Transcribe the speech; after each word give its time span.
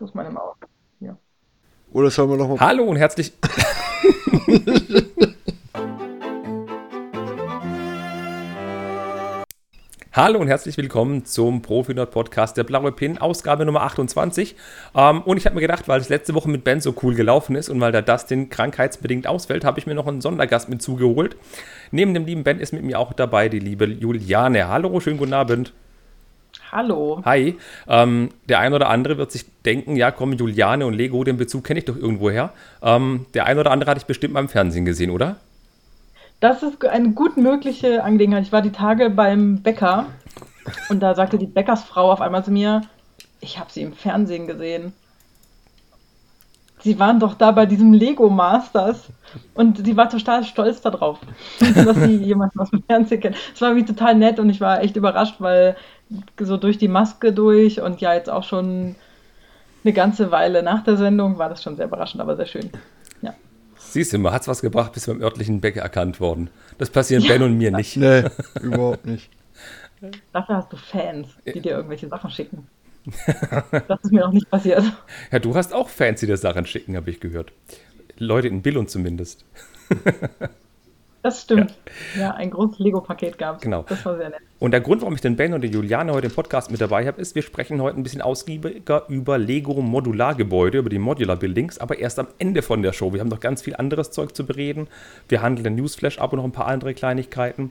Das 0.00 0.08
ist 0.10 0.14
meine 0.14 0.30
Mauer. 0.30 0.56
Ja. 1.00 1.16
Oder 1.92 2.10
sollen 2.10 2.30
wir 2.30 2.36
nochmal. 2.36 2.58
Hallo 2.58 2.82
und 2.84 2.96
herzlich. 2.96 3.32
Hallo 10.12 10.40
und 10.40 10.48
herzlich 10.48 10.76
willkommen 10.76 11.24
zum 11.24 11.62
Profi-Nerd 11.62 12.10
Podcast, 12.10 12.56
der 12.56 12.64
Blaue 12.64 12.90
Pin, 12.92 13.18
Ausgabe 13.18 13.64
Nummer 13.64 13.82
28. 13.82 14.56
Ähm, 14.96 15.22
und 15.22 15.36
ich 15.36 15.46
habe 15.46 15.54
mir 15.54 15.60
gedacht, 15.60 15.86
weil 15.88 16.00
es 16.00 16.08
letzte 16.08 16.34
Woche 16.34 16.50
mit 16.50 16.64
Ben 16.64 16.80
so 16.80 16.94
cool 17.02 17.14
gelaufen 17.14 17.54
ist 17.54 17.68
und 17.68 17.80
weil 17.80 17.92
der 17.92 18.02
Dustin 18.02 18.48
krankheitsbedingt 18.48 19.28
ausfällt, 19.28 19.64
habe 19.64 19.78
ich 19.78 19.86
mir 19.86 19.94
noch 19.94 20.08
einen 20.08 20.20
Sondergast 20.20 20.68
mit 20.68 20.82
zugeholt. 20.82 21.36
Neben 21.92 22.14
dem 22.14 22.26
lieben 22.26 22.42
Ben 22.42 22.58
ist 22.58 22.72
mit 22.72 22.82
mir 22.82 22.98
auch 22.98 23.12
dabei 23.12 23.48
die 23.48 23.60
liebe 23.60 23.86
Juliane. 23.86 24.66
Hallo, 24.68 24.98
schönen 24.98 25.18
guten 25.18 25.34
Abend. 25.34 25.72
Hallo. 26.74 27.22
Hi. 27.24 27.56
Ähm, 27.86 28.30
der 28.48 28.58
ein 28.58 28.74
oder 28.74 28.90
andere 28.90 29.16
wird 29.16 29.30
sich 29.30 29.44
denken, 29.62 29.94
ja 29.94 30.10
komm, 30.10 30.32
Juliane 30.32 30.86
und 30.86 30.94
Lego, 30.94 31.22
den 31.22 31.36
Bezug 31.36 31.62
kenne 31.62 31.78
ich 31.78 31.84
doch 31.84 31.96
irgendwoher. 31.96 32.52
Ähm, 32.82 33.26
der 33.32 33.46
ein 33.46 33.60
oder 33.60 33.70
andere 33.70 33.92
hatte 33.92 34.00
ich 34.00 34.06
bestimmt 34.06 34.34
mal 34.34 34.40
im 34.40 34.48
Fernsehen 34.48 34.84
gesehen, 34.84 35.10
oder? 35.10 35.36
Das 36.40 36.64
ist 36.64 36.84
eine 36.84 37.12
gut 37.12 37.36
mögliche 37.36 38.02
Angelegenheit. 38.02 38.42
Ich 38.42 38.50
war 38.52 38.60
die 38.60 38.72
Tage 38.72 39.08
beim 39.08 39.62
Bäcker 39.62 40.06
und 40.88 40.98
da 41.00 41.14
sagte 41.14 41.38
die 41.38 41.46
Bäckersfrau 41.46 42.10
auf 42.10 42.20
einmal 42.20 42.44
zu 42.44 42.50
mir, 42.50 42.82
ich 43.40 43.60
habe 43.60 43.70
sie 43.70 43.82
im 43.82 43.92
Fernsehen 43.92 44.48
gesehen. 44.48 44.94
Sie 46.80 46.98
waren 46.98 47.18
doch 47.18 47.34
da 47.34 47.50
bei 47.50 47.64
diesem 47.64 47.94
Lego 47.94 48.28
Masters 48.28 49.08
und 49.54 49.86
sie 49.86 49.96
war 49.96 50.10
total 50.10 50.44
stolz 50.44 50.82
darauf, 50.82 51.18
dass 51.60 51.96
sie 51.96 52.16
jemanden 52.16 52.60
aus 52.60 52.70
dem 52.70 52.82
Fernsehen 52.82 53.20
kennt. 53.20 53.36
Es 53.54 53.60
war 53.62 53.74
wie 53.74 53.84
total 53.84 54.16
nett 54.16 54.38
und 54.38 54.50
ich 54.50 54.60
war 54.60 54.82
echt 54.82 54.96
überrascht, 54.96 55.36
weil 55.38 55.76
so 56.38 56.56
durch 56.56 56.78
die 56.78 56.88
Maske 56.88 57.32
durch 57.32 57.80
und 57.80 58.00
ja 58.00 58.14
jetzt 58.14 58.30
auch 58.30 58.44
schon 58.44 58.96
eine 59.84 59.92
ganze 59.92 60.30
Weile 60.30 60.62
nach 60.62 60.84
der 60.84 60.96
Sendung 60.96 61.38
war 61.38 61.48
das 61.48 61.62
schon 61.62 61.76
sehr 61.76 61.86
überraschend, 61.86 62.20
aber 62.20 62.36
sehr 62.36 62.46
schön. 62.46 62.70
Siehst 63.94 64.12
du, 64.12 64.18
man 64.18 64.32
hat 64.32 64.42
es 64.42 64.48
was 64.48 64.60
gebracht, 64.60 64.92
bis 64.92 65.06
beim 65.06 65.22
örtlichen 65.22 65.60
Bäcker 65.60 65.80
erkannt 65.80 66.18
worden. 66.18 66.50
Das 66.78 66.90
passiert 66.90 67.22
ja. 67.22 67.32
Ben 67.32 67.42
und 67.44 67.56
mir 67.56 67.70
nicht. 67.70 67.96
Nee, 67.96 68.24
überhaupt 68.60 69.06
nicht. 69.06 69.30
Dafür 70.32 70.56
hast 70.56 70.72
du 70.72 70.76
Fans, 70.76 71.28
die 71.46 71.60
dir 71.60 71.76
irgendwelche 71.76 72.08
Sachen 72.08 72.28
schicken. 72.28 72.66
Das 73.70 74.00
ist 74.02 74.10
mir 74.10 74.22
noch 74.22 74.32
nicht 74.32 74.50
passiert. 74.50 74.82
Ja, 75.30 75.38
du 75.38 75.54
hast 75.54 75.72
auch 75.72 75.88
Fans, 75.88 76.18
die 76.18 76.26
dir 76.26 76.36
Sachen 76.36 76.66
schicken, 76.66 76.96
habe 76.96 77.08
ich 77.08 77.20
gehört. 77.20 77.52
Leute 78.18 78.48
in 78.48 78.62
Billund 78.62 78.90
zumindest. 78.90 79.44
Das 81.24 81.40
stimmt. 81.40 81.74
Ja, 82.14 82.20
ja 82.20 82.30
ein 82.34 82.50
großes 82.50 82.78
Lego-Paket 82.80 83.38
gab 83.38 83.56
es. 83.56 83.62
Genau. 83.62 83.82
Das 83.88 84.04
war 84.04 84.18
sehr 84.18 84.28
nett. 84.28 84.40
Und 84.58 84.72
der 84.72 84.82
Grund, 84.82 85.00
warum 85.00 85.14
ich 85.14 85.22
den 85.22 85.36
Ben 85.36 85.54
und 85.54 85.62
die 85.62 85.68
Juliane 85.68 86.12
heute 86.12 86.26
im 86.26 86.34
Podcast 86.34 86.70
mit 86.70 86.82
dabei 86.82 87.06
habe, 87.06 87.18
ist, 87.18 87.34
wir 87.34 87.40
sprechen 87.40 87.80
heute 87.80 87.98
ein 87.98 88.02
bisschen 88.02 88.20
ausgiebiger 88.20 89.04
über 89.08 89.38
Lego-Modulargebäude, 89.38 90.76
über 90.76 90.90
die 90.90 90.98
Modular 90.98 91.36
Buildings, 91.36 91.78
aber 91.78 91.98
erst 91.98 92.18
am 92.18 92.26
Ende 92.36 92.60
von 92.60 92.82
der 92.82 92.92
Show. 92.92 93.14
Wir 93.14 93.20
haben 93.20 93.28
noch 93.28 93.40
ganz 93.40 93.62
viel 93.62 93.74
anderes 93.74 94.10
Zeug 94.10 94.36
zu 94.36 94.44
bereden. 94.44 94.86
Wir 95.30 95.40
handeln 95.40 95.64
den 95.64 95.76
Newsflash 95.76 96.18
ab 96.18 96.34
und 96.34 96.40
noch 96.40 96.44
ein 96.44 96.52
paar 96.52 96.66
andere 96.66 96.92
Kleinigkeiten. 96.92 97.70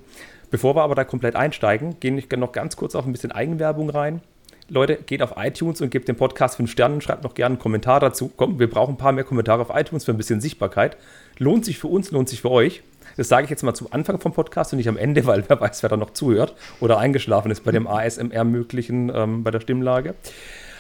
Bevor 0.50 0.76
wir 0.76 0.82
aber 0.82 0.96
da 0.96 1.04
komplett 1.04 1.36
einsteigen, 1.36 2.00
gehen 2.00 2.18
wir 2.18 2.38
noch 2.40 2.54
ganz 2.54 2.76
kurz 2.76 2.96
auf 2.96 3.06
ein 3.06 3.12
bisschen 3.12 3.32
Eigenwerbung 3.32 3.92
rein. 3.92 4.22
Leute, 4.68 4.96
geht 4.96 5.22
auf 5.22 5.34
iTunes 5.38 5.82
und 5.82 5.92
gebt 5.92 6.08
dem 6.08 6.16
Podcast 6.16 6.56
5 6.58 6.72
Sterne 6.72 6.96
und 6.96 7.04
schreibt 7.04 7.24
noch 7.24 7.36
gerne 7.36 7.54
einen 7.54 7.62
Kommentar 7.62 8.00
dazu. 8.00 8.32
Komm, 8.36 8.58
wir 8.58 8.70
brauchen 8.70 8.96
ein 8.96 8.98
paar 8.98 9.12
mehr 9.12 9.26
Kommentare 9.26 9.62
auf 9.62 9.70
iTunes 9.72 10.06
für 10.06 10.12
ein 10.12 10.18
bisschen 10.18 10.42
Sichtbarkeit. 10.42 10.98
Lohnt 11.38 11.66
sich 11.66 11.78
für 11.78 11.88
uns, 11.88 12.10
lohnt 12.10 12.30
sich 12.30 12.42
für 12.42 12.50
euch. 12.50 12.82
Das 13.16 13.28
sage 13.30 13.46
ich 13.46 13.50
jetzt 13.50 13.64
mal 13.64 13.74
zum 13.74 13.88
Anfang 13.92 14.20
vom 14.20 14.34
Podcast 14.34 14.74
und 14.74 14.78
nicht 14.78 14.90
am 14.90 14.98
Ende, 14.98 15.26
weil 15.26 15.44
wer 15.48 15.60
weiß, 15.60 15.84
wer 15.84 15.90
da 15.90 15.98
noch 15.98 16.12
zuhört 16.12 16.56
oder 16.80 16.98
eingeschlafen 16.98 17.52
ist 17.52 17.64
bei 17.64 17.72
dem 17.72 17.88
ASMR-möglichen, 17.88 19.12
ähm, 19.14 19.44
bei 19.44 19.52
der 19.52 19.60
Stimmlage. 19.60 20.16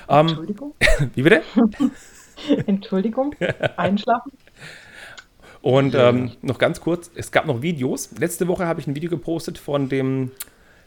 Ähm, 0.09 0.28
Entschuldigung? 0.28 0.73
Wie 1.16 1.22
bitte? 1.22 1.42
Entschuldigung? 2.66 3.36
Einschlafen? 3.78 4.31
Und 5.61 5.95
ähm, 5.95 6.31
noch 6.42 6.58
ganz 6.58 6.81
kurz, 6.81 7.09
es 7.16 7.31
gab 7.31 7.45
noch 7.45 7.61
Videos. 7.61 8.11
Letzte 8.20 8.50
Woche 8.50 8.67
habe 8.67 8.81
ich 8.81 8.88
ein 8.88 8.95
Video 8.95 9.09
gepostet 9.09 9.58
von 9.58 9.88
dem 9.88 10.32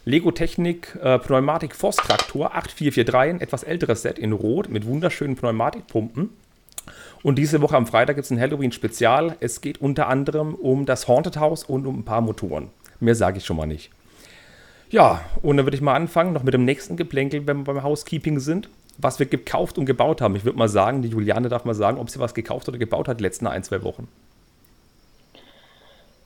Lego 0.05 0.31
Technik 0.31 0.97
äh, 1.03 1.19
Pneumatik 1.19 1.75
Force 1.75 1.97
Traktor 1.97 2.55
8443, 2.55 3.15
ein 3.15 3.41
etwas 3.41 3.63
älteres 3.63 4.03
Set 4.03 4.19
in 4.19 4.33
Rot 4.33 4.69
mit 4.69 4.87
wunderschönen 4.87 5.35
Pneumatikpumpen. 5.35 6.29
Und 7.27 7.39
diese 7.39 7.61
Woche 7.61 7.77
am 7.77 7.89
Freitag 7.89 8.15
gibt 8.15 8.27
es 8.27 8.31
ein 8.31 8.39
Halloween-Spezial. 8.39 9.35
Es 9.41 9.61
geht 9.61 9.81
unter 9.81 10.07
anderem 10.07 10.55
um 10.55 10.87
das 10.87 11.09
Haunted 11.09 11.39
House 11.39 11.65
und 11.65 11.85
um 11.85 11.99
ein 11.99 12.05
paar 12.05 12.21
Motoren. 12.21 12.69
Mehr 13.01 13.17
sage 13.17 13.39
ich 13.39 13.45
schon 13.45 13.57
mal 13.57 13.67
nicht. 13.67 13.91
Ja, 14.91 15.23
und 15.43 15.57
dann 15.57 15.67
würde 15.67 15.75
ich 15.75 15.83
mal 15.83 15.97
anfangen, 15.97 16.33
noch 16.33 16.45
mit 16.45 16.55
dem 16.55 16.65
nächsten 16.65 16.97
Geplänkel, 16.97 17.45
wenn 17.49 17.57
wir 17.57 17.65
beim 17.65 17.83
Housekeeping 17.83 18.39
sind. 18.39 18.69
Was 18.99 19.19
wir 19.19 19.27
gekauft 19.27 19.77
und 19.77 19.87
gebaut 19.87 20.21
haben. 20.21 20.37
Ich 20.37 20.45
würde 20.45 20.57
mal 20.57 20.69
sagen, 20.69 21.03
die 21.03 21.09
Juliane 21.09 21.49
darf 21.49 21.65
mal 21.65 21.75
sagen, 21.75 21.99
ob 21.99 22.11
sie 22.11 22.21
was 22.21 22.33
gekauft 22.33 22.69
oder 22.69 22.79
gebaut 22.79 23.09
hat 23.09 23.19
die 23.19 23.25
letzten 23.25 23.49
ein, 23.49 23.65
zwei 23.65 23.83
Wochen. 23.83 24.07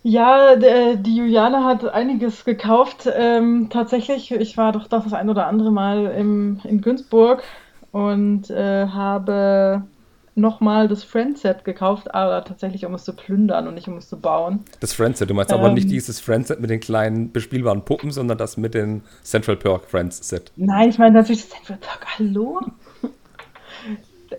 Ja, 0.03 0.55
die 0.57 1.17
Juliane 1.17 1.65
hat 1.65 1.89
einiges 1.89 2.45
gekauft. 2.45 3.09
Ähm, 3.11 3.69
tatsächlich, 3.71 4.33
ich 4.33 4.59
war 4.59 4.73
doch 4.73 4.87
das 4.87 5.11
ein 5.15 5.31
oder 5.31 5.47
andere 5.47 5.73
Mal 5.73 6.09
im, 6.09 6.61
in 6.65 6.83
Günzburg 6.83 7.43
und 7.91 8.51
äh, 8.51 8.87
habe 8.87 9.85
nochmal 10.35 10.89
das 10.89 11.05
Friendset 11.05 11.65
gekauft, 11.65 12.15
aber 12.15 12.45
tatsächlich 12.45 12.87
um 12.87 12.95
es 12.95 13.05
zu 13.05 13.13
plündern 13.15 13.67
und 13.69 13.75
nicht 13.75 13.89
um 13.89 13.97
es 13.97 14.09
zu 14.09 14.19
bauen. 14.19 14.61
Das 14.81 14.93
Friendset, 14.93 15.29
du 15.29 15.35
meinst 15.35 15.53
ähm, 15.53 15.59
aber 15.59 15.71
nicht 15.73 15.91
dieses 15.91 16.21
Friendset 16.21 16.61
mit 16.61 16.71
den 16.71 16.81
kleinen 16.81 17.33
bespielbaren 17.33 17.85
Puppen, 17.85 18.11
sondern 18.11 18.39
das 18.39 18.57
mit 18.57 18.75
den 18.75 19.03
Central 19.23 19.57
Perk 19.57 19.87
Friends 19.87 20.29
Set. 20.29 20.53
Nein, 20.57 20.89
ich 20.89 20.99
meine 20.99 21.15
natürlich 21.15 21.43
das 21.43 21.51
Central 21.51 21.79
Perk. 21.79 22.07
Hallo? 22.19 22.61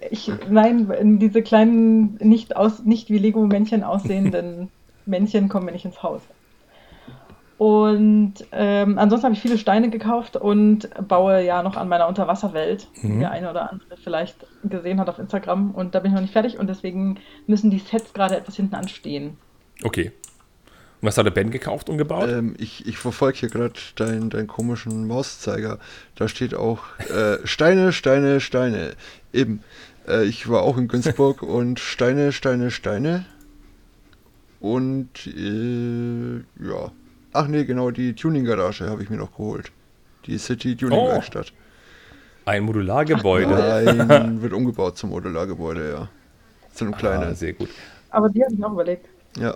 Ich, 0.10 0.32
nein, 0.50 1.20
diese 1.20 1.42
kleinen, 1.42 2.16
nicht, 2.22 2.56
aus, 2.56 2.84
nicht 2.84 3.10
wie 3.10 3.18
Lego-Männchen 3.18 3.84
aussehenden 3.84 4.70
Männchen 5.06 5.50
kommen 5.50 5.66
mir 5.66 5.72
nicht 5.72 5.86
ins 5.86 6.02
Haus. 6.04 6.22
Und 7.62 8.34
ähm, 8.54 8.98
ansonsten 8.98 9.26
habe 9.26 9.36
ich 9.36 9.40
viele 9.40 9.60
Steine 9.60 9.92
gekauft 9.92 10.36
und 10.36 10.90
baue 11.08 11.44
ja 11.44 11.62
noch 11.62 11.78
an 11.78 11.90
meiner 11.90 12.08
Unterwasserwelt, 12.08 12.88
mhm. 13.04 13.12
die 13.12 13.20
der 13.20 13.30
eine 13.30 13.52
oder 13.52 13.70
andere 13.70 13.98
vielleicht 13.98 14.48
gesehen 14.64 15.00
hat 15.00 15.10
auf 15.10 15.20
Instagram. 15.20 15.70
Und 15.70 15.94
da 15.94 16.00
bin 16.00 16.10
ich 16.10 16.16
noch 16.16 16.24
nicht 16.24 16.34
fertig 16.34 16.58
und 16.58 16.66
deswegen 16.66 17.20
müssen 17.46 17.70
die 17.70 17.78
Sets 17.78 18.16
gerade 18.16 18.36
etwas 18.36 18.56
hinten 18.56 18.74
anstehen. 18.74 19.38
Okay. 19.84 20.12
Und 21.02 21.08
was 21.08 21.20
hat 21.20 21.28
der 21.28 21.32
Ben 21.32 21.52
gekauft 21.52 21.88
und 21.88 22.00
gebaut? 22.00 22.30
Ähm, 22.30 22.56
ich, 22.58 22.88
ich 22.88 22.98
verfolge 22.98 23.38
hier 23.38 23.50
gerade 23.50 23.76
deinen 23.96 24.32
dein 24.32 24.48
komischen 24.48 25.06
Mauszeiger. 25.06 25.78
Da 26.16 26.28
steht 26.28 26.56
auch 26.56 26.80
äh, 27.12 27.38
Steine, 27.44 27.94
Steine, 27.94 28.40
Steine. 28.40 28.94
Eben. 29.34 29.62
Äh, 30.08 30.24
ich 30.24 30.50
war 30.50 30.64
auch 30.64 30.80
in 30.80 30.88
Günzburg 30.88 31.44
und 31.44 31.80
Steine, 31.80 32.32
Steine, 32.32 32.72
Steine. 32.72 33.28
Und 34.60 35.28
äh, 35.28 36.38
ja 36.60 36.92
Ach 37.34 37.48
nee, 37.48 37.64
genau, 37.64 37.92
die 37.92 38.14
Tuning-Garage 38.14 38.90
habe 38.90 39.04
ich 39.04 39.10
mir 39.10 39.18
noch 39.18 39.32
geholt. 39.32 39.72
Die 40.26 40.38
City 40.38 40.76
Tuning-Werkstatt. 40.76 41.54
Oh, 41.56 42.50
ein 42.50 42.64
Modulargebäude. 42.64 43.50
Nein, 44.08 44.42
wird 44.42 44.54
umgebaut 44.54 44.98
zum 44.98 45.12
Modulargebäude, 45.12 45.92
ja. 45.92 46.10
Zu 46.74 46.86
einem 46.86 46.96
kleinen. 46.96 47.24
Ah, 47.24 47.34
sehr 47.34 47.54
gut. 47.54 47.70
Aber 48.10 48.30
die 48.30 48.44
habe 48.44 48.54
ich 48.54 48.60
noch 48.60 48.74
überlegt. 48.74 49.06
Ja. 49.38 49.56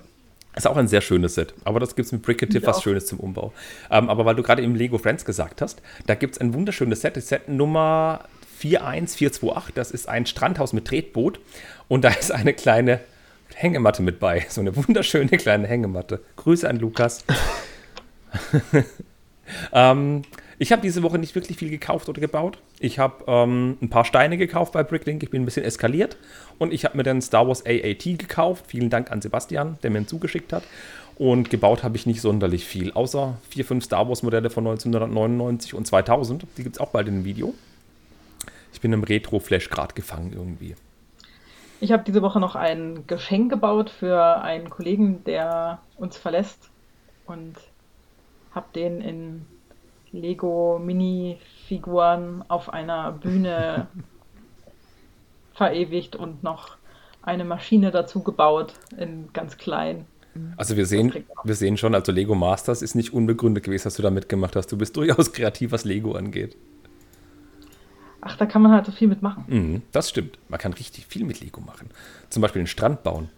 Ist 0.56 0.68
auch 0.68 0.78
ein 0.78 0.88
sehr 0.88 1.02
schönes 1.02 1.36
Set. 1.36 1.54
Aber 1.66 1.82
das 1.82 1.96
gibt 1.96 2.06
es 2.06 2.12
mit 2.14 2.22
Bricketive 2.22 2.66
was 2.66 2.82
Schönes 2.82 3.08
zum 3.08 3.20
Umbau. 3.20 3.52
Ähm, 3.92 4.10
aber 4.10 4.26
weil 4.26 4.36
du 4.36 4.44
gerade 4.44 4.62
eben 4.62 4.76
Lego 4.76 4.98
Friends 4.98 5.26
gesagt 5.26 5.62
hast, 5.62 5.82
da 6.08 6.16
gibt 6.16 6.36
es 6.36 6.42
ein 6.42 6.54
wunderschönes 6.54 7.02
Set. 7.02 7.18
Das 7.18 7.28
Set 7.28 7.50
Nummer 7.50 8.22
41428. 8.60 9.76
Das 9.76 9.92
ist 9.92 10.08
ein 10.08 10.26
Strandhaus 10.26 10.72
mit 10.72 10.86
Tretboot. 10.86 11.42
Und 11.90 12.06
da 12.06 12.10
ist 12.10 12.32
eine 12.32 12.54
kleine 12.54 13.02
Hängematte 13.54 14.02
mit 14.02 14.20
bei. 14.20 14.46
So 14.50 14.62
eine 14.62 14.76
wunderschöne 14.76 15.30
kleine 15.32 15.68
Hängematte. 15.68 16.22
Grüße 16.38 16.70
an 16.70 16.78
Lukas. 16.78 17.26
ähm, 19.74 20.24
ich 20.58 20.72
habe 20.72 20.82
diese 20.82 21.04
Woche 21.04 21.18
nicht 21.18 21.36
wirklich 21.36 21.58
viel 21.58 21.70
gekauft 21.70 22.08
oder 22.08 22.22
gebaut. 22.22 22.60
Ich 22.80 23.00
habe 23.00 23.26
ähm, 23.28 23.78
ein 23.82 23.90
paar 23.90 24.06
Steine 24.06 24.38
gekauft 24.38 24.74
bei 24.74 24.84
Bricklink. 24.84 25.22
Ich 25.24 25.30
bin 25.30 25.42
ein 25.42 25.46
bisschen 25.46 25.66
eskaliert. 25.66 26.18
Und 26.58 26.74
ich 26.74 26.86
habe 26.86 26.96
mir 26.96 27.04
dann 27.04 27.22
Star 27.22 27.48
Wars 27.48 27.66
AAT 27.66 28.04
gekauft. 28.18 28.66
Vielen 28.68 28.90
Dank 28.90 29.12
an 29.12 29.22
Sebastian, 29.22 29.78
der 29.84 29.92
mir 29.92 30.00
ihn 30.00 30.08
zugeschickt 30.08 30.54
hat. 30.54 30.64
Und 31.18 31.50
gebaut 31.50 31.84
habe 31.84 31.98
ich 31.98 32.06
nicht 32.06 32.22
sonderlich 32.22 32.66
viel. 32.66 32.92
Außer 32.92 33.38
vier, 33.50 33.66
fünf 33.66 33.84
Star 33.84 34.08
Wars 34.08 34.24
Modelle 34.24 34.50
von 34.50 34.66
1999 34.66 35.74
und 35.74 35.88
2000. 35.88 36.46
Die 36.58 36.64
gibt 36.64 36.76
es 36.76 36.82
auch 36.82 36.90
bald 36.90 37.08
in 37.08 37.16
dem 37.16 37.26
Video. 37.26 37.54
Ich 38.74 38.82
bin 38.82 38.92
im 38.94 39.04
Retro-Flash 39.04 39.70
gerade 39.70 39.94
gefangen 39.94 40.34
irgendwie. 40.34 40.76
Ich 41.82 41.92
habe 41.92 42.04
diese 42.06 42.22
Woche 42.22 42.40
noch 42.40 42.56
ein 42.56 43.06
Geschenk 43.08 43.50
gebaut 43.52 43.90
für 43.90 44.42
einen 44.42 44.70
Kollegen, 44.70 45.24
der 45.26 45.80
uns 45.98 46.18
verlässt. 46.18 46.70
Und 47.26 47.56
habe 48.56 48.68
den 48.74 49.02
in 49.02 49.46
Lego 50.12 50.80
Minifiguren 50.84 52.44
auf 52.48 52.72
einer 52.72 53.12
Bühne 53.12 53.88
verewigt 55.54 56.16
und 56.16 56.44
noch 56.44 56.78
eine 57.22 57.44
Maschine 57.44 57.92
dazu 57.92 58.24
gebaut 58.24 58.74
in 58.98 59.32
ganz 59.34 59.58
klein. 59.58 60.06
Also 60.58 60.76
wir 60.76 60.86
sehen, 60.86 61.26
wir 61.44 61.56
sehen 61.56 61.78
schon, 61.78 61.96
also 61.96 62.12
Lego 62.12 62.36
Masters 62.36 62.82
ist 62.82 62.94
nicht 62.96 63.14
unbegründet 63.14 63.64
gewesen, 63.64 63.86
dass 63.86 63.96
du 63.96 64.04
da 64.04 64.10
mitgemacht 64.10 64.56
hast. 64.56 64.72
Du 64.72 64.78
bist 64.78 64.96
durchaus 64.98 65.32
kreativ, 65.34 65.72
was 65.72 65.86
Lego 65.86 66.14
angeht. 66.14 66.56
ach, 68.22 68.38
da 68.38 68.46
kann 68.46 68.62
man 68.62 68.72
halt 68.72 68.86
so 68.86 68.92
viel 68.92 69.08
mitmachen. 69.08 69.46
Mhm, 69.48 69.82
das 69.92 70.10
stimmt. 70.10 70.38
Man 70.50 70.60
kann 70.60 70.74
richtig 70.74 71.06
viel 71.06 71.24
mit 71.26 71.40
Lego 71.40 71.62
machen. 71.62 71.90
Zum 72.30 72.42
Beispiel 72.42 72.62
einen 72.62 72.68
Strand 72.68 73.04
bauen. 73.04 73.30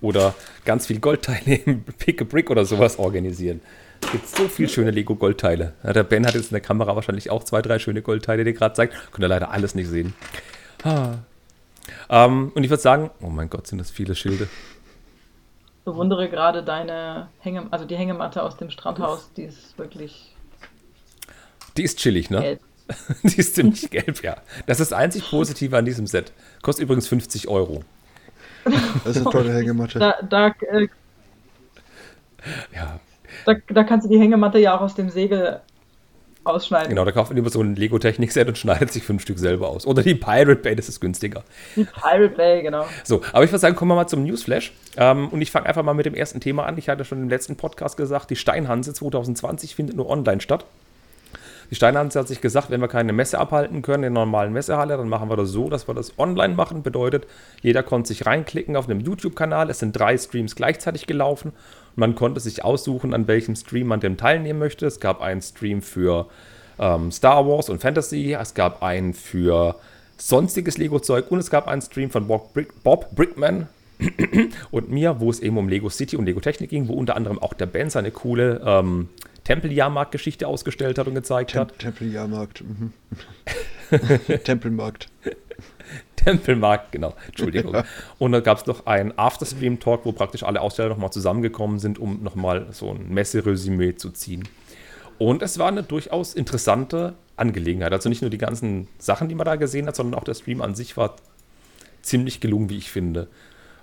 Oder 0.00 0.34
ganz 0.64 0.86
viel 0.86 0.98
Goldteile 0.98 1.54
im 1.66 1.82
Pick 1.82 2.20
a 2.20 2.24
Brick 2.24 2.50
oder 2.50 2.64
sowas 2.64 2.98
organisieren. 2.98 3.60
Es 4.02 4.12
gibt 4.12 4.28
so 4.28 4.48
viele 4.48 4.68
schöne 4.68 4.90
Lego-Goldteile. 4.90 5.72
Ja, 5.82 5.92
der 5.92 6.04
Ben 6.04 6.26
hat 6.26 6.34
jetzt 6.34 6.50
in 6.50 6.54
der 6.54 6.60
Kamera 6.60 6.94
wahrscheinlich 6.94 7.30
auch 7.30 7.44
zwei, 7.44 7.62
drei 7.62 7.78
schöne 7.78 8.02
Goldteile, 8.02 8.44
die 8.44 8.50
er 8.50 8.54
gerade 8.54 8.74
zeigt. 8.74 8.94
Könnt 9.10 9.24
ihr 9.24 9.28
leider 9.28 9.50
alles 9.50 9.74
nicht 9.74 9.88
sehen. 9.88 10.14
Ah. 10.84 11.14
Ähm, 12.08 12.52
und 12.54 12.64
ich 12.64 12.70
würde 12.70 12.82
sagen, 12.82 13.10
oh 13.20 13.28
mein 13.28 13.50
Gott, 13.50 13.66
sind 13.66 13.78
das 13.78 13.90
viele 13.90 14.14
Schilde. 14.14 14.48
Bewundere 15.84 16.28
gerade 16.28 16.62
deine 16.62 17.28
Hänge, 17.40 17.66
also 17.70 17.84
die 17.84 17.96
Hängematte 17.96 18.42
aus 18.42 18.56
dem 18.56 18.70
Strandhaus, 18.70 19.30
die 19.36 19.44
ist 19.44 19.78
wirklich. 19.78 20.34
Die 21.76 21.82
ist 21.82 21.98
chillig, 21.98 22.30
ne? 22.30 22.40
Gelb. 22.40 22.60
die 23.22 23.38
ist 23.38 23.54
ziemlich 23.54 23.90
gelb, 23.90 24.22
ja. 24.22 24.36
Das 24.66 24.80
ist 24.80 24.92
das 24.92 24.98
einzig 24.98 25.28
Positive 25.28 25.76
an 25.76 25.84
diesem 25.84 26.06
Set. 26.06 26.32
Kostet 26.62 26.84
übrigens 26.84 27.08
50 27.08 27.48
Euro. 27.48 27.82
Das 28.64 29.16
ist 29.16 29.22
eine 29.22 29.30
tolle 29.30 29.54
Hängematte. 29.54 29.98
Da, 29.98 30.14
da, 30.28 30.48
äh, 30.72 30.88
ja. 32.74 33.00
Da, 33.46 33.54
da, 33.68 33.84
kannst 33.84 34.06
du 34.06 34.10
die 34.10 34.18
Hängematte 34.18 34.58
ja 34.58 34.76
auch 34.76 34.80
aus 34.80 34.96
dem 34.96 35.08
Segel 35.08 35.60
ausschneiden. 36.42 36.88
Genau, 36.88 37.04
da 37.04 37.12
kauft 37.12 37.30
man 37.30 37.36
lieber 37.36 37.48
so 37.48 37.60
ein 37.60 37.76
Lego-Technik-Set 37.76 38.48
und 38.48 38.58
schneidet 38.58 38.92
sich 38.92 39.04
fünf 39.04 39.22
Stück 39.22 39.38
selber 39.38 39.68
aus. 39.68 39.86
Oder 39.86 40.02
die 40.02 40.16
Pirate 40.16 40.56
Bay, 40.56 40.74
das 40.74 40.88
ist 40.88 41.00
günstiger. 41.00 41.44
Die 41.76 41.84
Pirate 41.84 42.34
Bay, 42.34 42.62
genau. 42.62 42.86
So, 43.04 43.22
aber 43.32 43.44
ich 43.44 43.50
würde 43.50 43.60
sagen, 43.60 43.76
kommen 43.76 43.92
wir 43.92 43.94
mal 43.94 44.08
zum 44.08 44.24
Newsflash. 44.24 44.72
Ähm, 44.96 45.28
und 45.28 45.40
ich 45.40 45.52
fange 45.52 45.66
einfach 45.66 45.84
mal 45.84 45.94
mit 45.94 46.06
dem 46.06 46.14
ersten 46.14 46.40
Thema 46.40 46.66
an. 46.66 46.76
Ich 46.76 46.88
hatte 46.88 47.04
schon 47.04 47.22
im 47.22 47.28
letzten 47.28 47.56
Podcast 47.56 47.96
gesagt, 47.96 48.30
die 48.30 48.36
Steinhanse 48.36 48.92
2020 48.92 49.76
findet 49.76 49.96
nur 49.96 50.10
online 50.10 50.40
statt. 50.40 50.64
Die 51.70 51.74
Steinhanse 51.74 52.18
hat 52.18 52.28
sich 52.28 52.40
gesagt, 52.40 52.70
wenn 52.70 52.80
wir 52.80 52.88
keine 52.88 53.12
Messe 53.12 53.38
abhalten 53.38 53.82
können 53.82 54.04
in 54.04 54.14
der 54.14 54.24
normalen 54.24 54.52
Messehalle, 54.52 54.96
dann 54.96 55.08
machen 55.08 55.28
wir 55.28 55.36
das 55.36 55.50
so, 55.50 55.68
dass 55.68 55.88
wir 55.88 55.94
das 55.94 56.18
online 56.18 56.54
machen. 56.54 56.82
Bedeutet, 56.82 57.26
jeder 57.60 57.82
konnte 57.82 58.08
sich 58.08 58.26
reinklicken 58.26 58.76
auf 58.76 58.88
einem 58.88 59.00
YouTube-Kanal. 59.00 59.70
Es 59.70 59.80
sind 59.80 59.92
drei 59.92 60.16
Streams 60.16 60.54
gleichzeitig 60.54 61.06
gelaufen. 61.06 61.52
Man 61.96 62.14
konnte 62.14 62.40
sich 62.40 62.64
aussuchen, 62.64 63.14
an 63.14 63.26
welchem 63.26 63.56
Stream 63.56 63.88
man 63.88 64.00
dem 64.00 64.16
teilnehmen 64.16 64.58
möchte. 64.58 64.86
Es 64.86 65.00
gab 65.00 65.20
einen 65.20 65.42
Stream 65.42 65.82
für 65.82 66.28
ähm, 66.78 67.10
Star 67.10 67.46
Wars 67.46 67.68
und 67.68 67.80
Fantasy. 67.80 68.34
Es 68.34 68.54
gab 68.54 68.82
einen 68.82 69.14
für 69.14 69.76
sonstiges 70.18 70.78
Lego-Zeug 70.78 71.30
und 71.30 71.38
es 71.38 71.50
gab 71.50 71.68
einen 71.68 71.82
Stream 71.82 72.10
von 72.10 72.26
Bob, 72.26 72.52
Brick, 72.54 72.82
Bob 72.82 73.14
Brickman, 73.14 73.68
und 74.70 74.90
mir, 74.90 75.20
wo 75.20 75.30
es 75.30 75.40
eben 75.40 75.56
um 75.56 75.68
Lego 75.68 75.88
City 75.88 76.16
und 76.16 76.26
Lego 76.26 76.40
Technik 76.40 76.70
ging, 76.70 76.88
wo 76.88 76.92
unter 76.92 77.16
anderem 77.16 77.38
auch 77.38 77.54
der 77.54 77.66
Ben 77.66 77.90
seine 77.90 78.10
coole 78.10 78.60
ähm, 78.64 79.08
Tempeljahrmarkt-Geschichte 79.44 80.46
ausgestellt 80.46 80.98
hat 80.98 81.06
und 81.06 81.14
gezeigt 81.14 81.52
Tem 81.52 81.60
hat. 81.60 81.78
Tempeljahrmarkt. 81.78 82.62
Mhm. 82.62 82.92
Tempelmarkt. 84.44 85.08
Tempelmarkt, 86.26 86.90
genau. 86.90 87.14
Entschuldigung. 87.28 87.72
Ja. 87.72 87.84
Und 88.18 88.32
dann 88.32 88.42
gab 88.42 88.58
es 88.58 88.66
noch 88.66 88.86
einen 88.86 89.16
After-Stream-Talk, 89.16 90.04
wo 90.04 90.10
praktisch 90.10 90.42
alle 90.42 90.60
Aussteller 90.60 90.88
nochmal 90.88 91.12
zusammengekommen 91.12 91.78
sind, 91.78 92.00
um 92.00 92.22
nochmal 92.22 92.66
so 92.72 92.90
ein 92.90 93.08
Messeresümee 93.08 93.94
zu 93.94 94.10
ziehen. 94.10 94.42
Und 95.18 95.40
es 95.40 95.58
war 95.58 95.68
eine 95.68 95.84
durchaus 95.84 96.34
interessante 96.34 97.14
Angelegenheit. 97.36 97.92
Also 97.92 98.08
nicht 98.08 98.22
nur 98.22 98.30
die 98.30 98.38
ganzen 98.38 98.88
Sachen, 98.98 99.28
die 99.28 99.36
man 99.36 99.44
da 99.44 99.54
gesehen 99.54 99.86
hat, 99.86 99.94
sondern 99.94 100.18
auch 100.18 100.24
der 100.24 100.34
Stream 100.34 100.60
an 100.62 100.74
sich 100.74 100.96
war 100.96 101.14
ziemlich 102.02 102.40
gelungen, 102.40 102.70
wie 102.70 102.78
ich 102.78 102.90
finde. 102.90 103.28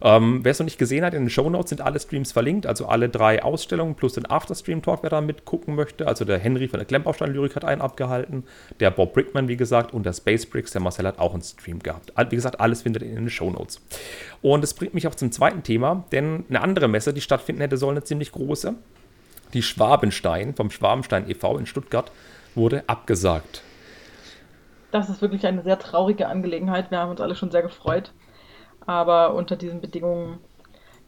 Ähm, 0.05 0.41
wer 0.43 0.51
es 0.51 0.59
noch 0.59 0.65
nicht 0.65 0.77
gesehen 0.77 1.05
hat, 1.05 1.13
in 1.13 1.23
den 1.23 1.29
Show 1.29 1.49
Notes 1.49 1.69
sind 1.69 1.79
alle 1.79 1.97
Streams 1.97 2.33
verlinkt, 2.33 2.65
also 2.65 2.87
alle 2.87 3.07
drei 3.07 3.41
Ausstellungen 3.41 3.95
plus 3.95 4.13
den 4.13 4.29
After-Stream-Talk, 4.29 5.01
wer 5.01 5.09
da 5.09 5.21
mitgucken 5.21 5.75
möchte. 5.75 6.07
Also 6.07 6.25
der 6.25 6.39
Henry 6.39 6.67
von 6.67 6.79
der 6.79 6.85
Klemmbaustein-Lyrik 6.85 7.55
hat 7.55 7.63
einen 7.63 7.79
abgehalten, 7.79 8.43
der 8.81 8.91
Bob 8.91 9.13
Brickman, 9.13 9.47
wie 9.47 9.55
gesagt, 9.55 9.93
und 9.93 10.05
der 10.05 10.11
Space 10.11 10.45
Bricks, 10.45 10.71
der 10.71 10.81
Marcel 10.81 11.07
hat 11.07 11.19
auch 11.19 11.33
einen 11.33 11.41
Stream 11.41 11.79
gehabt. 11.79 12.11
Wie 12.29 12.35
gesagt, 12.35 12.59
alles 12.59 12.81
findet 12.81 13.03
ihr 13.03 13.09
in 13.09 13.15
den 13.15 13.29
Show 13.29 13.49
Notes. 13.49 13.79
Und 14.41 14.61
das 14.61 14.73
bringt 14.73 14.93
mich 14.93 15.07
auch 15.07 15.15
zum 15.15 15.31
zweiten 15.31 15.63
Thema, 15.63 16.03
denn 16.11 16.43
eine 16.49 16.59
andere 16.59 16.89
Messe, 16.89 17.13
die 17.13 17.21
stattfinden 17.21 17.61
hätte 17.61 17.77
sollen, 17.77 17.95
eine 17.95 18.03
ziemlich 18.03 18.33
große, 18.33 18.73
die 19.53 19.61
Schwabenstein 19.61 20.53
vom 20.53 20.69
Schwabenstein 20.69 21.29
e.V. 21.29 21.57
in 21.57 21.65
Stuttgart, 21.65 22.11
wurde 22.55 22.83
abgesagt. 22.87 23.61
Das 24.91 25.09
ist 25.09 25.21
wirklich 25.21 25.47
eine 25.47 25.63
sehr 25.63 25.79
traurige 25.79 26.27
Angelegenheit. 26.27 26.91
Wir 26.91 26.99
haben 26.99 27.09
uns 27.09 27.21
alle 27.21 27.35
schon 27.35 27.51
sehr 27.51 27.61
gefreut. 27.61 28.11
Aber 28.85 29.33
unter 29.33 29.55
diesen 29.55 29.81
Bedingungen 29.81 30.39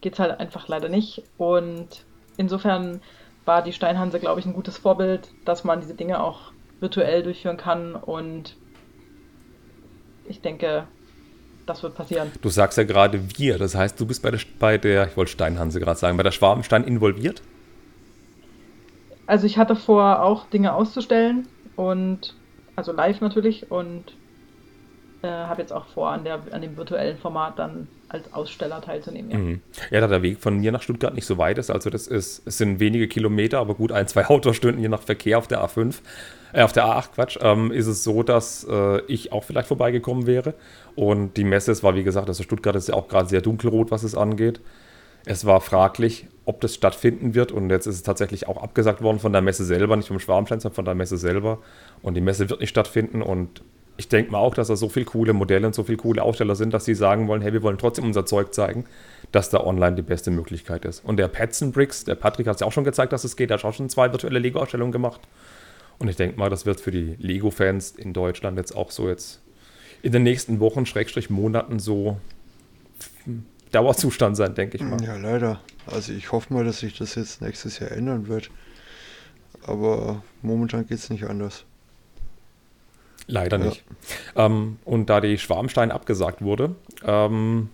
geht 0.02 0.14
es 0.14 0.20
halt 0.20 0.40
einfach 0.40 0.68
leider 0.68 0.90
nicht. 0.90 1.24
Und 1.38 2.06
insofern 2.38 3.02
war 3.46 3.62
die 3.62 3.74
Steinhanse, 3.74 4.20
glaube 4.20 4.40
ich, 4.40 4.46
ein 4.46 4.54
gutes 4.54 4.78
Vorbild, 4.78 5.30
dass 5.46 5.64
man 5.64 5.82
diese 5.82 5.94
Dinge 5.94 6.22
auch 6.24 6.52
virtuell 6.80 7.24
durchführen 7.24 7.58
kann. 7.58 7.96
Und 7.96 8.56
ich 10.28 10.42
denke, 10.42 10.88
das 11.66 11.84
wird 11.84 11.96
passieren. 11.96 12.32
Du 12.42 12.50
sagst 12.50 12.78
ja 12.78 12.84
gerade 12.84 13.22
wir, 13.38 13.58
das 13.58 13.76
heißt, 13.76 14.00
du 14.00 14.06
bist 14.06 14.22
bei 14.22 14.32
der, 14.32 14.40
bei 14.60 14.78
der 14.78 15.08
ich 15.08 15.18
wollte 15.18 15.32
Steinhanse 15.32 15.80
gerade 15.80 16.00
sagen, 16.00 16.18
bei 16.18 16.24
der 16.24 16.32
Schwabenstein 16.32 16.84
involviert? 16.84 17.42
Also 19.28 19.48
ich 19.48 19.58
hatte 19.58 19.76
vor, 19.76 20.22
auch 20.22 20.46
Dinge 20.48 20.74
auszustellen 20.74 21.48
und 21.76 22.36
also 22.76 22.92
live 22.92 23.22
natürlich 23.22 23.72
und 23.72 24.16
äh, 25.26 25.30
habe 25.30 25.62
jetzt 25.62 25.74
auch 25.74 25.86
vor, 25.88 26.10
an, 26.10 26.24
der, 26.24 26.40
an 26.52 26.62
dem 26.62 26.78
virtuellen 26.78 27.18
Format 27.18 27.60
dann 27.60 27.88
als 28.10 28.34
Aussteller 28.34 28.82
teilzunehmen. 28.82 29.32
Ja. 29.32 29.38
Mhm. 29.38 29.62
ja, 29.92 30.00
da 30.00 30.08
der 30.08 30.22
Weg 30.22 30.40
von 30.40 30.58
mir 30.60 30.72
nach 30.72 30.82
Stuttgart 30.82 31.14
nicht 31.14 31.26
so 31.26 31.38
weit 31.38 31.58
ist, 31.58 31.70
also 31.70 31.90
das 31.90 32.08
ist, 32.08 32.44
es 32.46 32.58
sind 32.58 32.80
wenige 32.80 33.08
Kilometer, 33.08 33.60
aber 33.60 33.76
gut 33.76 33.92
ein, 33.92 34.08
zwei 34.08 34.26
Autostunden 34.30 34.82
je 34.82 34.88
nach 34.88 35.02
Verkehr 35.02 35.38
auf 35.38 35.48
der 35.48 35.64
A5, 35.64 35.96
äh, 36.54 36.62
auf 36.62 36.72
der 36.72 36.86
A8, 36.86 37.10
Quatsch, 37.16 37.38
ähm, 37.42 37.72
ist 37.72 37.88
es 37.88 38.04
so, 38.04 38.24
dass 38.24 38.66
äh, 38.70 39.02
ich 39.08 39.32
auch 39.32 39.44
vielleicht 39.44 39.68
vorbeigekommen 39.68 40.28
wäre. 40.28 40.54
Und 40.96 41.36
die 41.36 41.44
Messe, 41.44 41.72
es 41.72 41.84
war 41.84 41.96
wie 41.96 42.04
gesagt, 42.04 42.30
also 42.30 42.44
Stuttgart 42.44 42.76
ist 42.76 42.88
ja 42.88 42.96
auch 42.96 43.08
gerade 43.08 43.28
sehr 43.28 43.42
dunkelrot, 43.42 43.92
was 43.92 44.04
es 44.04 44.16
angeht. 44.16 44.62
Es 45.26 45.46
war 45.46 45.60
fraglich, 45.60 46.28
ob 46.46 46.62
das 46.62 46.76
stattfinden 46.76 47.34
wird 47.34 47.52
und 47.52 47.72
jetzt 47.72 47.88
ist 47.88 47.96
es 47.96 48.04
tatsächlich 48.04 48.48
auch 48.48 48.62
abgesagt 48.62 49.02
worden 49.02 49.20
von 49.20 49.34
der 49.34 49.42
Messe 49.42 49.66
selber, 49.66 49.96
nicht 49.96 50.08
vom 50.08 50.20
Schwarmstein, 50.20 50.60
sondern 50.60 50.76
von 50.76 50.86
der 50.86 50.94
Messe 50.94 51.18
selber. 51.18 51.58
Und 52.04 52.14
die 52.14 52.22
Messe 52.22 52.50
wird 52.50 52.60
nicht 52.60 52.70
stattfinden 52.70 53.24
und 53.24 53.64
ich 53.98 54.10
denke 54.10 54.32
mal 54.32 54.40
auch, 54.40 54.54
dass 54.54 54.68
da 54.68 54.76
so 54.76 54.90
viele 54.90 55.06
coole 55.06 55.34
Modelle 55.34 55.68
und 55.68 55.76
so 55.76 55.84
viele 55.84 55.98
coole 55.98 56.22
Aussteller 56.22 56.56
sind, 56.56 56.74
dass 56.74 56.86
sie 56.86 56.96
sagen 56.96 57.28
wollen, 57.28 57.42
hey, 57.42 57.54
wir 57.54 57.64
wollen 57.64 57.78
trotzdem 57.78 58.06
unser 58.06 58.26
Zeug 58.26 58.54
zeigen, 58.54 58.86
dass 59.32 59.50
da 59.50 59.62
online 59.62 59.96
die 59.96 60.02
beste 60.02 60.32
Möglichkeit 60.32 60.86
ist. 60.86 61.04
Und 61.04 61.18
der 61.18 61.28
Petzen 61.28 61.72
Bricks, 61.72 62.04
der 62.04 62.16
Patrick 62.16 62.48
hat 62.48 62.56
es 62.56 62.62
ja 62.62 62.68
auch 62.68 62.74
schon 62.74 62.84
gezeigt, 62.84 63.14
dass 63.14 63.24
es 63.24 63.36
geht, 63.36 63.52
er 63.52 63.58
hat 63.58 63.66
auch 63.66 63.74
schon 63.74 63.90
zwei 63.90 64.12
virtuelle 64.12 64.40
Lego-Ausstellungen 64.40 64.92
gemacht. 64.92 65.22
Und 65.98 66.10
ich 66.10 66.18
denke 66.18 66.38
mal, 66.38 66.50
das 66.50 66.66
wird 66.66 66.82
für 66.82 66.92
die 66.92 67.16
Lego-Fans 67.20 67.92
in 67.92 68.12
Deutschland 68.12 68.58
jetzt 68.58 68.76
auch 68.76 68.92
so 68.92 69.08
jetzt 69.08 69.42
in 70.02 70.12
den 70.12 70.24
nächsten 70.24 70.60
Wochen, 70.60 70.86
Schrägstrich 70.86 71.30
Monaten 71.30 71.80
so 71.80 72.18
Dauerzustand 73.72 74.36
sein, 74.36 74.56
denke 74.56 74.78
ich 74.78 74.84
mal. 74.84 75.02
Ja, 75.04 75.16
leider. 75.16 75.62
Also 75.88 76.12
ich 76.12 76.32
hoffe 76.32 76.54
mal, 76.54 76.64
dass 76.64 76.80
sich 76.80 76.98
das 76.98 77.16
jetzt 77.16 77.42
nächstes 77.42 77.80
Jahr 77.80 77.92
ändern 77.92 78.28
wird. 78.28 78.50
Aber 79.64 80.22
momentan 80.42 80.86
geht 80.86 80.98
es 80.98 81.10
nicht 81.10 81.24
anders. 81.24 81.66
Leider 83.28 83.58
ja. 83.58 83.66
nicht. 83.66 83.84
Ähm, 84.36 84.78
und 84.86 85.10
da 85.10 85.22
die 85.22 85.38
Schwarmstein 85.38 85.92
abgesagt 85.92 86.42
wurde, 86.42 86.76
ähm, 87.04 87.70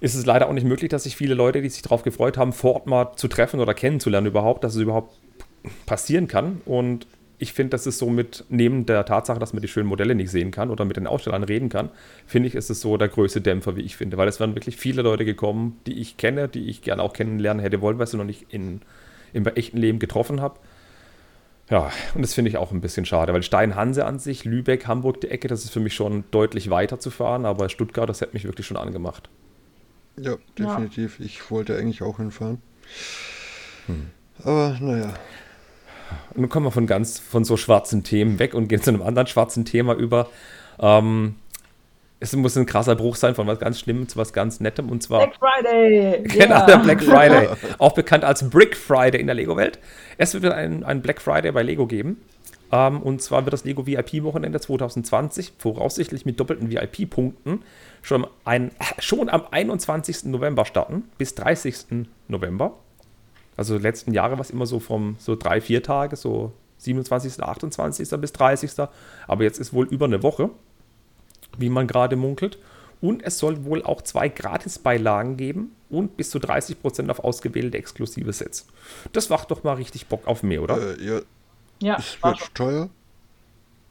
ist 0.00 0.14
es 0.14 0.26
leider 0.26 0.48
auch 0.48 0.52
nicht 0.52 0.66
möglich, 0.66 0.88
dass 0.90 1.04
sich 1.04 1.16
viele 1.16 1.34
Leute, 1.34 1.62
die 1.62 1.68
sich 1.68 1.82
darauf 1.82 2.02
gefreut 2.02 2.36
haben, 2.36 2.52
vor 2.52 2.74
Ort 2.74 2.86
mal 2.86 3.14
zu 3.16 3.28
treffen 3.28 3.60
oder 3.60 3.74
kennenzulernen 3.74 4.26
überhaupt, 4.26 4.64
dass 4.64 4.74
es 4.74 4.80
überhaupt 4.80 5.16
passieren 5.86 6.26
kann. 6.26 6.60
Und 6.64 7.06
ich 7.38 7.52
finde, 7.52 7.70
das 7.70 7.86
ist 7.86 7.98
so 7.98 8.08
mit, 8.08 8.44
neben 8.48 8.86
der 8.86 9.04
Tatsache, 9.04 9.38
dass 9.38 9.52
man 9.52 9.62
die 9.62 9.68
schönen 9.68 9.88
Modelle 9.88 10.14
nicht 10.14 10.30
sehen 10.30 10.50
kann 10.50 10.70
oder 10.70 10.84
mit 10.84 10.96
den 10.96 11.06
Ausstellern 11.06 11.44
reden 11.44 11.68
kann, 11.68 11.90
finde 12.26 12.48
ich, 12.48 12.54
ist 12.54 12.70
es 12.70 12.80
so 12.80 12.96
der 12.96 13.08
größte 13.08 13.40
Dämpfer, 13.40 13.76
wie 13.76 13.82
ich 13.82 13.96
finde. 13.96 14.16
Weil 14.16 14.28
es 14.28 14.40
waren 14.40 14.54
wirklich 14.54 14.76
viele 14.76 15.02
Leute 15.02 15.24
gekommen, 15.24 15.80
die 15.86 16.00
ich 16.00 16.16
kenne, 16.16 16.48
die 16.48 16.68
ich 16.68 16.82
gerne 16.82 17.02
auch 17.02 17.12
kennenlernen 17.12 17.62
hätte 17.62 17.80
wollen, 17.80 17.98
weil 17.98 18.06
sie 18.06 18.16
noch 18.16 18.24
nicht 18.24 18.46
in, 18.52 18.80
im 19.32 19.46
echten 19.46 19.76
Leben 19.76 19.98
getroffen 19.98 20.40
habe. 20.40 20.58
Ja, 21.70 21.90
und 22.14 22.22
das 22.22 22.34
finde 22.34 22.50
ich 22.50 22.56
auch 22.56 22.72
ein 22.72 22.80
bisschen 22.80 23.06
schade, 23.06 23.32
weil 23.32 23.42
Steinhanse 23.42 24.04
an 24.04 24.18
sich, 24.18 24.44
Lübeck, 24.44 24.86
Hamburg, 24.86 25.20
die 25.20 25.28
Ecke, 25.28 25.48
das 25.48 25.64
ist 25.64 25.70
für 25.70 25.80
mich 25.80 25.94
schon 25.94 26.24
deutlich 26.30 26.70
weiter 26.70 26.98
zu 26.98 27.10
fahren, 27.10 27.46
aber 27.46 27.68
Stuttgart, 27.68 28.08
das 28.08 28.20
hätte 28.20 28.34
mich 28.34 28.44
wirklich 28.44 28.66
schon 28.66 28.76
angemacht. 28.76 29.30
Ja, 30.18 30.36
definitiv. 30.58 31.18
Ja. 31.18 31.24
Ich 31.24 31.50
wollte 31.50 31.76
eigentlich 31.76 32.02
auch 32.02 32.18
hinfahren. 32.18 32.60
Hm. 33.86 34.10
Aber 34.44 34.76
naja. 34.80 35.14
Nun 36.34 36.48
kommen 36.48 36.66
wir 36.66 36.70
von 36.70 36.86
ganz 36.86 37.18
von 37.18 37.44
so 37.44 37.56
schwarzen 37.56 38.04
Themen 38.04 38.38
weg 38.38 38.54
und 38.54 38.68
gehen 38.68 38.82
zu 38.82 38.90
einem 38.90 39.02
anderen 39.02 39.26
schwarzen 39.26 39.64
Thema 39.64 39.94
über. 39.94 40.28
Ähm, 40.78 41.36
es 42.22 42.34
muss 42.36 42.56
ein 42.56 42.66
krasser 42.66 42.94
Bruch 42.94 43.16
sein 43.16 43.34
von 43.34 43.48
was 43.48 43.58
ganz 43.58 43.80
Schlimmem 43.80 44.08
zu 44.08 44.16
was 44.16 44.32
ganz 44.32 44.60
Nettem 44.60 44.90
und 44.90 45.02
zwar. 45.02 45.26
Black 45.26 45.38
Friday! 45.38 46.22
Genau, 46.28 46.54
yeah. 46.54 46.66
der 46.66 46.76
Black 46.78 47.02
Friday. 47.02 47.48
auch 47.78 47.92
bekannt 47.92 48.24
als 48.24 48.48
Brick 48.48 48.76
Friday 48.76 49.20
in 49.20 49.26
der 49.26 49.34
Lego-Welt. 49.34 49.80
Es 50.18 50.40
wird 50.40 50.52
einen, 50.52 50.84
einen 50.84 51.02
Black 51.02 51.20
Friday 51.20 51.50
bei 51.50 51.62
Lego 51.62 51.86
geben. 51.86 52.22
Ähm, 52.70 53.02
und 53.02 53.20
zwar 53.20 53.44
wird 53.44 53.52
das 53.52 53.64
Lego 53.64 53.86
VIP-Wochenende 53.86 54.60
2020 54.60 55.54
voraussichtlich 55.58 56.24
mit 56.24 56.38
doppelten 56.38 56.70
VIP-Punkten 56.70 57.62
schon, 58.02 58.26
schon 58.98 59.28
am 59.28 59.42
21. 59.50 60.24
November 60.24 60.64
starten 60.64 61.04
bis 61.18 61.34
30. 61.34 62.06
November. 62.28 62.78
Also 63.56 63.76
letzten 63.76 64.14
Jahre 64.14 64.34
war 64.34 64.40
es 64.42 64.50
immer 64.50 64.66
so 64.66 64.78
vom 64.78 65.16
so 65.18 65.34
drei, 65.34 65.60
vier 65.60 65.82
Tage, 65.82 66.14
so 66.14 66.52
27., 66.78 67.42
28. 67.42 68.08
bis 68.20 68.32
30. 68.32 68.70
Aber 69.26 69.42
jetzt 69.42 69.58
ist 69.58 69.74
wohl 69.74 69.86
über 69.88 70.06
eine 70.06 70.22
Woche, 70.22 70.50
wie 71.58 71.68
man 71.70 71.86
gerade 71.86 72.16
munkelt. 72.16 72.58
Und 73.00 73.22
es 73.24 73.38
soll 73.38 73.64
wohl 73.64 73.82
auch 73.82 74.02
zwei 74.02 74.28
Gratisbeilagen 74.28 75.36
geben 75.36 75.72
und 75.90 76.16
bis 76.16 76.30
zu 76.30 76.38
30% 76.38 77.10
auf 77.10 77.18
ausgewählte 77.18 77.76
exklusive 77.76 78.32
Sets. 78.32 78.66
Das 79.12 79.28
macht 79.28 79.50
doch 79.50 79.64
mal 79.64 79.74
richtig 79.74 80.06
Bock 80.06 80.26
auf 80.26 80.42
mehr, 80.44 80.62
oder? 80.62 80.98
Äh, 80.98 81.04
ja, 81.04 81.20
Ja, 81.80 81.96
es 81.98 82.22
war 82.22 82.32
wird 82.38 82.54
teuer. 82.54 82.90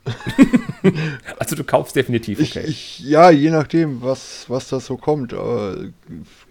Also 1.38 1.56
du 1.56 1.64
kaufst 1.64 1.96
definitiv, 1.96 2.40
Ich, 2.40 2.58
okay. 2.58 2.66
ich, 2.68 3.00
ja, 3.02 3.30
je 3.30 3.52
nachdem, 3.52 4.02
was, 4.02 4.50
was 4.50 4.70
da 4.70 4.80
so 4.80 4.98
kommt. 4.98 5.34
Aber 5.34 5.78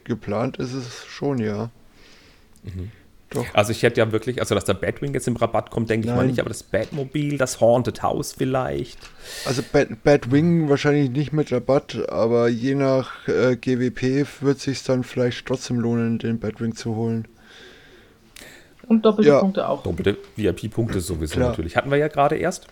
geplant 0.04 0.58
ist 0.58 0.72
es 0.72 1.04
schon, 1.06 1.38
ja. 1.38 1.70
Doch. 3.30 3.46
Also 3.54 3.70
ich 3.70 3.82
hätte 3.84 4.00
ja 4.00 4.10
wirklich, 4.10 4.40
also 4.40 4.56
dass 4.56 4.64
der 4.64 4.74
Batwing 4.74 5.14
jetzt 5.14 5.28
im 5.28 5.36
Rabatt 5.36 5.70
kommt, 5.70 5.88
denke 5.88 6.08
ich 6.08 6.14
mal 6.14 6.26
nicht, 6.26 6.40
aber 6.40 6.48
das 6.48 6.64
Batmobil, 6.64 7.38
das 7.38 7.60
Haunted 7.60 8.02
House 8.02 8.32
vielleicht. 8.32 8.98
Also 9.44 9.62
Bad, 9.72 10.02
Batwing 10.02 10.68
wahrscheinlich 10.68 11.10
nicht 11.10 11.32
mit 11.32 11.52
Rabatt, 11.52 12.08
aber 12.08 12.48
je 12.48 12.74
nach 12.74 13.28
äh, 13.28 13.54
GWP 13.56 14.26
wird 14.42 14.58
sich 14.58 14.82
dann 14.82 15.04
vielleicht 15.04 15.46
trotzdem 15.46 15.78
lohnen, 15.78 16.18
den 16.18 16.40
Batwing 16.40 16.74
zu 16.74 16.96
holen. 16.96 17.28
Und 18.88 19.04
doppelte 19.04 19.30
Ja. 19.30 19.38
Punkte 19.38 19.68
auch. 19.68 19.84
Doppelte 19.84 20.16
VIP-Punkte 20.34 21.00
sowieso 21.00 21.36
Klar. 21.36 21.50
natürlich. 21.50 21.76
Hatten 21.76 21.92
wir 21.92 21.98
ja 21.98 22.08
gerade 22.08 22.36
erst. 22.36 22.66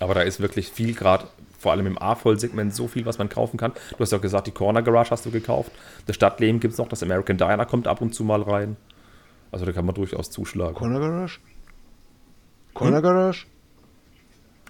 Aber 0.00 0.14
da 0.14 0.22
ist 0.22 0.40
wirklich 0.40 0.68
viel 0.68 0.94
gerade, 0.94 1.26
vor 1.58 1.72
allem 1.72 1.86
im 1.86 1.98
A-Voll-Segment, 1.98 2.74
so 2.74 2.88
viel, 2.88 3.04
was 3.04 3.18
man 3.18 3.28
kaufen 3.28 3.58
kann. 3.58 3.72
Du 3.90 3.98
hast 3.98 4.12
ja 4.12 4.16
auch 4.16 4.22
gesagt, 4.22 4.46
die 4.46 4.52
Corner 4.52 4.80
Garage 4.80 5.10
hast 5.10 5.26
du 5.26 5.30
gekauft. 5.30 5.70
Das 6.06 6.16
Stadtleben 6.16 6.60
gibt 6.60 6.72
es 6.72 6.78
noch, 6.78 6.88
das 6.88 7.02
American 7.02 7.36
Diner 7.36 7.66
kommt 7.66 7.86
ab 7.86 8.00
und 8.00 8.14
zu 8.14 8.24
mal 8.24 8.40
rein. 8.40 8.76
Also 9.50 9.64
da 9.64 9.72
kann 9.72 9.86
man 9.86 9.94
durchaus 9.94 10.30
zuschlagen. 10.30 10.74
Corner 10.74 11.00
Garage? 11.00 11.38
Corner 12.74 13.02
Garage? 13.02 13.46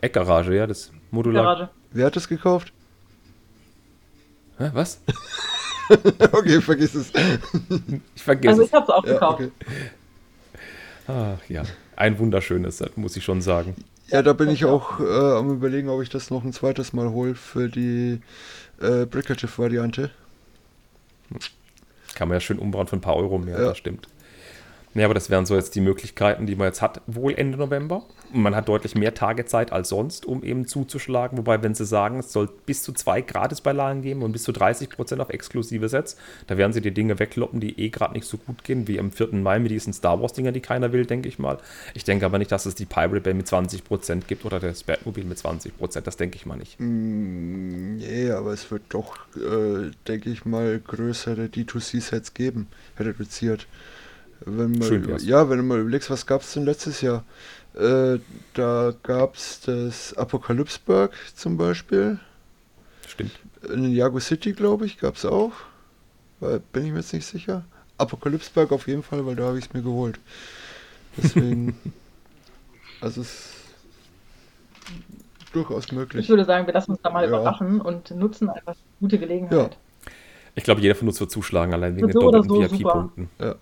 Eckgarage, 0.01 0.55
ja, 0.55 0.67
das 0.67 0.93
Modular. 1.11 1.43
Garage. 1.45 1.69
Wer 1.91 2.07
hat 2.07 2.17
das 2.17 2.29
gekauft? 2.29 2.73
Hä, 4.59 4.71
was? 4.73 5.01
okay, 6.33 6.61
vergiss 6.61 6.95
es. 6.95 7.13
Ich 8.15 8.23
vergesse 8.23 8.49
Also 8.51 8.63
es. 8.63 8.69
ich 8.69 8.75
habe 8.75 8.85
es 8.85 8.91
auch 8.91 9.05
Ja, 9.07 9.13
gekauft. 9.15 9.41
okay. 9.41 9.51
Ach 11.09 11.39
ja, 11.49 11.63
ein 11.97 12.19
wunderschönes 12.19 12.79
Set, 12.79 12.97
muss 12.99 13.17
ich 13.17 13.25
schon 13.25 13.41
sagen. 13.41 13.75
ja, 14.09 14.23
da 14.23 14.33
bin 14.35 14.51
ich 14.51 14.65
auch 14.67 15.01
äh, 15.01 15.05
am 15.39 15.51
überlegen, 15.51 15.89
ob 15.89 16.03
ich 16.03 16.11
das 16.11 16.31
noch 16.31 16.45
ein 16.45 16.53
zweites 16.53 16.93
Mal 16.93 17.11
hole 17.11 17.35
für 17.35 17.69
die 17.69 18.21
äh, 18.81 19.07
Brickative-Variante. 19.07 20.11
Kann 22.15 22.29
man 22.29 22.37
ja 22.37 22.41
schön 22.41 22.59
umbauen 22.59 22.87
für 22.87 22.97
ein 22.97 23.01
paar 23.01 23.17
Euro 23.17 23.39
mehr, 23.39 23.59
Ja. 23.59 23.69
das 23.69 23.79
stimmt. 23.79 24.07
Ja, 24.99 25.05
aber 25.07 25.15
das 25.15 25.31
wären 25.31 25.47
so 25.47 25.55
jetzt 25.55 25.75
die 25.75 25.81
Möglichkeiten, 25.81 26.47
die 26.47 26.57
man 26.57 26.67
jetzt 26.67 26.83
hat, 26.83 27.01
wohl 27.07 27.35
Ende 27.35 27.57
November. 27.57 28.03
Man 28.33 28.55
hat 28.57 28.69
deutlich 28.69 28.95
mehr 28.95 29.15
Tage 29.15 29.47
Zeit 29.47 29.73
als 29.73 29.89
sonst, 29.91 30.27
um 30.27 30.43
eben 30.43 30.67
zuzuschlagen. 30.67 31.39
Wobei, 31.39 31.63
wenn 31.63 31.75
sie 31.75 31.87
sagen, 31.87 32.19
es 32.19 32.33
soll 32.33 32.49
bis 32.67 32.83
zu 32.83 32.93
zwei 32.93 33.21
Gratisbeilagen 33.23 34.03
geben 34.03 34.23
und 34.23 34.33
bis 34.33 34.43
zu 34.43 34.53
30% 34.53 35.21
auf 35.21 35.31
exklusive 35.31 35.89
Sets, 35.89 36.17
da 36.47 36.57
werden 36.59 36.73
sie 36.73 36.81
die 36.81 36.93
Dinge 36.93 37.19
wegloppen, 37.19 37.61
die 37.61 37.79
eh 37.81 37.91
gerade 37.91 38.15
nicht 38.15 38.27
so 38.27 38.37
gut 38.39 38.65
gehen, 38.65 38.89
wie 38.89 38.99
am 38.99 39.13
4. 39.13 39.29
Mai 39.35 39.59
mit 39.59 39.71
diesen 39.71 39.93
Star 39.93 40.21
Wars-Dinger, 40.21 40.53
die 40.53 40.61
keiner 40.61 40.93
will, 40.93 41.07
denke 41.07 41.29
ich 41.29 41.39
mal. 41.39 41.59
Ich 41.95 42.05
denke 42.05 42.27
aber 42.27 42.39
nicht, 42.39 42.51
dass 42.53 42.67
es 42.67 42.75
die 42.75 42.87
Pirate 42.87 43.21
Bay 43.21 43.35
mit 43.35 43.47
20% 43.47 44.23
gibt 44.27 44.45
oder 44.45 44.61
das 44.61 44.83
Batmobil 44.83 45.25
mit 45.25 45.39
20%. 45.39 46.01
Das 46.01 46.17
denke 46.17 46.37
ich 46.37 46.45
mal 46.45 46.57
nicht. 46.57 46.79
Mm, 46.79 47.97
Nee, 47.99 48.31
aber 48.31 48.53
es 48.53 48.71
wird 48.71 48.83
doch, 48.91 49.17
äh, 49.37 49.91
denke 50.07 50.31
ich 50.31 50.45
mal, 50.45 50.79
größere 50.79 51.47
D2C-Sets 51.47 52.35
geben, 52.35 52.69
reduziert. 52.99 53.67
Wenn 54.45 54.73
man, 54.73 54.83
Schön 54.83 55.07
wär's. 55.09 55.25
ja, 55.25 55.49
wenn 55.51 55.59
du 55.59 55.65
mal 55.65 55.81
überlegst, 55.81 56.11
was 56.11 56.27
gab 56.27 56.43
es 56.43 56.53
denn 56.55 56.65
letztes 56.65 57.01
Jahr? 57.01 57.25
Äh, 57.75 58.19
da 58.55 58.93
gab 59.03 59.35
es 59.37 59.61
das 59.61 60.15
Apokalypseberg 60.17 61.13
zum 61.35 61.57
Beispiel. 61.57 62.19
Stimmt. 63.07 63.33
In 63.73 63.91
Jago 63.93 64.21
City, 64.21 64.53
glaube 64.53 64.87
ich, 64.87 64.99
gab 64.99 65.17
es 65.17 65.25
auch. 65.25 65.53
Weil, 66.41 66.61
bin 66.73 66.87
ich 66.87 66.93
mir 66.93 66.99
jetzt 66.99 67.13
nicht 67.13 67.27
sicher. 67.27 67.65
Apokalypseberg 67.99 68.71
auf 68.71 68.87
jeden 68.87 69.03
Fall, 69.03 69.27
weil 69.27 69.35
da 69.35 69.45
habe 69.47 69.59
ich 69.59 69.67
es 69.67 69.73
mir 69.75 69.83
geholt. 69.83 70.21
Deswegen, 71.17 71.77
also 73.01 73.21
es 73.23 73.29
ist 73.29 73.55
durchaus 75.53 75.87
Ich 75.87 75.93
möglich. 75.93 76.29
würde 76.29 76.45
sagen, 76.45 76.67
wir 76.67 76.75
lassen 76.75 76.93
uns 76.93 77.01
da 77.03 77.11
mal 77.11 77.23
Ja. 77.25 77.29
überraschen 77.29 77.81
und 77.81 78.11
nutzen 78.13 78.49
einfach 78.51 78.77
gute 79.01 79.19
Gelegenheit. 79.19 79.77
Ich 80.55 80.65
glaube, 80.65 80.81
jeder 80.81 80.95
von 80.95 81.09
uns 81.09 81.19
wird 81.21 81.31
zuschlagen, 81.31 81.73
allein 81.75 81.97
wegen 81.97 82.07
den 82.09 82.13
so 82.13 82.21
oder 82.29 82.43
doppelten 82.43 82.79
so 82.79 82.85
VIP-Punkten. 82.85 83.31
Ja. 83.41 83.55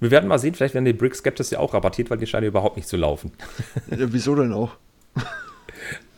Wir 0.00 0.10
werden 0.10 0.28
mal 0.28 0.38
sehen, 0.38 0.54
vielleicht 0.54 0.74
werden 0.74 0.84
die 0.84 0.92
Brick 0.92 1.14
Skeptis 1.14 1.50
ja 1.50 1.58
auch 1.58 1.74
rabattiert, 1.74 2.10
weil 2.10 2.18
die 2.18 2.26
scheinen 2.26 2.46
überhaupt 2.48 2.76
nicht 2.76 2.88
zu 2.88 2.96
laufen. 2.96 3.32
Ja, 3.90 4.12
wieso 4.12 4.34
denn 4.34 4.52
auch? 4.52 4.72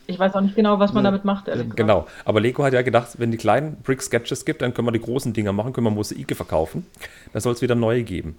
Ich 0.07 0.17
weiß 0.17 0.33
auch 0.33 0.41
nicht 0.41 0.55
genau, 0.55 0.79
was 0.79 0.91
man 0.91 1.03
Ja. 1.05 1.11
damit 1.11 1.23
macht. 1.23 1.45
Genau. 1.75 2.07
Aber 2.25 2.41
Lego 2.41 2.63
hat 2.63 2.73
ja 2.73 2.81
gedacht, 2.81 3.09
wenn 3.19 3.29
die 3.31 3.37
kleinen 3.37 3.75
Brick 3.83 4.01
Sketches 4.01 4.43
gibt, 4.43 4.61
dann 4.63 4.73
können 4.73 4.87
wir 4.87 4.91
die 4.91 4.99
großen 5.01 5.33
Dinger 5.33 5.53
machen, 5.53 5.71
können 5.71 5.85
wir 5.85 5.91
Mosaike 5.91 6.33
verkaufen. 6.35 6.85
Dann 7.31 7.41
soll 7.41 7.53
es 7.53 7.61
wieder 7.61 7.75
neue 7.75 8.03
geben. 8.03 8.35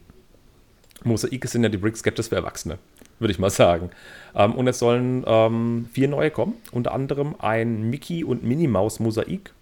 Mosaike 1.05 1.47
sind 1.49 1.63
ja 1.63 1.69
die 1.69 1.79
Brick 1.79 1.97
Sketches 1.97 2.29
für 2.29 2.35
Erwachsene, 2.37 2.79
würde 3.21 3.33
ich 3.33 3.39
mal 3.39 3.51
sagen. 3.51 3.91
Ähm, 4.35 4.53
und 4.57 4.67
es 4.67 4.79
sollen 4.81 5.25
ähm, 5.27 5.89
vier 5.93 6.09
neue 6.09 6.31
kommen. 6.31 6.55
Unter 6.73 6.93
anderem 6.93 7.37
ein 7.39 7.89
Mickey 7.89 8.25
und 8.25 8.43
Minnie 8.43 8.67
Maus 8.69 8.99
Mosaik, 9.01 9.53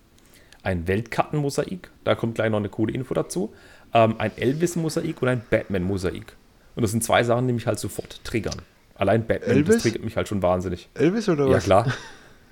ein 0.63 0.89
Weltkarten-Mosaik, 0.89 1.91
da 2.05 2.15
kommt 2.15 2.35
gleich 2.37 2.51
noch 2.51 2.59
eine 2.59 2.69
coole 2.71 2.93
Info 2.93 3.15
dazu, 3.15 3.53
ähm, 3.95 4.17
ein 4.19 4.33
Elvis-Mosaik 4.37 5.23
und 5.23 5.29
ein 5.29 5.43
Batman-Mosaik. 5.51 6.37
Und 6.77 6.83
das 6.83 6.91
sind 6.93 7.03
zwei 7.03 7.23
Sachen, 7.25 7.47
die 7.47 7.53
mich 7.53 7.67
halt 7.67 7.79
sofort 7.79 8.23
triggern. 8.25 8.57
Allein 8.95 9.27
Batman, 9.27 9.51
Elvis? 9.57 9.75
das 9.77 9.83
triggert 9.83 10.05
mich 10.05 10.17
halt 10.17 10.29
schon 10.29 10.43
wahnsinnig. 10.43 10.89
Elvis 10.95 11.29
oder 11.29 11.47
was? 11.47 11.53
Ja, 11.53 11.83
klar. 11.83 11.93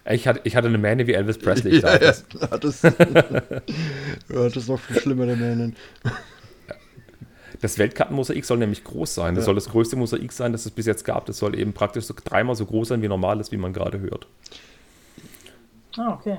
Ich 0.08 0.28
hatte, 0.28 0.40
ich 0.44 0.54
hatte 0.54 0.68
eine 0.68 0.78
Mähne 0.78 1.06
wie 1.08 1.14
Elvis 1.14 1.36
Presley. 1.38 1.76
Ich 1.78 1.82
Ja, 1.82 1.92
ja, 1.94 1.98
das. 1.98 2.24
ja, 2.40 2.58
das, 2.58 2.82
ja, 2.82 2.92
das 4.28 4.56
ist 4.56 4.68
noch 4.68 4.78
viel 4.78 5.00
schlimmer, 5.00 5.26
der 5.26 5.36
Mähnen. 5.36 5.74
Das 7.60 7.78
Weltkartenmosaik 7.78 8.44
soll 8.44 8.58
nämlich 8.58 8.84
groß 8.84 9.14
sein. 9.14 9.34
Das 9.34 9.42
Ja. 9.42 9.46
soll 9.46 9.54
das 9.56 9.68
größte 9.68 9.96
Mosaik 9.96 10.30
sein, 10.32 10.52
das 10.52 10.64
es 10.66 10.70
bis 10.70 10.86
jetzt 10.86 11.04
gab. 11.04 11.26
Das 11.26 11.38
soll 11.38 11.58
eben 11.58 11.72
praktisch 11.72 12.04
so 12.04 12.14
dreimal 12.22 12.54
so 12.54 12.66
groß 12.66 12.88
sein 12.88 13.02
wie 13.02 13.08
normales, 13.08 13.50
wie 13.50 13.56
man 13.56 13.72
gerade 13.72 13.98
hört. 14.00 14.26
Ah, 15.96 16.12
okay. 16.12 16.38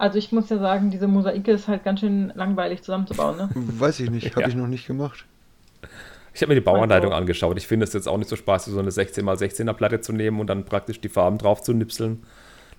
Also 0.00 0.16
ich 0.16 0.32
muss 0.32 0.48
ja 0.48 0.56
sagen, 0.58 0.90
diese 0.90 1.06
Mosaike 1.06 1.52
ist 1.52 1.68
halt 1.68 1.84
ganz 1.84 2.00
schön 2.00 2.32
langweilig 2.34 2.80
zusammenzubauen, 2.82 3.36
ne? 3.36 3.50
Weiß 3.54 4.00
ich 4.00 4.08
nicht, 4.10 4.30
habe 4.30 4.40
Ja. 4.42 4.48
ich 4.48 4.54
noch 4.54 4.66
nicht 4.66 4.86
gemacht. 4.86 5.26
Ich 6.32 6.40
habe 6.40 6.48
mir 6.50 6.54
die 6.54 6.64
Bauanleitung 6.64 7.10
Also- 7.10 7.20
angeschaut. 7.20 7.58
Ich 7.58 7.66
finde 7.66 7.84
es 7.84 7.92
jetzt 7.92 8.08
auch 8.08 8.16
nicht 8.16 8.28
so 8.30 8.36
spaßig, 8.36 8.72
so 8.72 8.78
eine 8.78 8.90
16x16er 8.90 9.74
Platte 9.74 10.00
zu 10.00 10.12
nehmen 10.14 10.40
und 10.40 10.46
dann 10.46 10.64
praktisch 10.64 11.02
die 11.02 11.10
Farben 11.10 11.36
drauf 11.36 11.60
zu 11.60 11.74
nipseln. 11.74 12.22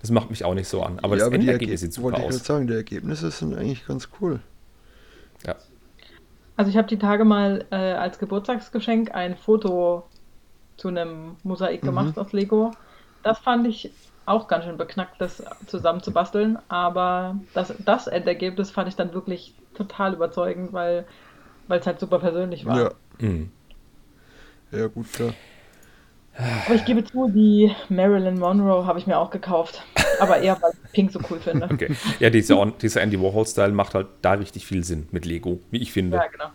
Das 0.00 0.10
macht 0.10 0.30
mich 0.30 0.44
auch 0.44 0.54
nicht 0.54 0.66
so 0.66 0.82
an. 0.82 0.98
Aber 0.98 1.14
ja, 1.14 1.18
das 1.20 1.26
aber 1.28 1.38
die 1.38 1.46
Endergebnis 1.46 1.80
sieht 1.82 1.92
super 1.92 2.06
wollte 2.06 2.22
ich 2.22 2.26
aus. 2.26 2.44
sagen, 2.44 2.66
die 2.66 2.72
Ergebnisse 2.74 3.30
sind 3.30 3.54
eigentlich 3.54 3.86
ganz 3.86 4.08
cool. 4.20 4.40
Ja. 5.46 5.54
Also 6.56 6.70
ich 6.72 6.76
habe 6.76 6.88
die 6.88 6.98
Tage 6.98 7.24
mal 7.24 7.64
äh, 7.70 7.76
als 7.76 8.18
Geburtstagsgeschenk 8.18 9.14
ein 9.14 9.36
Foto 9.36 10.02
zu 10.76 10.88
einem 10.88 11.36
Mosaik 11.44 11.82
Mhm. 11.82 11.86
gemacht 11.86 12.18
aus 12.18 12.32
Lego. 12.32 12.72
Das 13.22 13.38
fand 13.38 13.68
ich 13.68 13.92
auch 14.26 14.48
ganz 14.48 14.64
schön 14.64 14.76
beknackt, 14.76 15.20
das 15.20 15.42
zusammenzubasteln. 15.66 16.58
Aber 16.68 17.36
das, 17.54 17.72
das 17.84 18.06
Endergebnis 18.06 18.70
fand 18.70 18.88
ich 18.88 18.96
dann 18.96 19.14
wirklich 19.14 19.54
total 19.74 20.14
überzeugend, 20.14 20.72
weil 20.72 21.04
es 21.68 21.86
halt 21.86 22.00
super 22.00 22.18
persönlich 22.18 22.64
war. 22.66 22.78
Ja, 22.78 22.90
Mhm. 23.18 23.50
ja 24.70 24.86
gut, 24.88 25.12
klar. 25.12 25.34
Aber 26.64 26.74
ich 26.74 26.84
gebe 26.86 27.04
zu, 27.04 27.28
die 27.28 27.74
Marilyn 27.90 28.38
Monroe 28.38 28.86
habe 28.86 28.98
ich 28.98 29.06
mir 29.06 29.18
auch 29.18 29.30
gekauft. 29.30 29.82
Aber 30.18 30.38
eher, 30.38 30.56
weil 30.62 30.72
ich 30.84 30.92
Pink 30.92 31.12
so 31.12 31.20
cool 31.30 31.38
finde. 31.40 31.68
Okay. 31.70 31.94
Ja, 32.20 32.30
dieser, 32.30 32.64
dieser 32.66 33.02
Andy 33.02 33.20
Warhol-Style 33.20 33.72
macht 33.72 33.94
halt 33.94 34.06
da 34.22 34.32
richtig 34.32 34.66
viel 34.66 34.82
Sinn 34.84 35.08
mit 35.10 35.26
Lego, 35.26 35.60
wie 35.70 35.78
ich 35.82 35.92
finde. 35.92 36.16
Ja, 36.16 36.26
genau. 36.28 36.46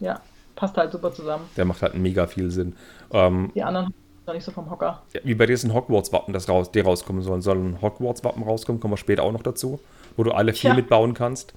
Ja, 0.00 0.20
passt 0.56 0.76
halt 0.76 0.90
super 0.92 1.12
zusammen. 1.12 1.44
Der 1.56 1.64
macht 1.64 1.82
halt 1.82 1.94
mega 1.94 2.26
viel 2.26 2.50
Sinn. 2.50 2.74
Ähm, 3.12 3.52
Die 3.54 3.62
anderen 3.62 3.94
noch 4.26 4.34
nicht 4.34 4.44
so 4.44 4.50
vom 4.52 4.70
Hocker. 4.70 5.02
Ja, 5.12 5.20
wie 5.24 5.34
bei 5.34 5.46
diesen 5.46 5.72
Hogwarts-Wappen, 5.72 6.34
das 6.34 6.48
raus, 6.48 6.72
die 6.72 6.80
rauskommen 6.80 7.22
sollen. 7.22 7.42
Soll 7.42 7.58
ein 7.58 7.80
Hogwarts-Wappen 7.80 8.42
rauskommen, 8.42 8.80
kommen 8.80 8.92
wir 8.92 8.98
später 8.98 9.22
auch 9.22 9.32
noch 9.32 9.42
dazu, 9.42 9.80
wo 10.16 10.24
du 10.24 10.32
alle 10.32 10.52
vier 10.52 10.70
Tja. 10.70 10.74
mitbauen 10.74 11.14
kannst. 11.14 11.54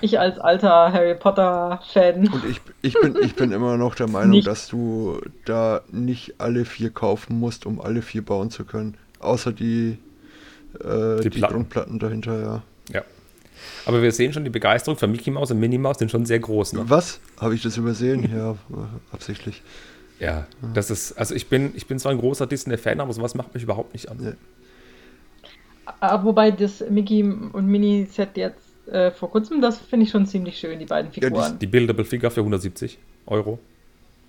Ich 0.00 0.18
als 0.18 0.38
alter 0.38 0.92
Harry 0.92 1.14
Potter-Fan. 1.14 2.28
Und 2.28 2.44
ich, 2.44 2.60
ich, 2.82 2.94
bin, 3.00 3.16
ich 3.22 3.34
bin 3.34 3.52
immer 3.52 3.76
noch 3.76 3.94
der 3.94 4.08
Meinung, 4.08 4.30
Nicht. 4.30 4.46
dass 4.46 4.68
du 4.68 5.20
da 5.46 5.80
nicht 5.90 6.34
alle 6.38 6.64
vier 6.64 6.90
kaufen 6.90 7.38
musst, 7.38 7.64
um 7.66 7.80
alle 7.80 8.02
vier 8.02 8.22
bauen 8.24 8.50
zu 8.50 8.64
können. 8.64 8.96
Außer 9.20 9.52
die, 9.52 9.98
äh, 10.82 11.16
Die 11.22 11.30
die, 11.30 11.38
Platten. 11.38 11.54
Grundplatten 11.54 11.98
dahinter, 11.98 12.40
ja. 12.40 12.62
Ja. 12.92 13.02
Aber 13.86 14.02
wir 14.02 14.12
sehen 14.12 14.32
schon, 14.32 14.44
die 14.44 14.50
Begeisterung 14.50 14.98
für 14.98 15.06
Mickey 15.06 15.30
Mouse 15.30 15.50
und 15.50 15.60
Minnie 15.60 15.78
Mouse 15.78 15.98
sind 15.98 16.10
schon 16.10 16.26
sehr 16.26 16.40
groß. 16.40 16.74
Ne? 16.74 16.84
Was? 16.86 17.20
Habe 17.38 17.54
ich 17.54 17.62
das 17.62 17.76
übersehen? 17.78 18.30
Ja, 18.34 18.56
absichtlich. 19.12 19.62
Ja, 20.20 20.46
das 20.74 20.90
ist, 20.90 21.12
also 21.14 21.34
ich 21.34 21.48
bin, 21.48 21.72
ich 21.74 21.86
bin 21.86 21.98
zwar 21.98 22.12
ein 22.12 22.18
großer 22.18 22.46
Disney-Fan, 22.46 23.00
aber 23.00 23.12
sowas 23.12 23.34
macht 23.34 23.54
mich 23.54 23.62
überhaupt 23.62 23.94
nicht 23.94 24.08
an. 24.10 24.22
Ja. 24.22 24.32
Ah, 26.00 26.22
Wobei 26.22 26.50
das 26.50 26.84
Mickey 26.88 27.22
und 27.24 27.66
Mini-Set 27.66 28.36
jetzt 28.36 28.58
äh, 28.88 29.10
vor 29.10 29.30
kurzem, 29.30 29.60
das 29.60 29.78
finde 29.78 30.04
ich 30.04 30.10
schon 30.10 30.26
ziemlich 30.26 30.58
schön, 30.58 30.78
die 30.78 30.84
beiden 30.86 31.10
die- 31.10 31.20
Figuren. 31.20 31.58
Die 31.58 31.66
Buildable 31.66 32.04
Figure 32.04 32.30
für 32.30 32.40
170 32.40 32.98
Euro. 33.26 33.58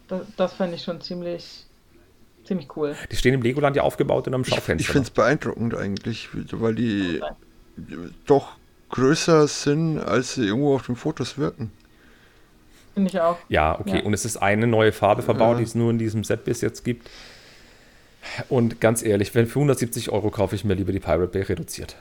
das, 0.08 0.22
das 0.38 0.54
fände 0.54 0.76
ich 0.76 0.84
schon 0.84 1.02
ziemlich, 1.02 1.66
ziemlich 2.46 2.76
cool. 2.76 2.96
Die 3.12 3.16
stehen 3.16 3.34
im 3.34 3.42
Legoland 3.42 3.76
ja 3.76 3.84
aufgebaut 3.84 4.28
in 4.28 4.34
einem 4.34 4.46
Schaufenster. 4.46 4.80
Ich 4.80 4.88
finde 4.88 5.04
es 5.08 5.10
beeindruckend 5.12 5.76
eigentlich, 5.76 6.30
weil 6.34 6.76
die 6.76 7.22
doch 8.26 8.54
größer 8.90 9.48
sind, 9.48 10.00
als 10.00 10.36
sie 10.36 10.46
irgendwo 10.48 10.76
auf 10.76 10.86
den 10.86 10.96
Fotos 10.96 11.38
wirken. 11.38 11.72
Finde 12.94 13.10
ich 13.10 13.20
auch. 13.20 13.38
Ja, 13.50 13.80
okay. 13.80 14.00
Ja. 14.00 14.04
Und 14.04 14.14
es 14.14 14.26
ist 14.26 14.38
eine 14.38 14.68
neue 14.68 14.92
Farbe 14.92 15.22
verbaut, 15.22 15.54
Ja. 15.54 15.58
die 15.60 15.64
es 15.64 15.76
nur 15.76 15.90
in 15.92 15.98
diesem 15.98 16.24
Set 16.24 16.44
bis 16.44 16.62
jetzt 16.62 16.84
gibt. 16.84 17.10
Und 18.50 18.80
ganz 18.82 19.02
ehrlich, 19.04 19.34
wenn 19.34 19.48
für 19.48 19.60
170 19.60 20.12
Euro 20.12 20.30
kaufe 20.30 20.56
ich 20.56 20.64
mir 20.66 20.74
lieber 20.76 20.92
die 20.92 21.00
Pirate 21.00 21.28
Bay 21.28 21.42
reduziert. 21.44 21.96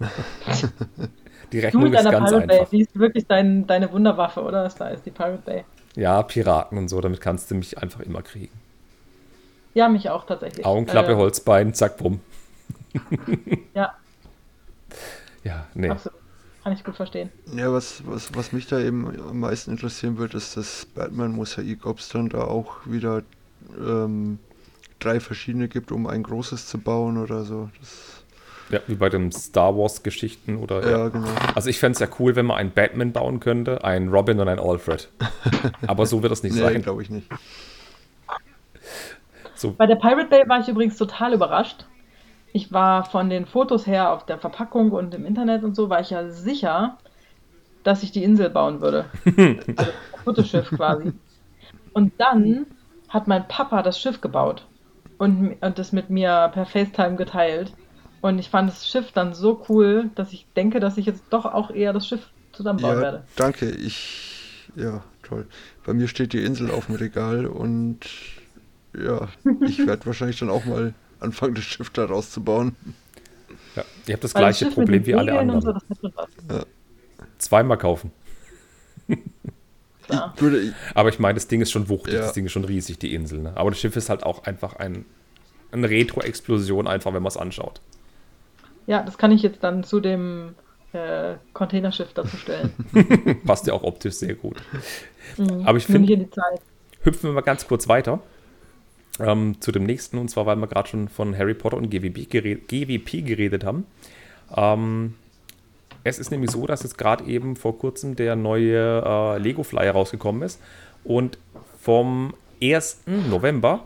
die 1.52 1.58
Rechnung 1.60 1.92
ist 1.92 2.04
ganz 2.04 2.30
Pirate 2.30 2.46
Bay, 2.46 2.58
einfach. 2.58 2.70
die 2.70 2.80
ist 2.82 2.98
wirklich 2.98 3.26
dein, 3.26 3.66
deine 3.66 3.90
Wunderwaffe, 3.92 4.42
oder? 4.42 4.64
Das 4.64 4.74
da 4.74 4.88
ist 4.88 5.06
die 5.06 5.10
Pirate 5.10 5.42
Bay. 5.44 5.64
Ja, 5.94 6.22
Piraten 6.22 6.76
und 6.76 6.88
so, 6.88 7.00
damit 7.00 7.20
kannst 7.20 7.50
du 7.50 7.54
mich 7.54 7.78
einfach 7.78 8.00
immer 8.00 8.20
kriegen. 8.22 8.52
Ja, 9.74 9.88
mich 9.88 10.10
auch 10.10 10.26
tatsächlich. 10.26 10.64
Augenklappe, 10.66 11.12
Äh, 11.12 11.16
Holzbein, 11.16 11.72
zack, 11.74 11.96
bumm. 11.98 12.20
Ja, 13.74 13.94
Ja, 15.44 15.66
nee. 15.74 15.88
absolut. 15.90 16.18
Kann 16.66 16.72
ich 16.72 16.82
gut 16.82 16.96
verstehen. 16.96 17.30
Ja, 17.54 17.72
was, 17.72 18.02
was, 18.06 18.34
was 18.34 18.50
mich 18.50 18.66
da 18.66 18.80
eben 18.80 19.06
am 19.20 19.38
meisten 19.38 19.70
interessieren 19.70 20.18
wird, 20.18 20.34
ist 20.34 20.56
das 20.56 20.84
Batman-Mosaik, 20.96 21.86
ob 21.86 22.00
es 22.00 22.08
dann 22.08 22.28
da 22.28 22.40
auch 22.42 22.78
wieder 22.86 23.22
ähm, 23.78 24.40
drei 24.98 25.20
verschiedene 25.20 25.68
gibt, 25.68 25.92
um 25.92 26.08
ein 26.08 26.24
großes 26.24 26.66
zu 26.66 26.78
bauen 26.78 27.18
oder 27.18 27.44
so. 27.44 27.70
Das, 27.78 28.24
Ja, 28.70 28.80
wie 28.88 28.96
bei 28.96 29.08
den 29.08 29.30
Star 29.30 29.76
Wars-Geschichten 29.78 30.56
oder. 30.56 30.82
ja, 30.82 30.90
Ja. 30.98 31.08
genau. 31.08 31.28
Also 31.54 31.70
ich 31.70 31.78
fände 31.78 31.92
es 31.92 32.00
ja 32.00 32.08
cool, 32.18 32.34
wenn 32.34 32.46
man 32.46 32.56
einen 32.56 32.72
Batman 32.72 33.12
bauen 33.12 33.38
könnte, 33.38 33.84
einen 33.84 34.08
Robin 34.08 34.40
und 34.40 34.48
einen 34.48 34.58
Alfred. 34.58 35.08
Aber 35.86 36.04
so 36.06 36.20
wird 36.24 36.32
es 36.32 36.42
nicht 36.42 36.56
Nee, 36.56 36.62
sein. 36.62 36.82
glaube 36.82 37.00
ich 37.00 37.10
nicht. 37.10 37.28
So, 39.54 39.70
Bei 39.70 39.86
der 39.86 39.94
Pirate 39.94 40.26
Bay 40.28 40.48
war 40.48 40.58
ich 40.58 40.66
übrigens 40.66 40.96
total 40.96 41.32
überrascht. 41.32 41.86
Ich 42.52 42.72
war 42.72 43.04
von 43.04 43.30
den 43.30 43.46
Fotos 43.46 43.86
her 43.86 44.12
auf 44.12 44.26
der 44.26 44.38
Verpackung 44.38 44.92
und 44.92 45.14
im 45.14 45.26
Internet 45.26 45.62
und 45.64 45.74
so, 45.74 45.90
war 45.90 46.00
ich 46.00 46.10
ja 46.10 46.28
sicher, 46.30 46.98
dass 47.84 48.02
ich 48.02 48.12
die 48.12 48.24
Insel 48.24 48.50
bauen 48.50 48.80
würde. 48.80 49.12
also 49.76 49.92
das 49.92 50.02
kaputte 50.12 50.44
Schiff 50.44 50.74
quasi. 50.74 51.14
Und 51.92 52.14
dann 52.20 52.66
hat 53.08 53.28
mein 53.28 53.48
Papa 53.48 53.82
das 53.82 54.00
Schiff 54.00 54.20
gebaut 54.20 54.70
und, 55.18 55.54
und 55.62 55.78
das 55.78 55.92
mit 55.92 56.10
mir 56.10 56.50
per 56.54 56.66
FaceTime 56.66 57.16
geteilt. 57.16 57.76
Und 58.20 58.38
ich 58.38 58.50
fand 58.50 58.70
das 58.70 58.88
Schiff 58.88 59.12
dann 59.12 59.34
so 59.34 59.64
cool, 59.68 60.10
dass 60.14 60.32
ich 60.32 60.52
denke, 60.54 60.80
dass 60.80 60.98
ich 60.98 61.06
jetzt 61.06 61.32
doch 61.32 61.46
auch 61.46 61.70
eher 61.70 61.92
das 61.92 62.06
Schiff 62.08 62.32
zusammenbauen 62.52 63.00
Ja, 63.00 63.02
werde. 63.02 63.28
danke. 63.34 63.70
Ich, 63.70 64.70
ja, 64.76 65.04
toll. 65.22 65.48
Bei 65.84 65.94
mir 65.94 66.08
steht 66.08 66.32
die 66.32 66.44
Insel 66.44 66.70
auf 66.70 66.86
dem 66.86 66.96
Regal 66.96 67.46
und 67.46 68.00
ja, 68.96 69.28
ich 69.62 69.86
werde 69.86 70.06
wahrscheinlich 70.06 70.38
dann 70.38 70.50
auch 70.50 70.64
mal 70.64 70.94
anfangen, 71.20 71.54
das 71.54 71.64
Schiff 71.64 71.90
da 71.90 72.04
rauszubauen. 72.04 72.76
ja. 73.74 73.84
Ihr 74.06 74.14
habt 74.14 74.24
das 74.24 74.34
Weil 74.34 74.42
gleiche 74.42 74.66
Problem 74.70 75.06
wie 75.06 75.14
alle 75.14 75.38
anderen. 75.38 75.60
So, 75.60 75.74
was. 76.14 76.66
Zweimal 77.38 77.78
kaufen. 77.78 78.12
Ja. 80.08 80.32
Ich 80.36 80.42
würde, 80.42 80.74
Aber 80.94 81.08
ich 81.08 81.18
meine, 81.18 81.34
das 81.34 81.48
Ding 81.48 81.60
ist 81.60 81.72
schon 81.72 81.88
wuchtig, 81.88 82.14
Ja. 82.14 82.20
das 82.20 82.32
Ding 82.32 82.46
ist 82.46 82.52
schon 82.52 82.64
riesig, 82.64 82.98
die 82.98 83.14
Insel. 83.14 83.40
Ne? 83.40 83.52
Aber 83.56 83.70
das 83.70 83.80
Schiff 83.80 83.96
ist 83.96 84.08
halt 84.08 84.22
auch 84.22 84.44
einfach 84.44 84.76
ein, 84.76 85.04
eine 85.72 85.90
Retro-Explosion, 85.90 86.86
einfach, 86.86 87.12
wenn 87.12 87.22
man 87.22 87.28
es 87.30 87.36
anschaut. 87.36 87.80
Ja, 88.86 89.02
das 89.02 89.18
kann 89.18 89.32
ich 89.32 89.42
jetzt 89.42 89.64
dann 89.64 89.82
zu 89.82 89.98
dem 90.00 90.54
äh, 90.92 91.34
Containerschiff 91.52 92.12
dazu 92.14 92.36
stellen. 92.36 92.72
Passt 93.44 93.66
ja 93.66 93.72
auch 93.74 93.82
optisch 93.82 94.14
sehr 94.14 94.34
gut. 94.36 94.56
Mhm. 95.36 95.62
Aber 95.66 95.76
ich 95.76 95.86
finde, 95.86 96.28
hüpfen 97.02 97.30
wir 97.30 97.32
mal 97.32 97.40
ganz 97.40 97.66
kurz 97.66 97.88
weiter 97.88 98.20
ähm, 99.20 99.60
zu 99.60 99.72
dem 99.72 99.84
nächsten, 99.84 100.18
und 100.18 100.28
zwar, 100.28 100.46
weil 100.46 100.56
wir 100.56 100.66
gerade 100.66 100.88
schon 100.88 101.08
von 101.08 101.36
Harry 101.36 101.54
Potter 101.54 101.76
und 101.76 101.90
GWP, 101.90 102.28
gered 102.28 102.68
GWP 102.68 103.26
geredet 103.26 103.64
haben. 103.64 103.86
Ähm, 104.54 105.14
es 106.04 106.18
ist 106.18 106.30
nämlich 106.30 106.50
so, 106.50 106.66
dass 106.66 106.82
jetzt 106.82 106.98
gerade 106.98 107.24
eben 107.24 107.56
vor 107.56 107.78
kurzem 107.78 108.14
der 108.14 108.36
neue 108.36 109.02
äh, 109.04 109.38
Lego 109.38 109.62
Flyer 109.62 109.92
rausgekommen 109.92 110.42
ist 110.42 110.60
und 111.02 111.38
vom 111.80 112.34
1. 112.62 113.02
November 113.06 113.84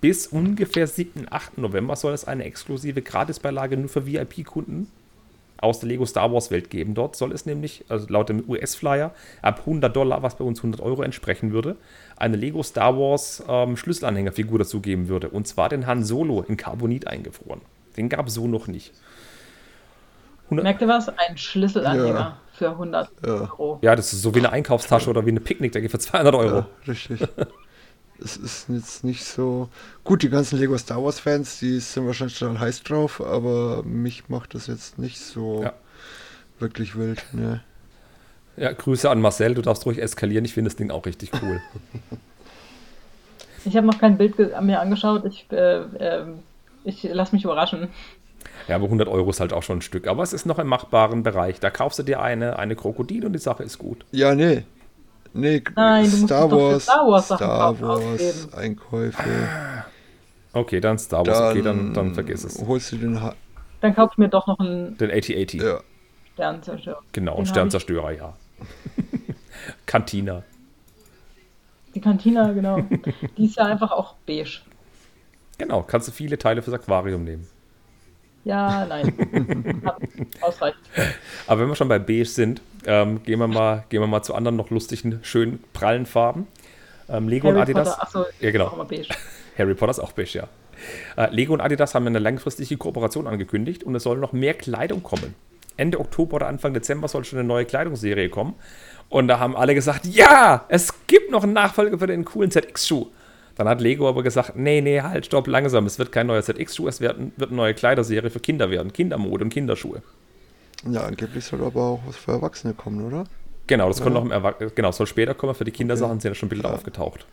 bis 0.00 0.26
ungefähr 0.26 0.86
7. 0.86 1.26
8. 1.30 1.58
November 1.58 1.96
soll 1.96 2.12
es 2.12 2.24
eine 2.24 2.44
exklusive 2.44 3.02
Gratisbeilage 3.02 3.76
nur 3.76 3.88
für 3.88 4.04
VIP-Kunden 4.04 4.88
aus 5.56 5.80
der 5.80 5.88
Lego 5.88 6.04
Star 6.04 6.32
Wars 6.32 6.50
Welt 6.50 6.70
geben. 6.70 6.94
Dort 6.94 7.16
soll 7.16 7.32
es 7.32 7.46
nämlich, 7.46 7.84
also 7.88 8.06
laut 8.08 8.28
dem 8.28 8.44
US-Flyer, 8.48 9.14
ab 9.40 9.60
100 9.60 9.94
Dollar, 9.94 10.22
was 10.22 10.36
bei 10.36 10.44
uns 10.44 10.58
100 10.58 10.80
Euro 10.80 11.02
entsprechen 11.02 11.52
würde, 11.52 11.76
eine 12.16 12.36
Lego 12.36 12.62
Star 12.62 12.96
Wars 12.98 13.42
ähm, 13.48 13.76
Schlüsselanhängerfigur 13.76 14.58
dazu 14.58 14.80
geben 14.80 15.08
würde. 15.08 15.28
Und 15.30 15.46
zwar 15.48 15.68
den 15.68 15.86
Han 15.86 16.04
Solo 16.04 16.42
in 16.42 16.56
Carbonit 16.56 17.06
eingefroren. 17.06 17.60
Den 17.96 18.08
gab 18.08 18.26
es 18.28 18.34
so 18.34 18.46
noch 18.46 18.66
nicht. 18.66 18.92
100 20.44 20.62
Merkt 20.64 20.82
ihr 20.82 20.88
was? 20.88 21.08
Ein 21.08 21.36
Schlüsselanhänger 21.38 22.06
Ja. 22.18 22.38
für 22.52 22.70
100 22.70 23.10
Ja. 23.24 23.32
Euro. 23.32 23.78
ja, 23.82 23.96
das 23.96 24.12
ist 24.12 24.22
so 24.22 24.34
wie 24.34 24.40
eine 24.40 24.50
Einkaufstasche 24.52 25.08
oder 25.10 25.24
wie 25.26 25.30
eine 25.30 25.40
Picknickdecke 25.40 25.88
für 25.88 25.98
200 25.98 26.34
Euro. 26.34 26.56
ja, 26.58 26.66
richtig. 26.86 27.20
es 28.22 28.36
ist 28.36 28.68
jetzt 28.68 29.04
nicht 29.04 29.24
so. 29.24 29.68
Gut, 30.04 30.22
die 30.22 30.28
ganzen 30.28 30.58
Lego 30.58 30.76
Star 30.78 31.02
Wars 31.02 31.18
Fans, 31.18 31.58
die 31.60 31.80
sind 31.80 32.06
wahrscheinlich 32.06 32.38
total 32.38 32.60
heiß 32.60 32.82
drauf, 32.82 33.20
aber 33.22 33.82
mich 33.84 34.28
macht 34.28 34.54
das 34.54 34.66
jetzt 34.66 34.98
nicht 34.98 35.18
so 35.18 35.62
Ja. 35.62 35.72
wirklich 36.58 36.96
wild. 36.96 37.24
Ne? 37.32 37.62
Ja, 38.56 38.72
Grüße 38.72 39.10
an 39.10 39.20
Marcel, 39.20 39.54
du 39.54 39.62
darfst 39.62 39.84
ruhig 39.86 40.00
eskalieren. 40.00 40.44
Ich 40.44 40.54
finde 40.54 40.70
das 40.70 40.76
Ding 40.76 40.90
auch 40.90 41.06
richtig 41.06 41.30
cool. 41.42 41.60
Ich 43.66 43.76
habe 43.78 43.86
noch 43.86 43.98
kein 43.98 44.18
Bild 44.18 44.36
ge- 44.36 44.50
mir 44.60 44.78
angeschaut. 44.80 45.24
Ich, 45.24 45.46
äh, 45.50 45.76
ähm, 45.98 46.40
ich 46.84 47.02
lasse 47.02 47.34
mich 47.34 47.44
überraschen. 47.44 47.88
Ja, 48.68 48.76
aber 48.76 48.84
100 48.84 49.08
Euro 49.08 49.30
ist 49.30 49.40
halt 49.40 49.54
auch 49.54 49.62
schon 49.62 49.78
ein 49.78 49.82
Stück. 49.82 50.06
Aber 50.06 50.22
es 50.22 50.34
ist 50.34 50.44
noch 50.44 50.58
im 50.58 50.66
machbaren 50.66 51.22
Bereich. 51.22 51.60
Da 51.60 51.70
kaufst 51.70 51.98
du 51.98 52.02
dir 52.02 52.20
eine, 52.20 52.58
eine 52.58 52.76
Krokodil 52.76 53.24
und 53.24 53.32
die 53.32 53.38
Sache 53.38 53.62
ist 53.62 53.78
gut. 53.78 54.04
Ja, 54.12 54.34
nee. 54.34 54.64
Nee, 55.32 55.62
Nein, 55.74 56.04
du 56.10 56.16
musst 56.18 56.26
Star 56.26 56.44
es 56.44 56.50
doch 56.50 56.58
für 56.58 56.72
Wars, 56.74 56.82
Star 56.84 57.06
Wars 57.08 57.28
Sachen 57.28 57.46
Star 57.46 57.58
kaufen, 57.72 57.88
Wars 57.88 58.00
ausgeben. 58.04 58.54
Einkäufe. 58.54 59.22
Okay, 60.52 60.80
dann 60.80 60.98
Star 60.98 61.26
Wars. 61.26 61.50
okay, 61.50 61.62
dann, 61.62 61.94
dann 61.94 62.14
vergiss 62.14 62.44
es. 62.44 62.62
Holst 62.66 62.92
du 62.92 62.96
den 62.96 63.20
ha 63.22 63.34
Dann 63.80 63.94
kaufe 63.94 64.10
ich 64.12 64.18
mir 64.18 64.28
doch 64.28 64.46
noch 64.46 64.58
einen 64.60 64.96
Den 64.98 65.10
8080. 65.10 65.62
ja. 65.62 65.80
Sternzerstörer. 66.34 67.00
Genau, 67.12 67.32
Den 67.32 67.40
ein 67.40 67.46
hab 67.46 67.48
Sternzerstörer, 67.48 68.12
ja. 68.12 68.34
Cantina. 69.86 70.42
Die 71.94 72.00
Cantina, 72.00 72.52
genau. 72.52 72.80
Die 73.36 73.46
ist 73.46 73.56
ja 73.56 73.66
einfach 73.66 73.92
auch 73.92 74.14
beige. 74.26 74.60
Genau, 75.58 75.82
kannst 75.82 76.08
du 76.08 76.12
viele 76.12 76.38
Teile 76.38 76.62
fürs 76.62 76.74
Aquarium 76.74 77.24
nehmen. 77.24 77.46
Ja, 78.44 78.84
nein. 78.84 79.14
Ausreichend. 80.40 80.82
Aber 81.46 81.60
wenn 81.60 81.68
wir 81.68 81.76
schon 81.76 81.88
bei 81.88 81.98
beige 81.98 82.26
sind, 82.26 82.60
ähm, 82.84 83.22
gehen, 83.22 83.38
wir 83.38 83.48
mal, 83.48 83.84
gehen 83.88 84.00
wir 84.00 84.06
mal 84.06 84.22
zu 84.22 84.34
anderen 84.34 84.56
noch 84.56 84.70
lustigen, 84.70 85.20
schönen, 85.22 85.62
prallen 85.72 86.04
Farben. 86.04 86.46
Ähm, 87.08 87.28
Lego 87.28 87.48
und 87.48 87.54
Harry 87.54 87.62
Adidas. 87.72 87.90
Potter, 87.90 88.02
achso, 88.02 88.24
Ja, 88.40 88.50
genau. 88.50 88.66
auch 88.66 88.76
mal 88.76 88.84
beige. 88.84 89.08
Harry 89.56 89.74
Potter 89.74 89.92
ist 89.92 90.00
auch 90.00 90.12
beige, 90.12 90.38
ja. 90.38 90.48
Äh, 91.16 91.34
Lego 91.34 91.54
und 91.54 91.60
Adidas 91.60 91.94
haben 91.94 92.06
eine 92.06 92.18
langfristige 92.18 92.76
Kooperation 92.76 93.26
angekündigt 93.26 93.84
und 93.84 93.94
es 93.94 94.02
soll 94.02 94.18
noch 94.18 94.32
mehr 94.32 94.54
Kleidung 94.54 95.02
kommen. 95.02 95.34
Ende 95.76 95.98
Oktober 96.00 96.36
oder 96.36 96.46
Anfang 96.48 96.72
Dezember 96.74 97.08
soll 97.08 97.24
schon 97.24 97.38
eine 97.38 97.48
neue 97.48 97.64
Kleidungsserie 97.64 98.28
kommen. 98.28 98.54
Und 99.08 99.28
da 99.28 99.38
haben 99.38 99.56
alle 99.56 99.74
gesagt, 99.74 100.06
ja, 100.06 100.64
es 100.68 100.92
gibt 101.06 101.30
noch 101.30 101.42
einen 101.42 101.52
Nachfolger 101.52 101.98
für 101.98 102.06
den 102.06 102.24
coolen 102.24 102.50
ZX-Schuh. 102.50 103.06
Dann 103.56 103.68
hat 103.68 103.80
Lego 103.80 104.08
aber 104.08 104.22
gesagt, 104.22 104.56
nee, 104.56 104.80
nee, 104.80 105.00
halt, 105.02 105.26
stopp, 105.26 105.46
langsam, 105.46 105.86
es 105.86 105.98
wird 105.98 106.10
kein 106.10 106.26
neuer 106.26 106.42
ZX-Schuh, 106.42 106.88
es 106.88 107.00
wird, 107.00 107.16
wird 107.36 107.50
eine 107.50 107.56
neue 107.56 107.74
Kleiderserie 107.74 108.30
für 108.30 108.40
Kinder 108.40 108.70
werden, 108.70 108.92
Kindermode 108.92 109.44
und 109.44 109.50
Kinderschuhe. 109.50 110.02
ja, 110.90 111.02
angeblich 111.02 111.44
soll 111.44 111.62
aber 111.62 111.80
auch 111.82 112.00
was 112.06 112.16
für 112.16 112.32
Erwachsene 112.32 112.74
kommen, 112.74 113.06
oder? 113.06 113.24
Genau, 113.68 113.88
das 113.88 114.02
kommt 114.02 114.14
noch 114.14 114.24
im 114.24 114.70
genau, 114.74 114.90
soll 114.92 115.06
später 115.06 115.34
kommen, 115.34 115.54
für 115.54 115.64
die 115.64 115.70
Kindersachen 115.70 116.18
sind 116.20 116.32
ja 116.32 116.34
schon 116.34 116.48
Bilder 116.48 116.68
Ja. 116.70 116.74
aufgetaucht. 116.74 117.26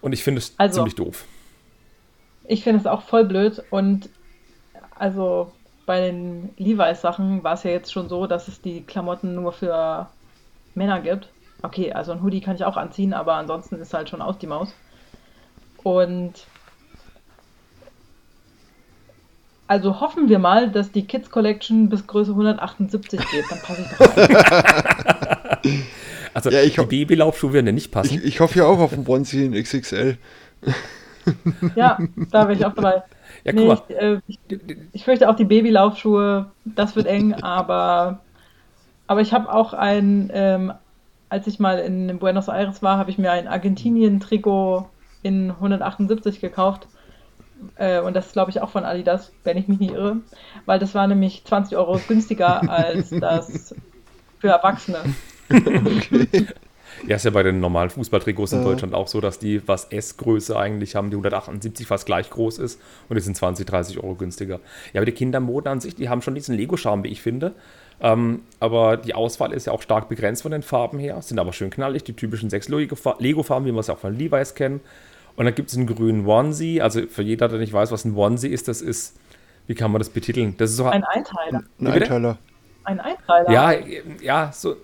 Und 0.00 0.12
ich 0.12 0.22
finde 0.22 0.38
es 0.38 0.54
Also- 0.58 0.76
ziemlich 0.76 0.94
doof. 0.94 1.24
Ich 2.44 2.62
finde 2.62 2.78
es 2.80 2.86
auch 2.86 3.02
voll 3.02 3.24
blöd 3.24 3.62
und 3.70 4.08
also 4.94 5.50
bei 5.86 6.00
den 6.00 6.50
Levi's-Sachen 6.58 7.42
war 7.44 7.54
es 7.54 7.62
ja 7.62 7.70
jetzt 7.70 7.92
schon 7.92 8.08
so, 8.08 8.26
dass 8.26 8.48
es 8.48 8.60
die 8.60 8.82
Klamotten 8.82 9.34
nur 9.34 9.52
für 9.52 10.08
Männer 10.74 11.00
gibt. 11.00 11.28
Okay, 11.62 11.92
also 11.92 12.12
ein 12.12 12.22
Hoodie 12.22 12.40
kann 12.40 12.56
ich 12.56 12.64
auch 12.64 12.76
anziehen, 12.76 13.14
aber 13.14 13.34
ansonsten 13.34 13.76
ist 13.76 13.94
halt 13.94 14.10
schon 14.10 14.20
aus 14.20 14.36
die 14.38 14.46
Maus. 14.46 14.74
Und 15.82 16.34
also 19.68 20.00
hoffen 20.00 20.28
wir 20.28 20.38
mal, 20.38 20.70
dass 20.70 20.92
die 20.92 21.06
Kids 21.06 21.30
Collection 21.30 21.88
bis 21.88 22.06
Größe 22.06 22.32
178 22.32 23.20
geht. 23.30 23.44
Dann 23.50 23.58
passe 23.60 23.82
ich 23.82 23.96
doch 23.96 24.16
rein. 24.16 25.82
Also 26.34 26.50
Ja, 26.50 26.60
ich 26.60 26.74
die 26.74 26.84
Babylaufschuhe 26.84 27.54
werden 27.54 27.64
ja 27.64 27.72
nicht 27.72 27.90
passen. 27.90 28.18
Ich, 28.18 28.24
ich 28.24 28.40
hoffe 28.40 28.58
ja 28.58 28.66
auch 28.66 28.78
auf 28.78 28.92
einen 28.92 29.06
Onesie 29.06 29.46
in 29.46 29.54
XXL. 29.54 30.18
Ja, 31.74 31.98
da 32.30 32.42
wäre 32.42 32.52
ich 32.52 32.66
auch 32.66 32.74
dabei. 32.74 33.04
Ja, 33.44 33.52
guck 33.52 33.54
Nee, 33.54 33.66
mal. 33.66 33.82
ich, 33.88 33.96
äh, 33.96 34.20
ich, 34.26 34.38
ich 34.92 35.04
fürchte 35.04 35.28
auch 35.28 35.36
die 35.36 35.44
Babylaufschuhe, 35.44 36.50
das 36.64 36.96
wird 36.96 37.06
eng, 37.06 37.34
aber, 37.42 38.20
aber 39.06 39.20
ich 39.20 39.32
habe 39.32 39.52
auch 39.52 39.72
ein 39.72 40.30
ähm, 40.32 40.72
als 41.28 41.46
ich 41.46 41.58
mal 41.58 41.78
in 41.78 42.18
Buenos 42.18 42.48
Aires 42.48 42.82
war, 42.82 42.98
habe 42.98 43.10
ich 43.10 43.18
mir 43.18 43.32
ein 43.32 43.48
Argentinien-Trikot 43.48 44.88
in 45.22 45.50
178 45.50 46.40
gekauft. 46.40 46.86
Äh, 47.76 48.00
und 48.00 48.14
das 48.14 48.26
ist, 48.26 48.32
glaube 48.34 48.50
ich, 48.50 48.60
auch 48.60 48.70
von 48.70 48.84
Adidas, 48.84 49.32
wenn 49.42 49.56
ich 49.56 49.66
mich 49.66 49.80
nicht 49.80 49.92
irre. 49.92 50.18
Weil 50.66 50.78
das 50.78 50.94
war 50.94 51.06
nämlich 51.06 51.44
20 51.44 51.76
Euro 51.76 52.00
günstiger 52.06 52.68
als 52.70 53.10
das 53.10 53.74
für 54.38 54.48
Erwachsene. 54.48 54.98
Okay. 55.48 56.46
Ja, 57.06 57.16
ist 57.16 57.24
ja 57.24 57.30
bei 57.30 57.42
den 57.42 57.60
normalen 57.60 57.90
Fußballtrikots 57.90 58.52
in 58.52 58.60
ja. 58.60 58.64
Deutschland 58.64 58.94
auch 58.94 59.08
so, 59.08 59.20
dass 59.20 59.38
die 59.38 59.66
was 59.66 59.86
S-Größe 59.86 60.56
eigentlich 60.56 60.94
haben, 60.94 61.10
die 61.10 61.16
178 61.16 61.86
fast 61.86 62.06
gleich 62.06 62.30
groß 62.30 62.58
ist 62.58 62.80
und 63.08 63.16
die 63.16 63.22
sind 63.22 63.36
20, 63.36 63.66
30 63.66 63.98
Euro 63.98 64.14
günstiger. 64.14 64.60
Ja, 64.92 65.00
aber 65.00 65.06
die 65.06 65.12
Kindermoden 65.12 65.70
an 65.70 65.80
sich, 65.80 65.94
die 65.94 66.08
haben 66.08 66.22
schon 66.22 66.34
diesen 66.34 66.56
Lego-Charme, 66.56 67.04
wie 67.04 67.08
ich 67.08 67.20
finde. 67.20 67.52
Ähm, 68.00 68.42
aber 68.60 68.96
die 68.96 69.14
Auswahl 69.14 69.52
ist 69.52 69.66
ja 69.66 69.72
auch 69.72 69.82
stark 69.82 70.08
begrenzt 70.08 70.42
von 70.42 70.52
den 70.52 70.62
Farben 70.62 70.98
her, 70.98 71.20
sind 71.22 71.38
aber 71.38 71.52
schön 71.52 71.70
knallig, 71.70 72.04
die 72.04 72.12
typischen 72.12 72.50
sechs 72.50 72.68
Lego-Farben, 72.68 73.66
wie 73.66 73.72
wir 73.72 73.80
es 73.80 73.90
auch 73.90 73.98
von 73.98 74.16
Levi's 74.16 74.54
kennen. 74.54 74.80
Und 75.36 75.44
dann 75.44 75.54
gibt 75.54 75.70
es 75.70 75.76
einen 75.76 75.86
grünen 75.86 76.26
Onesie, 76.26 76.80
also 76.80 77.02
für 77.08 77.22
jeder, 77.22 77.48
der 77.48 77.58
nicht 77.58 77.72
weiß, 77.72 77.92
was 77.92 78.04
ein 78.04 78.14
Onesie 78.16 78.48
ist, 78.48 78.68
das 78.68 78.80
ist, 78.80 79.18
wie 79.66 79.74
kann 79.74 79.90
man 79.90 79.98
das 79.98 80.08
betiteln? 80.08 80.54
Das 80.56 80.70
ist 80.70 80.76
so 80.76 80.86
ein 80.86 81.04
Einteiler. 81.04 81.62
Ein 81.78 81.86
Einteiler 81.86 82.38
ein 82.86 83.00
Einteiler. 83.00 83.50
Ja, 83.50 83.72
ja, 84.22 84.52
so, 84.52 84.76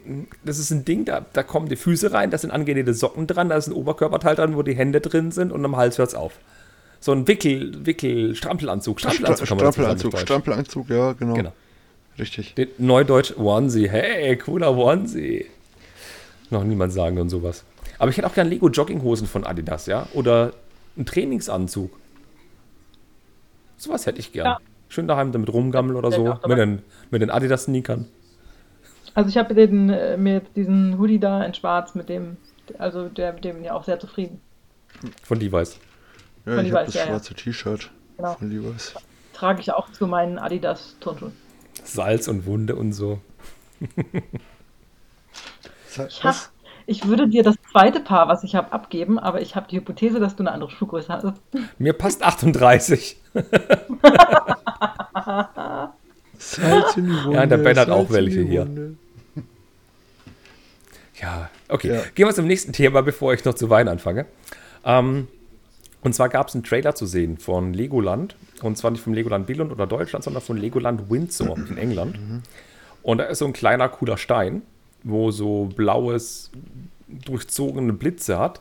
das 0.44 0.58
ist 0.58 0.70
ein 0.70 0.84
Ding, 0.84 1.04
da, 1.04 1.24
da 1.32 1.42
kommen 1.42 1.68
die 1.68 1.76
Füße 1.76 2.12
rein, 2.12 2.30
da 2.30 2.38
sind 2.38 2.50
angenehme 2.50 2.92
Socken 2.94 3.26
dran, 3.26 3.48
da 3.48 3.56
ist 3.56 3.68
ein 3.68 3.72
Oberkörperteil 3.72 4.34
dran, 4.34 4.56
wo 4.56 4.62
die 4.62 4.74
Hände 4.74 5.00
drin 5.00 5.30
sind 5.30 5.52
und 5.52 5.64
am 5.64 5.76
Hals 5.76 5.98
hört 5.98 6.08
es 6.08 6.14
auf. 6.14 6.32
So 7.00 7.12
ein 7.12 7.26
Wickel, 7.26 7.86
Wickel, 7.86 8.34
Strampelanzug. 8.34 9.00
Strampelanzug, 9.00 9.46
Strampelanzug, 9.46 10.18
Strampelanzug, 10.18 10.88
ja, 10.90 11.12
genau. 11.12 11.34
genau. 11.34 11.52
Richtig. 12.18 12.54
Den 12.54 12.68
Neudeutsch 12.78 13.36
Onesie. 13.36 13.88
Hey, 13.88 14.36
cooler 14.36 14.76
Onesie. 14.76 15.46
Noch 16.50 16.62
niemand 16.62 16.92
sagen 16.92 17.18
und 17.18 17.30
sowas. 17.30 17.64
Aber 17.98 18.10
ich 18.10 18.16
hätte 18.16 18.26
auch 18.26 18.34
gerne 18.34 18.50
Lego 18.50 18.68
Jogginghosen 18.68 19.26
von 19.26 19.44
Adidas, 19.44 19.86
ja? 19.86 20.06
Oder 20.12 20.52
einen 20.96 21.06
Trainingsanzug. 21.06 21.90
Sowas 23.78 24.06
hätte 24.06 24.20
ich 24.20 24.32
gern. 24.32 24.46
Ja. 24.46 24.58
Schön 24.92 25.08
daheim 25.08 25.32
damit 25.32 25.50
rumgammeln 25.50 25.96
oder 25.96 26.12
so. 26.12 26.38
Mit 26.46 26.58
den, 26.58 26.82
mit 27.10 27.22
den 27.22 27.30
Adidas-Sneakern. 27.30 28.04
Also 29.14 29.30
ich 29.30 29.38
habe 29.38 29.54
den 29.54 29.88
äh, 29.88 30.18
mir 30.18 30.40
diesen 30.54 30.98
Hoodie 30.98 31.18
da 31.18 31.42
in 31.44 31.54
Schwarz 31.54 31.94
mit 31.94 32.10
dem, 32.10 32.36
also 32.76 33.08
der 33.08 33.32
mit 33.32 33.42
dem 33.42 33.64
ja 33.64 33.72
auch 33.72 33.84
sehr 33.84 33.98
zufrieden. 33.98 34.42
Von 35.22 35.40
Levi's. 35.40 35.78
Ja, 36.44 36.56
von 36.56 36.66
ich 36.66 36.72
habe 36.72 36.84
das 36.84 36.94
ja, 36.94 37.06
schwarze 37.06 37.30
ja. 37.30 37.36
T-Shirt 37.36 37.90
genau. 38.18 38.34
von 38.34 38.50
Levi's. 38.50 38.92
Trage 39.32 39.62
ich 39.62 39.72
auch 39.72 39.90
zu 39.92 40.06
meinen 40.06 40.38
Adidas 40.38 40.94
Turnschuhen. 41.00 41.32
Salz 41.84 42.28
und 42.28 42.44
Wunde 42.44 42.76
und 42.76 42.92
so. 42.92 43.18
ja, 45.96 46.34
ich 46.86 47.06
würde 47.06 47.28
dir 47.28 47.42
das 47.42 47.56
zweite 47.70 48.00
Paar, 48.00 48.28
was 48.28 48.44
ich 48.44 48.54
habe, 48.54 48.72
abgeben, 48.72 49.18
aber 49.18 49.40
ich 49.40 49.56
habe 49.56 49.66
die 49.68 49.76
Hypothese, 49.76 50.20
dass 50.20 50.36
du 50.36 50.42
eine 50.42 50.52
andere 50.52 50.70
Schuhgröße 50.70 51.08
hast. 51.12 51.26
Mir 51.78 51.92
passt 51.92 52.22
38. 52.22 53.16
Salz 56.38 56.96
in 56.96 57.06
die 57.06 57.24
Wunde, 57.24 57.36
ja, 57.36 57.46
der 57.46 57.58
Ben 57.58 57.78
hat 57.78 57.90
auch 57.90 58.10
welche 58.10 58.42
hier. 58.42 58.66
Ja, 61.20 61.50
okay. 61.68 61.94
Ja. 61.94 62.02
Gehen 62.14 62.26
wir 62.26 62.34
zum 62.34 62.46
nächsten 62.46 62.72
Thema, 62.72 63.02
bevor 63.02 63.32
ich 63.32 63.44
noch 63.44 63.54
zu 63.54 63.70
weinen 63.70 63.88
anfange. 63.88 64.26
Ähm, 64.84 65.28
und 66.02 66.14
zwar 66.14 66.28
gab 66.28 66.48
es 66.48 66.54
einen 66.54 66.64
Trailer 66.64 66.96
zu 66.96 67.06
sehen 67.06 67.38
von 67.38 67.72
Legoland. 67.72 68.34
Und 68.60 68.76
zwar 68.76 68.90
nicht 68.90 69.02
vom 69.02 69.14
Legoland 69.14 69.46
Billund 69.46 69.70
oder 69.70 69.86
Deutschland, 69.86 70.24
sondern 70.24 70.42
von 70.42 70.56
Legoland 70.56 71.10
Windsor 71.10 71.56
in 71.56 71.78
England. 71.78 72.18
Mhm. 72.18 72.42
Und 73.02 73.18
da 73.18 73.24
ist 73.24 73.38
so 73.38 73.46
ein 73.46 73.52
kleiner, 73.52 73.88
cooler 73.88 74.18
Stein, 74.18 74.62
wo 75.04 75.30
so 75.30 75.66
blaues, 75.74 76.50
durchzogene 77.08 77.92
Blitze 77.92 78.38
hat 78.38 78.60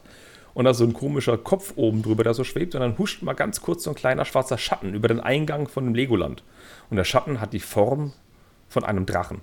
und 0.54 0.66
da 0.66 0.74
so 0.74 0.84
ein 0.84 0.94
komischer 0.94 1.38
Kopf 1.38 1.74
oben 1.76 2.02
drüber, 2.02 2.24
der 2.24 2.34
so 2.34 2.44
schwebt 2.44 2.76
und 2.76 2.82
dann 2.82 2.98
huscht 2.98 3.22
mal 3.22 3.34
ganz 3.34 3.62
kurz 3.62 3.84
so 3.84 3.92
ein 3.92 3.96
kleiner 3.96 4.26
schwarzer 4.26 4.58
Schatten 4.58 4.94
über 4.94 5.08
den 5.08 5.20
Eingang 5.20 5.68
von 5.68 5.86
dem 5.86 5.96
Legoland. 5.96 6.44
Und 6.90 6.98
der 6.98 7.04
Schatten 7.04 7.40
hat 7.40 7.54
die 7.54 7.60
Form 7.60 8.14
von 8.68 8.84
einem 8.84 9.06
Drachen. 9.06 9.42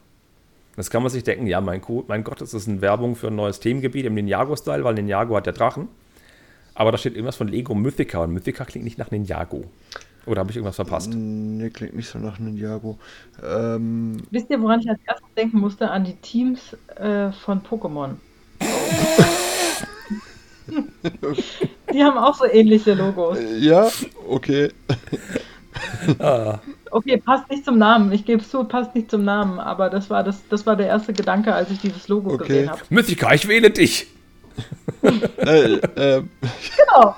Das 0.77 0.91
kann 0.91 1.03
man 1.03 1.11
sich 1.11 1.25
denken, 1.25 1.47
ja, 1.47 1.61
mein, 1.61 1.83
mein 2.07 2.25
Gott, 2.25 2.41
das 2.41 2.55
ist 2.55 2.69
eine 2.69 2.81
Werbung 2.81 3.17
für 3.17 3.29
ein 3.29 3.37
neues 3.37 3.59
Themengebiet 3.59 4.07
im 4.07 4.15
Ninjago-Style, 4.15 4.85
weil 4.85 4.95
Ninjago 4.95 5.35
hat 5.37 5.47
ja 5.47 5.53
Drachen. 5.53 5.89
Aber 6.75 6.93
da 6.93 6.99
steht 6.99 7.15
irgendwas 7.15 7.35
von 7.35 7.49
Lego 7.49 7.75
Mythica 7.75 8.23
und 8.23 8.33
Mythica 8.33 8.65
klingt 8.65 8.85
nicht 8.85 8.99
nach 8.99 9.11
Ninjago. 9.11 9.65
Oder 10.29 10.41
habe 10.41 10.51
ich 10.51 10.57
irgendwas 10.57 10.77
verpasst? 10.77 11.11
Nee, 11.15 11.71
klingt 11.71 11.97
nicht 11.97 12.09
so 12.09 12.19
nach 12.19 12.39
Ninjago. 12.39 12.99
Ähm 13.43 14.19
Wisst 14.31 14.51
ihr, 14.51 14.61
woran 14.61 14.81
ich 14.81 14.91
als 14.91 15.01
erstes 15.07 15.29
denken 15.37 15.59
musste? 15.59 15.91
An 15.91 16.05
die 16.05 16.17
Teams 16.17 16.77
äh, 16.97 17.33
von 17.33 17.63
Pokémon. 17.63 18.17
Die 21.93 22.05
haben 22.05 22.19
auch 22.19 22.35
so 22.35 22.45
ähnliche 22.45 22.93
Logos. 22.93 23.39
Ja, 23.59 23.89
okay. 24.29 24.71
ah. 26.19 26.59
Okay, 26.91 27.17
passt 27.17 27.49
nicht 27.51 27.65
zum 27.65 27.79
Namen. 27.79 28.13
Ich 28.13 28.27
gebe 28.27 28.43
es 28.43 28.51
zu, 28.51 28.65
passt 28.65 28.95
nicht 28.95 29.11
zum 29.11 29.25
Namen, 29.25 29.59
aber 29.59 29.89
das 29.89 30.11
war, 30.11 30.23
das, 30.25 30.43
das 30.51 30.67
war 30.67 30.77
der 30.77 30.89
erste 30.89 31.15
Gedanke, 31.15 31.55
als 31.55 31.71
ich 31.71 31.81
dieses 31.81 32.09
Logo 32.09 32.35
okay. 32.35 32.47
gesehen 32.47 32.71
habe. 32.71 32.81
Mythica, 32.91 33.33
ich 33.33 33.49
wähle 33.49 33.71
dich! 33.71 34.09
äh, 35.39 35.75
äh. 35.75 36.23
Genau. 36.77 37.15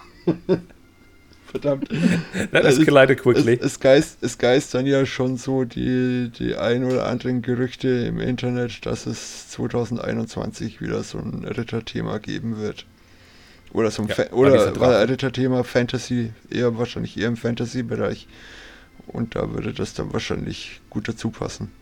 Verdammt. 1.50 1.88
That 2.52 2.64
escalated 2.64 3.20
quickly. 3.20 3.54
Es, 3.54 3.72
es, 3.72 3.80
geist, 3.80 4.18
es 4.22 4.38
geistern 4.38 4.86
ja 4.86 5.04
schon 5.04 5.36
so 5.36 5.64
die, 5.64 6.30
die 6.30 6.54
ein 6.54 6.84
oder 6.84 7.06
anderen 7.06 7.42
Gerüchte 7.42 7.88
im 7.88 8.20
Internet, 8.20 8.86
dass 8.86 9.06
es 9.06 9.48
2021 9.50 10.80
wieder 10.80 11.02
so 11.02 11.18
ein 11.18 11.44
Ritterthema 11.44 12.18
geben 12.18 12.58
wird. 12.58 12.86
Oder 13.72 13.90
so 13.90 14.02
ein 14.02 14.08
ja, 14.08 14.14
Fa 14.14 14.24
oder 14.32 15.08
Ritterthema 15.08 15.62
Fantasy, 15.64 16.32
eher 16.50 16.76
wahrscheinlich 16.78 17.18
eher 17.18 17.28
im 17.28 17.36
Fantasy-Bereich. 17.36 18.26
Und 19.06 19.34
da 19.34 19.52
würde 19.52 19.72
das 19.72 19.94
dann 19.94 20.12
wahrscheinlich 20.12 20.80
gut 20.90 21.08
dazu 21.08 21.30
passen. 21.30 21.72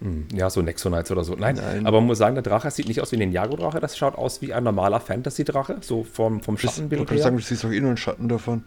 Hm, 0.00 0.26
ja, 0.32 0.48
so 0.50 0.62
Nexonites 0.62 1.10
oder 1.10 1.24
so. 1.24 1.34
Nein, 1.34 1.56
Nein, 1.56 1.86
aber 1.86 2.00
man 2.00 2.06
muss 2.06 2.18
sagen, 2.18 2.34
der 2.34 2.42
Drache 2.42 2.70
sieht 2.70 2.88
nicht 2.88 3.00
aus 3.00 3.12
wie 3.12 3.16
ein 3.16 3.20
Ninjago-Drache, 3.20 3.80
das 3.80 3.98
schaut 3.98 4.16
aus 4.16 4.40
wie 4.40 4.54
ein 4.54 4.64
normaler 4.64 5.00
Fantasy-Drache, 5.00 5.78
so 5.82 6.04
vom, 6.04 6.40
vom 6.40 6.56
Schattenbild. 6.56 7.10
Ich 7.10 7.22
sagen, 7.22 7.36
du 7.36 7.42
siehst 7.42 7.64
doch 7.64 7.70
eh 7.70 7.80
nur 7.80 7.90
einen 7.90 7.96
Schatten 7.96 8.28
davon. 8.28 8.64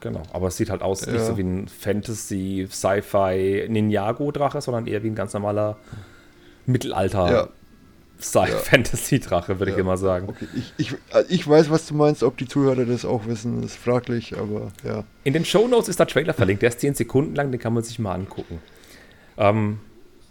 Genau, 0.00 0.22
aber 0.32 0.48
es 0.48 0.56
sieht 0.56 0.70
halt 0.70 0.82
aus 0.82 1.04
ja. 1.06 1.12
nicht 1.12 1.24
so 1.24 1.36
wie 1.36 1.42
ein 1.42 1.68
Fantasy, 1.68 2.68
Sci-Fi, 2.70 3.66
Ninjago-Drache, 3.68 4.60
sondern 4.60 4.86
eher 4.86 5.02
wie 5.02 5.08
ein 5.08 5.14
ganz 5.14 5.32
normaler 5.32 5.76
Mittelalter. 6.66 7.30
Ja. 7.30 7.48
Sci-Fantasy-Drache, 8.20 9.58
würde 9.60 9.70
ja. 9.70 9.76
ich 9.76 9.80
immer 9.80 9.96
sagen. 9.96 10.28
Okay. 10.28 10.46
Ich, 10.54 10.72
ich, 10.76 10.96
ich 11.28 11.48
weiß, 11.48 11.70
was 11.70 11.86
du 11.86 11.94
meinst, 11.94 12.22
ob 12.22 12.36
die 12.36 12.48
Zuhörer 12.48 12.84
das 12.84 13.04
auch 13.04 13.26
wissen, 13.26 13.62
ist 13.62 13.76
fraglich, 13.76 14.36
aber 14.36 14.72
ja. 14.84 15.04
In 15.24 15.32
den 15.34 15.44
Show 15.44 15.68
Notes 15.68 15.88
ist 15.88 16.00
der 16.00 16.08
Trailer 16.08 16.34
verlinkt, 16.34 16.62
der 16.62 16.70
ist 16.70 16.80
10 16.80 16.94
Sekunden 16.94 17.34
lang, 17.34 17.52
den 17.52 17.60
kann 17.60 17.74
man 17.74 17.84
sich 17.84 17.98
mal 17.98 18.14
angucken. 18.14 18.60
Ähm, 19.36 19.78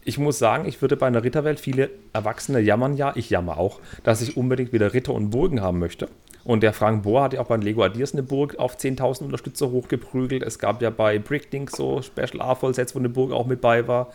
ich 0.04 0.18
muss 0.18 0.38
sagen, 0.40 0.68
ich 0.68 0.82
würde 0.82 0.96
bei 0.96 1.08
einer 1.08 1.24
Ritterwelt, 1.24 1.60
viele 1.60 1.90
Erwachsene 2.14 2.60
jammern 2.60 2.96
ja, 2.96 3.14
ich 3.16 3.30
jammer 3.30 3.58
auch, 3.58 3.80
dass 4.04 4.22
ich 4.22 4.38
unbedingt 4.38 4.74
wieder 4.74 4.94
Ritter 4.94 5.14
und 5.14 5.30
Burgen 5.30 5.62
haben 5.62 5.80
möchte. 5.80 6.10
Und 6.48 6.64
der 6.64 6.72
Frank 6.72 7.04
Bohr 7.04 7.24
hat 7.24 7.34
ja 7.34 7.42
auch 7.42 7.48
bei 7.48 7.58
Lego 7.58 7.86
Ideas 7.86 8.14
eine 8.14 8.24
Burg 8.24 8.58
auf 8.58 8.78
10.000 8.78 9.26
Unterstützer 9.26 9.70
hochgeprügelt. 9.70 10.44
Es 10.44 10.60
gab 10.60 10.82
ja 10.82 10.90
bei 10.90 11.20
Brickdink 11.20 11.70
so 11.70 12.02
Special 12.02 12.40
A-Vollsets, 12.40 12.96
wo 12.96 13.00
eine 13.00 13.10
Burg 13.10 13.34
auch 13.34 13.46
mit 13.46 13.60
bei 13.60 13.86
war. 13.90 14.14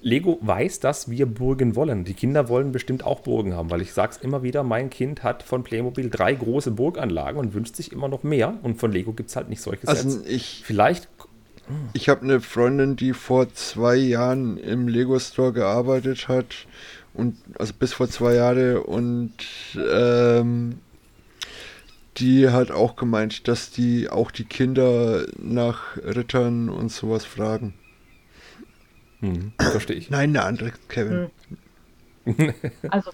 Lego 0.00 0.40
weiß, 0.40 0.80
dass 0.80 1.08
wir 1.08 1.24
Burgen 1.26 1.76
wollen. 1.76 2.02
Die 2.02 2.14
Kinder 2.14 2.48
wollen 2.48 2.72
bestimmt 2.72 3.04
auch 3.04 3.20
Burgen 3.20 3.54
haben, 3.54 3.70
weil 3.70 3.80
ich 3.80 3.92
sage 3.92 4.10
es 4.16 4.16
immer 4.16 4.42
wieder, 4.42 4.64
mein 4.64 4.90
Kind 4.90 5.22
hat 5.22 5.44
von 5.44 5.62
Playmobil 5.62 6.10
drei 6.10 6.34
große 6.34 6.72
Burganlagen 6.72 7.38
und 7.38 7.54
wünscht 7.54 7.76
sich 7.76 7.92
immer 7.92 8.08
noch 8.08 8.24
mehr. 8.24 8.54
Und 8.64 8.80
von 8.80 8.90
Lego 8.90 9.12
gibt 9.12 9.30
es 9.30 9.36
halt 9.36 9.48
nicht 9.48 9.62
solche 9.62 9.86
also 9.86 10.10
Sets. 10.10 10.26
Ich, 10.26 10.62
Vielleicht. 10.64 11.08
Ich 11.92 12.08
habe 12.08 12.22
eine 12.22 12.40
Freundin, 12.40 12.96
die 12.96 13.12
vor 13.12 13.52
zwei 13.54 13.94
Jahren 13.94 14.56
im 14.58 14.88
Lego 14.88 15.16
Store 15.20 15.52
gearbeitet 15.52 16.26
hat. 16.26 16.66
Und 17.14 17.36
also 17.56 17.72
bis 17.72 17.92
vor 17.92 18.08
zwei 18.08 18.34
Jahre 18.34 18.82
und 18.82 19.32
ähm, 19.76 20.80
die 22.18 22.50
hat 22.50 22.70
auch 22.70 22.96
gemeint, 22.96 23.48
dass 23.48 23.70
die 23.70 24.08
auch 24.08 24.30
die 24.30 24.44
Kinder 24.44 25.26
nach 25.38 25.96
Rittern 25.96 26.68
und 26.68 26.90
sowas 26.90 27.24
fragen. 27.24 27.74
Hm, 29.20 29.52
verstehe 29.58 29.96
ich. 29.96 30.10
Nein, 30.10 30.30
eine 30.30 30.44
andere, 30.44 30.72
Kevin. 30.88 31.30
Hm. 32.24 32.54
Also, 32.90 33.12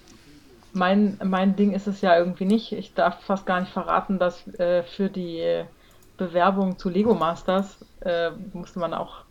mein, 0.72 1.18
mein 1.22 1.54
Ding 1.54 1.72
ist 1.72 1.86
es 1.86 2.00
ja 2.00 2.16
irgendwie 2.16 2.46
nicht. 2.46 2.72
Ich 2.72 2.94
darf 2.94 3.22
fast 3.24 3.44
gar 3.44 3.60
nicht 3.60 3.72
verraten, 3.72 4.18
dass 4.18 4.46
äh, 4.58 4.82
für 4.82 5.10
die 5.10 5.64
Bewerbung 6.16 6.78
zu 6.78 6.88
Lego 6.88 7.14
Masters 7.14 7.84
äh, 8.00 8.30
musste 8.52 8.78
man 8.78 8.94
auch 8.94 9.24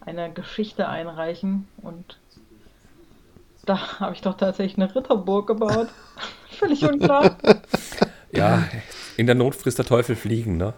eine 0.00 0.32
Geschichte 0.32 0.88
einreichen 0.88 1.66
und 1.82 2.18
da 3.64 3.98
habe 4.00 4.14
ich 4.14 4.20
doch 4.20 4.36
tatsächlich 4.36 4.78
eine 4.78 4.94
Ritterburg 4.94 5.48
gebaut. 5.48 5.88
Völlig 6.50 6.84
unklar. 6.84 7.36
Ja, 8.32 8.68
in 9.16 9.26
der 9.26 9.34
Not 9.34 9.54
frisst 9.54 9.78
der 9.78 9.84
Teufel 9.86 10.16
fliegen, 10.16 10.56
ne? 10.56 10.74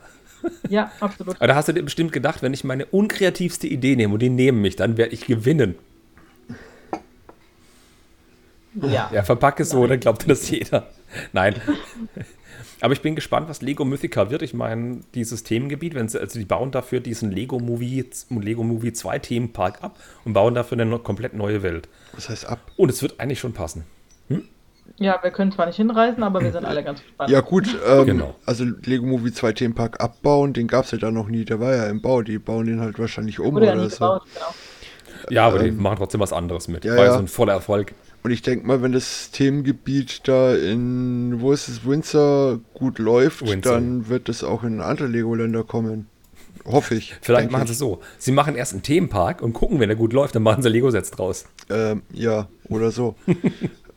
Ja, 0.68 0.92
absolut. 1.00 1.36
Aber 1.36 1.46
da 1.48 1.54
hast 1.54 1.68
du 1.68 1.72
dir 1.72 1.82
bestimmt 1.82 2.12
gedacht, 2.12 2.42
wenn 2.42 2.54
ich 2.54 2.64
meine 2.64 2.86
unkreativste 2.86 3.66
Idee 3.66 3.96
nehme 3.96 4.14
und 4.14 4.20
die 4.20 4.28
nehmen 4.28 4.60
mich, 4.60 4.76
dann 4.76 4.96
werde 4.96 5.14
ich 5.14 5.26
gewinnen. 5.26 5.74
Ja. 8.74 9.10
Ja, 9.12 9.22
verpack 9.24 9.60
es 9.60 9.70
so, 9.70 9.86
dann 9.86 9.98
glaubt 9.98 10.28
das 10.28 10.48
jeder. 10.50 10.88
Nein. 11.32 11.54
Aber 12.80 12.92
ich 12.92 13.02
bin 13.02 13.16
gespannt, 13.16 13.48
was 13.48 13.60
Lego 13.60 13.84
Mythica 13.84 14.30
wird. 14.30 14.42
Ich 14.42 14.54
meine, 14.54 15.00
dieses 15.14 15.42
Themengebiet, 15.42 15.94
wenn 15.94 16.08
sie, 16.08 16.20
also 16.20 16.38
die 16.38 16.44
bauen 16.44 16.70
dafür 16.70 17.00
diesen 17.00 17.32
Lego 17.32 17.58
Movie, 17.58 18.04
Lego 18.30 18.62
Movie 18.62 18.92
2 18.92 19.18
Themenpark 19.18 19.82
ab 19.82 19.98
und 20.24 20.32
bauen 20.32 20.54
dafür 20.54 20.78
eine 20.78 20.98
komplett 21.00 21.34
neue 21.34 21.62
Welt. 21.62 21.88
Was 22.12 22.28
heißt 22.28 22.46
ab? 22.46 22.60
Und 22.76 22.90
es 22.90 23.02
wird 23.02 23.18
eigentlich 23.18 23.40
schon 23.40 23.52
passen. 23.52 23.84
Ja, 24.96 25.18
wir 25.22 25.30
können 25.30 25.52
zwar 25.52 25.66
nicht 25.66 25.76
hinreisen, 25.76 26.22
aber 26.22 26.40
wir 26.42 26.50
sind 26.52 26.64
alle 26.64 26.82
ganz 26.82 27.02
gespannt. 27.02 27.30
Ja 27.30 27.40
gut, 27.40 27.68
ähm, 27.86 28.06
Genau. 28.06 28.34
also 28.46 28.64
Lego 28.84 29.06
Movie 29.06 29.32
2 29.32 29.52
Themenpark 29.52 30.00
abbauen, 30.00 30.52
den 30.52 30.66
gab 30.66 30.84
es 30.86 30.90
ja 30.90 30.98
da 30.98 31.10
noch 31.10 31.28
nie, 31.28 31.44
der 31.44 31.60
war 31.60 31.74
ja 31.74 31.86
im 31.86 32.00
Bau, 32.00 32.22
die 32.22 32.38
bauen 32.38 32.66
den 32.66 32.80
halt 32.80 32.98
wahrscheinlich 32.98 33.38
um 33.40 33.56
ja 33.58 33.72
oder 33.72 33.74
nie 33.76 33.88
so. 33.90 33.96
gebaut, 33.96 34.22
genau. 34.34 34.54
Ja, 35.30 35.46
aber 35.46 35.58
die 35.60 35.68
Ähm, 35.68 35.82
machen 35.82 35.96
trotzdem 35.98 36.20
was 36.20 36.32
anderes 36.32 36.68
mit. 36.68 36.84
ja, 36.84 36.92
War 36.92 36.98
ja 37.00 37.04
ja. 37.06 37.12
so 37.12 37.18
ein 37.18 37.28
voller 37.28 37.52
Erfolg. 37.52 37.92
Und 38.24 38.30
ich 38.32 38.42
denke 38.42 38.66
mal, 38.66 38.82
wenn 38.82 38.92
das 38.92 39.30
Themengebiet 39.30 40.22
da 40.26 40.54
in, 40.54 41.40
wo 41.40 41.52
ist 41.52 41.68
es, 41.68 41.84
Windsor 41.86 42.58
gut 42.74 42.98
läuft, 42.98 43.46
Windsor. 43.46 43.74
dann 43.74 44.08
wird 44.08 44.28
es 44.28 44.42
auch 44.42 44.64
in 44.64 44.80
andere 44.80 45.06
Lego-Länder 45.08 45.62
kommen. 45.64 46.06
Hoffe 46.64 46.96
ich. 46.96 47.14
Vielleicht 47.22 47.50
machen 47.50 47.66
sie 47.66 47.72
es 47.72 47.78
so. 47.78 48.00
Sie 48.18 48.32
machen 48.32 48.54
erst 48.56 48.72
einen 48.72 48.82
Themenpark 48.82 49.40
und 49.40 49.52
gucken, 49.54 49.80
wenn 49.80 49.88
er 49.88 49.96
gut 49.96 50.12
läuft, 50.12 50.34
dann 50.34 50.42
machen 50.42 50.62
sie 50.62 50.68
Lego-Sets 50.68 51.12
draus. 51.12 51.46
Ähm, 51.70 52.02
ja, 52.12 52.48
oder 52.68 52.90
so. 52.90 53.14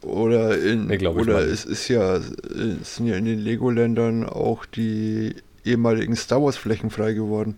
oder 0.04 0.58
in, 0.58 0.88
Nee, 0.88 1.06
oder 1.06 1.40
es 1.40 1.66
ist 1.66 1.88
ja, 1.88 2.18
es 2.18 2.96
sind 2.96 3.08
ja 3.08 3.16
in 3.16 3.26
den 3.26 3.40
Lego-Ländern 3.40 4.28
auch 4.28 4.66
die 4.66 5.36
ehemaligen 5.64 6.16
Star 6.16 6.42
Wars-Flächen 6.42 6.90
frei 6.90 7.14
geworden. 7.14 7.56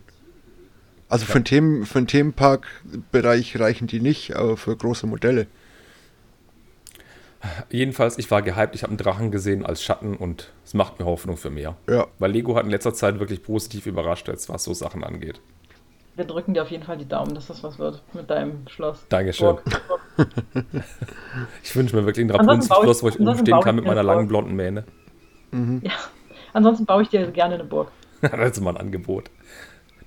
Also 1.09 1.25
für, 1.25 1.39
den 1.39 1.45
Themen, 1.45 1.85
für 1.85 1.99
den 1.99 2.07
Themenpark-Bereich 2.07 3.59
reichen 3.59 3.87
die 3.87 3.99
nicht, 3.99 4.35
aber 4.35 4.57
für 4.57 4.75
große 4.75 5.05
Modelle. 5.05 5.47
Jedenfalls, 7.69 8.17
ich 8.17 8.31
war 8.31 8.41
gehypt, 8.41 8.73
ich 8.73 8.83
habe 8.83 8.91
einen 8.91 8.97
Drachen 8.97 9.29
gesehen 9.29 9.65
als 9.65 9.83
Schatten 9.83 10.15
und 10.15 10.51
es 10.65 10.73
macht 10.73 10.99
mir 10.99 11.05
Hoffnung 11.05 11.37
für 11.37 11.49
mehr. 11.49 11.75
Ja, 11.89 12.07
Weil 12.19 12.31
Lego 12.31 12.55
hat 12.55 12.63
in 12.63 12.71
letzter 12.71 12.93
Zeit 12.93 13.19
wirklich 13.19 13.43
positiv 13.43 13.85
überrascht, 13.85 14.27
jetzt 14.27 14.49
was 14.49 14.63
so 14.63 14.73
Sachen 14.73 15.03
angeht. 15.03 15.41
Wir 16.15 16.25
drücken 16.25 16.53
dir 16.53 16.61
auf 16.61 16.69
jeden 16.69 16.83
Fall 16.83 16.97
die 16.97 17.07
Daumen, 17.07 17.33
dass 17.33 17.47
das 17.47 17.63
was 17.63 17.79
wird 17.79 18.03
mit 18.13 18.29
deinem 18.29 18.67
Schloss. 18.67 19.05
Dankeschön. 19.09 19.57
Ich 21.63 21.75
wünsche 21.75 21.95
mir 21.95 22.05
wirklich 22.05 22.23
ein 22.23 22.29
Rapunzel-Schloss, 22.29 23.01
wo 23.01 23.09
ich 23.09 23.19
oben 23.19 23.35
stehen 23.39 23.59
kann 23.61 23.75
mit 23.75 23.85
meiner 23.85 24.01
eine 24.01 24.07
langen 24.07 24.27
blonden 24.27 24.55
Mähne. 24.55 24.83
Ja. 25.51 25.91
Ansonsten 26.53 26.85
baue 26.85 27.01
ich 27.01 27.09
dir 27.09 27.25
gerne 27.31 27.55
eine 27.55 27.63
Burg. 27.63 27.91
das 28.21 28.51
ist 28.51 28.61
mal 28.61 28.75
ein 28.75 28.77
Angebot. 28.77 29.31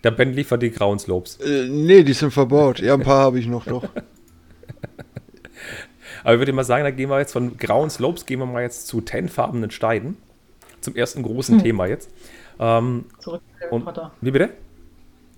Der 0.05 0.13
Ben 0.13 0.33
liefert 0.33 0.63
die 0.63 0.71
grauen 0.71 1.01
Slopes. 1.01 1.39
äh, 1.41 1.67
nee, 1.69 2.05
die 2.05 2.13
sind 2.13 2.31
verbaut. 2.31 2.79
Ja, 2.79 2.95
ein 2.95 3.03
paar 3.03 3.25
habe 3.25 3.41
ich 3.41 3.49
noch 3.49 3.65
doch. 3.65 3.83
Aber 6.23 6.35
ich 6.35 6.39
würde 6.39 6.53
mal 6.53 6.63
sagen, 6.65 6.85
da 6.85 6.93
gehen 6.93 7.11
wir 7.11 7.19
jetzt 7.19 7.33
von 7.33 7.57
grauen 7.57 7.91
Slopes, 7.91 8.27
gehen 8.27 8.39
wir 8.39 8.47
mal 8.47 8.63
jetzt 8.63 8.87
zu 8.87 9.01
tenfarbenen 9.01 9.73
Steinen. 9.73 10.17
Zum 10.81 10.95
ersten 10.95 11.25
großen 11.25 11.59
Thema 11.61 11.87
jetzt. 11.87 12.11
Ähm, 12.61 13.07
Zurück 13.19 13.43
bei 13.53 13.67
Harry 13.67 13.75
und, 13.75 13.85
Potter. 13.85 14.13
wie 14.21 14.31
bitte? 14.31 14.51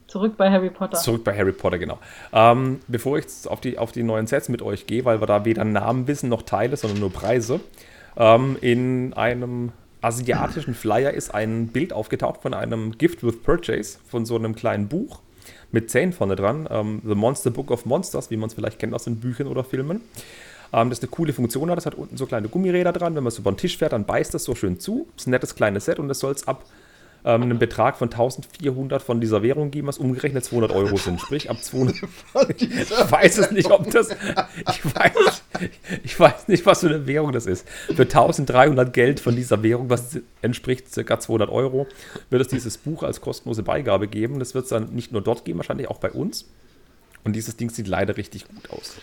Zurück 0.09 0.39
bei 0.39 0.51
Harry 0.51 0.71
Potter. 0.71 0.97
Zurück 0.99 1.23
bei 1.23 1.37
Harry 1.37 1.53
Potter, 1.53 1.79
genau. 1.79 1.99
Ähm, 2.33 2.81
bevor 2.89 3.19
ich 3.19 3.27
auf 3.47 3.61
die, 3.61 3.77
auf 3.77 3.93
die 3.93 4.03
neuen 4.03 4.27
Sets 4.27 4.49
mit 4.49 4.63
euch 4.63 4.87
gehe, 4.87 5.05
weil 5.05 5.21
wir 5.21 5.27
da 5.27 5.45
weder 5.45 5.65
Namen 5.65 6.09
wissen 6.09 6.31
noch 6.31 6.43
Teile, 6.43 6.77
sondern 6.77 6.99
nur 6.99 7.13
Preise. 7.13 7.61
Ähm, 8.17 8.57
in 8.63 9.13
einem 9.13 9.73
asiatischen 10.01 10.75
Flyer 10.75 11.13
ist 11.13 11.35
ein 11.35 11.69
Bild 11.69 11.93
aufgetaucht 11.93 12.41
von 12.41 12.55
einem 12.55 12.97
Gift 12.97 13.23
with 13.23 13.43
Purchase, 13.43 13.99
von 14.09 14.25
so 14.25 14.37
einem 14.37 14.55
kleinen 14.55 14.89
Buch 14.89 15.21
mit 15.73 15.91
Zähnen 15.91 16.15
vorne 16.15 16.37
dran. 16.37 16.67
Ähm, 16.71 17.03
The 17.05 17.15
Monster 17.15 17.51
Book 17.51 17.71
of 17.71 17.85
Monsters, 17.85 18.31
wie 18.31 18.39
man 18.39 18.49
es 18.49 18.55
vielleicht 18.55 18.79
kennt 18.79 18.95
aus 18.95 19.05
den 19.05 19.17
Büchern 19.17 19.47
oder 19.47 19.63
Filmen. 19.63 20.01
Ähm, 20.73 20.89
das 20.89 21.01
eine 21.01 21.09
coole 21.09 21.35
Funktion 21.35 21.69
hat. 21.71 21.77
Das 21.77 21.85
hat 21.85 21.95
unten 21.95 22.17
so 22.17 22.25
kleine 22.25 22.49
Gummiräder 22.49 22.95
dran. 22.95 23.15
Wenn 23.15 23.25
man 23.25 23.29
es 23.29 23.39
über 23.39 23.53
den 23.53 23.59
Tisch 23.59 23.77
fährt, 23.77 23.93
dann 23.93 24.07
beißt 24.07 24.33
das 24.33 24.45
so 24.45 24.55
schön 24.55 24.81
zu. 24.81 25.07
Das 25.15 25.25
ist 25.25 25.27
ein 25.27 25.33
nettes 25.33 25.55
kleines 25.55 25.85
Set 25.85 25.99
und 25.99 26.09
das 26.09 26.21
soll 26.21 26.33
es 26.33 26.49
ab 26.49 26.65
ähm, 27.29 27.43
einem 27.43 27.59
Betrag 27.59 27.99
von 27.99 28.11
1400 28.11 29.03
von 29.03 29.21
dieser 29.21 29.43
Währung 29.43 29.71
geben, 29.71 29.87
was 29.87 29.99
umgerechnet 29.99 30.47
200 30.47 30.73
Euro 30.73 30.97
sind. 30.97 31.21
Sprich, 31.21 31.51
ab 31.51 31.63
200. 31.63 31.95
Ich 32.59 33.11
weiß 33.13 33.39
es 33.39 33.51
nicht, 33.51 33.71
ob 33.71 33.91
das. 33.91 34.09
Ich 34.71 34.85
weiß, 34.85 35.43
ich 36.03 36.19
weiß 36.19 36.49
nicht, 36.49 36.65
was 36.65 36.81
für 36.81 36.87
eine 36.87 37.07
Währung 37.07 37.33
das 37.33 37.45
ist. 37.45 37.69
Für 37.95 38.03
1300 38.03 38.95
Geld 38.95 39.21
von 39.21 39.37
dieser 39.37 39.63
Währung, 39.63 39.91
was 39.91 40.19
entspricht 40.41 40.87
ca. 40.95 41.21
200 41.21 41.51
Euro, 41.51 41.87
wird 42.31 42.41
es 42.41 42.49
dieses 42.49 42.79
Buch 42.79 43.03
als 43.03 43.21
kostenlose 43.21 43.63
Beigabe 43.63 44.09
geben. 44.09 44.39
Das 44.39 44.55
wird 44.55 44.65
es 44.65 44.71
dann 44.71 44.95
nicht 44.95 45.13
nur 45.13 45.21
dort 45.21 45.45
geben, 45.45 45.59
wahrscheinlich 45.59 45.89
auch 45.89 45.99
bei 45.99 46.11
uns. 46.11 46.47
Und 47.25 47.37
dieses 47.37 47.59
Ding 47.59 47.69
sieht 47.69 47.89
leider 47.89 48.17
richtig 48.17 48.49
gut 48.49 48.71
aus. 48.71 48.97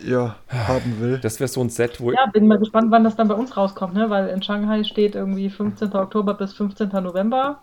Ja, 0.00 0.36
haben 0.48 1.00
will. 1.00 1.18
Das 1.18 1.40
wäre 1.40 1.48
so 1.48 1.60
ein 1.62 1.70
Set, 1.70 2.00
wo. 2.00 2.10
Ja, 2.12 2.26
bin 2.26 2.46
mal 2.46 2.58
gespannt, 2.58 2.90
wann 2.90 3.04
das 3.04 3.16
dann 3.16 3.28
bei 3.28 3.34
uns 3.34 3.56
rauskommt, 3.56 3.94
ne? 3.94 4.10
Weil 4.10 4.28
in 4.28 4.42
Shanghai 4.42 4.84
steht 4.84 5.14
irgendwie 5.14 5.48
15. 5.50 5.92
Oktober 5.94 6.34
bis 6.34 6.52
15. 6.54 6.88
November. 6.88 7.60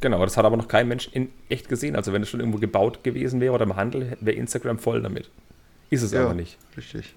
Genau, 0.00 0.22
das 0.24 0.36
hat 0.36 0.44
aber 0.44 0.56
noch 0.56 0.68
kein 0.68 0.88
Mensch 0.88 1.08
in 1.12 1.30
echt 1.48 1.68
gesehen. 1.68 1.94
Also, 1.96 2.12
wenn 2.12 2.22
es 2.22 2.28
schon 2.28 2.40
irgendwo 2.40 2.58
gebaut 2.58 3.04
gewesen 3.04 3.40
wäre 3.40 3.52
oder 3.54 3.64
im 3.64 3.76
Handel, 3.76 4.16
wäre 4.20 4.36
Instagram 4.36 4.78
voll 4.78 5.02
damit. 5.02 5.30
Ist 5.90 6.02
es 6.02 6.12
Ja, 6.12 6.24
aber 6.24 6.34
nicht. 6.34 6.58
richtig. 6.76 7.14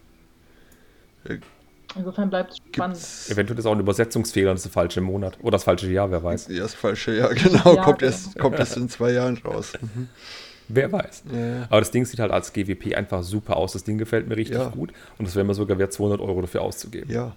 Insofern 1.95 2.29
bleibt 2.29 2.51
es 2.51 2.57
spannend. 2.57 2.97
Eventuell 3.29 3.59
ist 3.59 3.65
auch 3.65 3.71
ein 3.73 3.79
Übersetzungsfehler 3.79 4.49
und 4.51 4.55
das 4.55 4.65
ist 4.65 4.73
der 4.75 4.81
falsche 4.81 4.99
Monat. 5.01 5.37
Oder 5.41 5.51
das 5.51 5.63
falsche 5.63 5.89
Jahr, 5.91 6.09
wer 6.11 6.23
weiß. 6.23 6.47
ja, 6.49 6.63
das 6.63 6.73
falsche 6.73 7.15
Jahr, 7.15 7.29
genau. 7.33 7.75
Ja, 7.75 7.83
kommt, 7.83 7.99
genau. 7.99 8.11
erst, 8.11 8.37
kommt 8.39 8.59
erst 8.59 8.77
in 8.77 8.89
zwei 8.89 9.11
Jahren 9.11 9.37
raus. 9.45 9.73
Mhm. 9.79 10.09
Wer 10.75 10.91
weiß. 10.91 11.23
Ja. 11.31 11.63
Aber 11.69 11.79
das 11.81 11.91
Ding 11.91 12.05
sieht 12.05 12.19
halt 12.19 12.31
als 12.31 12.51
GWP 12.53 12.95
einfach 12.95 13.23
super 13.23 13.57
aus. 13.57 13.73
Das 13.73 13.83
Ding 13.83 13.97
gefällt 13.97 14.27
mir 14.27 14.37
richtig 14.37 14.57
Ja. 14.57 14.69
gut. 14.69 14.91
Und 15.17 15.27
das 15.27 15.35
wäre 15.35 15.45
mir 15.45 15.53
sogar 15.53 15.77
wert, 15.77 15.93
200 15.93 16.19
Euro 16.21 16.41
dafür 16.41 16.61
auszugeben. 16.61 17.11
ja. 17.11 17.35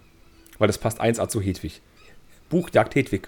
Weil 0.59 0.67
das 0.67 0.79
passt 0.79 0.99
1A 0.99 1.27
zu 1.29 1.39
Hedwig. 1.39 1.81
Buch 2.49 2.69
jagt 2.73 2.95
Hedwig. 2.95 3.27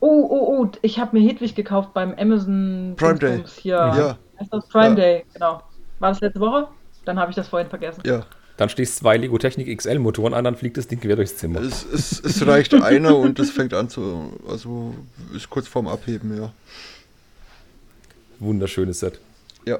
Oh, 0.00 0.26
oh, 0.30 0.62
oh, 0.62 0.70
ich 0.82 0.98
habe 0.98 1.18
mir 1.18 1.28
Hedwig 1.28 1.54
gekauft 1.54 1.92
beim 1.92 2.14
Amazon 2.14 2.94
Prime 2.96 3.18
Day. 3.18 3.42
Hier. 3.60 3.74
Ja. 3.74 4.18
Heißt 4.40 4.52
das 4.52 4.66
Prime 4.68 4.90
Ja. 4.90 4.94
Day, 4.94 5.24
genau. 5.34 5.62
War 5.98 6.10
das 6.10 6.20
letzte 6.20 6.40
Woche? 6.40 6.68
Dann 7.04 7.18
habe 7.18 7.30
ich 7.30 7.36
das 7.36 7.48
vorhin 7.48 7.68
vergessen. 7.68 8.02
Ja, 8.06 8.24
Dann 8.56 8.68
stehst 8.68 8.96
zwei 8.96 9.16
Lego 9.16 9.36
Technik 9.38 9.76
XL 9.76 9.98
Motoren 9.98 10.34
an, 10.34 10.44
dann 10.44 10.56
fliegt 10.56 10.76
das 10.76 10.86
Ding 10.86 11.00
quer 11.00 11.16
durchs 11.16 11.36
Zimmer. 11.36 11.60
es, 11.60 11.84
es, 11.84 12.20
es 12.24 12.46
reicht 12.46 12.72
einer 12.74 13.16
und 13.18 13.38
es 13.40 13.50
fängt 13.50 13.74
an 13.74 13.88
zu, 13.88 14.32
also 14.48 14.94
ist 15.34 15.50
kurz 15.50 15.66
vorm 15.68 15.88
Abheben, 15.88 16.36
ja. 16.36 16.52
Wunderschönes 18.40 19.00
Set. 19.00 19.20
Ja, 19.66 19.78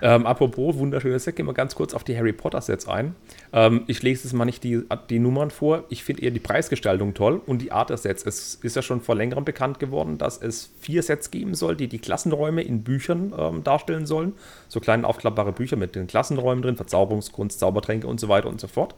Ähm, 0.00 0.26
apropos 0.26 0.76
wunderschönes 0.76 1.24
Set, 1.24 1.36
gehen 1.36 1.46
wir 1.46 1.54
ganz 1.54 1.74
kurz 1.74 1.92
auf 1.92 2.04
die 2.04 2.16
Harry 2.16 2.32
Potter 2.32 2.60
Sets 2.60 2.86
ein. 2.86 3.16
Ähm, 3.52 3.82
ich 3.86 4.02
lese 4.02 4.24
jetzt 4.24 4.32
mal 4.32 4.44
nicht 4.44 4.62
die, 4.62 4.82
die 5.10 5.18
Nummern 5.18 5.50
vor. 5.50 5.84
Ich 5.88 6.04
finde 6.04 6.22
eher 6.22 6.30
die 6.30 6.38
Preisgestaltung 6.38 7.14
toll 7.14 7.40
und 7.44 7.60
die 7.62 7.72
Art 7.72 7.90
der 7.90 7.96
Sets. 7.96 8.24
Es 8.24 8.54
ist 8.62 8.76
ja 8.76 8.82
schon 8.82 9.00
vor 9.00 9.16
längerem 9.16 9.44
bekannt 9.44 9.78
geworden, 9.80 10.18
dass 10.18 10.40
es 10.40 10.70
vier 10.80 11.02
Sets 11.02 11.30
geben 11.30 11.54
soll, 11.54 11.76
die 11.76 11.88
die 11.88 11.98
Klassenräume 11.98 12.62
in 12.62 12.84
Büchern 12.84 13.32
ähm, 13.36 13.64
darstellen 13.64 14.06
sollen. 14.06 14.34
So 14.68 14.80
kleine 14.80 15.06
aufklappbare 15.06 15.52
Bücher 15.52 15.76
mit 15.76 15.94
den 15.94 16.06
Klassenräumen 16.06 16.62
drin, 16.62 16.76
Verzauberungskunst, 16.76 17.58
Zaubertränke 17.58 18.06
und 18.06 18.20
so 18.20 18.28
weiter 18.28 18.48
und 18.48 18.60
so 18.60 18.68
fort. 18.68 18.94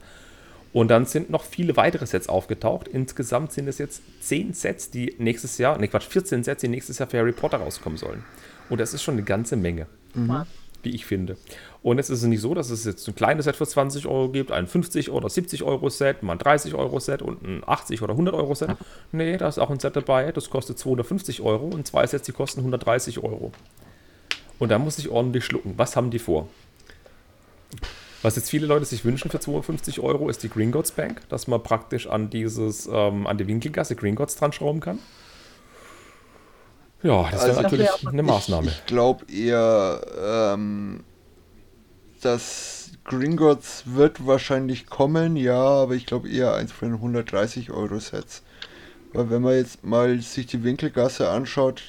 Und 0.73 0.87
dann 0.89 1.05
sind 1.05 1.29
noch 1.29 1.43
viele 1.43 1.75
weitere 1.75 2.05
Sets 2.05 2.29
aufgetaucht. 2.29 2.87
Insgesamt 2.87 3.51
sind 3.51 3.67
es 3.67 3.77
jetzt 3.77 4.01
10 4.21 4.53
Sets, 4.53 4.89
die 4.89 5.15
nächstes 5.17 5.57
Jahr, 5.57 5.77
ne 5.77 5.87
Quatsch, 5.87 6.07
14 6.07 6.43
Sets, 6.43 6.61
die 6.61 6.69
nächstes 6.69 6.97
Jahr 6.99 7.09
für 7.09 7.17
Harry 7.17 7.33
Potter 7.33 7.57
rauskommen 7.57 7.97
sollen. 7.97 8.23
Und 8.69 8.79
das 8.79 8.93
ist 8.93 9.03
schon 9.03 9.15
eine 9.15 9.23
ganze 9.23 9.57
Menge 9.57 9.87
Mal. 10.13 10.47
wie 10.83 10.91
ich 10.91 11.05
finde. 11.05 11.35
Und 11.83 11.99
es 11.99 12.09
ist 12.09 12.23
nicht 12.23 12.39
so, 12.39 12.53
dass 12.53 12.69
es 12.69 12.85
jetzt 12.85 13.05
ein 13.07 13.15
kleines 13.15 13.45
Set 13.45 13.57
für 13.57 13.67
20 13.67 14.05
Euro 14.05 14.29
gibt, 14.29 14.51
ein 14.51 14.65
50 14.65 15.09
oder 15.11 15.29
70 15.29 15.63
Euro 15.63 15.89
Set, 15.89 16.23
mal 16.23 16.33
ein 16.33 16.39
30 16.39 16.73
Euro 16.73 16.99
Set 16.99 17.21
und 17.21 17.41
ein 17.43 17.63
80 17.67 18.01
oder 18.01 18.13
100 18.13 18.33
Euro 18.33 18.55
Set. 18.55 18.69
Nee, 19.11 19.35
da 19.35 19.49
ist 19.49 19.57
auch 19.59 19.69
ein 19.71 19.79
Set 19.79 19.97
dabei, 19.97 20.31
das 20.31 20.49
kostet 20.49 20.79
250 20.79 21.41
Euro 21.41 21.65
und 21.65 21.85
zwei 21.85 22.07
Sets, 22.07 22.25
die 22.27 22.31
kosten 22.31 22.61
130 22.61 23.19
Euro. 23.19 23.51
Und 24.57 24.69
da 24.69 24.79
muss 24.79 24.99
ich 24.99 25.09
ordentlich 25.09 25.43
schlucken. 25.43 25.73
Was 25.75 25.95
haben 25.97 26.11
die 26.11 26.19
vor? 26.19 26.47
Was 28.21 28.35
jetzt 28.35 28.49
viele 28.49 28.67
Leute 28.67 28.85
sich 28.85 29.03
wünschen 29.03 29.31
für 29.31 29.39
250 29.39 29.99
Euro, 29.99 30.29
ist 30.29 30.43
die 30.43 30.49
Gringotts 30.49 30.91
Bank, 30.91 31.21
dass 31.29 31.47
man 31.47 31.61
praktisch 31.63 32.07
an 32.07 32.29
dieses, 32.29 32.87
ähm, 32.91 33.25
an 33.25 33.37
die 33.37 33.47
Winkelgasse 33.47 33.95
Gringotts 33.95 34.35
dran 34.35 34.53
schrauben 34.53 34.79
kann. 34.79 34.99
Ja, 37.03 37.23
das 37.31 37.41
wäre 37.41 37.49
Also- 37.49 37.61
natürlich 37.63 37.87
Das 37.87 38.01
wär 38.03 38.09
auch- 38.09 38.13
eine 38.13 38.23
Maßnahme. 38.23 38.67
Ich 38.67 38.85
glaube 38.85 39.25
eher, 39.31 40.01
ähm, 40.53 41.03
dass 42.21 42.91
Gringotts 43.05 43.83
wird 43.87 44.27
wahrscheinlich 44.27 44.85
kommen, 44.85 45.35
ja, 45.35 45.59
aber 45.59 45.95
ich 45.95 46.05
glaube 46.05 46.29
eher 46.29 46.53
eins 46.53 46.71
von 46.71 46.89
den 46.89 47.01
130 47.01 47.71
Euro 47.71 47.99
Sets. 47.99 48.43
Weil 49.13 49.31
wenn 49.31 49.41
man 49.41 49.55
jetzt 49.55 49.83
mal 49.83 50.19
sich 50.21 50.45
die 50.45 50.63
Winkelgasse 50.63 51.27
anschaut, 51.29 51.81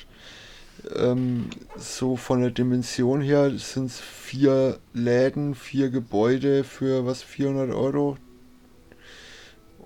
ähm, 0.97 1.47
so 1.77 2.17
von 2.17 2.41
der 2.41 2.51
Dimension 2.51 3.21
her 3.21 3.51
sind 3.59 3.87
es 3.87 4.01
vier 4.01 4.79
Läden, 4.93 5.55
vier 5.55 5.91
Gebäude 5.91 6.65
für 6.65 7.07
was 7.07 7.23
400 7.23 7.75
Euro. 7.75 8.17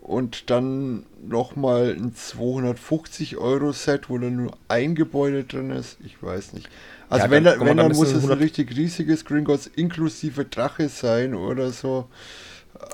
und 0.01 0.51
dann 0.51 1.05
nochmal 1.21 1.97
ein 1.99 2.15
250 2.15 3.39
Euro 3.39 3.73
Set, 3.73 4.09
wo 4.09 4.19
dann 4.19 4.37
nur 4.37 4.57
ein 4.69 4.95
Gebäude 4.95 5.43
drin 5.43 5.71
ist. 5.71 5.99
Ich 6.05 6.23
weiß 6.23 6.53
nicht. 6.53 6.69
Also 7.09 7.25
Ja, 7.25 7.31
wenn, 7.31 7.45
dann 7.45 7.61
wenn 7.61 7.77
dann 7.77 7.91
ein 7.91 7.97
muss 7.97 8.09
es 8.09 8.15
ein 8.15 8.31
100 8.31 8.41
richtig 8.41 8.77
riesiges 8.77 9.25
Gringotts 9.25 9.67
inklusive 9.67 10.45
Drache 10.45 10.89
sein 10.89 11.35
oder 11.35 11.71
so. 11.73 12.09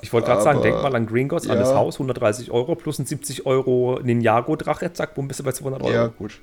Ich 0.01 0.11
wollte 0.13 0.27
gerade 0.27 0.41
sagen, 0.41 0.61
denk 0.61 0.81
mal 0.81 0.95
an 0.95 1.05
Green 1.05 1.27
Gods, 1.27 1.49
an 1.49 1.57
das 1.57 1.69
ja. 1.69 1.75
Haus, 1.75 1.95
130 1.95 2.51
Euro 2.51 2.75
plus 2.75 2.99
ein 2.99 3.05
70 3.05 3.45
Euro 3.45 3.99
Ninjago-Drache, 4.03 4.91
zack, 4.93 5.15
bumm, 5.15 5.27
bist 5.27 5.39
du 5.39 5.43
bei 5.43 5.51
200 5.51 5.81
Euro. 5.83 5.91
Ja, 5.93 6.07
gut. 6.07 6.39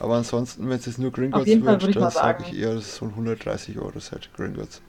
Aber 0.00 0.14
ansonsten, 0.16 0.68
wenn 0.68 0.78
es 0.78 0.86
jetzt 0.86 0.98
nur 0.98 1.10
Gringotts 1.10 1.46
jeden 1.46 1.64
Fall 1.64 1.74
wird, 1.74 1.82
würde 1.82 1.90
ich 1.90 1.94
dann 1.94 2.04
mal 2.04 2.10
sage 2.10 2.42
sagen- 2.42 2.54
ich 2.54 2.60
eher, 2.62 2.74
das 2.74 2.84
ist 2.84 2.96
so 2.96 3.04
ein 3.06 3.14
130 3.16 3.78
Euro 3.78 3.98
Set 4.00 4.28
Gringotts. 4.36 4.80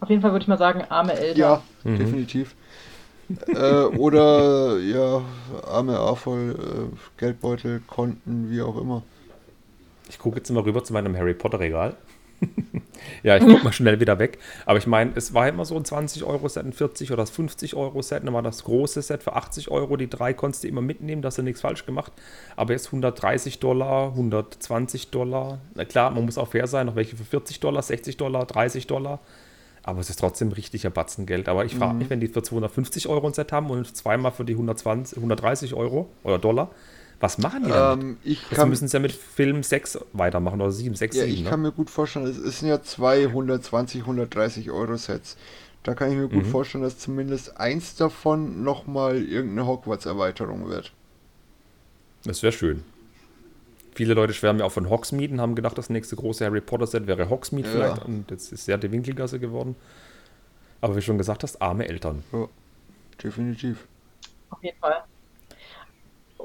Auf 0.00 0.08
jeden 0.10 0.20
Fall 0.22 0.32
würde 0.32 0.42
ich 0.42 0.48
mal 0.48 0.58
sagen, 0.58 0.82
arme 0.88 1.12
Eltern. 1.14 1.38
Ja, 1.38 1.62
Mhm. 1.84 1.98
definitiv. 1.98 2.54
äh, 3.48 3.84
oder 3.84 4.78
ja, 4.78 5.22
arme 5.66 5.98
A-Voll, 5.98 6.56
äh, 6.58 6.96
Geldbeutel, 7.20 7.80
Konten, 7.86 8.50
wie 8.50 8.60
auch 8.62 8.76
immer. 8.80 9.02
Ich 10.10 10.18
gucke 10.18 10.36
jetzt 10.38 10.50
mal 10.50 10.62
rüber 10.62 10.82
zu 10.84 10.92
meinem 10.92 11.16
Harry 11.16 11.34
Potter-Regal. 11.34 11.94
ja, 13.22 13.36
ich 13.36 13.44
gucke 13.44 13.64
mal 13.64 13.72
schnell 13.72 14.00
wieder 14.00 14.18
weg. 14.18 14.38
Aber 14.66 14.78
ich 14.78 14.86
meine, 14.86 15.12
es 15.14 15.34
war 15.34 15.48
immer 15.48 15.64
so 15.64 15.76
ein 15.76 15.84
20-Euro-Set, 15.84 16.64
ein 16.64 16.72
40 16.72 17.10
oder 17.10 17.22
das 17.22 17.32
50-Euro-Set. 17.32 18.24
Dann 18.24 18.34
war 18.34 18.42
das 18.42 18.64
große 18.64 19.02
Set 19.02 19.22
für 19.22 19.34
80 19.34 19.70
Euro. 19.70 19.96
Die 19.96 20.08
drei 20.08 20.32
konntest 20.32 20.64
du 20.64 20.68
immer 20.68 20.80
mitnehmen, 20.80 21.22
da 21.22 21.28
hast 21.28 21.38
du 21.38 21.42
nichts 21.42 21.60
falsch 21.60 21.86
gemacht. 21.86 22.12
Aber 22.56 22.72
jetzt 22.72 22.86
130 22.86 23.58
Dollar, 23.60 24.08
120 24.08 25.10
Dollar. 25.10 25.58
Na 25.74 25.84
klar, 25.84 26.10
man 26.10 26.24
muss 26.24 26.38
auch 26.38 26.48
fair 26.48 26.66
sein. 26.66 26.86
Noch 26.86 26.96
welche 26.96 27.16
für 27.16 27.24
40 27.24 27.60
Dollar, 27.60 27.82
60 27.82 28.16
Dollar, 28.16 28.46
30 28.46 28.86
Dollar. 28.86 29.20
Aber 29.84 30.00
es 30.00 30.10
ist 30.10 30.20
trotzdem 30.20 30.52
richtiger 30.52 30.90
Batzengeld. 30.90 31.48
Aber 31.48 31.64
ich 31.64 31.74
frage 31.74 31.94
mich, 31.94 32.08
wenn 32.08 32.20
die 32.20 32.28
für 32.28 32.42
250 32.42 33.08
Euro 33.08 33.26
ein 33.26 33.34
Set 33.34 33.50
haben 33.50 33.68
und 33.70 33.96
zweimal 33.96 34.30
für 34.30 34.44
die 34.44 34.52
120, 34.52 35.18
130 35.18 35.74
Euro 35.74 36.08
oder 36.22 36.38
Dollar, 36.38 36.70
was 37.22 37.38
machen 37.38 37.64
die 37.64 37.72
damit? 37.72 38.00
Ähm, 38.00 38.18
ich 38.22 38.40
Jetzt 38.50 38.56
kann, 38.56 38.68
müssen 38.68 38.88
sie 38.88 38.94
ja 38.96 39.00
mit 39.00 39.12
Film 39.12 39.62
6 39.62 39.98
weitermachen 40.12 40.60
oder 40.60 40.70
7, 40.72 40.94
6, 40.94 41.16
ja, 41.16 41.24
7. 41.24 41.34
ich 41.34 41.44
ne? 41.44 41.50
kann 41.50 41.62
mir 41.62 41.72
gut 41.72 41.88
vorstellen, 41.90 42.26
es 42.26 42.58
sind 42.60 42.68
ja 42.68 42.82
zwei 42.82 43.28
120, 43.28 44.02
130 44.02 44.70
Euro 44.70 44.96
Sets. 44.96 45.36
Da 45.84 45.94
kann 45.94 46.10
ich 46.10 46.16
mir 46.16 46.28
Mhm. 46.28 46.30
gut 46.30 46.46
vorstellen, 46.46 46.84
dass 46.84 46.98
zumindest 46.98 47.56
eins 47.58 47.96
davon 47.96 48.62
nochmal 48.62 49.22
irgendeine 49.22 49.66
Hogwarts-Erweiterung 49.66 50.68
wird. 50.68 50.92
Das 52.24 52.42
wäre 52.42 52.52
schön. 52.52 52.84
Viele 53.94 54.14
Leute 54.14 54.32
schwärmen 54.32 54.60
ja 54.60 54.66
auch 54.66 54.72
von 54.72 54.88
Hogsmeade 54.88 55.32
und 55.34 55.40
haben 55.40 55.54
gedacht, 55.54 55.76
das 55.76 55.90
nächste 55.90 56.16
große 56.16 56.44
Harry 56.44 56.60
Potter-Set 56.60 57.06
wäre 57.06 57.28
Hogsmeade 57.28 57.68
Ja. 57.68 57.94
vielleicht. 57.94 58.04
Und 58.04 58.30
jetzt 58.30 58.52
ist 58.52 58.66
ja 58.66 58.76
die 58.76 58.90
Winkelgasse 58.90 59.38
geworden. 59.38 59.76
Aber 60.80 60.94
wie 60.94 61.00
du 61.00 61.02
schon 61.06 61.18
gesagt 61.18 61.42
hast, 61.42 61.62
arme 61.62 61.88
Eltern. 61.88 62.24
Ja, 62.32 62.48
definitiv. 63.22 63.86
Auf 64.50 64.62
jeden 64.62 64.78
Fall. 64.78 65.04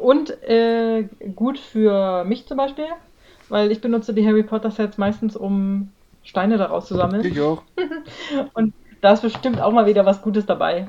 Und 0.01 0.29
äh, 0.43 1.07
gut 1.35 1.57
für 1.59 2.23
mich 2.25 2.47
zum 2.47 2.57
Beispiel, 2.57 2.85
weil 3.49 3.71
ich 3.71 3.81
benutze 3.81 4.13
die 4.13 4.25
Harry 4.27 4.43
Potter 4.43 4.71
Sets 4.71 4.97
meistens, 4.97 5.35
um 5.35 5.91
Steine 6.23 6.57
daraus 6.57 6.87
zu 6.87 6.95
sammeln. 6.95 7.25
Ich 7.25 7.39
auch. 7.41 7.63
Und 8.53 8.73
da 9.01 9.13
ist 9.13 9.21
bestimmt 9.21 9.59
auch 9.61 9.71
mal 9.71 9.85
wieder 9.85 10.05
was 10.05 10.21
Gutes 10.21 10.45
dabei. 10.45 10.87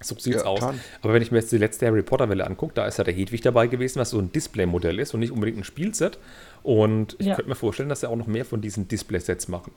So 0.00 0.14
sieht's 0.18 0.42
Ja, 0.42 0.44
aus. 0.44 0.60
kann. 0.60 0.80
Aber 1.02 1.14
wenn 1.14 1.22
ich 1.22 1.30
mir 1.30 1.38
jetzt 1.38 1.50
die 1.52 1.58
letzte 1.58 1.86
Harry 1.86 2.02
Potter-Welle 2.02 2.46
angucke, 2.46 2.74
da 2.74 2.86
ist 2.86 2.98
ja 2.98 3.04
der 3.04 3.14
Hedwig 3.14 3.40
dabei 3.40 3.68
gewesen, 3.68 4.00
was 4.00 4.10
so 4.10 4.18
ein 4.18 4.30
Display-Modell 4.32 4.98
ist 4.98 5.14
und 5.14 5.20
nicht 5.20 5.32
unbedingt 5.32 5.58
ein 5.58 5.64
Spielset. 5.64 6.18
Und 6.62 7.16
ich 7.18 7.26
Ja. 7.28 7.36
könnte 7.36 7.48
mir 7.48 7.54
vorstellen, 7.54 7.88
dass 7.88 8.00
sie 8.00 8.08
auch 8.08 8.16
noch 8.16 8.26
mehr 8.26 8.44
von 8.44 8.60
diesen 8.60 8.88
Display-Sets 8.88 9.48
machen. 9.48 9.72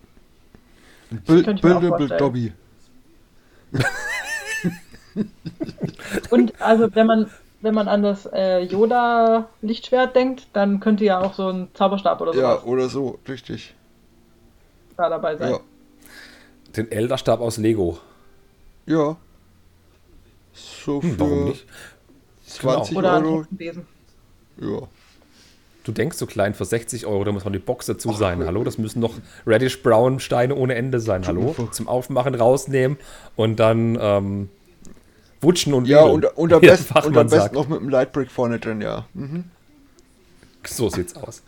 Buildable. 1.61 2.07
Dobby. 2.17 2.51
Und 6.29 6.53
also 6.61 6.93
wenn 6.93 7.07
man 7.07 7.29
wenn 7.65 7.73
man 7.73 7.87
an 7.87 8.03
das 8.03 8.25
äh, 8.31 8.59
Yoda 8.59 9.49
Lichtschwert 9.61 10.15
denkt, 10.15 10.47
dann 10.53 10.79
könnte 10.79 11.03
ja 11.03 11.19
auch 11.19 11.33
so 11.33 11.49
ein 11.49 11.67
Zauberstab 11.73 12.21
oder 12.21 12.33
Ja, 12.35 12.51
sowas 12.53 12.63
oder 12.65 12.89
so, 12.89 13.19
richtig. 13.27 13.73
da 14.95 15.09
dabei 15.09 15.35
sein. 15.35 15.51
Ja. 15.51 15.59
Den 16.77 16.91
Elderstab 16.91 17.41
aus 17.41 17.57
Lego. 17.57 17.97
Ja. 18.85 19.17
So 20.53 21.01
für 21.01 21.07
Hm, 21.07 21.19
warum 21.19 21.43
nicht? 21.45 21.65
20 22.45 22.95
Oder 22.95 23.13
ein 23.13 23.25
Euro. 23.25 23.45
Ja. 24.61 24.87
Du 25.83 25.91
denkst 25.91 26.17
so 26.17 26.25
klein 26.27 26.53
für 26.53 26.65
60 26.65 27.05
Euro, 27.07 27.23
da 27.23 27.31
muss 27.31 27.45
noch 27.45 27.51
die 27.51 27.59
Box 27.59 27.87
dazu 27.87 28.13
sein. 28.13 28.43
Hallo, 28.45 28.63
das 28.63 28.77
müssen 28.77 28.99
noch 28.99 29.13
Reddish 29.45 29.81
Brown 29.83 30.19
Steine 30.19 30.55
ohne 30.55 30.75
Ende 30.75 30.99
sein. 30.99 31.25
Hallo, 31.25 31.55
zum 31.71 31.87
Aufmachen 31.87 32.35
rausnehmen 32.35 32.97
und 33.35 33.59
dann 33.59 33.97
ähm, 33.99 34.49
wutschen 35.41 35.73
und 35.73 35.87
Ja, 35.87 36.01
und, 36.01 36.25
und 36.37 36.53
am 36.53 36.61
besten, 36.61 36.97
und 36.97 37.17
am 37.17 37.27
besten 37.29 37.55
noch 37.55 37.67
mit 37.67 37.79
einem 37.79 37.89
Lightbrick 37.89 38.31
vorne 38.31 38.59
drin, 38.59 38.81
ja. 38.81 39.07
Mhm. 39.13 39.45
So 40.65 40.89
sieht's 40.89 41.15
aus. 41.15 41.43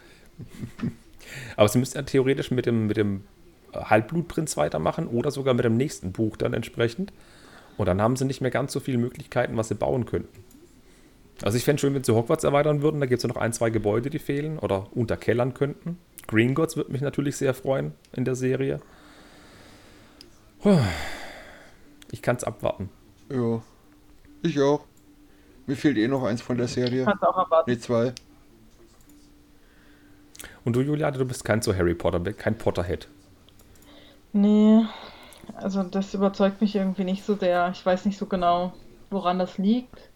Aber 1.55 1.67
sie 1.67 1.79
müssten 1.79 1.97
ja 1.97 2.03
theoretisch 2.03 2.51
mit 2.51 2.65
dem, 2.65 2.87
mit 2.87 2.97
dem 2.97 3.23
Halbblutprinz 3.73 4.57
weitermachen 4.57 5.07
oder 5.07 5.31
sogar 5.31 5.53
mit 5.53 5.65
dem 5.65 5.75
nächsten 5.75 6.11
Buch 6.11 6.37
dann 6.37 6.53
entsprechend. 6.53 7.11
Und 7.77 7.85
dann 7.87 8.01
haben 8.01 8.15
sie 8.15 8.25
nicht 8.25 8.41
mehr 8.41 8.51
ganz 8.51 8.73
so 8.73 8.79
viele 8.79 8.97
Möglichkeiten, 8.97 9.57
was 9.57 9.67
sie 9.67 9.75
bauen 9.75 10.05
könnten. 10.05 10.43
Also 11.43 11.57
ich 11.57 11.63
fände 11.63 11.79
schön, 11.79 11.93
wenn 11.93 12.03
sie 12.03 12.13
Hogwarts 12.13 12.43
erweitern 12.43 12.81
würden. 12.81 12.99
Da 12.99 13.05
gibt 13.05 13.17
es 13.17 13.23
ja 13.23 13.29
noch 13.29 13.37
ein, 13.37 13.53
zwei 13.53 13.69
Gebäude, 13.69 14.09
die 14.09 14.19
fehlen 14.19 14.57
oder 14.57 14.87
unterkellern 14.95 15.53
könnten. 15.53 15.99
Green 16.25 16.55
Gods 16.55 16.75
würde 16.75 16.91
mich 16.91 17.01
natürlich 17.01 17.37
sehr 17.37 17.53
freuen 17.53 17.93
in 18.13 18.25
der 18.25 18.35
Serie. 18.35 18.81
Ich 22.11 22.21
kann 22.21 22.35
es 22.35 22.43
abwarten. 22.43 22.89
Ja. 23.31 23.61
Ich 24.41 24.59
auch. 24.61 24.81
Mir 25.65 25.75
fehlt 25.75 25.97
eh 25.97 26.07
noch 26.07 26.23
eins 26.23 26.41
von 26.41 26.57
der 26.57 26.67
Serie. 26.67 27.05
Kannst 27.05 27.23
du 27.23 27.27
auch 27.27 27.37
erwarten. 27.37 27.69
Ne, 27.69 27.79
zwei. 27.79 28.13
Und 30.63 30.75
du, 30.75 30.81
Juliane, 30.81 31.17
du 31.17 31.25
bist 31.25 31.43
kein 31.43 31.61
so 31.61 31.75
Harry 31.75 31.93
Potter, 31.93 32.19
kein 32.33 32.57
Potterhead. 32.57 33.07
Nee, 34.33 34.83
also 35.55 35.83
das 35.83 36.13
überzeugt 36.13 36.61
mich 36.61 36.75
irgendwie 36.75 37.03
nicht 37.03 37.23
so 37.23 37.35
sehr. 37.35 37.69
Ich 37.71 37.85
weiß 37.85 38.05
nicht 38.05 38.17
so 38.17 38.25
genau, 38.25 38.73
woran 39.09 39.39
das 39.39 39.57
liegt. 39.57 40.09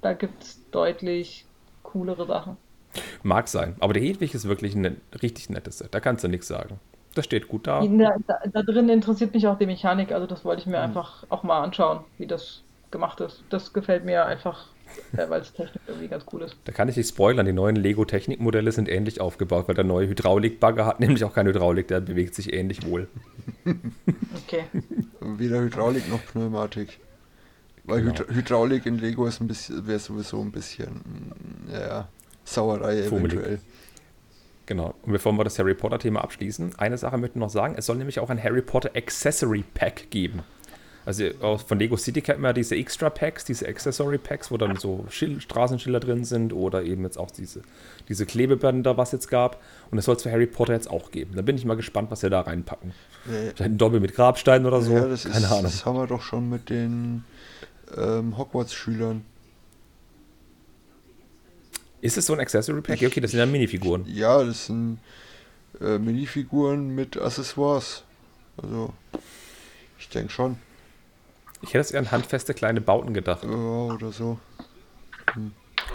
Da 0.00 0.14
gibt 0.14 0.42
es 0.42 0.60
deutlich 0.70 1.44
coolere 1.82 2.26
Sachen. 2.26 2.56
Mag 3.22 3.48
sein. 3.48 3.76
Aber 3.80 3.92
der 3.92 4.02
Hedwig 4.02 4.34
ist 4.34 4.48
wirklich 4.48 4.74
ein 4.74 5.00
richtig 5.22 5.50
nettes 5.50 5.78
Set. 5.78 5.94
Da 5.94 6.00
kannst 6.00 6.24
du 6.24 6.28
nichts 6.28 6.48
sagen. 6.48 6.78
Das 7.14 7.24
steht 7.24 7.48
gut 7.48 7.66
da. 7.66 7.84
Da, 7.86 8.16
da, 8.26 8.38
da 8.50 8.62
drin 8.62 8.88
interessiert 8.88 9.34
mich 9.34 9.46
auch 9.46 9.58
die 9.58 9.66
Mechanik, 9.66 10.12
also 10.12 10.26
das 10.26 10.44
wollte 10.44 10.62
ich 10.62 10.66
mir 10.66 10.80
einfach 10.80 11.24
auch 11.28 11.42
mal 11.42 11.62
anschauen, 11.62 12.04
wie 12.18 12.26
das 12.26 12.62
gemacht 12.92 13.20
ist. 13.20 13.42
Das 13.50 13.72
gefällt 13.72 14.04
mir 14.04 14.24
einfach, 14.26 14.66
äh, 15.16 15.28
weil 15.28 15.40
es 15.40 15.52
technisch 15.52 15.82
irgendwie 15.86 16.08
ganz 16.08 16.24
cool 16.32 16.42
ist. 16.42 16.56
Da 16.64 16.72
kann 16.72 16.88
ich 16.88 16.96
nicht 16.96 17.08
spoilern. 17.08 17.44
Die 17.46 17.52
neuen 17.52 17.76
Lego-Technikmodelle 17.76 18.70
sind 18.72 18.88
ähnlich 18.88 19.20
aufgebaut, 19.20 19.66
weil 19.68 19.74
der 19.74 19.84
neue 19.84 20.08
Hydraulikbagger 20.08 20.86
hat 20.86 21.00
nämlich 21.00 21.24
auch 21.24 21.34
keine 21.34 21.50
Hydraulik. 21.50 21.88
Der 21.88 22.00
bewegt 22.00 22.34
sich 22.34 22.52
ähnlich 22.52 22.86
wohl. 22.86 23.08
Okay. 24.46 24.64
Weder 25.20 25.60
Hydraulik 25.60 26.08
noch 26.10 26.24
Pneumatik. 26.26 26.98
Weil 27.84 28.02
Genau. 28.02 28.14
Hydra 28.14 28.34
Hydraulik 28.34 28.86
in 28.86 28.98
Lego 28.98 29.26
ist 29.26 29.40
ein 29.40 29.48
bisschen, 29.48 29.86
wäre 29.86 29.98
sowieso 29.98 30.40
ein 30.40 30.52
bisschen, 30.52 30.88
mm, 31.68 31.72
ja, 31.72 32.08
Sauerei 32.44 33.02
Fummelig. 33.04 33.32
eventuell. 33.34 33.60
Genau. 34.66 34.94
Und 35.02 35.12
bevor 35.12 35.32
wir 35.32 35.42
das 35.44 35.58
Harry 35.58 35.74
Potter-Thema 35.74 36.22
abschließen, 36.22 36.76
eine 36.78 36.96
Sache 36.96 37.18
möchte 37.18 37.36
ich 37.38 37.40
noch 37.40 37.50
sagen. 37.50 37.74
Es 37.76 37.86
soll 37.86 37.96
nämlich 37.96 38.20
auch 38.20 38.30
ein 38.30 38.42
Harry 38.42 38.62
Potter 38.62 38.90
Accessory 38.94 39.64
Pack 39.74 40.10
geben. 40.10 40.42
Also 41.04 41.24
von 41.66 41.78
Lego 41.78 41.96
City 41.96 42.20
kennt 42.22 42.38
man 42.40 42.50
ja 42.50 42.52
diese 42.52 42.76
Extra 42.76 43.10
Packs, 43.10 43.44
diese 43.44 43.66
Accessory 43.66 44.18
Packs, 44.18 44.50
wo 44.52 44.56
dann 44.56 44.76
so 44.76 45.04
Schil 45.10 45.40
Straßenschilder 45.40 45.98
drin 45.98 46.24
sind 46.24 46.52
oder 46.52 46.84
eben 46.84 47.02
jetzt 47.02 47.18
auch 47.18 47.30
diese, 47.30 47.62
diese 48.08 48.24
Klebebänder, 48.24 48.96
was 48.96 49.10
jetzt 49.10 49.28
gab. 49.28 49.60
Und 49.90 49.96
das 49.96 50.04
soll 50.04 50.14
es 50.16 50.22
für 50.22 50.30
Harry 50.30 50.46
Potter 50.46 50.74
jetzt 50.74 50.88
auch 50.88 51.10
geben. 51.10 51.32
Da 51.34 51.42
bin 51.42 51.56
ich 51.56 51.64
mal 51.64 51.74
gespannt, 51.76 52.10
was 52.12 52.20
sie 52.20 52.30
da 52.30 52.42
reinpacken. 52.42 52.92
Nee, 53.24 53.32
Vielleicht 53.54 53.60
ein 53.62 53.78
Doppel 53.78 53.98
mit 53.98 54.14
Grabstein 54.14 54.64
oder 54.64 54.80
so. 54.80 54.92
ja, 54.92 55.06
das, 55.06 55.24
Keine 55.24 55.38
ist, 55.38 55.50
Ahnung. 55.50 55.62
das 55.64 55.84
haben 55.84 55.96
wir 55.96 56.06
doch 56.06 56.22
schon 56.22 56.48
mit 56.48 56.70
den 56.70 57.24
ähm, 57.96 58.38
Hogwarts-Schülern. 58.38 59.24
Ist 62.00 62.16
es 62.16 62.26
so 62.26 62.32
ein 62.32 62.40
Accessory 62.40 62.80
Pack? 62.80 63.00
Ja, 63.00 63.08
okay, 63.08 63.20
das 63.20 63.30
sind 63.32 63.40
ja 63.40 63.46
Minifiguren. 63.46 64.04
Ja, 64.06 64.42
das 64.42 64.66
sind 64.66 64.98
äh, 65.80 65.98
Minifiguren 65.98 66.94
mit 66.94 67.16
Accessoires. 67.16 68.04
Also, 68.60 68.92
ich 69.98 70.08
denke 70.08 70.32
schon. 70.32 70.56
Ich 71.62 71.68
hätte 71.70 71.78
es 71.80 71.90
eher 71.92 72.00
an 72.00 72.10
handfeste 72.10 72.54
kleine 72.54 72.80
Bauten 72.80 73.14
gedacht. 73.14 73.44
Ja, 73.44 73.50
oder 73.50 74.12
so. 74.12 74.38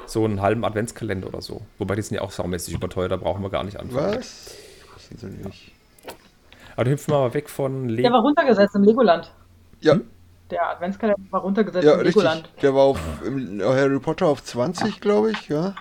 So 0.05 0.23
einen 0.25 0.41
halben 0.41 0.63
Adventskalender 0.65 1.27
oder 1.27 1.41
so. 1.41 1.61
Wobei 1.77 1.95
die 1.95 2.01
sind 2.01 2.15
ja 2.15 2.21
auch 2.21 2.31
saumäßig 2.31 2.73
überteuert, 2.73 3.11
da 3.11 3.17
brauchen 3.17 3.43
wir 3.43 3.49
gar 3.49 3.63
nicht 3.63 3.79
anfangen. 3.79 4.15
Was? 4.17 4.55
Das 4.93 5.07
sind 5.09 5.19
sie 5.19 5.27
nicht. 5.27 5.71
Aber 6.75 6.85
dann 6.85 6.93
hüpfen 6.93 7.13
wir 7.13 7.19
mal 7.19 7.33
weg 7.33 7.49
von 7.49 7.87
Der 7.87 7.97
Lego. 7.97 8.13
war 8.13 8.21
runtergesetzt 8.21 8.75
im 8.75 8.83
Legoland. 8.83 9.31
Ja, 9.81 9.99
Der 10.49 10.69
Adventskalender 10.71 11.19
war 11.31 11.41
runtergesetzt 11.41 11.85
ja 11.85 11.93
im 11.93 11.99
richtig. 11.99 12.15
Legoland. 12.15 12.49
Der 12.61 12.73
war 12.73 12.83
auf 12.83 12.99
im 13.25 13.61
Harry 13.61 13.99
Potter 13.99 14.27
auf 14.27 14.43
20, 14.43 15.01
glaube 15.01 15.31
ich, 15.31 15.49
ja. 15.49 15.75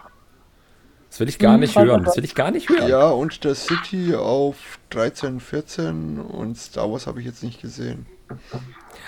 Das 1.11 1.20
will 1.20 1.28
ich 1.28 1.39
gar 1.39 1.55
Hm, 1.55 1.61
nicht 1.61 1.78
hören. 1.78 2.05
Das 2.05 2.16
will 2.16 2.24
ich 2.24 2.34
gar 2.34 2.51
nicht 2.51 2.68
hören. 2.68 2.89
Ja, 2.89 3.09
und 3.11 3.45
der 3.45 3.55
City 3.55 4.14
auf 4.14 4.78
13, 4.91 5.41
14 5.41 6.18
und 6.20 6.59
Star 6.59 6.91
Wars 6.91 7.07
habe 7.07 7.20
ich 7.20 7.26
jetzt 7.26 7.43
nicht 7.43 7.61
gesehen. 7.62 8.07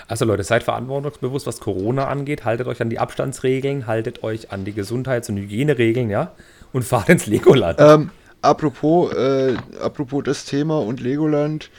Also 0.09 0.25
Leute, 0.25 0.43
seid 0.43 0.63
verantwortungsbewusst, 0.63 1.45
was 1.45 1.59
Corona 1.59 2.07
angeht. 2.07 2.43
Haltet 2.43 2.65
euch 2.65 2.81
an 2.81 2.89
die 2.89 2.97
Abstandsregeln, 2.97 3.85
haltet 3.85 4.23
euch 4.23 4.51
an 4.51 4.65
die 4.65 4.73
Gesundheits- 4.73 5.29
und 5.29 5.37
Hygieneregeln, 5.37 6.09
ja? 6.09 6.31
Und 6.73 6.83
fahrt 6.83 7.09
ins 7.09 7.27
Legoland. 7.27 7.79
Ähm, 7.79 8.09
apropos, 8.41 9.13
äh, 9.13 9.55
apropos 9.79 10.23
das 10.23 10.45
Thema 10.45 10.79
und 10.79 10.99
Legoland, 10.99 11.69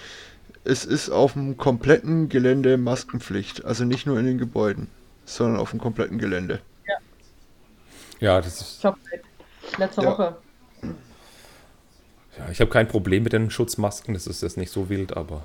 es 0.62 0.84
ist 0.84 1.10
auf 1.10 1.32
dem 1.32 1.56
kompletten 1.56 2.28
Gelände 2.28 2.78
Maskenpflicht. 2.78 3.64
Also 3.64 3.84
nicht 3.84 4.06
nur 4.06 4.16
in 4.20 4.26
den 4.26 4.38
Gebäuden, 4.38 4.86
sondern 5.24 5.58
auf 5.58 5.70
dem 5.70 5.80
kompletten 5.80 6.18
Gelände. 6.18 6.60
Ja, 8.20 8.40
das 8.40 8.60
ist. 8.60 8.84
Letzte 9.76 10.02
Ja. 10.02 10.10
Woche. 10.10 10.36
Ja, 12.38 12.48
ich 12.52 12.60
habe 12.60 12.70
kein 12.70 12.86
Problem 12.86 13.24
mit 13.24 13.32
den 13.32 13.50
Schutzmasken, 13.50 14.14
das 14.14 14.28
ist 14.28 14.42
jetzt 14.42 14.56
nicht 14.56 14.70
so 14.70 14.88
wild, 14.88 15.16
aber. 15.16 15.42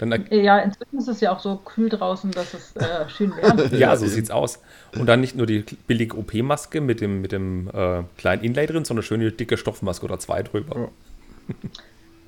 Dann, 0.00 0.26
Ja, 0.30 0.58
inzwischen 0.58 0.98
ist 0.98 1.08
es 1.08 1.20
ja 1.20 1.32
auch 1.32 1.40
so 1.40 1.56
kühl 1.56 1.88
draußen, 1.88 2.30
dass 2.32 2.54
es 2.54 2.74
äh, 2.76 3.08
schön 3.08 3.36
wärmt. 3.36 3.72
ja, 3.72 3.94
so 3.96 4.06
sieht's 4.06 4.30
aus. 4.30 4.60
Und 4.98 5.06
dann 5.06 5.20
nicht 5.20 5.36
nur 5.36 5.46
die 5.46 5.64
billige 5.86 6.16
OP-Maske 6.16 6.80
mit 6.80 7.00
dem, 7.00 7.20
mit 7.20 7.32
dem 7.32 7.68
äh, 7.72 8.02
kleinen 8.16 8.42
Inlay 8.42 8.66
drin, 8.66 8.84
sondern 8.84 9.02
schöne 9.02 9.30
dicke 9.32 9.56
Stoffmaske 9.56 10.04
oder 10.04 10.18
zwei 10.18 10.42
drüber. 10.42 10.76
Ja. 10.80 10.88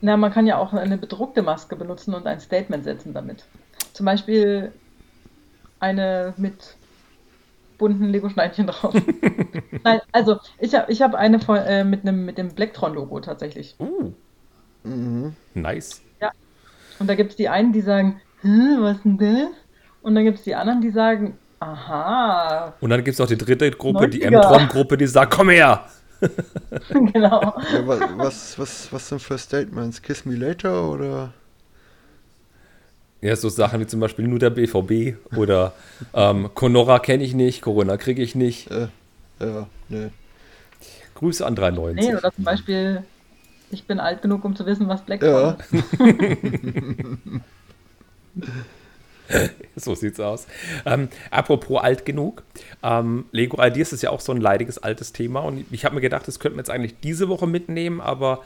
Na, 0.01 0.17
man 0.17 0.33
kann 0.33 0.47
ja 0.47 0.59
auch 0.59 0.73
eine 0.73 0.99
bedruckte 0.99 1.43
Maske 1.43 1.77
benutzen 1.77 2.15
und 2.15 2.27
ein 2.27 2.41
Statement 2.41 2.85
setzen 2.85 3.15
damit. 3.15 3.49
Zum 3.93 4.07
Beispiel 4.07 4.73
eine 5.81 6.35
mit 6.37 6.79
bunten 7.79 8.09
Lego-Schneidchen 8.11 8.67
drauf. 8.69 8.95
Nein, 9.85 10.01
also 10.13 10.39
ich 10.59 10.75
habe 10.75 10.91
ich 10.93 11.03
hab 11.03 11.15
eine 11.15 11.41
von, 11.41 11.57
äh, 11.59 11.85
mit, 11.85 12.03
einem, 12.03 12.25
mit 12.25 12.39
dem 12.39 12.55
Blacktron-Logo 12.55 13.21
tatsächlich. 13.21 13.77
Uh, 13.79 14.13
Mhm. 14.85 15.37
nice. 15.55 16.03
Und 17.03 17.09
da 17.09 17.15
gibt 17.17 17.31
es 17.33 17.37
die 17.37 17.49
einen, 17.49 17.73
die 17.73 17.81
sagen, 17.81 18.21
was 18.43 19.03
denn 19.03 19.19
das? 19.19 19.51
Und 20.03 20.15
dann 20.15 20.25
gibt 20.25 20.39
es 20.39 20.45
die 20.45 20.55
anderen, 20.55 20.81
die 20.81 20.91
sagen, 20.91 21.39
aha, 21.61 22.75
Und 22.81 22.91
dann 22.91 23.05
gibt 23.05 23.15
es 23.15 23.21
auch 23.21 23.27
die 23.29 23.39
dritte 23.39 23.71
Gruppe, 23.71 24.09
die 24.09 24.21
90er. 24.21 24.27
M-Tron-Gruppe, 24.27 24.97
die 24.97 25.07
sagt, 25.07 25.35
komm 25.35 25.51
her! 25.51 25.85
genau. 27.13 27.55
Ja, 27.73 27.87
wa- 27.87 28.09
was, 28.17 28.59
was, 28.59 28.93
was 28.93 29.09
sind 29.09 29.21
für 29.21 29.39
Statements? 29.39 30.01
Kiss 30.03 30.25
me 30.25 30.37
later 30.37 30.91
oder? 30.91 31.33
Ja, 33.21 33.37
so 33.37 33.49
Sachen 33.49 33.81
wie 33.81 33.87
zum 33.87 34.01
Beispiel 34.01 34.27
nur 34.27 34.39
der 34.41 34.51
BVB 34.51 35.15
oder 35.37 35.75
ähm, 36.13 36.51
Conora 36.55 36.99
kenne 36.99 37.23
ich 37.23 37.35
nicht, 37.35 37.63
Corona 37.63 37.97
kriege 37.97 38.23
ich 38.23 38.35
nicht. 38.35 38.69
Äh, 38.71 38.89
ja, 39.41 39.69
ne. 39.89 40.11
Grüße 41.15 41.47
an 41.47 41.55
390. 41.55 42.11
Nee, 42.11 42.17
oder 42.17 42.33
zum 42.33 42.45
Beispiel, 42.45 43.05
ich 43.73 43.87
bin 43.87 44.01
alt 44.01 44.23
genug, 44.23 44.45
um 44.45 44.55
zu 44.55 44.67
wissen, 44.67 44.89
was 44.89 45.03
Blacktron 45.03 45.31
Ja, 45.33 45.57
ist. 45.71 45.85
So 49.77 49.95
sieht's 49.95 50.21
aus. 50.21 50.47
Ähm, 50.85 51.09
apropos 51.31 51.83
alt 51.83 52.05
genug. 52.05 52.43
Ähm, 52.83 53.25
Lego 53.33 53.63
Ideas 53.65 53.93
ist 53.93 54.03
ja 54.03 54.11
auch 54.11 54.21
so 54.21 54.33
ein 54.33 54.41
leidiges 54.41 54.79
altes 54.79 55.13
Thema 55.13 55.41
und 55.41 55.65
ich 55.71 55.85
habe 55.85 55.95
mir 55.95 56.01
gedacht, 56.01 56.29
das 56.29 56.39
könnten 56.39 56.59
wir 56.59 56.61
jetzt 56.61 56.71
eigentlich 56.71 57.01
diese 57.01 57.29
Woche 57.29 57.47
mitnehmen, 57.47 58.01
aber 58.01 58.43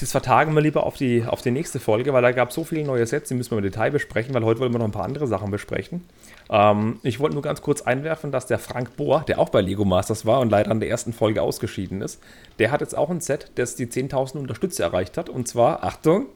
das 0.00 0.10
vertagen 0.10 0.54
wir 0.54 0.60
lieber 0.60 0.84
auf 0.84 0.96
die, 0.96 1.24
auf 1.24 1.40
die 1.40 1.52
nächste 1.52 1.78
Folge, 1.78 2.12
weil 2.12 2.22
da 2.22 2.32
gab 2.32 2.48
es 2.48 2.54
so 2.56 2.64
viele 2.64 2.82
neue 2.84 3.06
Sets, 3.06 3.28
die 3.28 3.34
müssen 3.34 3.52
wir 3.52 3.58
im 3.58 3.64
Detail 3.64 3.92
besprechen, 3.92 4.34
weil 4.34 4.44
heute 4.44 4.58
wollen 4.58 4.72
wir 4.72 4.78
noch 4.78 4.86
ein 4.86 4.92
paar 4.92 5.04
andere 5.04 5.28
Sachen 5.28 5.52
besprechen. 5.52 6.04
Ähm, 6.50 6.98
ich 7.04 7.20
wollte 7.20 7.34
nur 7.34 7.42
ganz 7.42 7.62
kurz 7.62 7.82
einwerfen, 7.82 8.32
dass 8.32 8.46
der 8.46 8.58
Frank 8.58 8.96
Bohr, 8.96 9.24
der 9.28 9.38
auch 9.38 9.50
bei 9.50 9.60
Lego 9.60 9.84
Masters 9.84 10.26
war 10.26 10.40
und 10.40 10.50
leider 10.50 10.72
an 10.72 10.80
der 10.80 10.88
ersten 10.88 11.12
Folge 11.12 11.42
ausgeschieden 11.42 12.02
ist, 12.02 12.20
der 12.58 12.72
hat 12.72 12.80
jetzt 12.80 12.96
auch 12.96 13.08
ein 13.08 13.20
Set, 13.20 13.52
das 13.54 13.76
die 13.76 13.86
10.000 13.86 14.38
Unterstützer 14.38 14.82
erreicht 14.82 15.16
hat 15.16 15.28
und 15.28 15.46
zwar, 15.46 15.84
Achtung, 15.84 16.26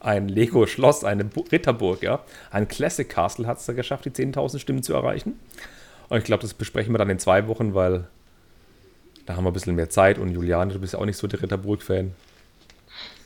ein 0.00 0.28
Lego-Schloss, 0.28 1.04
eine 1.04 1.24
Bu 1.24 1.44
Ritterburg, 1.52 2.02
ja. 2.02 2.24
Ein 2.50 2.66
Classic 2.66 3.08
Castle 3.08 3.46
hat 3.46 3.58
es 3.58 3.66
da 3.66 3.72
geschafft, 3.72 4.04
die 4.04 4.10
10.000 4.10 4.58
Stimmen 4.58 4.82
zu 4.82 4.94
erreichen. 4.94 5.38
Und 6.08 6.18
ich 6.18 6.24
glaube, 6.24 6.42
das 6.42 6.54
besprechen 6.54 6.92
wir 6.92 6.98
dann 6.98 7.08
in 7.08 7.20
zwei 7.20 7.46
Wochen, 7.46 7.74
weil 7.74 8.08
da 9.26 9.36
haben 9.36 9.44
wir 9.44 9.50
ein 9.50 9.54
bisschen 9.54 9.76
mehr 9.76 9.90
Zeit. 9.90 10.18
Und 10.18 10.30
Juliane, 10.30 10.72
du 10.72 10.80
bist 10.80 10.94
ja 10.94 10.98
auch 10.98 11.06
nicht 11.06 11.16
so 11.16 11.28
der 11.28 11.40
Ritterburg-Fan. 11.40 12.12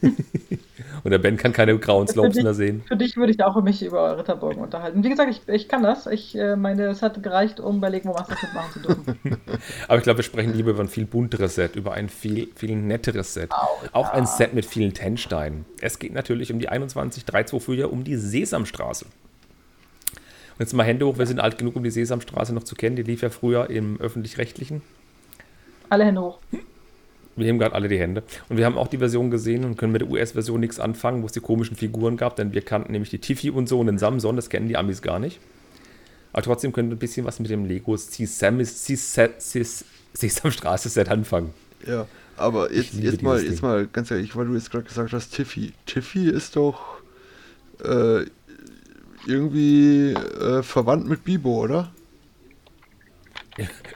Und 1.05 1.11
der 1.11 1.18
Ben 1.18 1.37
kann 1.37 1.53
keine 1.53 1.79
grauen 1.79 2.09
Slopes 2.09 2.43
mehr 2.43 2.55
sehen. 2.55 2.83
Für 2.87 2.97
dich 2.97 3.16
würde 3.16 3.33
ich 3.33 3.43
auch 3.43 3.61
mich 3.62 3.83
über 3.83 4.18
Ritterburgen 4.18 4.62
unterhalten. 4.62 5.05
Wie 5.05 5.09
gesagt, 5.09 5.31
ich, 5.31 5.49
ich 5.49 5.68
kann 5.68 5.83
das. 5.83 6.07
Ich 6.07 6.37
äh, 6.37 6.57
meine, 6.57 6.87
es 6.87 7.03
hat 7.03 7.22
gereicht, 7.22 7.61
um 7.61 7.81
bei 7.81 7.89
Lego 7.89 8.12
Masters 8.12 8.43
mitmachen 8.43 8.72
zu 8.72 8.81
dürfen. 8.81 9.18
Aber 9.89 9.99
ich 9.99 10.03
glaube, 10.03 10.18
wir 10.18 10.24
sprechen 10.24 10.53
lieber 10.55 10.70
über 10.70 10.83
ein 10.83 10.89
viel 10.89 11.07
bunteres 11.07 11.55
Set, 11.55 11.77
über 11.77 11.93
ein 11.93 12.09
viel, 12.09 12.49
viel 12.55 12.74
netteres 12.77 13.35
Set. 13.35 13.51
Auch 13.93 14.11
ein 14.11 14.27
Set 14.27 14.55
mit 14.55 14.66
vielen 14.66 14.95
Tennsteinen. 14.95 15.64
Es 15.81 15.99
geht 15.99 16.12
natürlich 16.12 16.53
um 16.53 16.59
die 16.59 16.68
21324, 16.68 17.85
um 17.85 18.05
die 18.05 18.16
Sesamstraße. 18.16 19.05
Und 19.05 20.61
jetzt 20.61 20.72
mal 20.72 20.85
Hände 20.85 21.07
hoch, 21.07 21.18
wir 21.18 21.27
sind 21.27 21.39
alt 21.39 21.59
genug, 21.59 21.77
um 21.77 21.85
die 21.85 21.91
Sesamstraße 21.91 22.55
noch 22.55 22.64
zu 22.64 22.74
kennen. 22.74 22.97
Die 22.97 23.03
lief 23.03 23.22
ja 23.22 23.31
früher 23.31 23.68
im 23.70 24.01
Öffentlich-Rechtlichen. 24.01 24.83
Alle 25.89 26.05
Hände 26.05 26.20
hoch. 26.22 26.39
Wir 27.37 27.47
heben 27.47 27.59
gerade 27.59 27.74
alle 27.74 27.89
die 27.89 27.99
Hände. 27.99 28.22
Und 28.49 28.57
wir 28.57 28.64
haben 28.64 28.78
auch 28.78 28.89
die 28.89 28.99
Version 28.99 29.30
gesehen 29.30 29.64
und 29.64 29.76
können 29.76 29.93
mit 29.93 30.01
der 30.03 30.09
US-Version 30.11 30.59
nichts 30.61 30.80
anfangen, 30.80 31.22
wo 31.22 31.26
es 31.26 31.32
die 31.32 31.41
komischen 31.41 31.76
Figuren 31.76 32.16
gab, 32.16 32.37
denn 32.37 32.53
wir 32.55 32.62
kannten 32.62 32.93
nämlich 32.93 33.11
die 33.11 33.18
Tiffy 33.18 33.51
und 33.51 33.68
so 33.68 33.78
und 33.80 33.87
den 33.87 33.99
Samson, 33.99 34.37
das 34.37 34.49
kennen 34.49 34.68
die 34.68 34.76
Amis 34.76 35.03
gar 35.03 35.18
nicht. 35.18 35.39
Aber 36.32 36.43
trotzdem 36.43 36.72
können 36.72 36.89
wir 36.91 36.97
ein 36.97 36.99
bisschen 36.99 37.26
was 37.26 37.39
mit 37.39 37.51
dem 37.51 37.64
Lego 37.66 37.95
Sesam- 37.95 38.61
Sesam- 38.64 39.30
Ses- 39.39 39.84
Sesamstraße-Set 40.14 41.09
anfangen. 41.09 41.53
ja. 41.87 42.07
Aber 42.39 42.70
jetzt, 42.70 42.93
jetzt, 42.93 43.22
mal, 43.22 43.43
jetzt 43.43 43.62
mal 43.62 43.87
ganz 43.91 44.11
ehrlich, 44.11 44.37
weil 44.37 44.45
du 44.47 44.53
jetzt 44.53 44.70
gerade 44.70 44.84
gesagt 44.84 45.11
hast, 45.14 45.30
Tiffy. 45.30 45.72
Tiffy 45.87 46.28
ist 46.28 46.55
doch 46.57 46.99
äh, 47.82 48.26
irgendwie 49.26 50.12
äh, 50.12 50.62
verwandt 50.62 51.09
mit 51.09 51.24
Bibo, 51.24 51.62
oder? 51.64 51.91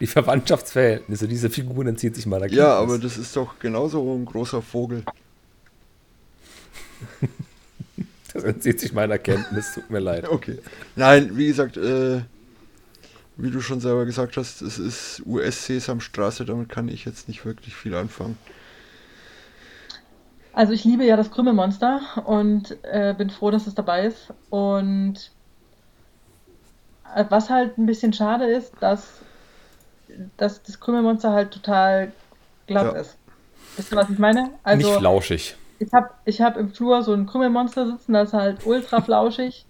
Die 0.00 0.06
Verwandtschaftsverhältnisse 0.06 1.28
dieser 1.28 1.50
Figuren 1.50 1.88
entzieht 1.88 2.14
sich 2.14 2.26
mal 2.26 2.52
Ja, 2.52 2.74
aber 2.78 2.98
das 2.98 3.16
ist 3.16 3.36
doch 3.36 3.58
genauso 3.58 4.14
ein 4.14 4.24
großer 4.24 4.62
Vogel. 4.62 5.02
das 8.32 8.44
entzieht 8.44 8.80
sich 8.80 8.92
meiner 8.92 9.18
Kenntnis, 9.18 9.74
tut 9.74 9.90
mir 9.90 10.00
leid. 10.00 10.28
Okay. 10.28 10.58
Nein, 10.96 11.36
wie 11.36 11.46
gesagt, 11.46 11.76
äh, 11.76 12.20
wie 13.36 13.50
du 13.50 13.60
schon 13.60 13.80
selber 13.80 14.06
gesagt 14.06 14.36
hast, 14.36 14.62
es 14.62 14.78
ist 14.78 15.22
US-Sesamstraße, 15.26 16.44
damit 16.44 16.68
kann 16.68 16.88
ich 16.88 17.04
jetzt 17.04 17.28
nicht 17.28 17.44
wirklich 17.44 17.74
viel 17.74 17.94
anfangen. 17.94 18.38
Also 20.56 20.72
ich 20.72 20.84
liebe 20.84 21.04
ja 21.04 21.16
das 21.16 21.30
Krümelmonster 21.30 22.00
und 22.24 22.78
äh, 22.82 23.14
bin 23.16 23.28
froh, 23.28 23.50
dass 23.50 23.66
es 23.66 23.74
dabei 23.74 24.06
ist. 24.06 24.32
Und 24.48 25.30
äh, 27.14 27.26
was 27.28 27.50
halt 27.50 27.76
ein 27.76 27.84
bisschen 27.84 28.14
schade 28.14 28.46
ist, 28.46 28.72
dass, 28.80 29.20
dass 30.36 30.62
das 30.62 30.80
Krümelmonster 30.80 31.32
halt 31.32 31.50
total 31.50 32.12
glatt 32.66 32.94
Ja. 32.94 33.00
ist. 33.00 33.16
Wisst 33.76 33.92
ihr, 33.92 33.96
was 33.96 34.10
ich 34.10 34.18
meine? 34.18 34.50
Also 34.62 34.86
nicht 34.88 34.98
flauschig. 34.98 35.56
ich 35.78 35.92
habe 35.92 36.10
ich 36.24 36.40
hab 36.40 36.56
im 36.56 36.70
Flur 36.70 37.02
so 37.02 37.12
ein 37.12 37.26
Krümelmonster 37.26 37.86
sitzen, 37.86 38.12
das 38.14 38.28
ist 38.28 38.34
halt 38.34 38.66
ultra 38.66 39.00
flauschig. 39.02 39.66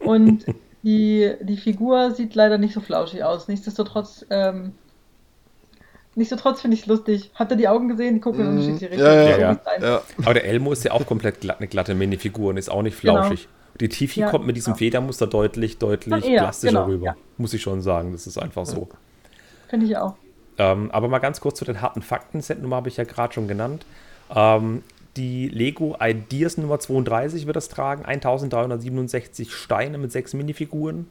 und 0.00 0.46
die, 0.82 1.32
die 1.42 1.56
Figur 1.56 2.12
sieht 2.12 2.34
leider 2.34 2.56
nicht 2.58 2.74
so 2.74 2.80
flauschig 2.80 3.24
aus. 3.24 3.48
Nichtsdestotrotz, 3.48 4.24
ähm, 4.30 4.72
nichtsdestotrotz 6.14 6.60
finde 6.60 6.74
ich 6.76 6.82
es 6.82 6.86
lustig. 6.86 7.30
Habt 7.34 7.50
ihr 7.52 7.56
die 7.56 7.68
Augen 7.68 7.88
gesehen? 7.88 8.14
Die 8.14 8.20
gucken 8.20 8.40
in 8.40 8.46
Mhm. 8.54 8.58
unterschiedliche 8.60 9.02
Ja, 9.02 9.10
Richtungen. 9.12 9.40
ja, 9.40 9.78
ja. 9.80 9.86
Ja, 9.88 10.02
Aber 10.24 10.34
der 10.34 10.44
Elmo 10.44 10.72
ist 10.72 10.84
ja 10.84 10.92
auch 10.92 11.06
komplett 11.06 11.40
glatt, 11.40 11.58
eine 11.58 11.68
glatte 11.68 11.94
Minifigur 11.94 12.50
und 12.50 12.56
ist 12.56 12.70
auch 12.70 12.82
nicht 12.82 13.00
Genau. 13.00 13.14
flauschig. 13.22 13.48
Die 13.80 13.88
Tiffy 13.88 14.20
Ja, 14.20 14.30
kommt 14.30 14.46
mit 14.46 14.56
diesem 14.56 14.72
genau. 14.74 14.78
Federmuster 14.78 15.26
deutlich, 15.26 15.78
deutlich 15.78 16.24
Ja, 16.26 16.42
plastischer 16.42 16.72
genau, 16.72 16.84
rüber. 16.86 17.06
ja. 17.06 17.16
Muss 17.38 17.54
ich 17.54 17.62
schon 17.62 17.80
sagen, 17.80 18.12
das 18.12 18.26
ist 18.26 18.38
einfach 18.38 18.66
so. 18.66 18.88
Finde 19.72 19.86
ich 19.86 19.96
auch. 19.96 20.16
Ähm, 20.58 20.90
aber 20.90 21.08
mal 21.08 21.18
ganz 21.18 21.40
kurz 21.40 21.58
zu 21.58 21.64
den 21.64 21.80
harten 21.80 22.02
Fakten. 22.02 22.42
Setnummer 22.42 22.76
habe 22.76 22.90
ich 22.90 22.98
ja 22.98 23.04
gerade 23.04 23.32
schon 23.32 23.48
genannt. 23.48 23.86
Ähm, 24.28 24.82
die 25.16 25.48
Lego 25.48 25.96
Ideas 25.98 26.58
Nummer 26.58 26.78
32 26.78 27.46
wird 27.46 27.56
das 27.56 27.70
tragen. 27.70 28.04
1367 28.04 29.54
Steine 29.54 29.96
mit 29.96 30.12
sechs 30.12 30.34
Minifiguren 30.34 31.08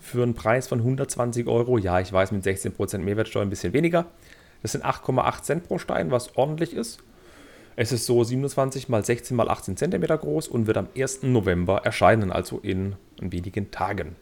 für 0.00 0.22
einen 0.22 0.34
Preis 0.34 0.68
von 0.68 0.80
120 0.80 1.46
Euro. 1.46 1.78
Ja, 1.78 1.98
ich 1.98 2.12
weiß, 2.12 2.32
mit 2.32 2.44
16% 2.44 2.98
Mehrwertsteuer 2.98 3.40
ein 3.40 3.48
bisschen 3.48 3.72
weniger. 3.72 4.04
Das 4.60 4.72
sind 4.72 4.84
8,8 4.84 5.42
Cent 5.42 5.66
pro 5.66 5.78
Stein, 5.78 6.10
was 6.10 6.36
ordentlich 6.36 6.74
ist. 6.74 6.98
Es 7.76 7.90
ist 7.90 8.04
so 8.04 8.22
27 8.22 8.90
mal 8.90 9.02
16 9.02 9.34
mal 9.34 9.48
18 9.48 9.78
Zentimeter 9.78 10.18
groß 10.18 10.48
und 10.48 10.66
wird 10.66 10.76
am 10.76 10.88
1. 10.94 11.22
November 11.22 11.86
erscheinen, 11.86 12.30
also 12.30 12.58
in 12.58 12.96
wenigen 13.18 13.70
Tagen. 13.70 14.16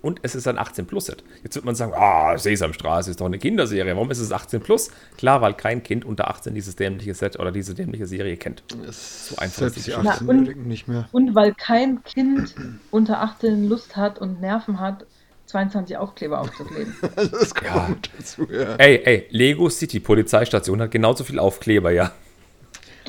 Und 0.00 0.20
es 0.22 0.34
ist 0.34 0.46
ein 0.46 0.58
18 0.58 0.86
Plus 0.86 1.06
Set. 1.06 1.24
Jetzt 1.42 1.54
wird 1.56 1.64
man 1.64 1.74
sagen, 1.74 1.92
ah, 1.94 2.36
Sesamstraße 2.38 3.10
ist 3.10 3.20
doch 3.20 3.26
eine 3.26 3.38
Kinderserie. 3.38 3.94
Warum 3.94 4.10
ist 4.10 4.18
es 4.20 4.30
18 4.32 4.60
Plus? 4.60 4.90
Klar, 5.16 5.40
weil 5.40 5.54
kein 5.54 5.82
Kind 5.82 6.04
unter 6.04 6.28
18 6.28 6.54
dieses 6.54 6.76
dämliche 6.76 7.14
Set 7.14 7.38
oder 7.38 7.50
diese 7.52 7.74
dämliche 7.74 8.06
Serie 8.06 8.36
kennt. 8.36 8.62
es 8.88 9.28
So 9.28 9.36
einfach 9.36 9.62
ist 9.66 9.76
die 9.76 9.80
die 9.80 9.90
Geschichte. 9.90 10.24
18-Jährigen 10.24 10.68
nicht 10.68 10.88
mehr. 10.88 11.08
Und 11.12 11.34
weil 11.34 11.54
kein 11.54 12.02
Kind 12.04 12.54
unter 12.90 13.20
18 13.22 13.68
Lust 13.68 13.96
hat 13.96 14.18
und 14.18 14.40
Nerven 14.40 14.80
hat, 14.80 15.04
22 15.46 15.96
Aufkleber 15.96 16.40
aufzukleben. 16.40 16.94
Das 17.16 17.54
kommt 17.54 17.64
Ja. 17.66 17.96
dazu, 18.18 18.46
ja. 18.50 18.74
Ey, 18.76 19.00
ey, 19.04 19.26
Lego 19.30 19.68
City 19.70 19.98
Polizeistation 19.98 20.80
hat 20.82 20.90
genauso 20.90 21.24
viel 21.24 21.38
Aufkleber, 21.38 21.90
ja. 21.90 22.12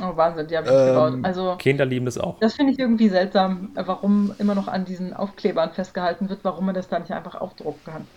Oh, 0.02 0.16
Wahnsinn, 0.16 0.48
die 0.48 0.58
habe 0.58 0.68
ich 0.68 0.74
Ähm, 0.74 0.88
gebaut. 0.88 1.14
Also, 1.24 1.56
Kinder 1.58 1.86
lieben 1.86 2.06
das 2.06 2.18
auch. 2.18 2.40
das 2.40 2.54
finde 2.54 2.72
ich 2.74 2.80
irgendwie 2.80 3.10
seltsam, 3.10 3.70
warum 3.76 4.34
immer 4.40 4.56
noch 4.56 4.68
an 4.68 4.86
diesen 4.86 5.14
Aufklebern 5.14 5.72
festgehalten 5.72 6.30
wird, 6.30 6.40
warum 6.44 6.66
man 6.68 6.76
das 6.76 6.88
da 6.88 7.00
nicht 7.00 7.12
einfach 7.12 7.36
aufdrucken 7.36 7.82
kann. 7.86 8.08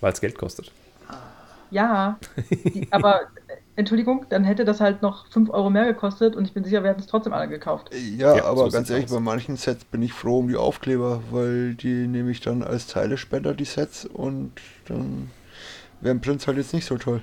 Weil 0.00 0.12
es 0.12 0.20
Geld 0.20 0.38
kostet. 0.38 0.70
Ja, 1.70 2.18
die, 2.72 2.86
aber 2.90 3.20
äh, 3.48 3.56
Entschuldigung, 3.76 4.24
dann 4.30 4.42
hätte 4.44 4.64
das 4.64 4.80
halt 4.80 5.02
noch 5.02 5.26
5 5.26 5.50
Euro 5.50 5.68
mehr 5.68 5.84
gekostet 5.84 6.34
und 6.34 6.46
ich 6.46 6.54
bin 6.54 6.64
sicher, 6.64 6.82
wir 6.82 6.88
hätten 6.90 7.00
es 7.00 7.06
trotzdem 7.06 7.34
alle 7.34 7.46
gekauft. 7.48 7.90
Ja, 8.16 8.36
Ja, 8.36 8.44
aber 8.46 8.64
so 8.64 8.70
ganz 8.70 8.88
ehrlich, 8.88 9.04
aus. 9.04 9.12
bei 9.12 9.20
manchen 9.20 9.56
Sets 9.58 9.84
bin 9.84 10.00
ich 10.00 10.14
froh 10.14 10.38
um 10.38 10.48
die 10.48 10.56
Aufkleber, 10.56 11.20
weil 11.30 11.74
die 11.74 12.06
nehme 12.06 12.30
ich 12.30 12.40
dann 12.40 12.62
als 12.62 12.86
Teile 12.86 13.18
später, 13.18 13.52
die 13.52 13.66
Sets, 13.66 14.06
und 14.06 14.52
dann 14.86 15.30
wären 16.00 16.22
Prints 16.22 16.46
halt 16.46 16.56
jetzt 16.56 16.72
nicht 16.72 16.86
so 16.86 16.96
toll. 16.96 17.22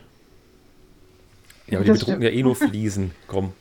Ja, 1.67 1.79
aber 1.79 1.85
die 1.85 1.91
bedrucken 1.93 2.21
ja 2.21 2.29
eh 2.29 2.43
nur 2.43 2.55
Fliesen. 2.55 3.11
Komm. 3.27 3.53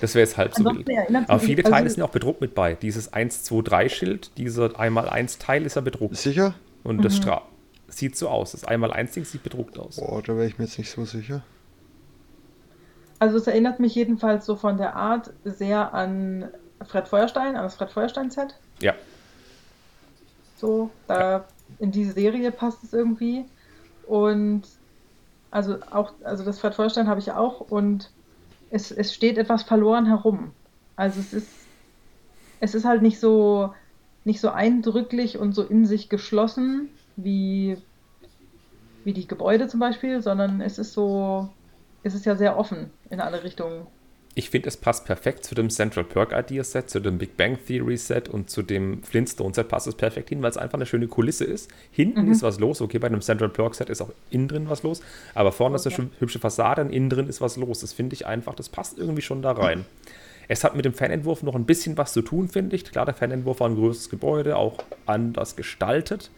Das 0.00 0.14
wäre 0.14 0.24
jetzt 0.24 0.36
halb 0.36 0.54
so 0.54 0.64
wild. 0.64 0.88
Aber 1.28 1.38
viele 1.38 1.62
also- 1.64 1.70
Teile 1.74 1.90
sind 1.90 2.02
auch 2.02 2.10
bedruckt 2.10 2.40
mit 2.40 2.54
bei. 2.54 2.74
Dieses 2.74 3.12
1, 3.12 3.42
2, 3.44 3.62
3 3.62 3.88
Schild, 3.88 4.30
dieser 4.38 4.78
1x1 4.78 5.38
Teil 5.38 5.64
ist 5.66 5.76
ja 5.76 5.82
bedruckt. 5.82 6.16
Sicher? 6.16 6.54
Und 6.84 6.98
Mhm. 6.98 7.02
das 7.02 7.16
Stra 7.16 7.42
sieht 7.88 8.16
so 8.16 8.28
aus. 8.28 8.52
Das 8.52 8.64
1x1 8.66 9.12
Ding 9.12 9.24
sieht 9.24 9.42
bedruckt 9.42 9.78
aus. 9.78 9.96
Boah, 9.96 10.22
da 10.22 10.34
wäre 10.36 10.46
ich 10.46 10.58
mir 10.58 10.64
jetzt 10.64 10.78
nicht 10.78 10.90
so 10.90 11.04
sicher. 11.04 11.42
Also 13.18 13.36
es 13.36 13.46
erinnert 13.46 13.78
mich 13.80 13.94
jedenfalls 13.94 14.46
so 14.46 14.56
von 14.56 14.78
der 14.78 14.96
Art 14.96 15.30
sehr 15.44 15.94
an 15.94 16.48
Fred 16.84 17.06
Feuerstein, 17.06 17.54
an 17.56 17.62
das 17.62 17.76
Fred 17.76 17.90
Feuerstein-Set. 17.90 18.56
Ja. 18.80 18.94
So, 20.56 20.90
da 21.06 21.44
in 21.78 21.92
diese 21.92 22.12
Serie 22.12 22.50
passt 22.50 22.82
es 22.82 22.92
irgendwie. 22.92 23.44
Und 24.06 24.62
also 25.50 25.76
auch, 25.90 26.12
also 26.24 26.44
das 26.44 26.58
Fred 26.58 26.74
Feuerstein 26.74 27.06
habe 27.08 27.20
ich 27.20 27.30
auch 27.32 27.60
und 27.60 28.10
es, 28.72 28.90
es 28.90 29.14
steht 29.14 29.38
etwas 29.38 29.62
verloren 29.64 30.06
herum. 30.06 30.56
Also 30.96 31.20
es 31.20 31.32
ist, 31.34 31.70
es 32.60 32.74
ist 32.74 32.84
halt 32.86 33.02
nicht 33.02 33.20
so, 33.20 33.74
nicht 34.24 34.40
so 34.40 34.50
eindrücklich 34.50 35.38
und 35.38 35.52
so 35.54 35.62
in 35.64 35.84
sich 35.86 36.08
geschlossen 36.08 36.98
wie, 37.16 37.76
wie 39.04 39.12
die 39.12 39.26
Gebäude 39.26 39.68
zum 39.68 39.80
Beispiel, 39.80 40.22
sondern 40.22 40.60
es 40.60 40.78
ist 40.78 40.92
so, 40.94 41.56
es 42.02 42.14
ist 42.14 42.24
ja 42.26 42.36
sehr 42.36 42.56
offen 42.58 42.98
in 43.10 43.20
alle 43.20 43.42
Richtungen. 43.44 43.88
Ich 44.34 44.48
finde, 44.48 44.68
es 44.68 44.78
passt 44.78 45.04
perfekt 45.04 45.44
zu 45.44 45.54
dem 45.54 45.68
Central 45.68 46.04
Perk 46.04 46.32
Idea 46.32 46.64
Set, 46.64 46.88
zu 46.88 47.00
dem 47.00 47.18
Big 47.18 47.36
Bang 47.36 47.58
Theory 47.66 47.98
Set 47.98 48.30
und 48.30 48.48
zu 48.48 48.62
dem 48.62 49.02
Flintstone 49.02 49.52
Set 49.52 49.68
passt 49.68 49.86
es 49.86 49.94
perfekt 49.94 50.30
hin, 50.30 50.40
weil 50.42 50.48
es 50.50 50.56
einfach 50.56 50.74
eine 50.78 50.86
schöne 50.86 51.06
Kulisse 51.06 51.44
ist. 51.44 51.70
Hinten 51.90 52.24
Mhm. 52.24 52.32
ist 52.32 52.42
was 52.42 52.58
los. 52.58 52.80
Okay, 52.80 52.98
bei 52.98 53.08
einem 53.08 53.20
Central 53.20 53.50
Perk 53.50 53.74
Set 53.74 53.90
ist 53.90 54.00
auch 54.00 54.10
innen 54.30 54.48
drin 54.48 54.70
was 54.70 54.82
los, 54.82 55.02
aber 55.34 55.52
vorne 55.52 55.76
ist 55.76 55.86
eine 55.86 55.94
Okay. 55.94 56.08
hübsche 56.18 56.38
Fassade 56.38 56.80
und 56.80 56.90
innen 56.90 57.10
drin 57.10 57.28
ist 57.28 57.42
was 57.42 57.56
los. 57.58 57.80
Das 57.80 57.92
finde 57.92 58.14
ich 58.14 58.26
einfach, 58.26 58.54
das 58.54 58.70
passt 58.70 58.96
irgendwie 58.98 59.20
schon 59.22 59.42
da 59.42 59.52
rein. 59.52 59.84
Es 60.48 60.64
hat 60.64 60.74
mit 60.76 60.86
dem 60.86 60.94
Fanentwurf 60.94 61.42
noch 61.42 61.54
ein 61.54 61.66
bisschen 61.66 61.98
was 61.98 62.14
zu 62.14 62.22
tun, 62.22 62.48
finde 62.48 62.74
ich. 62.76 62.84
Klar, 62.84 63.04
der 63.04 63.14
Fanentwurf 63.14 63.60
war 63.60 63.68
ein 63.68 63.74
größeres 63.76 64.08
Gebäude, 64.08 64.56
auch 64.56 64.78
anders 65.04 65.56
gestaltet, 65.56 66.30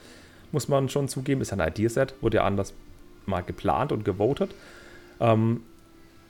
muss 0.51 0.67
man 0.69 0.89
schon 0.89 1.07
zugeben. 1.09 1.41
Ist 1.41 1.53
ein 1.53 1.61
Ideaset, 1.61 2.15
wurde 2.21 2.39
ja 2.39 2.45
anders 2.45 2.75
mal 3.27 3.41
geplant 3.43 3.93
und 3.93 4.05
gewotet. 4.05 4.53
Ähm, 5.21 5.63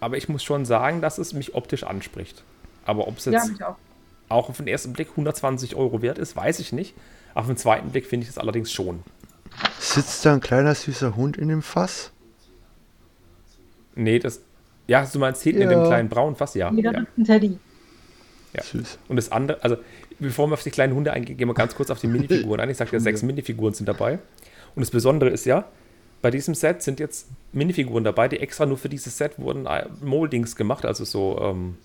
aber 0.05 0.18
ich 0.18 0.28
muss 0.28 0.42
schon 0.44 0.66
sagen, 0.66 1.00
dass 1.00 1.16
es 1.16 1.32
mich 1.32 1.55
optisch 1.55 1.82
anspricht. 1.82 2.44
Aber 2.84 3.09
ob 3.09 3.16
es 3.16 3.24
Ja, 3.24 3.32
jetzt 3.32 3.48
mich 3.52 3.64
auch. 3.64 3.76
auch 4.28 4.50
auf 4.50 4.59
den 4.59 4.66
ersten 4.66 4.92
Blick 4.92 5.09
120 5.12 5.76
Euro 5.76 6.02
wert 6.02 6.18
ist, 6.18 6.36
weiß 6.36 6.59
ich 6.59 6.74
nicht. 6.74 6.94
Auf 7.32 7.46
den 7.46 7.57
zweiten 7.57 7.88
Blick 7.90 8.05
finde 8.05 8.24
ich 8.24 8.30
es 8.30 8.36
allerdings 8.36 8.70
schon. 8.70 9.02
Sitzt 9.78 10.26
da 10.26 10.34
ein 10.34 10.40
kleiner 10.40 10.74
süßer 10.74 11.16
Hund 11.16 11.38
in 11.38 11.48
dem 11.48 11.62
Fass? 11.62 12.11
Nee, 13.94 14.18
das. 14.18 14.40
Ja, 14.86 15.07
du 15.11 15.18
meinst 15.18 15.42
hinten 15.42 15.62
in 15.62 15.70
dem 15.70 15.78
Ja. 15.80 15.86
kleinen 15.86 16.11
braunen 16.11 16.36
Fass, 16.36 16.52
ja. 16.55 16.70
Jeder 16.70 16.92
ja. 16.92 16.98
einen 17.16 17.24
Teddy. 17.26 17.59
Ja. 18.52 18.62
Süß. 18.62 18.98
Und 19.09 19.16
das 19.16 19.32
andere, 19.32 19.64
also 19.64 19.78
bevor 20.18 20.48
wir 20.48 20.55
auf 20.55 20.62
die 20.62 20.70
kleinen 20.70 20.94
Hunde 20.94 21.14
eingehen, 21.14 21.38
gehen 21.38 21.48
wir 21.48 21.55
ganz 21.55 21.74
kurz 21.74 21.90
auf 21.90 21.98
die 21.98 22.09
Minifiguren 22.09 22.61
ein. 22.61 22.68
Ich 22.68 22.76
sagte 22.76 22.94
ja, 22.96 23.00
sechs. 23.00 23.22
Minifiguren 23.22 23.72
sind 23.72 23.88
dabei. 23.88 24.18
Und 24.74 24.82
das 24.82 24.90
Besondere 24.90 25.30
ist 25.30 25.46
ja, 25.46 25.64
bei 26.20 26.30
diesem 26.30 26.55
Set 26.55 26.82
sind 26.82 27.00
jetzt 27.00 27.28
Minifiguren 27.55 28.05
dabei, 28.05 28.28
die 28.28 28.40
extra 28.40 28.66
nur 28.66 28.76
für 28.78 28.88
dieses 28.88 29.16
Set 29.16 29.38
wurden 29.38 29.66
äh, 29.66 29.86
Moldings 30.02 30.57
gemacht, 30.57 30.84
also 30.84 31.05
so 31.05 31.38
ähm, 31.40 31.76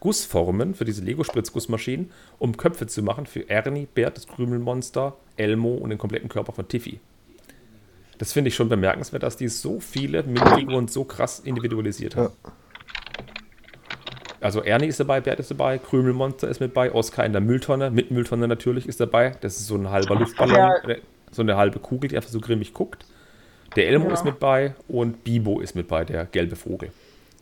Gussformen 0.00 0.74
für 0.74 0.84
diese 0.84 1.02
Lego-Spritzgussmaschinen, 1.02 2.10
um 2.38 2.56
Köpfe 2.56 2.86
zu 2.86 3.02
machen 3.02 3.26
für 3.26 3.48
Ernie, 3.48 3.88
Bert, 3.92 4.16
das 4.16 4.28
Krümelmonster, 4.28 5.16
Elmo 5.36 5.74
und 5.74 5.90
den 5.90 5.98
kompletten 5.98 6.28
Körper 6.28 6.52
von 6.52 6.68
Tiffy. 6.68 7.00
Das 8.18 8.32
finde 8.32 8.48
ich 8.48 8.54
schon 8.54 8.68
bemerkenswert, 8.68 9.22
dass 9.22 9.36
die 9.36 9.48
so 9.48 9.80
viele 9.80 10.22
Minifiguren 10.24 10.88
so 10.88 11.04
krass 11.04 11.40
individualisiert 11.40 12.16
haben. 12.16 12.32
Ja. 12.44 12.52
Also 14.40 14.62
Ernie 14.62 14.86
ist 14.86 15.00
dabei, 15.00 15.20
Bert 15.20 15.40
ist 15.40 15.50
dabei, 15.50 15.78
Krümelmonster 15.78 16.48
ist 16.48 16.60
mit 16.60 16.72
bei, 16.72 16.92
Oskar 16.92 17.24
in 17.26 17.32
der 17.32 17.40
Mülltonne, 17.40 17.90
mit 17.90 18.10
Mülltonne 18.10 18.46
natürlich 18.46 18.86
ist 18.86 19.00
dabei. 19.00 19.34
Das 19.40 19.56
ist 19.56 19.66
so 19.66 19.74
ein 19.74 19.90
halber 19.90 20.14
Luftballon, 20.14 20.54
Ja. 20.54 20.74
so 21.32 21.42
eine 21.42 21.56
halbe 21.56 21.80
Kugel, 21.80 22.08
die 22.08 22.16
einfach 22.16 22.30
so 22.30 22.40
grimmig 22.40 22.72
guckt. 22.72 23.04
Der 23.76 23.88
Elmo 23.88 24.10
Ja. 24.10 24.12
ist 24.12 24.24
mit 24.24 24.38
bei 24.38 24.74
und 24.88 25.24
Bibo 25.24 25.60
ist 25.60 25.74
mit 25.74 25.88
bei, 25.88 26.04
der 26.04 26.26
gelbe 26.26 26.56
Vogel. 26.56 26.92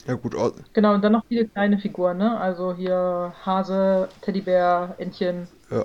Ja 0.07 0.15
gut, 0.15 0.35
au- 0.35 0.53
Genau, 0.73 0.95
und 0.95 1.03
dann 1.03 1.13
noch 1.13 1.25
viele 1.27 1.49
kleine 1.49 1.79
Figuren, 1.79 2.19
ne? 2.19 2.39
Also 2.39 2.75
hier 2.75 3.35
Hase, 3.45 4.15
Teddybär, 4.21 4.95
Entchen. 4.99 5.49
ja. 5.71 5.85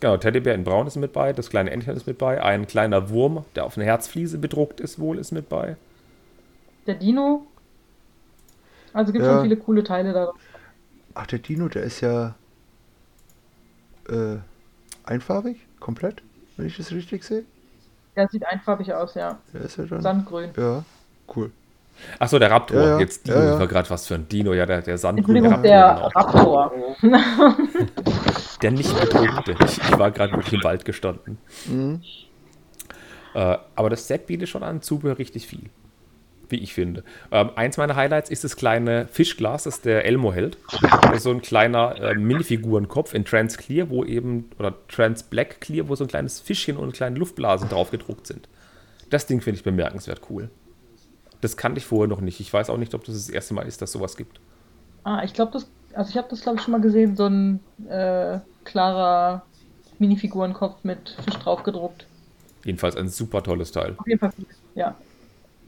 Genau, 0.00 0.16
Teddybär 0.18 0.54
in 0.54 0.64
Braun 0.64 0.86
ist 0.86 0.96
mit 0.96 1.12
bei, 1.12 1.32
das 1.32 1.50
kleine 1.50 1.70
Entchen 1.70 1.96
ist 1.96 2.06
mit 2.06 2.18
bei, 2.18 2.42
ein 2.42 2.66
kleiner 2.66 3.08
Wurm, 3.10 3.44
der 3.56 3.64
auf 3.64 3.76
eine 3.76 3.86
Herzfliese 3.86 4.38
bedruckt 4.38 4.80
ist, 4.80 4.98
wohl 5.00 5.18
ist 5.18 5.32
mit 5.32 5.48
bei. 5.48 5.76
Der 6.86 6.94
Dino. 6.94 7.46
Also 8.94 9.12
gibt 9.12 9.26
Ja. 9.26 9.32
schon 9.32 9.40
viele 9.40 9.56
coole 9.58 9.84
Teile 9.84 10.12
da. 10.14 10.32
Ach, 11.14 11.26
der 11.26 11.40
Dino, 11.40 11.68
der 11.68 11.82
ist 11.82 12.00
ja 12.02 12.36
äh, 14.08 14.36
einfarbig, 15.04 15.58
komplett, 15.80 16.22
wenn 16.56 16.66
ich 16.66 16.76
das 16.76 16.92
richtig 16.92 17.24
sehe. 17.24 17.44
Der 18.16 18.28
sieht 18.28 18.46
einfarbig 18.46 18.92
aus, 18.92 19.14
ja. 19.14 19.38
Der 19.52 19.62
ist 19.62 19.76
ja 19.76 19.84
dann. 19.84 20.00
Sandgrün. 20.00 20.50
Ja, 20.56 20.84
cool. 21.34 21.50
Achso, 22.18 22.38
der 22.38 22.50
Raptor. 22.50 22.76
Ja, 22.80 22.88
ja. 22.90 22.98
Jetzt 23.00 23.26
Dino, 23.26 23.36
Ja, 23.38 23.58
ja. 23.58 23.66
gerade 23.66 23.88
was 23.90 24.06
für 24.06 24.14
ein 24.16 24.28
Dino, 24.28 24.52
ja, 24.52 24.66
der, 24.66 24.82
der 24.82 24.98
sandgrüne 24.98 25.38
Entschuldigung, 25.38 25.52
Raptor. 25.52 25.70
der 25.70 25.94
genau. 25.94 26.08
Raptor. 26.14 26.72
Der 28.62 28.70
nicht 28.70 28.98
bedruckte. 29.00 29.56
Ich, 29.64 29.78
ich 29.78 29.98
war 29.98 30.10
gerade 30.10 30.32
wirklich 30.32 30.54
im 30.54 30.64
Wald 30.64 30.84
gestanden. 30.84 31.38
Mhm. 31.66 32.02
Äh, 33.34 33.58
aber 33.74 33.90
das 33.90 34.06
Set 34.06 34.26
bietet 34.26 34.48
schon 34.48 34.62
an 34.62 34.80
Zubehör 34.82 35.18
richtig 35.18 35.46
viel. 35.46 35.70
Wie 36.48 36.58
ich 36.58 36.74
finde. 36.74 37.04
Ähm, 37.32 37.50
eins 37.56 37.76
meiner 37.76 37.96
Highlights 37.96 38.30
ist 38.30 38.44
das 38.44 38.56
kleine 38.56 39.06
Fischglas, 39.08 39.64
das 39.64 39.80
der 39.80 40.04
Elmo 40.04 40.32
hält. 40.32 40.58
Das 40.80 41.16
ist 41.16 41.22
so 41.22 41.30
ein 41.30 41.40
kleiner 41.42 41.96
äh, 42.00 42.14
Minifigurenkopf 42.14 43.14
in 43.14 43.24
Trans 43.24 43.56
Clear, 43.56 43.88
wo 43.90 44.04
eben, 44.04 44.50
oder 44.58 44.74
Trans 44.88 45.22
Black 45.22 45.60
Clear, 45.60 45.88
wo 45.88 45.94
so 45.94 46.04
ein 46.04 46.08
kleines 46.08 46.40
Fischchen 46.40 46.76
und 46.76 46.92
kleine 46.92 47.16
Luftblasen 47.18 47.68
drauf 47.68 47.90
gedruckt 47.90 48.26
sind. 48.26 48.48
Das 49.10 49.26
Ding 49.26 49.40
finde 49.40 49.58
ich 49.58 49.64
bemerkenswert 49.64 50.22
cool. 50.30 50.50
Das 51.40 51.56
kannte 51.56 51.78
ich 51.78 51.86
vorher 51.86 52.08
noch 52.08 52.20
nicht. 52.20 52.40
Ich 52.40 52.52
weiß 52.52 52.70
auch 52.70 52.78
nicht, 52.78 52.94
ob 52.94 53.04
das 53.04 53.14
das 53.14 53.28
erste 53.28 53.54
Mal 53.54 53.66
ist, 53.66 53.82
dass 53.82 53.92
sowas 53.92 54.16
gibt. 54.16 54.40
ah, 55.04 55.22
ich 55.24 55.32
glaube, 55.34 55.52
das. 55.52 55.68
Also 55.94 56.10
ich 56.10 56.16
habe 56.16 56.28
das, 56.28 56.40
glaube 56.42 56.58
ich, 56.58 56.64
schon 56.64 56.72
mal 56.72 56.80
gesehen, 56.80 57.16
so 57.16 57.26
ein 57.26 57.60
äh, 57.88 58.40
klarer 58.64 59.46
Minifigurenkopf 59.98 60.82
mit 60.82 61.16
Fisch 61.24 61.36
drauf 61.38 61.62
gedruckt. 61.62 62.06
Jedenfalls 62.64 62.96
ein 62.96 63.08
super 63.08 63.42
tolles 63.42 63.72
Teil. 63.72 63.94
Auf 63.96 64.06
jeden 64.06 64.18
Fall. 64.18 64.32
Ja. 64.74 64.96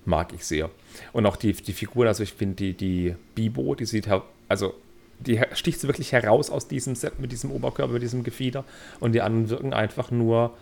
Mag 0.06 0.32
ich 0.32 0.44
sehr. 0.44 0.70
Und 1.12 1.26
auch 1.26 1.36
die, 1.36 1.52
die 1.52 1.72
Figuren, 1.72 2.08
also 2.08 2.22
ich 2.22 2.32
finde 2.32 2.54
die, 2.56 2.74
die 2.74 3.14
Bibo, 3.34 3.74
die 3.74 3.86
sieht, 3.86 4.08
also 4.48 4.74
die 5.18 5.40
sticht 5.52 5.80
so 5.80 5.88
wirklich 5.88 6.12
heraus 6.12 6.50
aus 6.50 6.68
diesem 6.68 6.94
Set 6.94 7.18
mit 7.18 7.32
diesem 7.32 7.50
Oberkörper, 7.50 7.92
mit 7.92 8.02
diesem 8.02 8.22
Gefieder. 8.22 8.64
Und 9.00 9.12
die 9.12 9.22
anderen 9.22 9.50
wirken 9.50 9.72
einfach 9.72 10.10
nur 10.10 10.54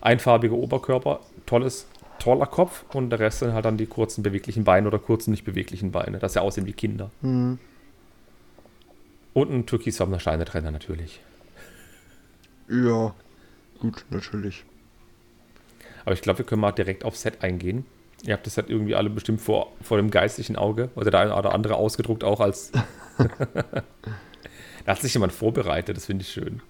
einfarbige 0.00 0.56
Oberkörper, 0.56 1.20
tolles, 1.46 1.86
toller 2.18 2.46
Kopf 2.46 2.84
und 2.94 3.10
der 3.10 3.18
Rest 3.18 3.40
sind 3.40 3.52
halt 3.52 3.64
dann 3.64 3.76
die 3.76 3.86
kurzen 3.86 4.22
beweglichen 4.22 4.64
Beine 4.64 4.88
oder 4.88 4.98
kurzen 4.98 5.30
nicht 5.30 5.44
beweglichen 5.44 5.90
Beine, 5.92 6.18
dass 6.18 6.34
sie 6.34 6.42
aussehen 6.42 6.66
wie 6.66 6.72
Kinder. 6.72 7.10
Mhm. 7.22 7.58
Und 9.32 9.50
ein 9.50 9.66
türkisfarbener 9.66 10.18
Steinetrenner 10.18 10.70
natürlich. 10.70 11.20
Ja, 12.68 13.14
gut, 13.78 14.04
natürlich. 14.10 14.64
Aber 16.04 16.14
ich 16.14 16.22
glaube, 16.22 16.40
wir 16.40 16.46
können 16.46 16.60
mal 16.60 16.72
direkt 16.72 17.04
aufs 17.04 17.22
Set 17.22 17.42
eingehen. 17.42 17.84
Ihr 18.26 18.34
habt 18.34 18.46
das 18.46 18.54
Set 18.54 18.68
irgendwie 18.68 18.94
alle 18.94 19.10
bestimmt 19.10 19.40
vor, 19.40 19.72
vor 19.80 19.96
dem 19.96 20.10
geistigen 20.10 20.56
Auge 20.56 20.90
oder 20.94 21.10
der 21.10 21.20
eine 21.20 21.34
oder 21.36 21.54
andere 21.54 21.76
ausgedruckt 21.76 22.22
auch 22.22 22.40
als. 22.40 22.70
da 23.18 23.82
hat 24.86 25.00
sich 25.00 25.14
jemand 25.14 25.32
vorbereitet, 25.32 25.96
das 25.96 26.06
finde 26.06 26.22
ich 26.22 26.28
schön. 26.28 26.60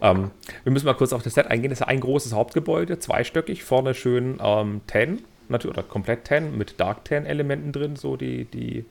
Ähm, 0.00 0.30
wir 0.62 0.72
müssen 0.72 0.86
mal 0.86 0.94
kurz 0.94 1.12
auf 1.12 1.22
das 1.22 1.34
Set 1.34 1.46
eingehen. 1.46 1.70
Das 1.70 1.80
ist 1.80 1.86
ein 1.86 2.00
großes 2.00 2.32
Hauptgebäude, 2.32 2.98
zweistöckig, 2.98 3.64
vorne 3.64 3.94
schön 3.94 4.38
ähm, 4.40 4.82
Tan, 4.86 5.20
natürlich, 5.48 5.76
oder 5.76 5.86
komplett 5.86 6.26
Tan 6.26 6.56
mit 6.56 6.78
Dark 6.78 7.04
Tan-Elementen 7.04 7.72
drin, 7.72 7.96
so 7.96 8.16
die, 8.16 8.44
die, 8.44 8.84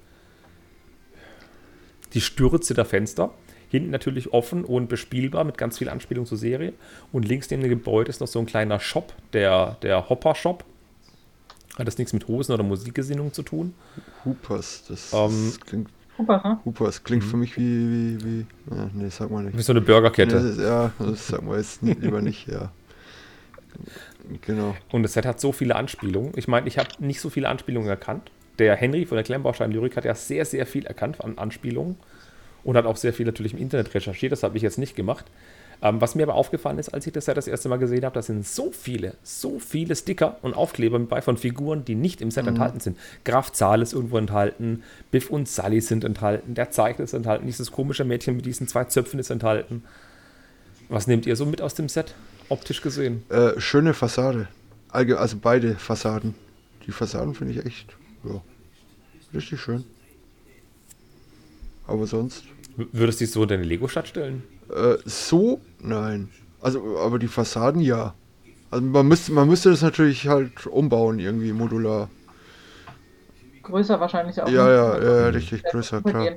die 2.13 2.21
Stürze 2.21 2.74
der 2.74 2.86
Fenster. 2.86 3.34
Hinten 3.69 3.89
natürlich 3.89 4.34
offen 4.34 4.65
und 4.65 4.88
bespielbar 4.88 5.43
mit 5.45 5.57
ganz 5.57 5.78
viel 5.80 5.89
Anspielung 5.89 6.26
zur 6.26 6.38
Serie. 6.38 6.74
Und 7.11 7.28
links 7.28 7.49
neben 7.49 7.63
dem 7.63 7.69
Gebäude 7.69 8.09
ist 8.09 8.19
noch 8.19 8.28
so 8.28 8.39
ein 8.39 8.45
kleiner 8.45 8.80
Shop, 8.80 9.13
der, 9.34 9.78
der 9.82 10.09
Hopper-Shop. 10.09 10.63
Hat 11.78 11.88
das 11.88 11.97
nichts 11.97 12.13
mit 12.13 12.28
Hosen 12.28 12.53
oder 12.53 12.63
Musikgesinnung 12.63 13.34
zu 13.34 13.41
tun. 13.43 13.74
Hoopers, 14.26 14.84
das, 14.88 15.11
Ähm, 15.13 15.30
das 15.49 15.59
klingt 15.59 15.89
Hoopers, 16.17 16.43
ne? 16.43 16.59
Hoopers 16.65 17.03
klingt 17.03 17.24
für 17.24 17.38
mich 17.38 17.57
wie, 17.57 17.61
wie, 18.19 18.24
wie, 18.24 18.45
ja, 18.76 18.89
nee, 18.93 19.09
sag 19.09 19.32
mal 19.32 19.43
nicht. 19.43 19.57
Wie 19.57 19.61
so 19.63 19.74
eine 19.74 19.82
Burgerkette. 19.82 20.36
Nee, 20.36 20.41
das 20.43 20.51
ist- 20.57 20.59
ja, 20.61 20.91
das 20.99 21.28
sagen 21.28 21.49
wir 21.49 21.57
jetzt 21.57 21.82
nicht, 21.82 21.99
lieber 22.01 22.21
nicht, 22.21 22.47
ja. 22.47 22.71
Genau. 24.45 24.76
Und 24.91 25.03
das 25.03 25.13
Set 25.13 25.26
hat 25.26 25.39
so 25.39 25.51
viele 25.51 25.76
Anspielungen. 25.76 26.32
Ich 26.36 26.47
meine, 26.47 26.67
ich 26.67 26.78
habe 26.78 26.89
nicht 26.99 27.19
so 27.19 27.30
viele 27.30 27.49
Anspielungen 27.49 27.89
erkannt. 27.89 28.32
Der 28.59 28.76
Henry 28.76 29.05
von 29.05 29.15
der 29.15 29.24
Klemmbaustein-Lyrik 29.24 29.97
hat 29.97 30.05
ja 30.05 30.13
sehr, 30.15 30.45
sehr 30.45 30.65
viel 30.67 30.86
erkannt 30.86 31.21
an 31.24 31.38
Anspielungen 31.39 31.97
und 32.63 32.78
hat 32.78 32.86
auch 32.86 32.97
sehr 32.97 33.13
viel 33.13 33.26
natürlich 33.26 33.53
im 33.53 33.59
Internet 33.59 33.93
recherchiert. 33.95 34.32
Das 34.32 34.43
habe 34.43 34.55
ich 34.57 34.63
jetzt 34.63 34.78
nicht 34.78 34.95
gemacht. 34.95 35.26
Ähm, 35.84 36.00
was 36.00 36.16
mir 36.16 36.24
aber 36.24 36.36
aufgefallen 36.36 36.80
ist, 36.80 36.94
als 36.94 37.06
ich 37.06 37.12
das 37.12 37.26
Set 37.26 37.36
das 37.36 37.46
erste 37.46 37.68
Mal 37.68 37.76
gesehen 37.76 38.06
habe, 38.06 38.16
da 38.16 38.22
sind 38.22 38.48
so 38.48 38.72
viele, 38.72 39.16
so 39.22 39.60
viele 39.60 39.98
Sticker 39.98 40.38
und 40.42 40.54
Aufkleber 40.54 40.98
mit 40.98 41.10
bei 41.10 41.22
von 41.22 41.36
Figuren, 41.36 41.84
die 41.84 41.96
nicht 41.96 42.22
im 42.22 42.32
Set 42.32 42.48
enthalten 42.48 42.80
sind. 42.80 42.98
Graf 43.26 43.52
Zahl 43.52 43.82
ist 43.82 43.92
irgendwo 43.92 44.18
enthalten, 44.18 44.84
Biff 45.12 45.30
und 45.30 45.50
Sally 45.50 45.82
sind 45.82 46.06
enthalten, 46.06 46.56
der 46.56 46.72
Zeichner 46.72 47.04
ist 47.04 47.12
enthalten, 47.12 47.48
dieses 47.48 47.74
komische 47.74 48.06
Mädchen 48.06 48.38
mit 48.38 48.46
diesen 48.46 48.70
zwei 48.70 48.86
Zöpfen 48.86 49.20
ist 49.20 49.30
enthalten. 49.30 49.84
Was 50.88 51.08
nehmt 51.08 51.26
ihr 51.26 51.36
so 51.36 51.46
mit 51.46 51.62
aus 51.62 51.74
dem 51.74 51.90
Set, 51.90 52.16
optisch 52.48 52.82
gesehen? 52.82 53.24
Äh, 53.28 53.60
schöne 53.60 53.94
Fassade. 53.94 54.48
Also 54.88 55.38
beide 55.42 55.76
Fassaden. 55.76 56.34
Die 56.88 56.92
Fassaden 56.92 57.36
finde 57.36 57.54
ich 57.54 57.66
echt, 57.66 57.98
ja, 58.24 58.42
richtig 59.34 59.60
schön. 59.60 59.84
Aber 61.88 62.08
sonst, 62.08 62.46
Würdest 62.76 63.22
du 63.22 63.26
dich 63.26 63.32
so 63.32 63.44
in 63.44 63.50
deine 63.50 63.64
Lego-Stadt 63.64 64.08
stellen? 64.08 64.44
Äh, 64.76 64.97
so, 65.05 65.61
nein. 65.80 66.30
Also, 66.61 66.97
aber 66.99 67.19
die 67.19 67.28
Fassaden 67.28 67.82
ja. 67.82 68.15
Also 68.71 68.86
man 68.86 69.07
müsste, 69.07 69.32
man 69.34 69.47
müsste 69.47 69.69
das 69.71 69.82
natürlich 69.82 70.28
halt 70.28 70.67
umbauen, 70.67 71.19
irgendwie 71.19 71.53
modular. 71.53 72.09
Größer 73.63 73.99
wahrscheinlich 73.99 74.41
auch. 74.41 74.47
Ja, 74.49 74.67
ne? 74.67 74.71
ja, 74.71 75.03
ja, 75.03 75.28
Also, 75.28 75.38
richtig 75.38 75.63
größer, 75.71 76.01
klar. 76.01 76.28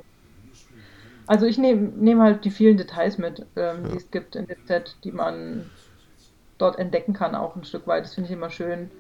Also 1.27 1.47
ich 1.47 1.59
nehme 1.59 1.89
nehm 1.97 2.21
halt 2.23 2.45
die 2.45 2.51
vielen 2.51 2.77
Details 2.77 3.19
mit, 3.19 3.47
ähm, 3.57 3.85
Ja. 3.85 3.91
die 3.91 3.97
es 3.97 4.11
gibt 4.11 4.37
in 4.37 4.47
dem 4.47 4.57
Set, 4.65 4.97
die 5.05 5.13
man 5.13 5.71
dort 6.59 6.79
entdecken 6.79 7.15
kann, 7.15 7.35
auch 7.35 7.57
ein 7.57 7.65
Stück 7.65 7.87
weit. 7.87 8.05
Das 8.05 8.15
finde 8.15 8.29
ich 8.29 8.35
immer 8.35 8.51
schön. 8.51 8.91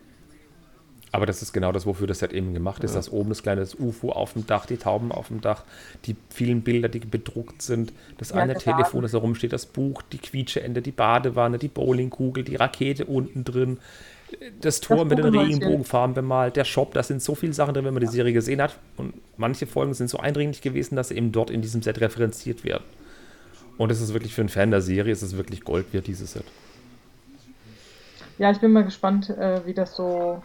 Aber 1.12 1.24
das 1.24 1.40
ist 1.40 1.52
genau 1.52 1.72
das, 1.72 1.86
wofür 1.86 2.06
das 2.06 2.18
Set 2.18 2.32
eben 2.32 2.52
gemacht 2.52 2.82
ist. 2.84 2.94
Das 2.94 3.10
oben 3.10 3.28
das 3.28 3.42
kleine 3.42 3.66
UFO 3.78 4.10
auf 4.10 4.32
dem 4.32 4.46
Dach, 4.46 4.66
die 4.66 4.76
Tauben 4.76 5.12
auf 5.12 5.28
dem 5.28 5.40
Dach, 5.40 5.62
die 6.04 6.16
vielen 6.30 6.62
Bilder, 6.62 6.88
die 6.88 6.98
bedruckt 6.98 7.62
sind, 7.62 7.92
das 8.18 8.30
Ja, 8.30 8.36
eine 8.36 8.54
der 8.54 8.62
Telefon, 8.62 9.02
das 9.02 9.12
da 9.12 9.18
rumsteht, 9.18 9.52
das 9.52 9.66
Buch, 9.66 10.02
die 10.02 10.18
Quietscheende, 10.18 10.82
die 10.82 10.90
Badewanne, 10.90 11.58
die 11.58 11.68
Bowlingkugel, 11.68 12.44
die 12.44 12.56
Rakete 12.56 13.06
unten 13.06 13.44
drin, 13.44 13.78
das 14.60 14.80
Tor 14.80 15.04
mit 15.04 15.18
den. 15.18 15.26
Regenbogenfarben 15.26 16.14
bemalt, 16.14 16.56
der 16.56 16.64
Shop, 16.64 16.92
da 16.94 17.02
sind 17.02 17.22
so 17.22 17.34
viele 17.34 17.52
Sachen 17.52 17.74
drin, 17.74 17.84
wenn 17.84 17.94
man 17.94 18.00
die 18.00 18.08
Serie 18.08 18.32
gesehen 18.32 18.60
hat. 18.60 18.76
Und 18.96 19.14
manche 19.36 19.66
Folgen 19.66 19.94
sind 19.94 20.10
so 20.10 20.18
eindringlich 20.18 20.62
gewesen, 20.62 20.96
dass 20.96 21.08
sie 21.08 21.16
eben 21.16 21.32
dort 21.32 21.50
in 21.50 21.62
diesem 21.62 21.82
Set 21.82 22.00
referenziert 22.00 22.64
werden. 22.64 22.84
Und 23.78 23.92
es 23.92 24.00
ist 24.00 24.12
wirklich 24.12 24.34
für 24.34 24.40
einen 24.40 24.48
Fan 24.48 24.70
der 24.70 24.80
Serie, 24.80 25.12
es 25.12 25.22
ist 25.22 25.36
wirklich 25.36 25.62
Gold 25.62 25.92
wert, 25.92 26.06
dieses 26.06 26.32
Set. 26.32 26.44
Ja, 28.38 28.50
ich 28.50 28.58
bin 28.58 28.72
mal 28.72 28.84
gespannt, 28.84 29.30
äh, 29.30 29.64
wie 29.64 29.74
das 29.74 29.94
so 29.94 30.42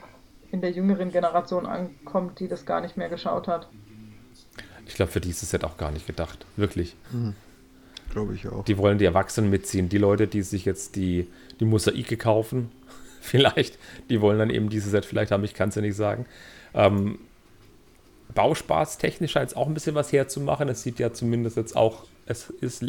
in 0.52 0.62
der 0.62 0.72
jüngeren 0.72 1.12
Generation 1.12 1.66
ankommt, 1.66 2.40
die 2.40 2.48
das 2.48 2.66
gar 2.66 2.82
nicht 2.82 2.98
mehr 2.98 3.10
geschaut 3.10 3.48
hat. 3.48 3.68
Ich 4.86 4.96
glaube, 4.96 5.12
für 5.12 5.22
dieses 5.22 5.50
Set 5.50 5.64
auch 5.64 5.78
gar 5.78 5.92
nicht 5.92 6.08
gedacht. 6.08 6.46
Wirklich. 6.58 6.96
Glaube 8.12 8.34
ich 8.34 8.48
auch. 8.48 8.66
Die 8.66 8.78
wollen 8.78 8.98
die 8.98 9.06
Erwachsenen 9.06 9.50
mitziehen. 9.50 9.88
Die 9.88 9.98
Leute, 9.98 10.28
die 10.28 10.42
sich 10.42 10.66
jetzt 10.66 10.96
die, 10.96 11.28
die 11.60 11.66
Mosaike 11.66 12.18
kaufen, 12.18 12.72
vielleicht, 13.22 13.80
die 14.10 14.20
wollen 14.20 14.40
dann 14.40 14.50
eben 14.50 14.70
dieses 14.70 14.92
Set 14.92 15.06
vielleicht 15.06 15.32
haben, 15.32 15.44
ich 15.44 15.54
kann 15.54 15.70
es 15.70 15.76
ja 15.76 15.82
nicht 15.82 15.96
sagen. 15.96 16.26
Ähm, 16.74 17.20
Bauspaß 18.34 18.98
technisch 18.98 19.32
scheint 19.32 19.50
es 19.50 19.56
auch 19.56 19.68
ein 19.68 19.74
bisschen 19.74 19.96
was 19.96 20.12
herzumachen. 20.12 20.70
Es 20.70 20.84
sieht 20.84 21.00
ja 21.00 21.14
zumindest 21.14 21.58
jetzt 21.58 21.76
auch, 21.76 22.06
es 22.26 22.50
ist 22.50 22.86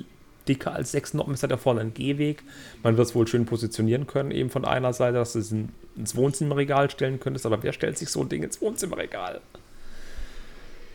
dicker 0.49 0.73
als 0.73 0.93
sechs 0.93 1.15
Noppen. 1.15 1.35
Hat 1.35 1.51
ja 1.51 1.57
vorne 1.57 1.81
einen 1.81 1.95
Gehweg. 1.95 2.43
Man 2.83 2.97
wird 2.97 3.09
es 3.09 3.15
wohl 3.15 3.27
schön 3.27 3.47
positionieren 3.47 4.07
können, 4.07 4.31
eben 4.31 4.51
von 4.51 4.65
einer 4.65 4.93
Seite, 4.93 5.15
dass 5.19 5.33
du 5.35 5.39
es 5.41 5.53
in, 5.53 5.71
ins 5.97 6.17
Wohnzimmerregal 6.17 6.91
stellen 6.91 7.21
könntest. 7.21 7.47
Aber 7.47 7.63
wer 7.63 7.73
stellt 7.73 7.99
sich 7.99 8.09
so 8.11 8.21
ein 8.23 8.29
Ding 8.29 8.43
ins 8.43 8.61
Wohnzimmerregal? 8.61 9.41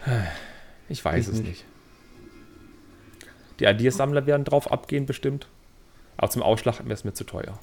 Ich 0.89 1.03
weiß 1.03 1.27
Ich 1.27 1.33
es 1.33 1.39
nicht. 1.39 1.47
nicht. 1.49 1.65
Die 3.59 3.65
Ideasammler 3.65 4.25
werden 4.25 4.45
drauf 4.45 4.71
abgehen, 4.71 5.05
bestimmt. 5.05 5.47
Aber 6.15 6.29
zum 6.29 6.41
Ausschlachten 6.41 6.85
wäre 6.85 6.93
es 6.93 7.03
mir 7.03 7.13
zu 7.13 7.25
teuer. 7.25 7.59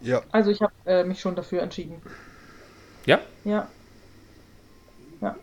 Ja, 0.00 0.22
Also 0.32 0.50
ich 0.50 0.60
habe 0.60 0.72
äh, 0.86 1.04
mich 1.04 1.20
schon 1.20 1.36
dafür 1.36 1.62
entschieden. 1.62 2.02
Ja, 3.06 3.20
Ja. 3.44 3.68
Ja. 5.20 5.36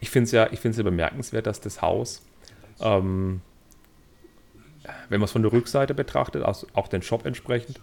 ich 0.00 0.08
finde 0.10 0.24
es 0.26 0.32
ja, 0.32 0.48
ich 0.52 0.60
find's 0.60 0.78
ja 0.78 0.84
bemerkenswert, 0.84 1.46
dass 1.46 1.60
das 1.60 1.82
Haus, 1.82 2.22
ähm, 2.80 3.40
wenn 5.08 5.20
man 5.20 5.24
es 5.24 5.32
von 5.32 5.42
der 5.42 5.52
Rückseite 5.52 5.94
betrachtet, 5.94 6.42
also 6.42 6.66
auch 6.74 6.88
den 6.88 7.02
Shop 7.02 7.24
entsprechend, 7.26 7.80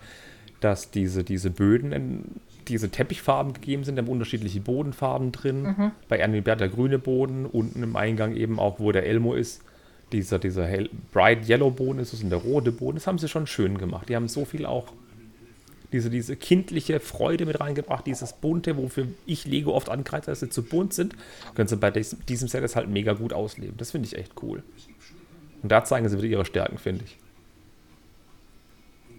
dass 0.60 0.92
diese, 0.92 1.24
diese 1.24 1.50
Böden, 1.50 1.92
in, 1.92 2.24
diese 2.68 2.89
Teppichfarben 2.89 3.54
gegeben 3.54 3.84
sind, 3.84 3.96
da 3.96 4.04
haben 4.04 4.10
unterschiedliche 4.10 4.62
Bodenfarben 4.62 5.32
drin. 5.32 5.64
Bei 6.08 6.18
Ernibert 6.18 6.60
der 6.60 6.70
grüne 6.70 7.00
Boden, 7.00 7.46
unten 7.46 7.82
im 7.82 7.96
Eingang 7.96 8.36
eben 8.36 8.60
auch, 8.60 8.80
wo 8.80 8.92
der 8.92 9.06
Elmo 9.06 9.34
ist, 9.34 9.64
dieser, 10.12 10.39
dieser 10.39 10.66
hell, 10.66 10.89
bright 11.12 11.48
yellow 11.48 11.72
Boden 11.72 12.00
ist 12.00 12.14
es 12.14 12.22
und 12.22 12.30
der 12.30 12.39
rote 12.39 12.72
Boden. 12.72 12.98
Das 12.98 13.08
haben 13.08 13.18
sie 13.18 13.28
schon 13.28 13.48
schön 13.48 13.78
gemacht. 13.78 14.10
Die 14.10 14.16
haben 14.16 14.28
so 14.28 14.46
viel 14.46 14.66
auch 14.66 14.88
diese, 15.92 16.10
diese 16.10 16.36
kindliche 16.36 17.00
Freude 17.00 17.46
mit 17.46 17.60
reingebracht, 17.60 18.06
dieses 18.08 18.34
bunte, 18.34 18.78
wofür 18.78 19.08
ich 19.26 19.46
Lego 19.46 19.74
oft 19.74 19.89
angreife, 19.89 20.32
dass 20.32 20.39
sie 20.39 20.50
zu 20.50 20.64
bunt 20.64 20.94
sind, 20.94 21.16
können 21.56 21.68
sie 21.68 21.78
bei 21.78 21.92
diesem, 21.92 22.26
diesem 22.26 22.48
Set 22.48 22.62
jetzt 22.62 22.76
halt 22.76 22.89
mega 22.89 23.14
gut 23.14 23.34
ausleben. 23.34 23.76
Das 23.78 23.92
finde 23.92 24.08
ich 24.08 24.18
echt 24.18 24.34
cool. 24.42 24.64
Und 25.62 25.72
da 25.72 25.84
zeigen 25.84 26.08
sie 26.10 26.18
wieder 26.18 26.28
ihre 26.28 26.46
Stärken, 26.46 26.78
finde 26.78 27.06
ich. 27.06 27.18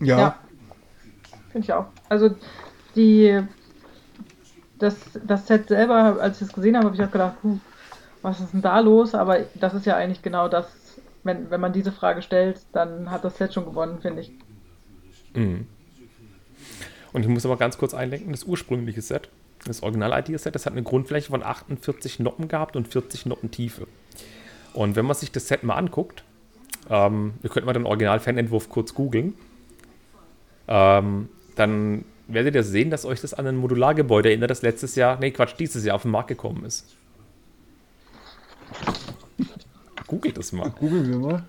ja, 0.01 0.19
Ja. 0.19 0.39
Finde 1.51 1.67
ich 1.67 1.73
auch. 1.73 1.87
Also 2.09 2.35
die 2.97 3.43
das, 4.83 4.97
das 5.25 5.47
Set 5.47 5.69
selber, 5.69 6.21
als 6.21 6.41
ich 6.41 6.49
es 6.49 6.53
gesehen 6.53 6.77
habe, 6.77 6.87
habe 6.87 6.97
ich 6.97 7.03
auch 7.03 7.11
gedacht, 7.11 7.37
huh, 7.43 7.59
was 8.21 8.41
ist 8.41 8.53
denn 8.53 8.63
da 8.63 8.81
los? 8.81 9.15
Aber 9.15 9.41
das 9.55 9.75
ist 9.75 9.87
ja 9.87 9.97
eigentlich 9.97 10.23
genau 10.23 10.49
das, 10.49 10.67
wenn, 11.23 11.51
wenn 11.51 11.61
man 11.61 11.73
diese 11.73 11.93
Frage 11.93 12.23
stellt, 12.23 12.61
dann 12.73 13.11
hat 13.11 13.25
das 13.25 13.39
Set 13.39 13.55
schon 13.55 13.65
gewonnen, 13.65 14.01
finde 14.01 14.23
ich. 14.23 14.33
Mhm. 15.35 15.67
Und 17.13 17.23
ich 17.23 17.29
muss 17.29 17.45
aber 17.45 17.57
ganz 17.57 17.79
kurz 17.79 17.95
einlenken, 17.95 18.33
das 18.33 18.45
ursprüngliche 18.45 19.03
Set, 19.03 19.29
das 19.65 19.83
Original-Idea-Set, 19.83 20.55
das 20.55 20.67
hat 20.67 20.73
eine 20.73 20.83
Grundfläche 20.83 21.31
von 21.31 21.43
48 21.43 22.21
Noppen 22.21 22.49
gehabt 22.49 22.77
und 22.77 22.89
40 22.89 23.27
Noppen 23.27 23.51
Tiefe. 23.51 23.87
Und 24.73 24.97
wenn 24.97 25.05
man 25.05 25.17
sich 25.17 25.31
das 25.31 25.49
Set 25.49 25.63
mal 25.63 25.75
anguckt, 25.75 26.25
ähm, 26.89 27.35
ihr 27.43 27.51
könnt 27.51 27.67
mal 27.67 27.73
den 27.73 27.87
Original-Fan-Entwurf 27.87 28.69
kurz 28.69 28.95
googeln, 28.95 29.35
ähm, 30.69 31.29
dann 31.55 32.05
werdet 32.29 32.55
ihr 32.55 32.63
sehen, 32.63 32.91
dass 32.91 33.05
euch 33.05 33.21
das 33.21 33.35
an 33.35 33.47
ein 33.47 33.57
Modulargebäude 33.57 34.31
erinnert, 34.31 34.51
das 34.51 34.63
letztes 34.63 34.95
Jahr, 34.95 35.19
nee 35.19 35.31
Quatsch, 35.31 35.55
dieses 35.59 35.85
Jahr 35.85 35.97
auf 35.97 36.03
den 36.03 36.11
Markt 36.11 36.29
gekommen 36.29 36.65
ist. 36.65 36.87
Googelt 40.07 40.39
es 40.39 40.53
mal. 40.53 40.71
googeln 40.71 41.09
wir 41.09 41.19
mal. 41.19 41.45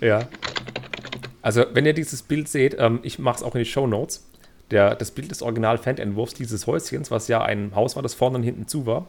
Ja. 0.00 0.28
Also, 1.42 1.64
wenn 1.72 1.86
ihr 1.86 1.92
dieses 1.92 2.22
Bild 2.22 2.48
seht, 2.48 2.76
ähm, 2.78 3.00
ich 3.02 3.18
mache 3.18 3.36
es 3.36 3.42
auch 3.42 3.54
in 3.54 3.60
die 3.60 3.66
Show 3.66 3.86
Notes. 3.86 4.25
Der, 4.70 4.96
das 4.96 5.12
Bild 5.12 5.30
des 5.30 5.42
Original-Fan-Entwurfs 5.42 6.34
dieses 6.34 6.66
Häuschens, 6.66 7.10
was 7.10 7.28
ja 7.28 7.42
ein 7.42 7.74
Haus 7.74 7.94
war, 7.94 8.02
das 8.02 8.14
vorne 8.14 8.38
und 8.38 8.42
hinten 8.42 8.66
zu 8.66 8.84
war. 8.84 9.06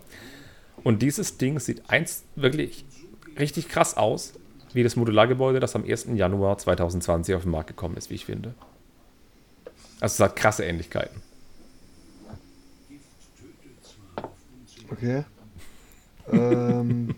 Und 0.84 1.02
dieses 1.02 1.38
Ding 1.38 1.60
sieht 1.60 1.90
eins 1.90 2.24
wirklich 2.36 2.86
richtig 3.40 3.68
krass 3.68 3.98
aus, 3.98 4.34
wie 4.74 4.84
das 4.84 4.96
Modulargebäude, 4.96 5.60
das 5.60 5.76
am 5.76 5.84
1. 5.84 6.10
Januar 6.14 6.58
2020 6.58 7.36
auf 7.36 7.44
den 7.44 7.52
Markt 7.52 7.68
gekommen 7.68 7.98
ist, 7.98 8.10
wie 8.10 8.16
ich 8.16 8.26
finde. 8.26 8.54
Also 10.00 10.24
es 10.24 10.30
hat 10.30 10.36
krasse 10.36 10.64
Ähnlichkeiten. 10.64 11.22
Okay. 14.92 15.26
ähm. 16.32 17.16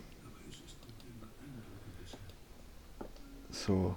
So. 3.51 3.95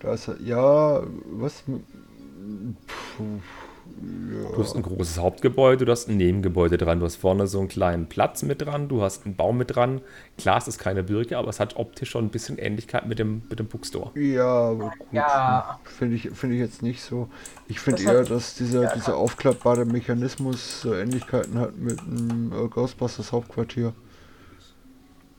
Da 0.00 0.14
ist 0.14 0.28
er. 0.28 0.40
Ja, 0.40 1.02
was? 1.24 1.64
Ja. 4.00 4.50
Du 4.54 4.62
hast 4.62 4.76
ein 4.76 4.82
großes 4.82 5.18
Hauptgebäude, 5.18 5.84
du 5.84 5.92
hast 5.92 6.08
ein 6.08 6.18
Nebengebäude 6.18 6.76
dran, 6.76 7.00
du 7.00 7.06
hast 7.06 7.16
vorne 7.16 7.46
so 7.46 7.58
einen 7.58 7.68
kleinen 7.68 8.06
Platz 8.06 8.42
mit 8.42 8.60
dran, 8.62 8.88
du 8.88 9.02
hast 9.02 9.24
einen 9.24 9.34
Baum 9.34 9.58
mit 9.58 9.74
dran. 9.74 10.02
Klar, 10.36 10.58
es 10.58 10.68
ist 10.68 10.78
keine 10.78 11.02
Birke, 11.02 11.38
aber 11.38 11.48
es 11.48 11.58
hat 11.58 11.76
optisch 11.76 12.10
schon 12.10 12.26
ein 12.26 12.30
bisschen 12.30 12.58
Ähnlichkeit 12.58 13.06
mit 13.06 13.18
dem, 13.18 13.42
mit 13.48 13.58
dem 13.58 13.66
Bookstore. 13.66 14.18
Ja, 14.18 14.46
aber 14.46 14.92
gut. 14.98 15.08
Ja. 15.12 15.80
Finde 15.84 16.16
ich, 16.16 16.30
finde 16.30 16.56
ich 16.56 16.60
jetzt 16.60 16.82
nicht 16.82 17.02
so. 17.02 17.28
Ich 17.66 17.80
finde 17.80 18.04
Das 18.04 18.12
eher, 18.12 18.24
dass 18.24 18.54
dieser, 18.54 18.82
ja, 18.84 18.94
dieser 18.94 19.16
aufklappbare 19.16 19.84
Mechanismus 19.84 20.82
so 20.82 20.94
Ähnlichkeiten 20.94 21.58
hat 21.58 21.76
mit 21.76 21.98
dem 22.00 22.52
äh, 22.52 22.68
Ghostbusters 22.68 23.32
Hauptquartier. 23.32 23.94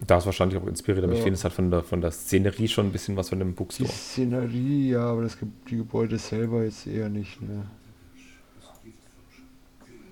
Da 0.07 0.17
ist 0.17 0.25
wahrscheinlich 0.25 0.57
auch 0.57 0.65
inspiriert, 0.65 1.03
aber 1.03 1.13
ich 1.13 1.19
Ja. 1.19 1.23
finde, 1.25 1.37
es 1.37 1.43
hat 1.43 1.51
von 1.53 1.69
der, 1.71 1.83
von 1.83 1.99
der 2.01 2.11
Szenerie 2.11 2.67
schon 2.69 2.87
ein 2.87 2.91
bisschen 2.91 3.17
was 3.17 3.29
von 3.29 3.39
dem 3.39 3.49
Die 3.49 3.55
Bookstore. 3.55 3.89
Szenerie, 3.89 4.91
ja, 4.91 5.01
aber 5.01 5.23
das, 5.23 5.37
die 5.69 5.75
Gebäude 5.77 6.17
selber 6.17 6.63
jetzt 6.63 6.87
eher 6.87 7.09
nicht, 7.09 7.41
ne? 7.41 7.65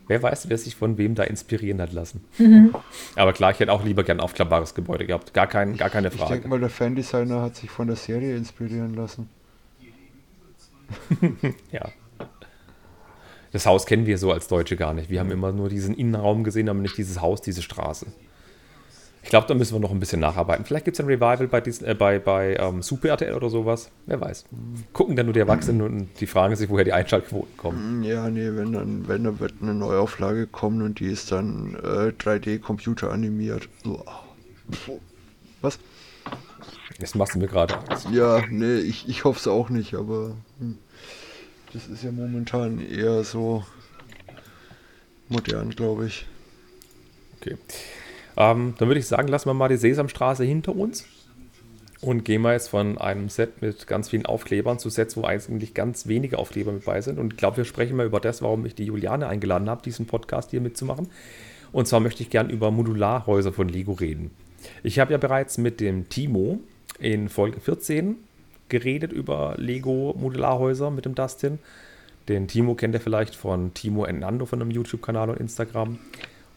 Wer 0.10 0.24
weiß, 0.24 0.48
wer 0.50 0.58
sich 0.58 0.74
von 0.76 0.98
wem 0.98 1.16
da 1.16 1.24
inspirieren 1.24 1.82
hat 1.82 1.92
lassen. 1.92 2.24
Mhm. 2.38 2.74
Aber 3.18 3.34
klar, 3.34 3.52
ich 3.52 3.60
hätte 3.60 3.74
auch 3.74 3.84
lieber 3.84 4.06
gern 4.06 4.20
ein 4.20 4.24
aufklappbares 4.24 4.74
Gebäude 4.74 5.06
gehabt. 5.06 5.34
Gar, 5.34 5.48
kein, 5.48 5.76
gar 5.76 5.90
keine 5.90 6.12
Frage. 6.12 6.24
Ich 6.24 6.30
denke 6.30 6.48
mal, 6.48 6.62
der 6.62 6.70
Fandesigner 6.70 7.42
hat 7.42 7.58
sich 7.58 7.70
von 7.70 7.88
der 7.88 7.98
Serie 7.98 8.38
inspirieren 8.38 8.94
lassen. 8.94 9.28
ja. 11.74 11.90
Das 13.52 13.66
Haus 13.66 13.86
kennen 13.86 14.06
wir 14.06 14.18
so 14.18 14.32
als 14.32 14.48
Deutsche 14.48 14.78
gar 14.78 14.94
nicht. 14.94 15.10
Wir 15.10 15.20
haben 15.20 15.32
immer 15.32 15.52
nur 15.52 15.68
diesen 15.68 15.94
Innenraum 15.94 16.46
gesehen, 16.46 16.70
aber 16.70 16.80
nicht 16.80 16.98
dieses 16.98 17.20
Haus, 17.20 17.42
diese 17.42 17.62
Straße. 17.62 18.06
Ich 19.28 19.30
glaube, 19.30 19.46
da 19.46 19.56
müssen 19.56 19.76
wir 19.76 19.82
noch 19.82 19.92
ein 19.92 20.00
bisschen 20.00 20.22
nacharbeiten. 20.22 20.64
Vielleicht 20.64 20.86
gibt 20.86 20.96
es 20.96 21.02
ein 21.02 21.06
Revival 21.06 21.50
bei, 21.50 21.60
diesen, 21.60 21.86
äh, 21.86 21.94
bei, 21.94 22.18
bei 22.18 22.56
ähm, 22.62 22.82
Super 22.82 23.10
RTL 23.10 23.34
oder 23.34 23.50
sowas. 23.50 23.92
Wer 24.06 24.22
weiß. 24.22 24.46
Gucken 24.94 25.18
dann 25.18 25.26
nur 25.26 25.34
die 25.34 25.42
Erwachsenen 25.42 25.82
und 25.82 26.08
die 26.22 26.28
fragen 26.28 26.56
sich, 26.56 26.70
woher 26.70 26.86
die 26.86 26.94
Einschaltquoten 26.94 27.58
kommen. 27.58 28.00
Mm, 28.00 28.04
ja, 28.04 28.30
nee, 28.30 28.56
wenn 28.56 28.72
dann, 28.72 29.06
wenn 29.10 29.26
dann 29.26 29.42
wird 29.42 29.56
eine 29.62 29.74
Neuauflage 29.74 30.48
kommen 30.48 30.82
und 30.82 31.02
die 31.02 31.08
ist 31.08 31.34
dann 31.34 31.76
äh, 31.76 32.14
3D-Computer 32.18 33.12
animiert. 33.12 33.68
Was? 35.60 35.78
Das 37.02 37.14
machst 37.14 37.36
du 37.36 37.40
mir 37.40 37.48
gerade 37.48 37.78
Angst. 37.90 38.08
Ja, 38.10 38.44
nee, 38.50 38.78
ich, 38.78 39.10
ich 39.10 39.26
hoffe 39.26 39.42
es 39.42 39.48
auch 39.50 39.68
nicht, 39.68 39.96
aber 39.96 40.38
hm, 40.60 40.78
das 41.74 41.88
ist 41.88 42.02
ja 42.02 42.14
momentan 42.14 42.80
eher 42.80 43.26
so 43.26 43.66
modern, 45.28 45.72
glaube 45.72 46.06
ich. 46.06 46.26
Okay. 47.42 47.58
Ähm, 48.38 48.76
dann 48.78 48.88
würde 48.88 49.00
ich 49.00 49.08
sagen, 49.08 49.28
lassen 49.28 49.50
wir 49.50 49.54
mal 49.54 49.68
die 49.68 49.78
Sesamstraße 49.78 50.44
hinter 50.44 50.76
uns 50.76 51.06
und 52.02 52.24
gehen 52.24 52.44
wir 52.44 52.54
jetzt 52.54 52.70
von 52.70 52.98
einem 53.00 53.30
Set 53.30 53.62
mit 53.62 53.88
ganz 53.88 54.10
vielen 54.10 54.26
Aufklebern 54.26 54.78
zu 54.78 54.90
Sets, 54.90 55.18
wo 55.18 55.24
eigentlich 55.24 55.74
ganz 55.74 56.08
wenige 56.08 56.38
Aufkleber 56.38 56.72
mit 56.72 56.86
bei 56.86 57.02
sind. 57.02 57.18
Und 57.18 57.34
ich 57.34 57.38
glaube, 57.38 57.58
wir 57.58 57.66
sprechen 57.66 57.98
mal 57.98 58.06
über 58.06 58.20
das, 58.20 58.42
warum 58.42 58.66
ich 58.66 58.76
die 58.76 58.86
Juliane 58.86 59.28
eingeladen 59.28 59.70
habe, 59.70 59.82
diesen 59.82 60.06
Podcast 60.06 60.52
hier 60.52 60.62
mitzumachen. 60.62 61.10
Und 61.72 61.88
zwar 61.88 62.00
möchte 62.00 62.22
ich 62.22 62.30
gern 62.30 62.50
über 62.50 62.70
Modularhäuser 62.70 63.52
von 63.52 63.68
Lego 63.68 63.94
reden. 63.94 64.32
Ich 64.84 65.00
habe 65.00 65.12
ja 65.12 65.18
bereits 65.18 65.58
mit 65.58 65.80
dem 65.80 66.08
Timo 66.10 66.60
in 67.00 67.30
Folge 67.30 67.60
14 67.60 68.16
geredet 68.70 69.12
über 69.12 69.56
Lego 69.58 70.16
Modularhäuser 70.18 70.92
mit 70.92 71.06
dem 71.06 71.16
Dustin. 71.16 71.60
Den 72.28 72.48
Timo 72.48 72.76
kennt 72.76 72.94
ihr 72.94 73.02
vielleicht 73.02 73.36
von 73.36 73.74
Timo 73.74 74.06
Nando 74.06 74.46
von 74.46 74.62
einem 74.62 74.72
YouTube-Kanal 74.72 75.30
und 75.30 75.40
Instagram. 75.40 75.98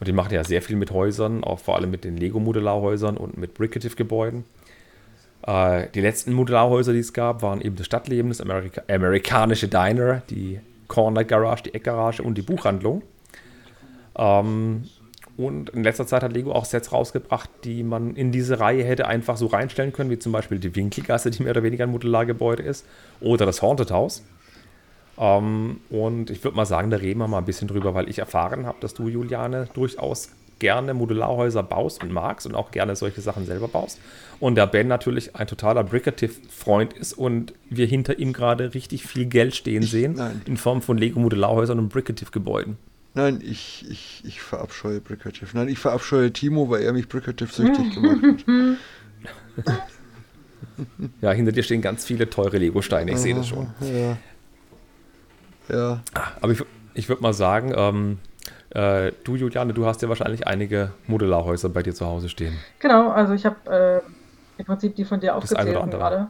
Und 0.00 0.08
die 0.08 0.12
machen 0.12 0.32
ja 0.32 0.42
sehr 0.42 0.62
viel 0.62 0.76
mit 0.76 0.90
Häusern, 0.90 1.44
auch 1.44 1.58
vor 1.58 1.76
allem 1.76 1.90
mit 1.90 2.04
den 2.04 2.16
Lego-Modularhäusern 2.16 3.18
und 3.18 3.36
mit 3.36 3.52
Bricative-Gebäuden. 3.54 4.44
Äh, 5.46 5.88
die 5.94 6.00
letzten 6.00 6.32
Modularhäuser, 6.32 6.94
die 6.94 7.00
es 7.00 7.12
gab, 7.12 7.42
waren 7.42 7.60
eben 7.60 7.76
das 7.76 7.86
Stadtleben, 7.86 8.30
das 8.30 8.40
Amerika 8.40 8.82
amerikanische 8.88 9.68
Diner, 9.68 10.22
die 10.30 10.60
Corner 10.88 11.24
Garage, 11.24 11.64
die 11.64 11.74
Eckgarage 11.74 12.22
und 12.22 12.36
die 12.36 12.42
Buchhandlung. 12.42 13.02
Ähm, 14.16 14.84
und 15.36 15.70
in 15.70 15.84
letzter 15.84 16.06
Zeit 16.06 16.22
hat 16.22 16.32
Lego 16.32 16.52
auch 16.52 16.64
Sets 16.64 16.92
rausgebracht, 16.92 17.48
die 17.64 17.82
man 17.82 18.14
in 18.16 18.32
diese 18.32 18.60
Reihe 18.60 18.84
hätte 18.84 19.06
einfach 19.06 19.36
so 19.36 19.46
reinstellen 19.46 19.92
können, 19.92 20.10
wie 20.10 20.18
zum 20.18 20.32
Beispiel 20.32 20.58
die 20.58 20.74
Winkelgasse, 20.76 21.30
die 21.30 21.42
mehr 21.42 21.52
oder 21.52 21.62
weniger 21.62 21.84
ein 21.84 21.90
Modulargebäude 21.90 22.62
ist, 22.62 22.86
oder 23.20 23.46
das 23.46 23.62
Haunted 23.62 23.90
House. 23.90 24.22
Ähm, 25.20 25.80
und 25.90 26.30
ich 26.30 26.42
würde 26.42 26.56
mal 26.56 26.64
sagen, 26.64 26.90
da 26.90 26.96
reden 26.96 27.20
wir 27.20 27.28
mal 27.28 27.38
ein 27.38 27.44
bisschen 27.44 27.68
drüber, 27.68 27.94
weil 27.94 28.08
ich 28.08 28.18
erfahren 28.18 28.66
habe, 28.66 28.78
dass 28.80 28.94
du, 28.94 29.06
Juliane, 29.06 29.68
durchaus 29.74 30.30
gerne 30.58 30.94
Modularhäuser 30.94 31.62
baust 31.62 32.02
und 32.02 32.12
magst 32.12 32.46
und 32.46 32.54
auch 32.54 32.70
gerne 32.70 32.96
solche 32.96 33.20
Sachen 33.20 33.46
selber 33.46 33.68
baust. 33.68 33.98
Und 34.40 34.54
der 34.54 34.66
Ben 34.66 34.88
natürlich 34.88 35.36
ein 35.36 35.46
totaler 35.46 35.84
Bricative-Freund 35.84 36.94
ist 36.94 37.12
und 37.14 37.54
wir 37.68 37.86
hinter 37.86 38.18
ihm 38.18 38.32
gerade 38.32 38.72
richtig 38.74 39.04
viel 39.04 39.26
Geld 39.26 39.54
stehen 39.54 39.82
sehen 39.82 40.14
Nein. 40.14 40.42
in 40.46 40.56
Form 40.56 40.80
von 40.82 40.96
Lego-Modularhäusern 40.96 41.78
und 41.78 41.88
Bricative-Gebäuden. 41.88 42.76
Nein, 43.14 43.40
ich, 43.42 43.84
ich, 43.90 44.22
ich 44.24 44.40
verabscheue 44.40 45.00
Bricative. 45.00 45.48
Nein, 45.54 45.68
ich 45.68 45.78
verabscheue 45.78 46.32
Timo, 46.32 46.70
weil 46.70 46.82
er 46.82 46.92
mich 46.92 47.08
Bricative 47.08 47.52
süchtig 47.52 47.94
gemacht 47.94 48.44
hat. 49.66 49.82
ja, 51.20 51.32
hinter 51.32 51.52
dir 51.52 51.62
stehen 51.62 51.82
ganz 51.82 52.04
viele 52.04 52.30
teure 52.30 52.58
Lego-Steine, 52.58 53.12
ich 53.12 53.18
sehe 53.18 53.34
das 53.34 53.48
schon. 53.48 53.68
Ja. 53.80 54.16
Ja. 55.70 56.00
Aber 56.40 56.52
ich, 56.52 56.62
ich 56.94 57.08
würde 57.08 57.22
mal 57.22 57.32
sagen, 57.32 57.72
ähm, 57.76 58.18
äh, 58.70 59.12
du, 59.24 59.36
Juliane, 59.36 59.72
du 59.72 59.86
hast 59.86 60.02
ja 60.02 60.08
wahrscheinlich 60.08 60.46
einige 60.46 60.92
Modularhäuser 61.06 61.68
bei 61.68 61.82
dir 61.82 61.94
zu 61.94 62.06
Hause 62.06 62.28
stehen. 62.28 62.56
Genau, 62.78 63.10
also 63.10 63.34
ich 63.34 63.44
habe 63.44 64.02
äh, 64.06 64.60
im 64.60 64.66
Prinzip 64.66 64.94
die 64.94 65.04
von 65.04 65.20
dir 65.20 65.34
aufgezählt 65.34 65.90
gerade. 65.90 66.28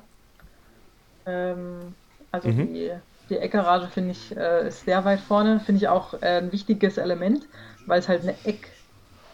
Ähm, 1.26 1.95
also 2.32 2.49
mhm. 2.49 2.72
die, 2.72 2.91
die 3.28 3.36
Eckgarage 3.36 3.88
finde 3.88 4.12
ich 4.12 4.36
äh, 4.36 4.68
ist 4.68 4.84
sehr 4.84 5.05
weit 5.05 5.20
vorne, 5.20 5.61
finde 5.61 5.80
ich 5.80 5.88
auch 5.88 6.14
äh, 6.14 6.38
ein 6.38 6.53
wichtiges 6.53 6.97
Element, 6.97 7.47
weil 7.86 7.99
es 8.01 8.09
halt 8.09 8.22
eine 8.22 8.34
Eck, 8.45 8.68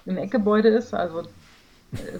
ein 0.07 0.19
Eckgebäude 0.19 0.69
ist. 0.69 0.95
Also 0.95 1.21
äh, 1.21 1.25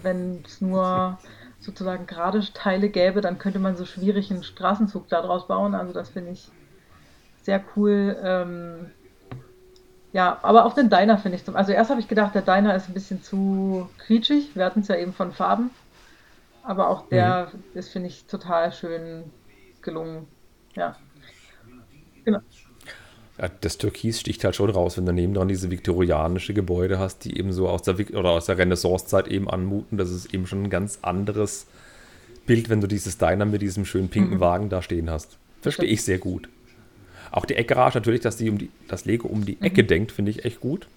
wenn 0.03 0.45
es 0.47 0.61
nur 0.61 1.19
sozusagen 1.59 2.07
gerade 2.07 2.41
Teile 2.53 2.89
gäbe, 2.89 3.21
dann 3.21 3.39
könnte 3.39 3.59
man 3.59 3.77
so 3.77 3.85
schwierig 3.85 4.31
einen 4.31 4.45
Straßenzug 4.45 5.09
daraus 5.09 5.49
bauen. 5.49 5.75
Also 5.75 5.93
das 5.93 6.11
finde 6.11 6.33
ich 6.33 6.49
sehr 7.47 7.65
cool. 7.77 8.17
Ähm, 8.23 8.91
ja, 10.13 10.39
aber 10.43 10.67
auch 10.67 10.75
den 10.75 10.91
Diner 10.91 11.17
finde 11.17 11.37
ich 11.37 11.45
zum. 11.45 11.57
Also 11.57 11.73
erst 11.73 11.91
habe 11.91 12.01
ich 12.01 12.09
gedacht, 12.09 12.35
der 12.35 12.43
Diner 12.43 12.75
ist 12.75 12.89
ein 12.89 12.95
bisschen 12.95 13.23
zu 13.23 13.89
quietschig. 14.05 14.55
Wir 14.55 14.65
hatten 14.65 14.81
es 14.81 14.89
ja 14.89 14.97
eben 14.97 15.13
von 15.13 15.33
Farben. 15.33 15.71
Aber 16.63 16.91
auch 16.91 17.09
der 17.09 17.53
mhm. 17.53 17.79
ist, 17.79 17.91
finde 17.91 18.09
ich, 18.09 18.25
total 18.25 18.73
schön 18.73 19.25
gelungen. 19.81 20.27
Ja. 20.75 20.97
Genau. 22.25 22.41
Ja, 23.39 23.49
das 23.61 23.79
Türkis 23.79 24.19
sticht 24.19 24.43
halt 24.43 24.57
schon 24.57 24.71
raus, 24.71 24.97
wenn 24.97 25.07
du 25.07 25.13
neben 25.13 25.35
dran 25.35 25.47
diese 25.47 25.71
viktorianische 25.71 26.55
Gebäude 26.55 26.99
hast, 26.99 27.25
die 27.25 27.39
eben 27.39 27.53
so 27.53 27.69
aus 27.69 27.83
der, 27.83 27.95
oder 28.15 28.31
aus 28.31 28.47
der 28.47 28.59
Renaissance-Zeit 28.59 29.29
eben 29.29 29.49
anmuten. 29.49 29.99
Das 29.99 30.11
ist 30.11 30.35
eben 30.35 30.47
schon 30.49 30.65
ein 30.65 30.71
ganz 30.71 30.99
anderes 31.03 31.67
Bild, 32.47 32.69
wenn 32.71 32.81
du 32.81 32.89
dieses 32.89 33.19
Diner 33.19 33.45
mit 33.45 33.63
diesem 33.63 33.85
schönen 33.85 34.09
pinken 34.09 34.37
mhm. 34.37 34.41
Wagen 34.41 34.69
da 34.69 34.83
stehen 34.83 35.11
hast. 35.11 35.39
Verstehe 35.61 35.89
ich 35.89 36.03
sehr 36.03 36.19
gut. 36.19 36.49
Auch 37.37 37.45
die 37.45 37.55
Eckgarage 37.55 37.99
natürlich, 37.99 38.23
dass 38.23 38.39
die 38.39 38.49
um 38.49 38.57
die, 38.57 38.71
das 38.89 39.05
Lego 39.05 39.29
um 39.29 39.45
die 39.45 39.61
Ecke 39.61 39.83
mhm. 39.83 39.89
denkt, 39.89 40.13
finde 40.13 40.31
ich 40.31 40.47
echt 40.47 40.59
gut. 40.59 40.89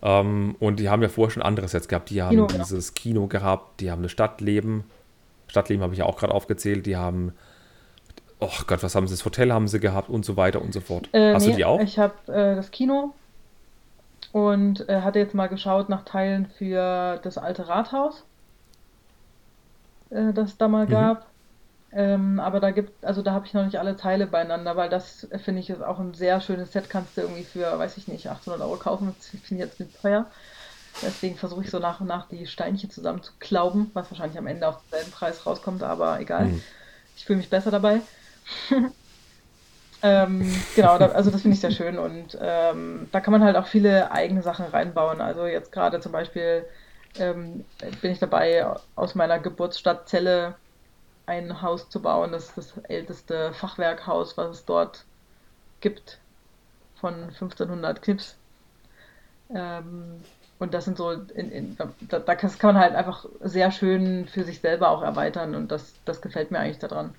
Ähm, 0.00 0.54
und 0.60 0.78
die 0.78 0.88
haben 0.88 1.02
ja 1.02 1.08
vorher 1.08 1.32
schon 1.32 1.42
andere 1.42 1.66
Sets 1.66 1.88
gehabt. 1.88 2.08
Die 2.08 2.22
haben 2.22 2.30
Kino, 2.30 2.46
dieses 2.46 2.90
ja. 2.90 2.94
Kino 2.94 3.26
gehabt, 3.26 3.80
die 3.80 3.90
haben 3.90 4.04
das 4.04 4.12
Stadtleben. 4.12 4.84
Stadtleben 5.48 5.82
habe 5.82 5.92
ich 5.92 5.98
ja 5.98 6.04
auch 6.04 6.16
gerade 6.16 6.32
aufgezählt. 6.32 6.86
Die 6.86 6.96
haben, 6.96 7.32
oh 8.38 8.48
Gott, 8.68 8.84
was 8.84 8.94
haben 8.94 9.08
sie? 9.08 9.14
Das 9.14 9.24
Hotel 9.24 9.52
haben 9.52 9.66
sie 9.66 9.80
gehabt 9.80 10.08
und 10.08 10.24
so 10.24 10.36
weiter 10.36 10.62
und 10.62 10.72
so 10.72 10.80
fort. 10.80 11.08
Äh, 11.10 11.34
Hast 11.34 11.46
nee, 11.46 11.50
du 11.50 11.56
die 11.56 11.64
auch? 11.64 11.80
Ich 11.80 11.98
habe 11.98 12.14
äh, 12.28 12.54
das 12.54 12.70
Kino 12.70 13.12
und 14.30 14.88
äh, 14.88 15.00
hatte 15.00 15.18
jetzt 15.18 15.34
mal 15.34 15.48
geschaut 15.48 15.88
nach 15.88 16.04
Teilen 16.04 16.46
für 16.46 17.18
das 17.24 17.38
alte 17.38 17.66
Rathaus, 17.66 18.22
äh, 20.10 20.32
das 20.32 20.50
es 20.50 20.58
da 20.58 20.68
mal 20.68 20.86
mhm. 20.86 20.90
Ähm, 21.92 22.38
aber 22.38 22.60
da 22.60 22.70
gibt, 22.70 23.04
also 23.04 23.20
da 23.20 23.32
habe 23.32 23.46
ich 23.46 23.54
noch 23.54 23.64
nicht 23.64 23.78
alle 23.78 23.96
Teile 23.96 24.26
beieinander, 24.26 24.76
weil 24.76 24.88
das 24.88 25.24
äh, 25.30 25.38
finde 25.38 25.60
ich 25.60 25.70
ist 25.70 25.82
auch 25.82 25.98
ein 25.98 26.14
sehr 26.14 26.40
schönes 26.40 26.72
Set, 26.72 26.88
kannst 26.88 27.16
du 27.16 27.22
irgendwie 27.22 27.42
für, 27.42 27.78
weiß 27.78 27.96
ich 27.96 28.06
nicht, 28.06 28.28
800 28.28 28.60
Euro 28.60 28.76
kaufen. 28.76 29.12
Das 29.16 29.26
finde 29.26 29.64
ich 29.64 29.70
jetzt 29.70 29.80
nicht 29.80 30.00
teuer. 30.00 30.26
Deswegen 31.02 31.36
versuche 31.36 31.64
ich 31.64 31.70
so 31.70 31.78
nach 31.78 32.00
und 32.00 32.06
nach 32.06 32.28
die 32.28 32.46
Steinchen 32.46 32.90
zusammen 32.90 33.22
zu 33.22 33.32
klauben, 33.40 33.90
was 33.94 34.10
wahrscheinlich 34.10 34.38
am 34.38 34.46
Ende 34.46 34.68
auf 34.68 34.78
denselben 34.84 35.12
Preis 35.12 35.46
rauskommt, 35.46 35.82
aber 35.82 36.20
egal. 36.20 36.46
Mhm. 36.46 36.62
Ich 37.16 37.24
fühle 37.24 37.38
mich 37.38 37.50
besser 37.50 37.70
dabei. 37.70 38.00
ähm, 40.02 40.54
genau, 40.76 40.98
da, 40.98 41.06
also 41.08 41.30
das 41.30 41.42
finde 41.42 41.54
ich 41.54 41.60
sehr 41.60 41.70
schön 41.70 41.98
und 41.98 42.36
ähm, 42.40 43.08
da 43.12 43.20
kann 43.20 43.32
man 43.32 43.42
halt 43.42 43.56
auch 43.56 43.66
viele 43.66 44.10
eigene 44.12 44.42
Sachen 44.42 44.66
reinbauen. 44.66 45.20
Also 45.20 45.46
jetzt 45.46 45.72
gerade 45.72 46.00
zum 46.00 46.12
Beispiel 46.12 46.64
ähm, 47.18 47.64
bin 48.00 48.12
ich 48.12 48.18
dabei, 48.18 48.66
aus 48.94 49.14
meiner 49.14 49.38
Geburtsstadt 49.38 50.08
Celle 50.08 50.54
ein 51.30 51.62
Haus 51.62 51.88
zu 51.88 52.02
bauen. 52.02 52.32
Das 52.32 52.48
ist 52.48 52.58
das 52.58 52.78
älteste 52.88 53.52
Fachwerkhaus, 53.52 54.36
was 54.36 54.50
es 54.50 54.64
dort 54.64 55.04
gibt, 55.80 56.18
von 56.96 57.14
1500 57.14 58.02
Knips. 58.02 58.36
Ähm, 59.54 60.22
und 60.58 60.74
das 60.74 60.84
sind 60.84 60.98
so, 60.98 61.12
in, 61.12 61.52
in, 61.52 61.76
da, 62.08 62.18
da 62.18 62.34
kann 62.34 62.74
man 62.74 62.78
halt 62.78 62.94
einfach 62.94 63.24
sehr 63.40 63.70
schön 63.70 64.26
für 64.26 64.44
sich 64.44 64.60
selber 64.60 64.90
auch 64.90 65.02
erweitern 65.02 65.54
und 65.54 65.70
das, 65.70 65.94
das 66.04 66.20
gefällt 66.20 66.50
mir 66.50 66.58
eigentlich 66.58 66.78
daran. 66.78 67.14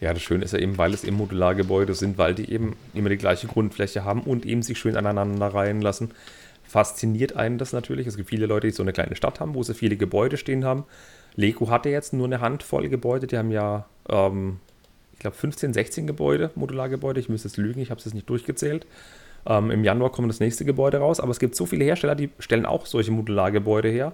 Ja, 0.00 0.12
das 0.12 0.22
Schöne 0.22 0.44
ist 0.44 0.52
ja 0.52 0.58
eben, 0.58 0.78
weil 0.78 0.94
es 0.94 1.04
eben 1.04 1.16
Modulargebäude 1.16 1.94
sind, 1.94 2.18
weil 2.18 2.34
die 2.34 2.50
eben 2.50 2.76
immer 2.94 3.10
die 3.10 3.18
gleiche 3.18 3.46
Grundfläche 3.46 4.04
haben 4.04 4.22
und 4.22 4.46
eben 4.46 4.62
sich 4.62 4.78
schön 4.78 4.96
aneinander 4.96 5.48
reihen 5.48 5.82
lassen. 5.82 6.12
Fasziniert 6.64 7.36
einen 7.36 7.58
das 7.58 7.72
natürlich. 7.72 8.06
Es 8.06 8.16
gibt 8.16 8.30
viele 8.30 8.46
Leute, 8.46 8.66
die 8.66 8.72
so 8.72 8.82
eine 8.82 8.92
kleine 8.92 9.16
Stadt 9.16 9.38
haben, 9.38 9.54
wo 9.54 9.62
sie 9.62 9.74
viele 9.74 9.96
Gebäude 9.96 10.36
stehen 10.36 10.64
haben 10.64 10.84
Lego 11.36 11.70
hatte 11.70 11.90
jetzt 11.90 12.12
nur 12.12 12.26
eine 12.26 12.40
Handvoll 12.40 12.88
Gebäude. 12.88 13.26
Die 13.26 13.38
haben 13.38 13.50
ja, 13.50 13.86
ähm, 14.08 14.58
ich 15.12 15.18
glaube, 15.20 15.36
15, 15.36 15.72
16 15.72 16.06
Gebäude, 16.06 16.50
Modulargebäude. 16.54 17.20
Ich 17.20 17.28
müsste 17.28 17.48
es 17.48 17.56
lügen, 17.56 17.80
ich 17.80 17.90
habe 17.90 17.98
es 17.98 18.06
jetzt 18.06 18.14
nicht 18.14 18.28
durchgezählt. 18.28 18.86
Ähm, 19.46 19.70
Im 19.70 19.84
Januar 19.84 20.10
kommt 20.10 20.28
das 20.28 20.40
nächste 20.40 20.64
Gebäude 20.64 20.98
raus. 20.98 21.20
Aber 21.20 21.30
es 21.30 21.38
gibt 21.38 21.54
so 21.54 21.66
viele 21.66 21.84
Hersteller, 21.84 22.14
die 22.14 22.30
stellen 22.38 22.66
auch 22.66 22.86
solche 22.86 23.12
Modulargebäude 23.12 23.88
her. 23.88 24.12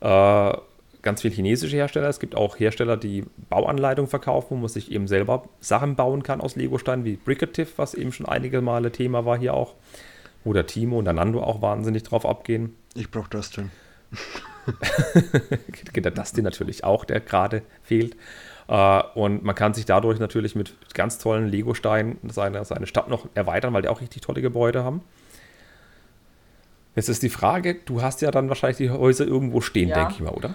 Äh, 0.00 0.56
ganz 1.02 1.22
viele 1.22 1.34
chinesische 1.34 1.76
Hersteller. 1.76 2.08
Es 2.08 2.20
gibt 2.20 2.36
auch 2.36 2.58
Hersteller, 2.58 2.96
die 2.96 3.24
Bauanleitungen 3.48 4.08
verkaufen, 4.08 4.50
wo 4.50 4.56
man 4.56 4.68
sich 4.68 4.92
eben 4.92 5.08
selber 5.08 5.44
Sachen 5.60 5.96
bauen 5.96 6.22
kann 6.22 6.40
aus 6.40 6.56
Legosteinen, 6.56 7.04
wie 7.04 7.16
Bricative, 7.16 7.68
was 7.76 7.94
eben 7.94 8.12
schon 8.12 8.26
einige 8.26 8.60
Male 8.60 8.92
Thema 8.92 9.24
war 9.24 9.38
hier 9.38 9.54
auch. 9.54 9.74
Wo 10.44 10.52
der 10.52 10.66
Timo 10.66 10.98
und 10.98 11.04
der 11.04 11.14
Nando 11.14 11.42
auch 11.42 11.60
wahnsinnig 11.60 12.02
drauf 12.02 12.24
abgehen. 12.24 12.74
Ich 12.94 13.10
brauche 13.10 13.30
das 13.30 13.50
denn. 14.66 16.02
der 16.02 16.10
Dustin 16.10 16.44
natürlich 16.44 16.84
auch, 16.84 17.04
der 17.04 17.20
gerade 17.20 17.62
fehlt. 17.82 18.16
Uh, 18.68 19.02
und 19.14 19.42
man 19.42 19.56
kann 19.56 19.74
sich 19.74 19.84
dadurch 19.84 20.20
natürlich 20.20 20.54
mit 20.54 20.76
ganz 20.94 21.18
tollen 21.18 21.48
Lego-Steinen 21.48 22.18
seine, 22.28 22.64
seine 22.64 22.86
Stadt 22.86 23.08
noch 23.08 23.26
erweitern, 23.34 23.72
weil 23.72 23.82
die 23.82 23.88
auch 23.88 24.00
richtig 24.00 24.22
tolle 24.22 24.42
Gebäude 24.42 24.84
haben. 24.84 25.02
Jetzt 26.94 27.08
ist 27.08 27.24
die 27.24 27.30
Frage, 27.30 27.74
du 27.84 28.00
hast 28.00 28.20
ja 28.20 28.30
dann 28.30 28.48
wahrscheinlich 28.48 28.76
die 28.76 28.90
Häuser 28.90 29.26
irgendwo 29.26 29.60
stehen, 29.60 29.88
ja. 29.88 29.96
denke 29.96 30.12
ich 30.12 30.20
mal, 30.20 30.30
oder? 30.30 30.54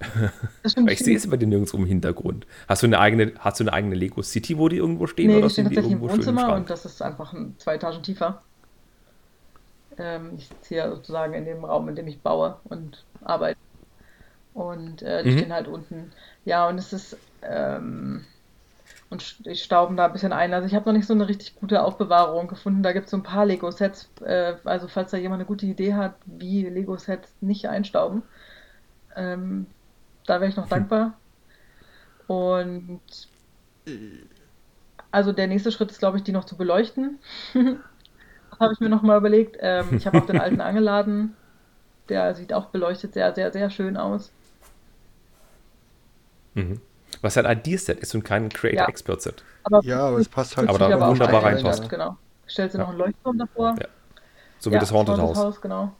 ich 0.90 0.98
sehe 0.98 1.16
es 1.16 1.28
bei 1.28 1.36
dir 1.36 1.46
nirgendwo 1.46 1.76
im 1.76 1.86
Hintergrund. 1.86 2.46
Hast 2.68 2.82
du 2.82 2.86
eine 2.86 2.98
eigene, 2.98 3.32
hast 3.38 3.60
du 3.60 3.64
eine 3.64 3.72
eigene 3.72 3.94
Lego 3.94 4.22
City, 4.22 4.58
wo 4.58 4.68
die 4.68 4.76
irgendwo 4.76 5.06
stehen? 5.06 5.28
Nee, 5.28 5.36
oder 5.36 5.46
die 5.46 5.52
stehen 5.52 5.64
tatsächlich 5.66 5.92
im 5.92 6.00
Wohnzimmer 6.00 6.54
und 6.54 6.68
das 6.68 6.84
ist 6.84 7.00
einfach 7.00 7.32
ein, 7.32 7.54
zwei 7.58 7.74
Etagen 7.74 8.02
tiefer. 8.02 8.42
Ähm, 9.98 10.34
ich 10.36 10.48
sitze 10.48 10.68
hier 10.68 10.90
sozusagen 10.90 11.34
in 11.34 11.44
dem 11.44 11.64
Raum, 11.64 11.88
in 11.88 11.96
dem 11.96 12.08
ich 12.08 12.20
baue 12.20 12.58
und 12.64 13.04
arbeite. 13.22 13.58
Und 14.54 15.02
äh, 15.02 15.22
die 15.22 15.30
mhm. 15.30 15.38
stehen 15.38 15.52
halt 15.52 15.68
unten. 15.68 16.12
Ja, 16.44 16.68
und 16.68 16.78
es 16.78 16.92
ist 16.92 17.16
ähm, 17.42 18.24
und 19.08 19.46
ich 19.46 19.62
stauben 19.62 19.96
da 19.96 20.06
ein 20.06 20.12
bisschen 20.12 20.32
ein. 20.32 20.52
Also 20.52 20.66
ich 20.66 20.74
habe 20.74 20.86
noch 20.86 20.92
nicht 20.92 21.06
so 21.06 21.14
eine 21.14 21.28
richtig 21.28 21.54
gute 21.56 21.82
Aufbewahrung 21.82 22.48
gefunden. 22.48 22.82
Da 22.82 22.92
gibt 22.92 23.04
es 23.04 23.12
so 23.12 23.16
ein 23.16 23.22
paar 23.22 23.46
Lego-Sets. 23.46 24.10
Äh, 24.24 24.54
also 24.64 24.88
falls 24.88 25.12
da 25.12 25.16
jemand 25.16 25.40
eine 25.40 25.46
gute 25.46 25.66
Idee 25.66 25.94
hat, 25.94 26.14
wie 26.26 26.68
Lego-Sets 26.68 27.32
nicht 27.40 27.68
einstauben, 27.68 28.22
ähm, 29.14 29.66
da 30.26 30.40
wäre 30.40 30.50
ich 30.50 30.56
noch 30.56 30.64
hm. 30.64 30.70
dankbar. 30.70 31.14
Und 32.26 33.00
also 35.12 35.32
der 35.32 35.46
nächste 35.46 35.70
Schritt 35.70 35.92
ist, 35.92 36.00
glaube 36.00 36.18
ich, 36.18 36.24
die 36.24 36.32
noch 36.32 36.44
zu 36.44 36.56
beleuchten. 36.56 37.18
das 38.56 38.64
habe 38.64 38.72
ich 38.72 38.80
mir 38.80 38.88
noch 38.88 39.02
mal 39.02 39.18
überlegt. 39.18 39.56
Ähm, 39.60 39.96
ich 39.96 40.06
habe 40.06 40.18
auch 40.18 40.26
den 40.26 40.40
alten 40.40 40.60
angeladen. 40.62 41.36
Der 42.08 42.34
sieht 42.34 42.52
auch 42.52 42.66
beleuchtet 42.66 43.14
sehr, 43.14 43.34
sehr, 43.34 43.52
sehr 43.52 43.70
schön 43.70 43.96
aus. 43.96 44.30
Mhm. 46.54 46.80
Was 47.20 47.36
halt 47.36 47.46
ein 47.46 47.58
ID-Set 47.58 48.00
ist 48.00 48.14
und 48.14 48.24
kein 48.24 48.48
Creator-Expert-Set. 48.48 49.44
Ja, 49.82 50.08
aber 50.08 50.18
es 50.18 50.28
passt 50.28 50.56
halt 50.56 50.68
aber 50.68 50.78
da 50.78 51.08
wunderbar 51.08 51.42
reinpasst. 51.44 51.88
Genau. 51.88 52.16
Stellst 52.48 52.74
du 52.74 52.78
ja. 52.78 52.84
noch 52.84 52.90
einen 52.90 52.98
Leuchtturm 52.98 53.38
davor. 53.38 53.74
Ja. 53.80 53.88
So 54.58 54.70
wie 54.70 54.74
ja, 54.74 54.80
das 54.80 54.92
Haunted 54.92 55.18
House. 55.18 55.36
House. 55.36 55.60
Genau. 55.60 55.92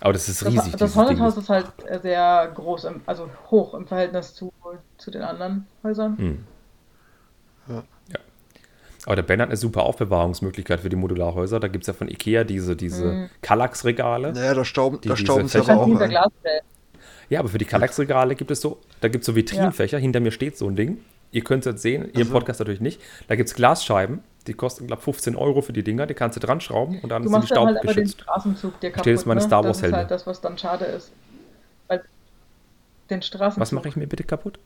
Aber 0.00 0.12
das 0.12 0.28
ist 0.28 0.44
riesig. 0.44 0.72
Das, 0.72 0.80
das 0.80 0.96
Haunted 0.96 1.20
House 1.20 1.36
ist 1.36 1.48
halt 1.48 1.66
sehr 2.02 2.50
groß, 2.54 2.84
im, 2.84 3.02
also 3.06 3.28
hoch 3.50 3.74
im 3.74 3.86
Verhältnis 3.86 4.34
zu, 4.34 4.52
zu 4.98 5.10
den 5.10 5.22
anderen 5.22 5.66
Häusern. 5.82 6.18
Hm. 6.18 6.44
Ja. 7.68 7.82
Aber 9.04 9.16
der 9.16 9.22
Ben 9.22 9.40
hat 9.40 9.48
eine 9.48 9.56
super 9.56 9.82
Aufbewahrungsmöglichkeit 9.82 10.80
für 10.80 10.88
die 10.88 10.96
Modularhäuser. 10.96 11.58
Da 11.58 11.68
gibt 11.68 11.82
es 11.82 11.88
ja 11.88 11.92
von 11.92 12.08
Ikea 12.08 12.44
diese, 12.44 12.76
diese 12.76 13.04
mhm. 13.04 13.30
Kallax-Regale. 13.40 14.32
Naja, 14.32 14.54
da 14.54 14.64
stauben, 14.64 15.00
da 15.02 15.16
stauben 15.16 15.48
sie 15.48 15.58
aber 15.58 15.76
auch 15.80 16.00
ein. 16.00 16.16
Ja, 17.28 17.40
aber 17.40 17.48
für 17.48 17.58
die 17.58 17.64
Kallax-Regale 17.64 18.34
gibt 18.36 18.50
es 18.50 18.60
so, 18.60 18.78
da 19.00 19.08
gibt 19.08 19.22
es 19.22 19.26
so 19.26 19.34
Vitrinenfächer. 19.34 19.98
Ja. 19.98 20.02
Hinter 20.02 20.20
mir 20.20 20.30
steht 20.30 20.56
so 20.56 20.68
ein 20.68 20.76
Ding. 20.76 20.98
Ihr 21.32 21.42
könnt 21.42 21.66
es 21.66 21.72
jetzt 21.72 21.82
sehen, 21.82 22.10
ihr 22.12 22.20
im 22.20 22.30
Podcast 22.30 22.60
natürlich 22.60 22.82
nicht. 22.82 23.00
Da 23.26 23.36
gibt 23.36 23.48
es 23.48 23.54
Glasscheiben, 23.54 24.22
die 24.46 24.52
kosten, 24.52 24.86
glaube 24.86 25.00
ich, 25.00 25.04
15 25.04 25.34
Euro 25.34 25.62
für 25.62 25.72
die 25.72 25.82
Dinger. 25.82 26.06
Die 26.06 26.14
kannst 26.14 26.36
du 26.36 26.40
dran 26.40 26.60
schrauben 26.60 27.00
und 27.00 27.08
dann 27.08 27.22
du 27.22 27.30
sind 27.30 27.42
die 27.42 27.46
Staub 27.46 27.66
halt 27.66 27.78
aber 27.78 27.94
den 27.94 28.06
Straßenzug 28.06 28.78
dir 28.80 28.90
kaputt, 28.90 29.06
jetzt 29.06 29.26
meine 29.26 29.40
ne? 29.40 29.46
Star 29.46 29.64
Wars 29.64 29.80
Das 29.80 29.88
ist 29.88 29.94
halt 29.94 30.10
das, 30.10 30.26
was 30.26 30.40
dann 30.42 30.58
schade 30.58 30.84
ist. 30.84 31.10
Weil 31.88 32.02
den 33.08 33.22
Straßenzug. 33.22 33.60
Was 33.60 33.72
mache 33.72 33.88
ich 33.88 33.96
mir 33.96 34.06
bitte 34.06 34.24
kaputt? 34.24 34.58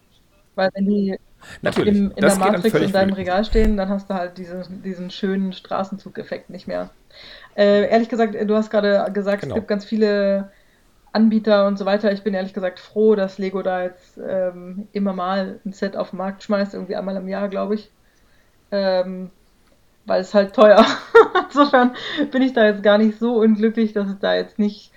Weil 0.57 0.71
wenn 0.75 0.87
die 0.87 1.17
Natürlich, 1.63 1.97
im, 1.97 2.11
in 2.11 2.17
der 2.17 2.37
Matrix 2.37 2.75
in 2.75 2.93
deinem 2.93 3.13
Regal 3.13 3.45
stehen, 3.45 3.77
dann 3.77 3.89
hast 3.89 4.11
du 4.11 4.15
halt 4.15 4.37
diesen, 4.39 4.83
diesen 4.83 5.11
schönen 5.11 5.53
Straßenzug-Effekt 5.53 6.51
nicht 6.51 6.67
mehr. 6.67 6.91
Äh, 7.57 7.89
ehrlich 7.89 8.09
gesagt, 8.09 8.35
du 8.35 8.57
hast 8.57 8.71
gerade 8.71 9.11
gesagt, 9.13 9.43
genau. 9.43 9.55
es 9.55 9.57
gibt 9.57 9.69
ganz 9.69 9.85
viele 9.85 10.51
Anbieter 11.13 11.67
und 11.67 11.79
so 11.79 11.87
weiter. 11.87 12.13
Ich 12.13 12.23
bin 12.23 12.35
ehrlich 12.35 12.53
gesagt 12.53 12.81
froh, 12.81 13.15
dass 13.15 13.39
Lego 13.39 13.63
da 13.63 13.83
jetzt 13.83 14.19
ähm, 14.19 14.89
immer 14.93 15.13
mal 15.13 15.61
ein 15.65 15.73
Set 15.73 15.97
auf 15.97 16.11
den 16.11 16.19
Markt 16.19 16.43
schmeißt, 16.43 16.75
irgendwie 16.75 16.97
einmal 16.97 17.17
im 17.17 17.29
Jahr, 17.29 17.49
glaube 17.49 17.77
ich. 17.77 17.91
Ähm, 18.73 19.31
weil 20.05 20.21
es 20.21 20.35
halt 20.35 20.55
teuer. 20.55 20.85
Insofern 21.49 21.95
bin 22.33 22.43
ich 22.43 22.53
da 22.53 22.67
jetzt 22.67 22.83
gar 22.83 22.99
nicht 22.99 23.19
so 23.19 23.37
unglücklich, 23.37 23.93
dass 23.93 24.09
es 24.09 24.19
da 24.19 24.35
jetzt 24.35 24.59
nicht 24.59 24.91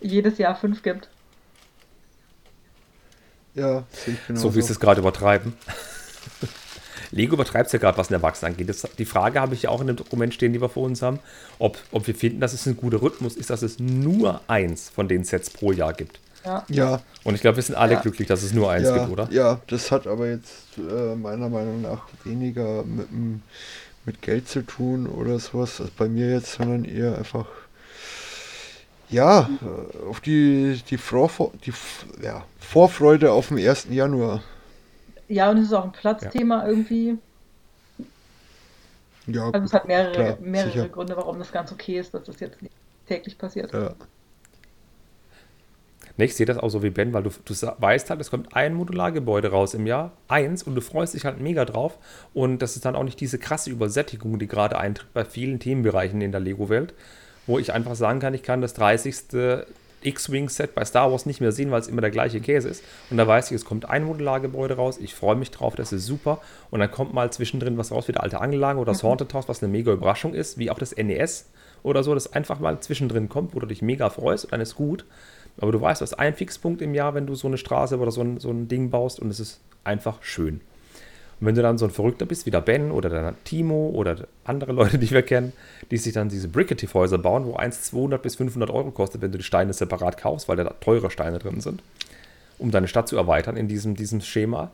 jedes 0.00 0.38
Jahr 0.38 0.54
fünf 0.54 0.82
gibt. 0.82 1.08
Ja, 3.54 3.84
genau. 4.26 4.40
So 4.40 4.54
wie 4.54 4.62
sie 4.62 4.72
es 4.72 4.80
gerade 4.80 5.00
übertreiben. 5.00 5.54
Lego 7.10 7.34
übertreibt 7.34 7.66
es 7.66 7.72
ja 7.72 7.78
gerade, 7.78 7.98
was 7.98 8.10
ein 8.10 8.14
Erwachsenen 8.14 8.52
angeht. 8.52 8.68
Das, 8.68 8.86
die 8.98 9.04
Frage 9.04 9.40
habe 9.40 9.54
ich 9.54 9.62
ja 9.64 9.70
auch 9.70 9.82
in 9.82 9.86
dem 9.86 9.96
Dokument 9.96 10.32
stehen, 10.32 10.52
die 10.52 10.60
wir 10.60 10.70
vor 10.70 10.84
uns 10.84 11.02
haben, 11.02 11.18
ob, 11.58 11.78
ob 11.92 12.06
wir 12.06 12.14
finden, 12.14 12.40
dass 12.40 12.54
es 12.54 12.66
ein 12.66 12.76
guter 12.76 13.02
Rhythmus 13.02 13.36
ist, 13.36 13.50
dass 13.50 13.62
es 13.62 13.78
nur 13.78 14.40
eins 14.48 14.88
von 14.88 15.08
den 15.08 15.22
Sets 15.22 15.50
pro 15.50 15.72
Jahr 15.72 15.92
gibt. 15.92 16.20
Ja. 16.44 16.64
ja. 16.68 17.02
Und 17.22 17.34
ich 17.34 17.42
glaube, 17.42 17.56
wir 17.56 17.62
sind 17.62 17.76
alle 17.76 17.94
ja. 17.94 18.00
glücklich, 18.00 18.28
dass 18.28 18.42
es 18.42 18.52
nur 18.52 18.70
eins 18.70 18.88
ja, 18.88 18.98
gibt, 18.98 19.10
oder? 19.10 19.28
Ja, 19.30 19.60
das 19.68 19.92
hat 19.92 20.06
aber 20.06 20.28
jetzt 20.28 20.78
äh, 20.78 21.14
meiner 21.14 21.48
Meinung 21.48 21.82
nach 21.82 22.06
weniger 22.24 22.82
mit, 22.84 23.08
mit 24.04 24.22
Geld 24.22 24.48
zu 24.48 24.62
tun 24.62 25.06
oder 25.06 25.38
sowas, 25.38 25.80
als 25.80 25.90
bei 25.90 26.08
mir 26.08 26.30
jetzt, 26.30 26.52
sondern 26.54 26.84
eher 26.84 27.18
einfach 27.18 27.46
ja, 29.12 29.48
äh, 29.62 30.08
auf 30.08 30.20
die, 30.20 30.80
die, 30.88 30.98
Vor 30.98 31.52
die 31.64 31.72
ja, 32.22 32.44
Vorfreude 32.58 33.32
auf 33.32 33.48
den 33.48 33.58
1. 33.58 33.88
Januar. 33.90 34.42
Ja, 35.28 35.50
und 35.50 35.58
es 35.58 35.66
ist 35.66 35.72
auch 35.72 35.84
ein 35.84 35.92
Platzthema 35.92 36.62
ja. 36.62 36.68
irgendwie. 36.68 37.18
Ja, 39.26 39.50
also 39.50 39.64
es 39.64 39.72
hat 39.72 39.86
mehrere, 39.86 40.12
klar, 40.12 40.38
mehrere 40.40 40.88
Gründe, 40.88 41.16
warum 41.16 41.38
das 41.38 41.52
ganz 41.52 41.70
okay 41.70 41.98
ist, 41.98 42.12
dass 42.12 42.24
das 42.24 42.40
jetzt 42.40 42.60
nicht 42.60 42.74
täglich 43.06 43.38
passiert. 43.38 43.72
Ja. 43.72 43.94
Nee, 46.16 46.26
ich 46.26 46.34
sehe 46.34 46.46
das 46.46 46.58
auch 46.58 46.68
so 46.68 46.82
wie 46.82 46.90
Ben, 46.90 47.12
weil 47.12 47.22
du, 47.22 47.30
du 47.44 47.54
weißt 47.54 48.10
halt, 48.10 48.20
es 48.20 48.30
kommt 48.30 48.54
ein 48.54 48.74
Modulargebäude 48.74 49.50
raus 49.50 49.74
im 49.74 49.86
Jahr, 49.86 50.12
eins, 50.28 50.62
und 50.62 50.74
du 50.74 50.80
freust 50.80 51.14
dich 51.14 51.24
halt 51.24 51.40
mega 51.40 51.64
drauf. 51.64 51.98
Und 52.34 52.60
das 52.60 52.76
ist 52.76 52.84
dann 52.84 52.96
auch 52.96 53.04
nicht 53.04 53.20
diese 53.20 53.38
krasse 53.38 53.70
Übersättigung, 53.70 54.38
die 54.38 54.46
gerade 54.46 54.78
eintritt 54.78 55.12
bei 55.14 55.24
vielen 55.24 55.58
Themenbereichen 55.58 56.20
in 56.20 56.32
der 56.32 56.40
Lego-Welt, 56.40 56.92
wo 57.46 57.58
ich 57.58 57.72
einfach 57.72 57.94
sagen 57.94 58.20
kann, 58.20 58.34
ich 58.34 58.42
kann 58.42 58.60
das 58.60 58.74
30. 58.74 59.66
X-Wing-Set 60.04 60.74
bei 60.74 60.84
Star 60.84 61.10
Wars 61.10 61.26
nicht 61.26 61.40
mehr 61.40 61.52
sehen, 61.52 61.70
weil 61.70 61.80
es 61.80 61.88
immer 61.88 62.00
der 62.00 62.10
gleiche 62.10 62.40
Käse 62.40 62.68
ist. 62.68 62.84
Und 63.10 63.16
da 63.16 63.26
weiß 63.26 63.50
ich, 63.50 63.56
es 63.56 63.64
kommt 63.64 63.88
ein 63.88 64.04
Modulargebäude 64.04 64.74
raus. 64.74 64.98
Ich 65.00 65.14
freue 65.14 65.36
mich 65.36 65.50
drauf, 65.50 65.76
das 65.76 65.92
ist 65.92 66.06
super. 66.06 66.40
Und 66.70 66.80
dann 66.80 66.90
kommt 66.90 67.14
mal 67.14 67.32
zwischendrin 67.32 67.78
was 67.78 67.92
raus 67.92 68.08
wie 68.08 68.12
der 68.12 68.22
alte 68.22 68.40
Angellagen 68.40 68.78
oder 68.78 68.92
das 68.92 69.02
mhm. 69.02 69.08
Haunted 69.08 69.32
House, 69.34 69.48
was 69.48 69.62
eine 69.62 69.70
mega 69.70 69.92
Überraschung 69.92 70.34
ist, 70.34 70.58
wie 70.58 70.70
auch 70.70 70.78
das 70.78 70.96
NES 70.96 71.48
oder 71.82 72.02
so, 72.02 72.14
das 72.14 72.32
einfach 72.32 72.60
mal 72.60 72.80
zwischendrin 72.80 73.28
kommt, 73.28 73.54
wo 73.54 73.60
du 73.60 73.66
dich 73.66 73.82
mega 73.82 74.10
freust 74.10 74.44
und 74.44 74.52
dann 74.52 74.60
ist 74.60 74.74
gut. 74.74 75.04
Aber 75.58 75.72
du 75.72 75.80
weißt, 75.80 76.00
du 76.00 76.04
hast 76.04 76.14
einen 76.14 76.34
Fixpunkt 76.34 76.80
im 76.80 76.94
Jahr, 76.94 77.14
wenn 77.14 77.26
du 77.26 77.34
so 77.34 77.46
eine 77.46 77.58
Straße 77.58 77.98
oder 77.98 78.10
so 78.10 78.22
ein, 78.22 78.38
so 78.40 78.50
ein 78.50 78.68
Ding 78.68 78.90
baust 78.90 79.20
und 79.20 79.30
es 79.30 79.40
ist 79.40 79.60
einfach 79.84 80.22
schön. 80.22 80.60
Und 81.42 81.46
wenn 81.46 81.56
du 81.56 81.62
dann 81.62 81.76
so 81.76 81.86
ein 81.86 81.90
Verrückter 81.90 82.24
bist 82.24 82.46
wie 82.46 82.52
der 82.52 82.60
Ben 82.60 82.92
oder 82.92 83.08
der 83.08 83.34
Timo 83.42 83.88
oder 83.88 84.28
andere 84.44 84.70
Leute, 84.70 84.96
die 84.96 85.10
wir 85.10 85.22
kennen, 85.22 85.52
die 85.90 85.96
sich 85.96 86.12
dann 86.12 86.28
diese 86.28 86.46
Bricative-Häuser 86.46 87.18
bauen, 87.18 87.46
wo 87.46 87.56
eins 87.56 87.82
200 87.82 88.22
bis 88.22 88.36
500 88.36 88.70
Euro 88.70 88.92
kostet, 88.92 89.22
wenn 89.22 89.32
du 89.32 89.38
die 89.38 89.44
Steine 89.44 89.72
separat 89.72 90.18
kaufst, 90.18 90.48
weil 90.48 90.56
da 90.56 90.62
teure 90.78 91.10
Steine 91.10 91.40
drin 91.40 91.60
sind, 91.60 91.82
um 92.58 92.70
deine 92.70 92.86
Stadt 92.86 93.08
zu 93.08 93.16
erweitern 93.16 93.56
in 93.56 93.66
diesem, 93.66 93.96
diesem 93.96 94.20
Schema, 94.20 94.70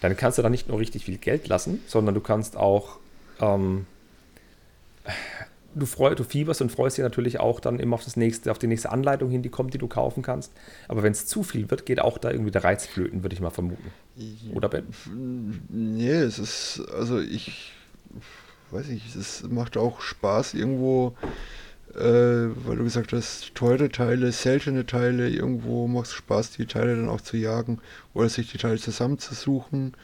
dann 0.00 0.16
kannst 0.16 0.38
du 0.38 0.42
da 0.42 0.48
nicht 0.48 0.68
nur 0.68 0.78
richtig 0.78 1.06
viel 1.06 1.18
Geld 1.18 1.48
lassen, 1.48 1.82
sondern 1.88 2.14
du 2.14 2.20
kannst 2.20 2.56
auch 2.56 2.98
ähm, 3.40 3.84
du, 5.76 5.86
freu, 5.86 6.14
du 6.14 6.24
fieberst 6.24 6.62
und 6.62 6.72
freust 6.72 6.96
dich 6.96 7.02
natürlich 7.02 7.38
auch 7.38 7.60
dann 7.60 7.78
immer 7.78 7.94
auf 7.94 8.04
das 8.04 8.16
nächste, 8.16 8.50
auf 8.50 8.58
die 8.58 8.66
nächste 8.66 8.90
Anleitung 8.90 9.30
hin, 9.30 9.42
die 9.42 9.50
kommt, 9.50 9.74
die 9.74 9.78
du 9.78 9.86
kaufen 9.86 10.22
kannst. 10.22 10.52
Aber 10.88 11.02
wenn 11.02 11.12
es 11.12 11.26
zu 11.26 11.42
viel 11.42 11.70
wird, 11.70 11.86
geht 11.86 12.00
auch 12.00 12.18
da 12.18 12.30
irgendwie 12.30 12.50
der 12.50 12.64
Reiz 12.64 12.86
flöten, 12.86 13.22
würde 13.22 13.34
ich 13.34 13.40
mal 13.40 13.50
vermuten. 13.50 13.92
Oder 14.54 14.68
Ben? 14.68 14.86
Nee, 15.68 16.10
es 16.10 16.38
ist, 16.38 16.82
also 16.92 17.20
ich 17.20 17.72
weiß 18.70 18.88
nicht, 18.88 19.14
es 19.14 19.44
macht 19.44 19.76
auch 19.76 20.00
Spaß 20.00 20.54
irgendwo, 20.54 21.14
äh, 21.94 22.00
weil 22.00 22.76
du 22.76 22.84
gesagt 22.84 23.12
hast, 23.12 23.54
teure 23.54 23.90
Teile, 23.90 24.32
seltene 24.32 24.86
Teile, 24.86 25.28
irgendwo 25.28 25.86
macht 25.86 26.06
es 26.06 26.14
Spaß, 26.14 26.52
die 26.52 26.66
Teile 26.66 26.96
dann 26.96 27.08
auch 27.08 27.20
zu 27.20 27.36
jagen 27.36 27.80
oder 28.14 28.28
sich 28.28 28.50
die 28.50 28.58
Teile 28.58 28.78
zusammenzusuchen 28.78 29.94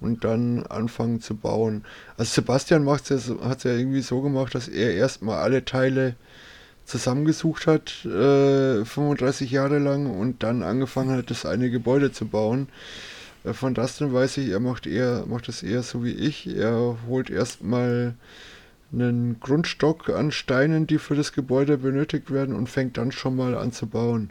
und 0.00 0.24
dann 0.24 0.64
anfangen 0.66 1.20
zu 1.20 1.34
bauen. 1.36 1.84
Also 2.16 2.32
Sebastian 2.34 2.88
hat 2.88 3.10
es 3.10 3.26
ja 3.64 3.72
irgendwie 3.72 4.00
so 4.02 4.20
gemacht, 4.22 4.54
dass 4.54 4.68
er 4.68 4.94
erstmal 4.94 5.38
alle 5.42 5.64
Teile 5.64 6.14
zusammengesucht 6.84 7.66
hat, 7.66 8.04
äh, 8.06 8.84
35 8.84 9.50
Jahre 9.50 9.78
lang 9.78 10.06
und 10.06 10.42
dann 10.42 10.62
angefangen 10.62 11.16
hat, 11.16 11.30
das 11.30 11.44
eine 11.44 11.70
Gebäude 11.70 12.12
zu 12.12 12.26
bauen. 12.26 12.68
Äh, 13.44 13.52
von 13.52 13.74
Dustin 13.74 14.12
weiß 14.12 14.38
ich, 14.38 14.48
er 14.50 14.60
macht 14.60 14.86
eher, 14.86 15.24
macht 15.26 15.48
das 15.48 15.62
eher 15.62 15.82
so 15.82 16.02
wie 16.04 16.12
ich. 16.12 16.46
Er 16.46 16.96
holt 17.06 17.28
erstmal 17.28 18.14
einen 18.90 19.38
Grundstock 19.40 20.08
an 20.08 20.30
Steinen, 20.32 20.86
die 20.86 20.96
für 20.98 21.14
das 21.14 21.32
Gebäude 21.32 21.76
benötigt 21.76 22.30
werden 22.30 22.54
und 22.54 22.70
fängt 22.70 22.96
dann 22.96 23.12
schon 23.12 23.36
mal 23.36 23.54
an 23.54 23.70
zu 23.72 23.86
bauen. 23.86 24.30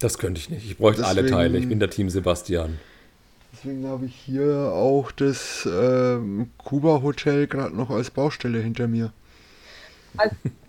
Das 0.00 0.18
könnte 0.18 0.38
ich 0.40 0.50
nicht. 0.50 0.66
Ich 0.66 0.76
bräuchte 0.76 1.06
alle 1.06 1.22
Deswegen- 1.22 1.34
Teile. 1.36 1.58
Ich 1.58 1.68
bin 1.68 1.80
der 1.80 1.88
Team 1.90 2.10
Sebastian. 2.10 2.78
Deswegen 3.52 3.86
habe 3.86 4.06
ich 4.06 4.14
hier 4.14 4.72
auch 4.72 5.10
das 5.12 5.66
ähm, 5.70 6.50
Kuba 6.58 7.02
Hotel 7.02 7.46
gerade 7.46 7.74
noch 7.76 7.90
als 7.90 8.10
Baustelle 8.10 8.60
hinter 8.60 8.88
mir. 8.88 9.12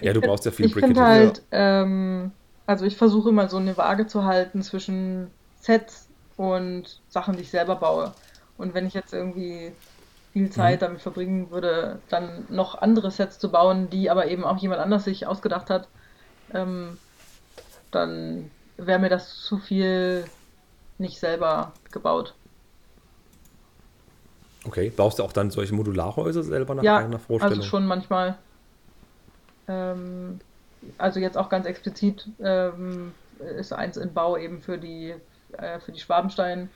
Ja, 0.00 0.12
du 0.12 0.20
find- 0.20 0.26
brauchst 0.28 0.44
ja 0.44 0.50
viel 0.52 0.66
Ich 0.66 0.72
Brick 0.72 0.86
finde 0.86 1.00
halt, 1.02 1.42
ähm, 1.50 2.32
also 2.66 2.84
ich 2.84 2.96
versuche 2.96 3.30
immer 3.30 3.48
so 3.48 3.58
eine 3.58 3.76
Waage 3.76 4.06
zu 4.06 4.24
halten 4.24 4.62
zwischen 4.62 5.30
Sets 5.60 6.08
und 6.36 7.02
Sachen, 7.08 7.36
die 7.36 7.42
ich 7.42 7.50
selber 7.50 7.76
baue. 7.76 8.16
Und 8.56 8.74
wenn 8.74 8.86
ich 8.86 8.94
jetzt 8.94 9.12
irgendwie 9.12 9.76
viel 10.32 10.50
Zeit 10.50 10.82
damit 10.82 11.00
verbringen 11.02 11.50
würde, 11.50 12.02
dann 12.08 12.46
noch 12.48 12.76
andere 12.80 13.10
Sets 13.10 13.38
zu 13.38 13.50
bauen, 13.50 13.90
die 13.90 14.10
aber 14.10 14.26
eben 14.28 14.44
auch 14.44 14.58
jemand 14.58 14.80
anders 14.80 15.04
sich 15.04 15.26
ausgedacht 15.26 15.70
hat, 15.70 15.88
ähm, 16.52 16.98
dann 17.90 18.50
wäre 18.76 18.98
mir 18.98 19.08
das 19.10 19.40
zu 19.42 19.58
viel 19.58 20.30
nicht 20.98 21.18
selber 21.20 21.80
gebaut. 21.92 22.38
Okay, 24.66 24.90
baust 24.90 25.18
du 25.18 25.22
auch 25.22 25.32
dann 25.32 25.50
solche 25.50 25.74
Modularhäuser 25.74 26.42
selber 26.42 26.74
nach 26.74 26.88
Ja, 26.88 26.94
eigener 26.94 27.18
Vorstellung? 27.18 27.38
also 27.38 27.62
schon 27.62 27.84
manchmal. 27.86 28.44
Ähm, 29.66 30.38
also 30.98 31.20
jetzt 31.20 31.36
auch 31.38 31.48
ganz 31.48 31.66
explizit 31.66 32.30
ähm, 32.40 33.14
ist 33.58 33.72
eins 33.72 33.96
in 33.96 34.14
Bau 34.14 34.36
eben 34.36 34.62
für 34.62 34.78
die 34.78 35.14
äh, 35.52 35.80
für 35.80 35.92
die 35.92 36.00
Schwabenstein. 36.00 36.70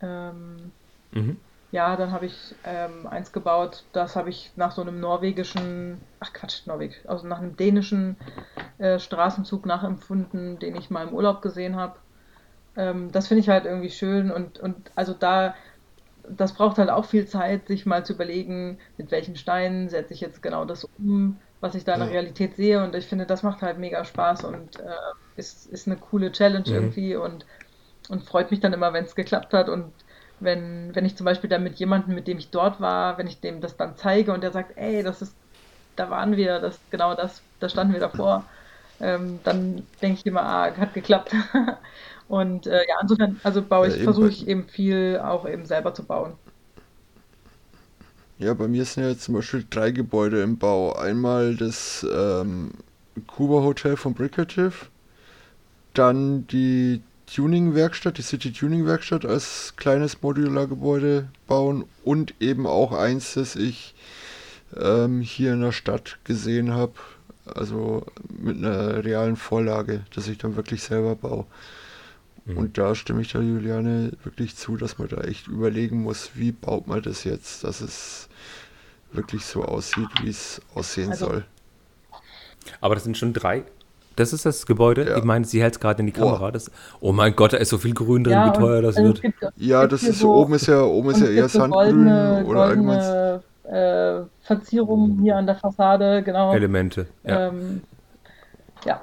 Ähm, 0.00 0.72
Mhm. 1.12 1.36
ja, 1.70 1.96
dann 1.96 2.12
habe 2.12 2.26
ich 2.26 2.58
ähm, 2.64 3.06
eins 3.08 3.32
gebaut, 3.32 3.88
das 3.92 4.16
habe 4.16 4.30
ich 4.30 4.56
nach 4.56 4.72
so 4.72 4.82
einem 4.82 5.00
norwegischen, 5.00 6.08
ach 6.20 6.32
Quatsch, 6.32 6.66
Norweg, 6.66 7.04
also 7.08 7.26
nach 7.28 7.38
einem 7.40 7.56
dänischen 7.56 8.18
äh, 8.78 8.98
Straßenzug 9.00 9.66
nachempfunden, 9.66 10.58
den 10.60 10.76
ich 10.76 10.90
mal 10.90 11.08
im 11.08 11.14
Urlaub 11.14 11.42
gesehen 11.42 11.76
habe. 11.76 12.00
Ähm, 12.76 13.10
das 13.12 13.28
finde 13.28 13.40
ich 13.42 13.48
halt 13.48 13.64
irgendwie 13.66 13.90
schön 13.90 14.30
und, 14.30 14.58
und 14.58 14.92
also 14.96 15.14
da, 15.14 15.54
das 16.28 16.54
braucht 16.54 16.78
halt 16.78 16.90
auch 16.90 17.04
viel 17.06 17.26
Zeit, 17.26 17.68
sich 17.68 17.86
mal 17.86 18.04
zu 18.04 18.14
überlegen, 18.14 18.80
mit 18.96 19.10
welchen 19.10 19.36
Steinen 19.36 19.88
setze 19.88 20.14
ich 20.14 20.20
jetzt 20.20 20.42
genau 20.42 20.64
das 20.64 20.84
um, 20.84 21.40
was 21.60 21.74
ich 21.74 21.84
da 21.84 21.94
in 21.94 22.02
der. 22.02 22.10
Realität 22.10 22.56
sehe 22.56 22.82
und 22.84 22.94
ich 22.94 23.06
finde, 23.06 23.26
das 23.26 23.42
macht 23.42 23.62
halt 23.62 23.78
mega 23.78 24.04
Spaß 24.04 24.44
und 24.44 24.78
äh, 24.80 24.84
ist, 25.36 25.66
ist 25.66 25.86
eine 25.86 25.98
coole 25.98 26.32
Challenge 26.32 26.66
Mhm. 26.66 26.70
irgendwie 26.70 27.16
und, 27.16 27.46
und 28.08 28.24
freut 28.24 28.50
mich 28.50 28.60
dann 28.60 28.72
immer, 28.72 28.92
wenn 28.92 29.04
es 29.04 29.14
geklappt 29.14 29.52
hat 29.54 29.68
und 29.68 29.94
wenn, 30.38 30.94
wenn 30.94 31.04
ich 31.06 31.16
zum 31.16 31.24
Beispiel 31.24 31.48
dann 31.50 31.62
mit 31.62 31.76
jemandem, 31.78 32.14
mit 32.14 32.28
dem 32.28 32.38
ich 32.38 32.50
dort 32.50 32.80
war, 32.80 33.18
wenn 33.18 33.26
ich 33.26 33.40
dem 33.40 33.60
das 33.60 33.76
dann 33.76 33.96
zeige 33.96 34.32
und 34.32 34.42
der 34.42 34.52
sagt, 34.52 34.76
ey, 34.76 35.02
das 35.02 35.22
ist, 35.22 35.38
da 35.96 36.10
waren 36.10 36.36
wir, 36.36 36.60
das 36.60 36.88
genau 36.90 37.14
das, 37.14 37.46
da 37.58 37.68
standen 37.68 37.92
wir 37.94 38.00
davor, 38.00 38.48
ähm, 39.00 39.42
dann 39.42 39.88
denke 40.02 40.20
ich 40.20 40.26
immer, 40.26 40.42
ah, 40.42 40.76
hat 40.76 40.94
geklappt. 40.94 41.32
und 42.28 42.66
äh, 42.66 42.86
ja, 42.88 42.96
insofern, 43.00 43.40
also 43.42 43.62
baue 43.62 43.88
Ja, 43.88 43.94
ich, 43.94 44.00
eben 44.00 44.04
versuche 44.04 44.28
ich 44.28 44.48
eben 44.48 44.64
viel 44.68 45.20
auch 45.22 45.48
eben 45.48 45.66
selber 45.66 45.94
zu 45.94 46.04
bauen. 46.04 46.34
Ja, 48.38 48.52
bei 48.54 48.68
mir 48.68 48.84
sind 48.84 49.04
ja 49.04 49.16
zum 49.16 49.34
Beispiel 49.34 49.64
drei 49.68 49.90
Gebäude 49.92 50.42
im 50.42 50.58
Bau. 50.58 50.94
Einmal 50.94 51.56
das 51.56 52.06
ähm, 52.12 52.72
Kuba 53.26 53.62
Hotel 53.62 53.96
von 53.96 54.12
Brickative, 54.14 54.72
dann 55.94 56.46
die 56.48 57.02
Tuning-Werkstatt, 57.26 58.18
die 58.18 58.22
City 58.22 58.52
Tuning-Werkstatt 58.52 59.24
als 59.24 59.74
kleines 59.76 60.20
Modulargebäude 60.22 61.28
bauen 61.46 61.84
und 62.04 62.34
eben 62.40 62.66
auch 62.66 62.92
eins, 62.92 63.34
das 63.34 63.56
ich 63.56 63.94
ähm, 64.76 65.20
hier 65.22 65.54
in 65.54 65.62
der 65.62 65.72
Stadt 65.72 66.18
gesehen 66.24 66.74
habe, 66.74 66.94
also 67.46 68.04
mit 68.28 68.58
einer 68.58 69.04
realen 69.04 69.36
Vorlage, 69.36 70.02
das 70.14 70.28
ich 70.28 70.38
dann 70.38 70.56
wirklich 70.56 70.82
selber 70.82 71.16
baue. 71.16 71.46
Mhm. 72.46 72.56
Und 72.58 72.78
da 72.78 72.94
stimme 72.94 73.20
ich 73.22 73.32
der 73.32 73.42
Juliane 73.42 74.12
wirklich 74.24 74.56
zu, 74.56 74.76
dass 74.76 74.98
man 74.98 75.08
da 75.08 75.18
echt 75.22 75.48
überlegen 75.48 76.02
muss, 76.02 76.30
wie 76.34 76.52
baut 76.52 76.86
man 76.86 77.02
das 77.02 77.24
jetzt, 77.24 77.64
dass 77.64 77.80
es 77.80 78.28
wirklich 79.12 79.44
so 79.44 79.64
aussieht, 79.64 80.08
wie 80.22 80.28
es 80.30 80.60
aussehen 80.74 81.10
Also- 81.10 81.26
soll. 81.26 81.44
Aber 82.80 82.94
das 82.94 83.04
sind 83.04 83.16
schon 83.16 83.32
drei. 83.32 83.64
Das 84.16 84.32
ist 84.32 84.46
das 84.46 84.64
Gebäude. 84.66 85.08
Ja. 85.08 85.18
Ich 85.18 85.24
meine, 85.24 85.44
sie 85.44 85.60
hält 85.62 85.74
es 85.74 85.80
gerade 85.80 86.00
in 86.00 86.06
die. 86.06 86.12
Kamera. 86.12 86.50
Das, 86.50 86.70
oh 87.00 87.12
mein 87.12 87.36
Gott, 87.36 87.52
da 87.52 87.58
ist 87.58 87.68
so 87.68 87.76
viel 87.78 87.92
Grün 87.92 88.24
drin, 88.24 88.32
Ja, 88.32 88.48
wie 88.48 88.58
teuer 88.58 88.80
das 88.80 88.96
also 88.96 89.08
wird. 89.08 89.22
gibt, 89.22 89.44
Ja, 89.56 89.86
das 89.86 90.02
ist 90.04 90.20
so- 90.20 90.32
oben 90.34 90.54
ist 90.54 90.66
ja 90.66 90.82
oben 90.82 91.10
ist 91.10 91.20
ja 91.20 91.26
eher 91.28 91.48
so 91.50 91.58
Sandgrün 91.58 91.84
goldene, 92.06 92.44
oder 92.46 92.68
irgendwas. 92.70 93.42
äh, 93.64 94.24
Verzierungen 94.42 95.18
hier 95.20 95.36
an 95.36 95.44
der 95.46 95.56
Fassade, 95.56 96.22
genau. 96.22 96.54
Elemente. 96.54 97.06
Ja. 97.24 97.48
Ähm, 97.48 97.82
ja. 98.86 99.02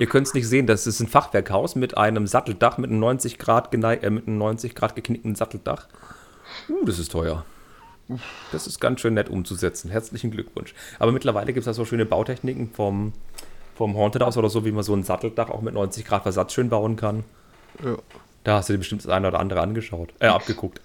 Ihr 0.00 0.06
könnt 0.06 0.26
es 0.26 0.32
nicht 0.32 0.48
sehen, 0.48 0.66
das 0.66 0.86
ist 0.86 1.00
ein 1.00 1.08
Fachwerkhaus 1.08 1.74
mit 1.74 1.98
einem 1.98 2.26
Satteldach, 2.26 2.78
mit 2.78 2.88
einem 2.88 3.00
90 3.00 3.36
Grad, 3.36 3.70
genei 3.70 3.96
äh, 3.96 4.08
mit 4.08 4.26
einem 4.26 4.38
90 4.38 4.74
Grad 4.74 4.96
geknickten 4.96 5.34
Satteldach. 5.34 5.88
Uh, 6.70 6.86
das 6.86 6.98
ist 6.98 7.12
teuer. 7.12 7.44
Das 8.50 8.66
ist 8.66 8.80
ganz 8.80 9.02
schön 9.02 9.12
nett 9.12 9.28
umzusetzen. 9.28 9.90
Herzlichen 9.90 10.30
Glückwunsch. 10.30 10.74
Aber 10.98 11.12
mittlerweile 11.12 11.48
gibt 11.48 11.58
es 11.58 11.64
da 11.66 11.74
so 11.74 11.84
schöne 11.84 12.06
Bautechniken 12.06 12.70
vom, 12.72 13.12
vom 13.74 13.94
Haunted 13.94 14.22
House 14.22 14.38
oder 14.38 14.48
so, 14.48 14.64
wie 14.64 14.72
man 14.72 14.84
so 14.84 14.94
ein 14.94 15.02
Satteldach 15.02 15.50
auch 15.50 15.60
mit 15.60 15.74
90 15.74 16.06
Grad 16.06 16.22
Versatz 16.22 16.54
schön 16.54 16.70
bauen 16.70 16.96
kann. 16.96 17.24
Ja. 17.84 17.98
Da 18.44 18.56
hast 18.56 18.70
du 18.70 18.72
dir 18.72 18.78
bestimmt 18.78 19.04
das 19.04 19.10
eine 19.10 19.28
oder 19.28 19.38
andere 19.38 19.60
angeschaut, 19.60 20.14
äh, 20.18 20.28
abgeguckt. 20.28 20.80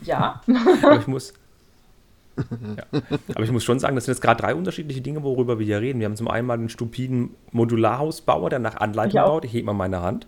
Ja. 0.00 0.40
Aber 0.82 0.98
ich 0.98 1.06
muss. 1.06 1.34
Ja. 2.76 3.00
Aber 3.34 3.44
ich 3.44 3.50
muss 3.50 3.64
schon 3.64 3.78
sagen, 3.78 3.94
das 3.94 4.04
sind 4.04 4.14
jetzt 4.14 4.22
gerade 4.22 4.40
drei 4.40 4.54
unterschiedliche 4.54 5.00
Dinge, 5.00 5.22
worüber 5.22 5.58
wir 5.58 5.66
hier 5.66 5.80
reden. 5.80 6.00
Wir 6.00 6.06
haben 6.06 6.16
zum 6.16 6.28
einen 6.28 6.46
mal 6.46 6.56
den 6.56 6.68
stupiden 6.68 7.30
Modularhausbauer, 7.52 8.50
der 8.50 8.58
nach 8.58 8.76
Anleitung 8.76 9.20
auch. 9.20 9.26
baut. 9.26 9.44
Ich 9.44 9.52
hebe 9.52 9.66
mal 9.66 9.72
meine 9.72 10.02
Hand. 10.02 10.26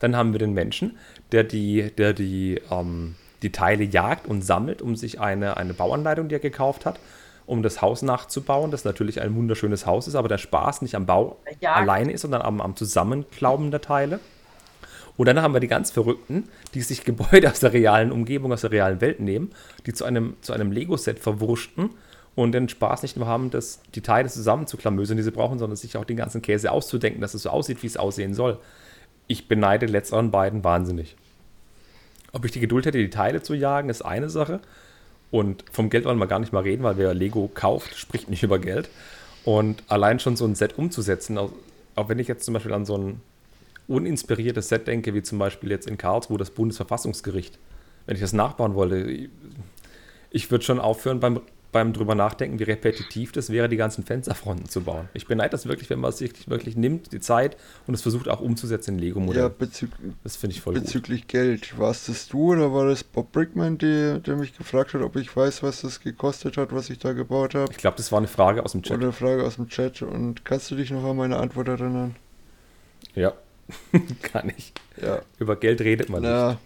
Dann 0.00 0.16
haben 0.16 0.32
wir 0.32 0.38
den 0.38 0.52
Menschen, 0.52 0.96
der 1.32 1.44
die, 1.44 1.90
der 1.96 2.12
die, 2.12 2.60
ähm, 2.70 3.14
die 3.42 3.52
Teile 3.52 3.84
jagt 3.84 4.26
und 4.26 4.42
sammelt, 4.42 4.82
um 4.82 4.96
sich 4.96 5.20
eine, 5.20 5.56
eine 5.56 5.74
Bauanleitung, 5.74 6.28
die 6.28 6.36
er 6.36 6.40
gekauft 6.40 6.86
hat, 6.86 6.98
um 7.46 7.62
das 7.62 7.82
Haus 7.82 8.02
nachzubauen, 8.02 8.70
das 8.70 8.84
natürlich 8.84 9.20
ein 9.20 9.34
wunderschönes 9.34 9.86
Haus 9.86 10.08
ist, 10.08 10.14
aber 10.14 10.28
der 10.28 10.38
Spaß 10.38 10.82
nicht 10.82 10.94
am 10.94 11.06
Bau 11.06 11.38
Jagd. 11.60 11.76
alleine 11.76 12.12
ist, 12.12 12.22
sondern 12.22 12.42
am, 12.42 12.60
am 12.60 12.74
Zusammenklauben 12.74 13.70
der 13.70 13.80
Teile. 13.80 14.20
Und 15.16 15.26
dann 15.26 15.40
haben 15.40 15.54
wir 15.54 15.60
die 15.60 15.68
ganz 15.68 15.90
Verrückten, 15.90 16.48
die 16.74 16.82
sich 16.82 17.04
Gebäude 17.04 17.50
aus 17.50 17.60
der 17.60 17.72
realen 17.72 18.10
Umgebung, 18.10 18.52
aus 18.52 18.62
der 18.62 18.72
realen 18.72 19.00
Welt 19.00 19.20
nehmen, 19.20 19.52
die 19.86 19.92
zu 19.92 20.04
einem, 20.04 20.36
zu 20.40 20.52
einem 20.52 20.72
Lego-Set 20.72 21.20
verwurschten 21.20 21.90
und 22.34 22.52
den 22.52 22.68
Spaß 22.68 23.02
nicht 23.02 23.16
nur 23.16 23.26
haben, 23.26 23.50
das, 23.50 23.80
die 23.94 24.00
Teile 24.00 24.28
zusammenzuklamösern, 24.28 25.16
die 25.16 25.22
sie 25.22 25.30
brauchen, 25.30 25.58
sondern 25.58 25.76
sich 25.76 25.96
auch 25.96 26.04
den 26.04 26.16
ganzen 26.16 26.42
Käse 26.42 26.72
auszudenken, 26.72 27.20
dass 27.20 27.34
es 27.34 27.42
so 27.42 27.50
aussieht, 27.50 27.82
wie 27.82 27.86
es 27.86 27.96
aussehen 27.96 28.34
soll. 28.34 28.58
Ich 29.28 29.46
beneide 29.46 29.86
letzteren 29.86 30.30
beiden 30.30 30.64
wahnsinnig. 30.64 31.16
Ob 32.32 32.44
ich 32.44 32.50
die 32.50 32.60
Geduld 32.60 32.84
hätte, 32.84 32.98
die 32.98 33.10
Teile 33.10 33.42
zu 33.42 33.54
jagen, 33.54 33.88
ist 33.88 34.02
eine 34.02 34.28
Sache. 34.28 34.60
Und 35.30 35.64
vom 35.70 35.90
Geld 35.90 36.04
wollen 36.04 36.18
wir 36.18 36.26
gar 36.26 36.40
nicht 36.40 36.52
mal 36.52 36.62
reden, 36.64 36.82
weil 36.82 36.96
wer 36.96 37.14
Lego 37.14 37.48
kauft, 37.52 37.96
spricht 37.96 38.28
nicht 38.28 38.42
über 38.42 38.58
Geld. 38.58 38.90
Und 39.44 39.84
allein 39.88 40.18
schon 40.18 40.36
so 40.36 40.44
ein 40.44 40.56
Set 40.56 40.76
umzusetzen, 40.76 41.38
auch, 41.38 41.52
auch 41.94 42.08
wenn 42.08 42.18
ich 42.18 42.26
jetzt 42.26 42.44
zum 42.44 42.54
Beispiel 42.54 42.72
an 42.72 42.84
so 42.84 42.98
ein 42.98 43.20
uninspiriertes 43.88 44.68
Set 44.68 44.86
denke, 44.86 45.14
wie 45.14 45.22
zum 45.22 45.38
Beispiel 45.38 45.70
jetzt 45.70 45.86
in 45.86 45.98
Karlsruhe 45.98 46.38
das 46.38 46.50
Bundesverfassungsgericht. 46.50 47.58
Wenn 48.06 48.16
ich 48.16 48.20
das 48.22 48.32
nachbauen 48.32 48.74
wollte, 48.74 49.28
ich, 50.30 50.50
würde 50.50 50.64
schon 50.64 50.78
aufhören 50.78 51.20
beim, 51.20 51.40
beim 51.72 51.92
drüber 51.92 52.14
nachdenken, 52.14 52.58
wie 52.58 52.64
repetitiv 52.64 53.32
das 53.32 53.50
wäre, 53.50 53.68
die 53.68 53.76
ganzen 53.76 54.04
Fensterfronten 54.04 54.68
zu 54.68 54.82
bauen. 54.82 55.08
Ich 55.14 55.26
beneide 55.26 55.50
das 55.50 55.66
wirklich, 55.66 55.88
wenn 55.90 56.00
man 56.00 56.10
es 56.10 56.18
sich 56.18 56.48
wirklich 56.48 56.76
nimmt, 56.76 57.12
die 57.12 57.20
Zeit 57.20 57.56
und 57.86 57.94
es 57.94 58.02
versucht 58.02 58.28
auch 58.28 58.40
umzusetzen 58.40 58.94
in 58.94 58.98
Ja, 58.98 59.04
Lego-Modell. 59.06 59.50
bezü 59.50 59.88
das 60.22 60.36
finde 60.36 60.54
ich 60.54 60.60
voll 60.60 60.74
gut. 60.74 60.84
bezüglich 60.84 61.26
Geld. 61.26 61.78
Warst 61.78 62.08
das 62.08 62.28
du 62.28 62.52
oder 62.52 62.72
war 62.72 62.86
das 62.86 63.04
Bob 63.04 63.32
Brickman, 63.32 63.78
der, 63.78 64.18
der 64.20 64.36
mich 64.36 64.56
gefragt 64.56 64.92
hat, 64.94 65.00
ob 65.02 65.16
ich 65.16 65.34
weiß, 65.34 65.62
was 65.62 65.80
das 65.80 66.00
gekostet 66.00 66.56
hat, 66.58 66.72
was 66.72 66.90
ich 66.90 66.98
da 66.98 67.12
gebaut 67.12 67.54
habe? 67.54 67.70
Ich 67.72 67.78
glaube, 67.78 67.96
das 67.96 68.12
war 68.12 68.18
eine 68.18 68.28
Frage 68.28 68.64
aus 68.64 68.72
dem 68.72 68.82
Chat. 68.82 68.98
Oder 68.98 69.06
eine 69.06 69.12
Frage 69.12 69.44
aus 69.44 69.56
dem 69.56 69.68
Chat. 69.68 70.02
Und 70.02 70.44
kannst 70.44 70.70
du 70.70 70.74
dich 70.76 70.90
noch 70.90 71.04
an 71.04 71.16
meine 71.16 71.38
Antwort 71.38 71.68
erinnern? 71.68 72.16
Ja, 73.14 73.32
kann 74.22 74.52
ich. 74.56 74.72
Ja. 75.00 75.22
Über 75.38 75.56
Geld 75.56 75.80
redet 75.80 76.08
man 76.08 76.22
nicht. 76.22 76.30
Na, 76.30 76.58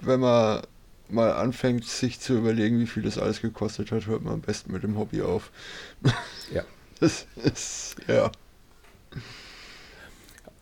wenn 0.00 0.20
man 0.20 0.62
mal 1.08 1.32
anfängt, 1.32 1.84
sich 1.84 2.20
zu 2.20 2.34
überlegen, 2.38 2.78
wie 2.80 2.86
viel 2.86 3.02
das 3.02 3.18
alles 3.18 3.40
gekostet 3.42 3.92
hat, 3.92 4.06
hört 4.06 4.22
man 4.22 4.34
am 4.34 4.40
besten 4.40 4.72
mit 4.72 4.82
dem 4.82 4.98
Hobby 4.98 5.22
auf. 5.22 5.50
Ja. 6.52 6.62
Das 7.00 7.26
ist, 7.34 7.96
ja. 8.06 8.30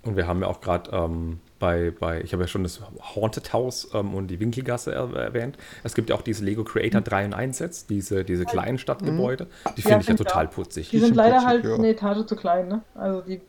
Und 0.03 0.17
wir 0.17 0.27
haben 0.27 0.41
ja 0.41 0.49
auch 0.49 0.61
gerade 0.61 0.91
ähm, 0.91 1.39
bei, 1.59 1.93
bei, 1.93 2.21
ich 2.23 2.33
habe 2.33 2.43
ja 2.43 2.49
schon 2.49 2.65
das 2.65 2.81
Haunted 3.15 3.53
House 3.53 3.89
ähm, 3.95 4.15
und 4.15 4.29
die 4.29 4.41
Winkelgasse 4.41 4.93
er 4.93 5.13
erwähnt. 5.15 5.59
Es 5.85 5.95
gibt 5.95 6.11
ja 6.11 6.17
auch 6.17 6.23
diese 6.23 6.45
Lego 6.45 6.65
Creator 6.65 7.03
3 7.03 7.27
in 7.27 7.35
1 7.35 7.59
Sets, 7.59 7.87
diese, 7.87 8.25
diese 8.25 8.45
kleinen 8.47 8.79
Stadtgebäude. 8.79 9.47
Die 9.77 9.83
Ja, 9.83 9.89
finde 9.91 10.03
ich 10.03 10.09
ja 10.09 10.15
total 10.17 10.49
auch. 10.49 10.51
putzig. 10.53 10.89
Die 10.91 10.97
Die 10.97 10.99
sind 11.01 11.09
sind 11.09 11.17
leider 11.17 11.35
putzig, 11.35 11.49
halt 11.49 11.65
ja. 11.67 11.75
eine 11.75 11.89
Etage 11.91 12.27
zu 12.27 12.35
klein, 12.35 12.67
ne? 12.69 12.83
Also 12.95 13.21
die, 13.21 13.41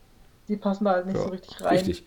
die 0.47 0.57
passen 0.57 0.85
da 0.85 0.91
halt 0.91 1.07
nicht 1.07 1.15
Ja. 1.15 1.23
so 1.23 1.29
richtig 1.29 1.59
rein. 1.61 1.69
Richtig. 1.77 2.05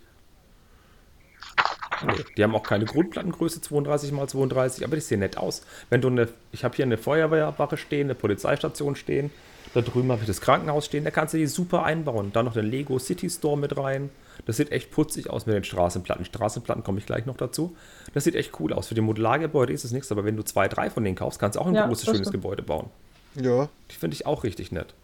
Nee, 2.04 2.24
die 2.36 2.42
haben 2.42 2.54
auch 2.54 2.62
keine 2.62 2.84
Grundplattengröße 2.84 3.60
32 3.60 4.12
x 4.12 4.32
32, 4.32 4.84
aber 4.84 4.96
die 4.96 5.02
sehen 5.02 5.20
nett 5.20 5.38
aus. 5.38 5.62
Wenn 5.90 6.00
du 6.00 6.08
eine, 6.08 6.28
ich 6.52 6.64
habe 6.64 6.74
hier 6.76 6.84
eine 6.84 6.98
Feuerwehrwache 6.98 7.76
stehen, 7.76 8.08
eine 8.08 8.14
Polizeistation 8.14 8.96
stehen, 8.96 9.30
da 9.74 9.80
drüben 9.82 10.10
habe 10.10 10.22
ich 10.22 10.26
das 10.26 10.40
Krankenhaus 10.40 10.86
stehen, 10.86 11.04
da 11.04 11.10
kannst 11.10 11.34
du 11.34 11.38
die 11.38 11.46
super 11.46 11.84
einbauen. 11.84 12.30
Dann 12.32 12.46
noch 12.46 12.54
den 12.54 12.66
Lego 12.66 12.98
City 12.98 13.28
Store 13.28 13.58
mit 13.58 13.76
rein. 13.76 14.10
Das 14.46 14.56
sieht 14.56 14.72
echt 14.72 14.90
putzig 14.90 15.28
aus 15.28 15.46
mit 15.46 15.54
den 15.54 15.64
Straßenplatten. 15.64 16.24
Straßenplatten 16.24 16.82
komme 16.84 16.98
ich 16.98 17.06
gleich 17.06 17.26
noch 17.26 17.36
dazu. 17.36 17.76
Das 18.14 18.24
sieht 18.24 18.34
echt 18.36 18.58
cool 18.60 18.72
aus. 18.72 18.88
Für 18.88 18.94
die 18.94 19.00
Modulargebäude 19.00 19.72
ist 19.72 19.84
es 19.84 19.92
nichts, 19.92 20.10
aber 20.12 20.24
wenn 20.24 20.36
du 20.36 20.42
zwei, 20.44 20.68
drei 20.68 20.88
von 20.90 21.04
denen 21.04 21.16
kaufst, 21.16 21.38
kannst 21.40 21.56
du 21.56 21.60
auch 21.60 21.66
ein 21.66 21.74
Ja, 21.74 21.86
großes, 21.86 22.04
schönes 22.04 22.20
stimmt. 22.28 22.32
Gebäude 22.42 22.62
bauen. 22.62 22.88
Ja, 23.34 23.68
Die 23.90 23.96
finde 23.96 24.14
ich 24.14 24.24
auch 24.24 24.44
richtig 24.44 24.72
nett. 24.72 24.94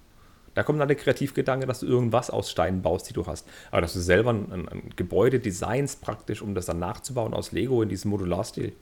Da 0.54 0.62
kommt 0.62 0.80
dann 0.80 0.88
der 0.88 0.96
Kreativgedanke, 0.96 1.66
dass 1.66 1.80
du 1.80 1.86
irgendwas 1.86 2.30
aus 2.30 2.50
Steinen 2.50 2.82
baust, 2.82 3.08
die 3.08 3.14
du 3.14 3.26
hast. 3.26 3.48
Aber 3.70 3.80
dass 3.80 3.94
du 3.94 4.00
selber 4.00 4.30
ein, 4.30 4.52
ein, 4.52 4.68
ein 4.68 4.90
Gebäude 4.96 5.40
designst 5.40 6.02
praktisch, 6.02 6.42
um 6.42 6.54
das 6.54 6.66
dann 6.66 6.78
nachzubauen 6.78 7.34
aus 7.34 7.52
Lego 7.52 7.82
in 7.82 7.88
diesem 7.88 8.10
Modularstil. 8.10 8.72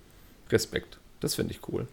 Respekt. 0.50 0.98
Das 1.20 1.34
finde 1.36 1.52
ich 1.54 1.60
cool. 1.68 1.86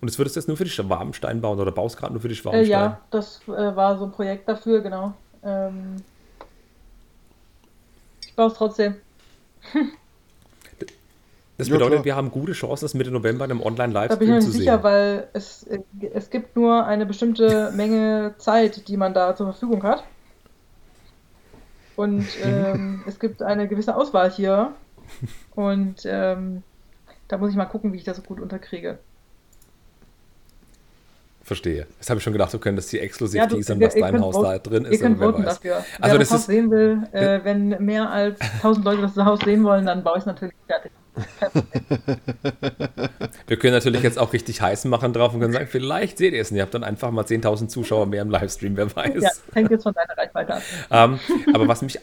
Und 0.00 0.10
das 0.10 0.18
würdest 0.18 0.36
du 0.36 0.40
jetzt 0.40 0.48
nur 0.48 0.56
für 0.56 0.64
die 0.64 0.70
Schwabenstein 0.70 1.40
bauen 1.40 1.58
oder 1.60 1.72
baust 1.72 1.96
gerade 1.96 2.12
nur 2.12 2.22
für 2.22 2.28
die 2.28 2.34
Äh, 2.50 2.62
Schwabenstein? 2.64 2.64
ja, 2.64 3.00
das 3.10 3.40
äh, 3.48 3.76
war 3.76 3.98
so 3.98 4.04
ein 4.04 4.12
Projekt 4.12 4.48
dafür, 4.48 4.80
genau. 4.82 5.14
Ähm, 5.42 5.96
ich 8.26 8.34
baue 8.34 8.46
es 8.48 8.54
trotzdem. 8.54 8.96
Das 11.60 11.68
Ja, 11.68 11.78
bedeutet, 11.78 12.02
klar. 12.02 12.04
wir 12.04 12.16
haben 12.16 12.30
gute 12.32 12.52
Chancen, 12.52 12.84
das 12.86 12.94
Mitte 12.94 13.10
November 13.12 13.44
in 13.44 13.52
einem 13.52 13.60
Da 14.08 14.16
bin 14.16 14.28
ich 14.28 14.30
Online-Livestream 14.30 14.34
mir 14.34 14.40
zu 14.40 14.50
nicht 14.50 14.56
sehen. 14.56 14.58
sicher, 14.58 14.82
weil 14.82 15.28
es, 15.32 15.62
äh, 15.64 15.80
es 16.12 16.28
gibt 16.30 16.54
nur 16.56 16.84
eine 16.86 17.06
bestimmte 17.06 17.70
Menge 17.72 18.34
Zeit, 18.38 18.88
die 18.88 18.96
man 18.98 19.14
da 19.14 19.34
zur 19.36 19.46
Verfügung 19.46 19.82
hat. 19.84 20.04
Und 21.94 22.36
ähm, 22.40 23.02
es 23.06 23.18
gibt 23.20 23.42
eine 23.42 23.68
gewisse 23.68 23.96
Auswahl 23.96 24.30
hier. 24.30 24.74
Und 25.54 26.02
ähm, 26.06 26.64
da 27.28 27.38
muss 27.38 27.50
ich 27.50 27.56
mal 27.56 27.66
gucken, 27.66 27.92
wie 27.92 27.98
ich 27.98 28.04
das 28.04 28.18
so 28.18 28.24
gut 28.24 28.40
unterkriege. 28.40 29.00
Verstehe. 31.50 31.88
Das 31.98 32.08
habe 32.08 32.18
ich 32.18 32.22
schon 32.22 32.32
gedacht, 32.32 32.54
du 32.54 32.60
könntest 32.60 32.90
hier 32.90 33.02
exklusiv 33.02 33.40
Ja, 33.40 33.46
du- 33.46 33.56
teasern, 33.56 33.80
ihr 33.80 33.88
dein 33.88 34.20
Haus 34.20 34.40
da 34.40 34.56
drin 34.58 34.84
ist. 34.84 34.92
Ihr 34.92 34.98
könnt 35.00 35.18
wer 35.18 35.30
voten 35.30 35.42
dafür. 35.42 35.84
Wer 35.98 36.04
Also 36.04 36.16
das 36.16 36.28
das 36.28 36.34
Haus 36.34 36.40
ist, 36.42 36.46
sehen 36.46 36.70
will, 36.70 37.02
äh, 37.12 37.40
wenn 37.42 37.70
mehr 37.84 38.08
als 38.08 38.40
1000 38.40 38.84
Leute 38.84 39.02
das 39.02 39.16
Haus 39.16 39.40
sehen 39.44 39.64
wollen, 39.64 39.84
dann 39.84 40.04
baue 40.04 40.18
ich 40.18 40.20
es 40.20 40.26
natürlich 40.26 40.54
fertig. 40.68 40.92
wir 43.48 43.56
können 43.56 43.74
natürlich 43.74 44.04
jetzt 44.04 44.16
auch 44.16 44.32
richtig 44.32 44.62
heiß 44.62 44.84
machen 44.84 45.12
drauf 45.12 45.34
und 45.34 45.40
können 45.40 45.52
sagen, 45.52 45.66
vielleicht 45.68 46.18
seht 46.18 46.34
ihr 46.34 46.40
es 46.40 46.52
und 46.52 46.56
ihr 46.56 46.62
habt 46.62 46.72
dann 46.72 46.84
einfach 46.84 47.10
mal 47.10 47.24
10.000 47.24 47.66
Zuschauer 47.66 48.06
mehr 48.06 48.22
im 48.22 48.30
Livestream, 48.30 48.76
wer 48.76 48.94
weiß. 48.94 49.20
Ja, 49.20 49.30
hängt 49.52 49.72
jetzt 49.72 49.82
von 49.82 49.92
deiner 49.92 50.16
Reichweite 50.16 50.54
ab. 50.54 50.62
Ähm, 50.92 51.18
aber 51.52 51.66
was 51.66 51.82
mich, 51.82 51.98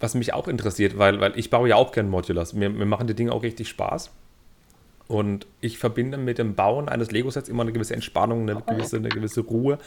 was 0.00 0.14
mich 0.14 0.32
auch 0.32 0.48
interessiert, 0.48 0.96
weil, 0.96 1.20
weil 1.20 1.38
ich 1.38 1.50
baue 1.50 1.68
ja 1.68 1.76
auch 1.76 1.92
gerne 1.92 2.08
Modulars. 2.08 2.54
Mir, 2.54 2.70
mir 2.70 2.86
machen 2.86 3.08
die 3.08 3.14
Dinge 3.14 3.30
auch 3.32 3.42
richtig 3.42 3.68
Spaß. 3.68 4.10
Und 5.08 5.46
ich 5.60 5.78
verbinde 5.78 6.18
mit 6.18 6.38
dem 6.38 6.54
Bauen 6.54 6.88
eines 6.88 7.10
Lego-Sets 7.10 7.48
immer 7.48 7.62
eine 7.62 7.72
gewisse 7.72 7.94
Entspannung, 7.94 8.48
eine 8.48 8.60
gewisse, 8.60 8.96
eine 8.96 9.08
gewisse 9.08 9.42
Ruhe. 9.42 9.78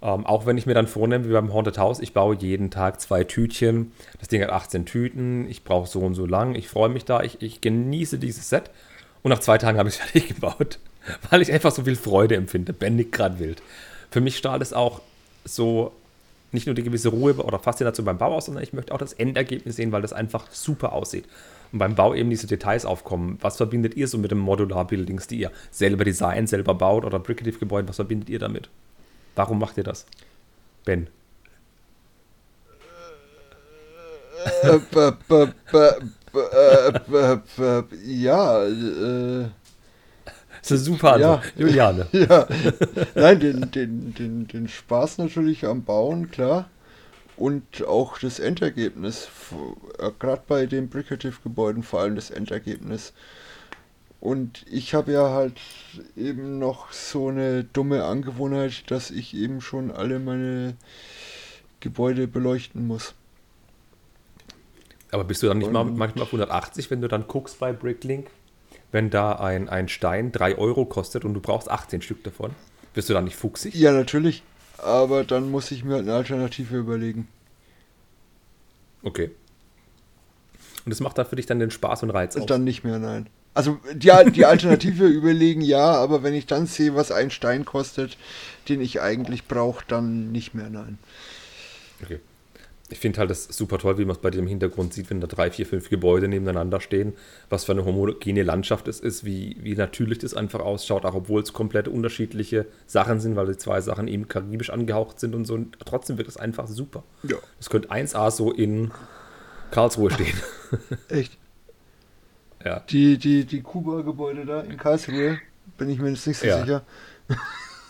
Ähm, 0.00 0.26
auch 0.26 0.46
wenn 0.46 0.58
ich 0.58 0.66
mir 0.66 0.74
dann 0.74 0.86
vornehme, 0.86 1.28
wie 1.28 1.32
beim 1.32 1.52
Haunted 1.52 1.78
House, 1.78 2.00
ich 2.00 2.12
baue 2.12 2.36
jeden 2.36 2.70
Tag 2.70 3.00
zwei 3.00 3.24
Tütchen. 3.24 3.92
Das 4.18 4.28
Ding 4.28 4.42
hat 4.42 4.50
18 4.50 4.86
Tüten, 4.86 5.48
ich 5.48 5.64
brauche 5.64 5.88
so 5.88 6.00
und 6.00 6.14
so 6.14 6.26
lang, 6.26 6.54
ich 6.54 6.68
freue 6.68 6.88
mich 6.88 7.04
da, 7.04 7.22
ich, 7.22 7.42
ich 7.42 7.60
genieße 7.60 8.18
dieses 8.18 8.48
Set. 8.48 8.70
Und 9.22 9.30
nach 9.30 9.38
zwei 9.38 9.58
Tagen 9.58 9.78
habe 9.78 9.88
ich 9.88 9.96
es 9.96 10.00
fertig 10.02 10.28
gebaut, 10.28 10.78
weil 11.30 11.42
ich 11.42 11.52
einfach 11.52 11.72
so 11.72 11.84
viel 11.84 11.96
Freude 11.96 12.36
empfinde. 12.36 12.72
Ben 12.72 12.96
nickt 12.96 13.12
gerade 13.12 13.38
wild. 13.38 13.62
Für 14.10 14.20
mich 14.20 14.36
strahlt 14.36 14.62
es 14.62 14.72
auch 14.72 15.00
so 15.44 15.92
nicht 16.52 16.66
nur 16.66 16.74
die 16.74 16.84
gewisse 16.84 17.08
Ruhe 17.08 17.34
oder 17.34 17.58
Faszination 17.58 18.06
beim 18.06 18.18
Bau 18.18 18.34
aus, 18.34 18.46
sondern 18.46 18.62
ich 18.62 18.72
möchte 18.72 18.94
auch 18.94 18.98
das 18.98 19.12
Endergebnis 19.12 19.76
sehen, 19.76 19.92
weil 19.92 20.02
das 20.02 20.12
einfach 20.12 20.50
super 20.52 20.92
aussieht. 20.92 21.24
Und 21.74 21.78
beim 21.80 21.96
Bau 21.96 22.14
eben 22.14 22.30
diese 22.30 22.46
Details 22.46 22.86
aufkommen. 22.86 23.36
Was 23.40 23.56
verbindet 23.56 23.96
ihr 23.96 24.06
so 24.06 24.16
mit 24.16 24.30
dem 24.30 24.38
Modular-Buildings, 24.38 25.26
die 25.26 25.40
ihr 25.40 25.50
selber 25.72 26.04
designt, 26.04 26.48
selber 26.48 26.72
baut 26.72 27.04
oder 27.04 27.18
Bricative-Gebäuden? 27.18 27.88
Was 27.88 27.96
verbindet 27.96 28.30
ihr 28.30 28.38
damit? 28.38 28.68
Warum 29.34 29.58
macht 29.58 29.76
ihr 29.76 29.82
das? 29.82 30.06
Ben. 30.84 31.08
Ja, 38.04 38.64
äh, 38.66 39.48
Das 40.60 40.70
ist 40.70 40.70
eine 40.70 40.78
super 40.78 41.14
Antwort. 41.14 41.52
Ja. 41.56 41.66
Juliane. 41.66 42.06
ja. 42.12 42.46
Nein, 43.16 43.40
den, 43.40 43.70
den, 43.72 44.14
den, 44.14 44.46
den 44.46 44.68
Spaß 44.68 45.18
natürlich 45.18 45.66
am 45.66 45.82
Bauen, 45.82 46.30
klar. 46.30 46.68
Und 47.36 47.84
auch 47.84 48.18
das 48.18 48.38
Endergebnis. 48.38 49.28
Gerade 50.18 50.42
bei 50.46 50.66
den 50.66 50.88
Bricative-Gebäuden 50.88 51.82
vor 51.82 52.00
allem 52.00 52.14
das 52.14 52.30
Endergebnis. 52.30 53.12
Und 54.20 54.64
ich 54.70 54.94
habe 54.94 55.12
ja 55.12 55.30
halt 55.30 55.60
eben 56.16 56.58
noch 56.58 56.92
so 56.92 57.28
eine 57.28 57.64
dumme 57.64 58.04
Angewohnheit, 58.04 58.90
dass 58.90 59.10
ich 59.10 59.34
eben 59.34 59.60
schon 59.60 59.90
alle 59.90 60.18
meine 60.18 60.76
Gebäude 61.80 62.26
beleuchten 62.26 62.86
muss. 62.86 63.14
Aber 65.10 65.24
bist 65.24 65.42
du 65.42 65.46
dann 65.46 65.58
nicht 65.58 65.70
mal 65.70 65.84
manchmal 65.84 66.22
auf 66.22 66.28
180, 66.28 66.90
wenn 66.90 67.02
du 67.02 67.08
dann 67.08 67.28
guckst 67.28 67.58
bei 67.58 67.72
Bricklink, 67.72 68.28
wenn 68.90 69.10
da 69.10 69.32
ein, 69.32 69.68
ein 69.68 69.88
Stein 69.88 70.32
3 70.32 70.56
Euro 70.56 70.86
kostet 70.86 71.24
und 71.26 71.34
du 71.34 71.40
brauchst 71.40 71.70
18 71.70 72.00
Stück 72.00 72.24
davon? 72.24 72.52
Bist 72.94 73.10
du 73.10 73.12
dann 73.12 73.24
nicht 73.24 73.36
fuchsig? 73.36 73.74
Ja, 73.74 73.92
natürlich. 73.92 74.42
Aber 74.84 75.24
dann 75.24 75.50
muss 75.50 75.70
ich 75.70 75.82
mir 75.82 75.94
halt 75.94 76.02
eine 76.02 76.14
Alternative 76.14 76.76
überlegen. 76.76 77.26
Okay. 79.02 79.30
Und 80.84 80.90
das 80.90 81.00
macht 81.00 81.16
da 81.16 81.24
für 81.24 81.36
dich 81.36 81.46
dann 81.46 81.58
den 81.58 81.70
Spaß 81.70 82.02
und 82.02 82.10
Reiz 82.10 82.36
aus. 82.36 82.46
Dann 82.46 82.64
nicht 82.64 82.84
mehr, 82.84 82.98
nein. 82.98 83.28
Also 83.54 83.78
die, 83.94 84.10
die 84.32 84.44
Alternative 84.44 85.06
überlegen, 85.06 85.62
ja, 85.62 85.94
aber 85.94 86.22
wenn 86.22 86.34
ich 86.34 86.46
dann 86.46 86.66
sehe, 86.66 86.94
was 86.94 87.10
ein 87.10 87.30
Stein 87.30 87.64
kostet, 87.64 88.18
den 88.68 88.80
ich 88.80 89.00
eigentlich 89.00 89.46
brauche, 89.46 89.84
dann 89.86 90.32
nicht 90.32 90.54
mehr, 90.54 90.68
nein. 90.68 90.98
Okay. 92.02 92.20
Ich 92.90 92.98
finde 92.98 93.18
halt 93.20 93.30
das 93.30 93.44
super 93.44 93.78
toll, 93.78 93.96
wie 93.96 94.04
man 94.04 94.14
es 94.14 94.20
bei 94.20 94.30
dem 94.30 94.46
Hintergrund 94.46 94.92
sieht, 94.92 95.08
wenn 95.08 95.20
da 95.20 95.26
drei, 95.26 95.50
vier, 95.50 95.64
fünf 95.64 95.88
Gebäude 95.88 96.28
nebeneinander 96.28 96.80
stehen, 96.80 97.14
was 97.48 97.64
für 97.64 97.72
eine 97.72 97.84
homogene 97.86 98.42
Landschaft 98.42 98.88
es 98.88 99.00
ist, 99.00 99.24
wie, 99.24 99.56
wie 99.62 99.74
natürlich 99.74 100.18
das 100.18 100.34
einfach 100.34 100.60
ausschaut, 100.60 101.06
auch 101.06 101.14
obwohl 101.14 101.40
es 101.42 101.54
komplett 101.54 101.88
unterschiedliche 101.88 102.66
Sachen 102.86 103.20
sind, 103.20 103.36
weil 103.36 103.46
die 103.46 103.56
zwei 103.56 103.80
Sachen 103.80 104.06
eben 104.06 104.28
karibisch 104.28 104.68
angehaucht 104.68 105.18
sind 105.18 105.34
und 105.34 105.46
so. 105.46 105.54
Und 105.54 105.78
trotzdem 105.84 106.18
wird 106.18 106.28
es 106.28 106.36
einfach 106.36 106.66
super. 106.68 107.04
Ja. 107.22 107.36
Es 107.58 107.70
könnte 107.70 107.90
1A 107.90 108.30
so 108.30 108.52
in 108.52 108.90
Karlsruhe 109.70 110.10
stehen. 110.10 110.36
Echt. 111.08 111.38
ja. 112.64 112.80
Die, 112.90 113.16
die, 113.16 113.46
die 113.46 113.62
Kuba-Gebäude 113.62 114.44
da 114.44 114.60
in 114.60 114.76
Karlsruhe, 114.76 115.38
bin 115.78 115.88
ich 115.88 115.98
mir 115.98 116.10
jetzt 116.10 116.26
nicht 116.26 116.38
so 116.38 116.46
Ja. 116.46 116.60
sicher. 116.60 116.82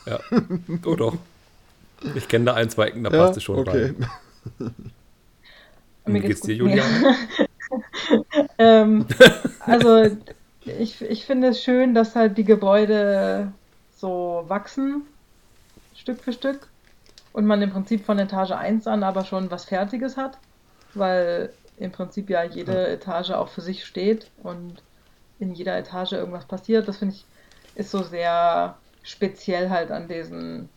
ja. 0.06 0.20
Oh 0.86 0.94
doch. 0.94 1.16
Ich 2.14 2.28
kenne 2.28 2.44
da 2.44 2.54
ein, 2.54 2.70
zwei 2.70 2.86
Ecken, 2.88 3.02
da 3.02 3.10
Ja, 3.10 3.18
passt 3.26 3.36
es 3.38 3.42
schon 3.42 3.58
okay. 3.58 3.86
rein. 3.98 4.06
Mir 6.06 6.20
geht's 6.20 6.40
geht's 6.40 6.40
dir, 6.42 6.58
gut. 6.58 6.70
Juliane? 6.70 7.16
Ähm, 8.58 9.06
also 9.60 10.04
ich, 10.60 11.02
ich 11.02 11.26
finde 11.26 11.48
es 11.48 11.64
schön, 11.64 11.94
dass 11.94 12.14
halt 12.14 12.38
die 12.38 12.44
Gebäude 12.44 13.50
so 13.96 14.44
wachsen, 14.46 15.02
Stück 15.96 16.20
für 16.20 16.32
Stück, 16.32 16.68
und 17.32 17.46
man 17.46 17.62
im 17.62 17.72
Prinzip 17.72 18.04
von 18.04 18.18
Etage 18.20 18.52
1 18.52 18.86
an 18.86 19.02
aber 19.02 19.24
schon 19.24 19.50
was 19.50 19.64
Fertiges 19.64 20.16
hat, 20.16 20.38
weil 20.92 21.52
im 21.78 21.90
Prinzip 21.90 22.30
ja 22.30 22.44
jede 22.44 22.86
Etage 22.86 23.30
auch 23.30 23.48
für 23.48 23.62
sich 23.62 23.84
steht 23.84 24.30
und 24.42 24.82
in 25.40 25.54
jeder 25.54 25.76
Etage 25.76 26.12
irgendwas 26.12 26.44
passiert. 26.44 26.86
Das 26.86 26.98
finde 26.98 27.16
ich 27.16 27.24
ist 27.74 27.90
so 27.90 28.02
sehr 28.02 28.76
speziell 29.02 29.70
halt 29.70 29.90
an 29.90 30.08
diesen, 30.08 30.68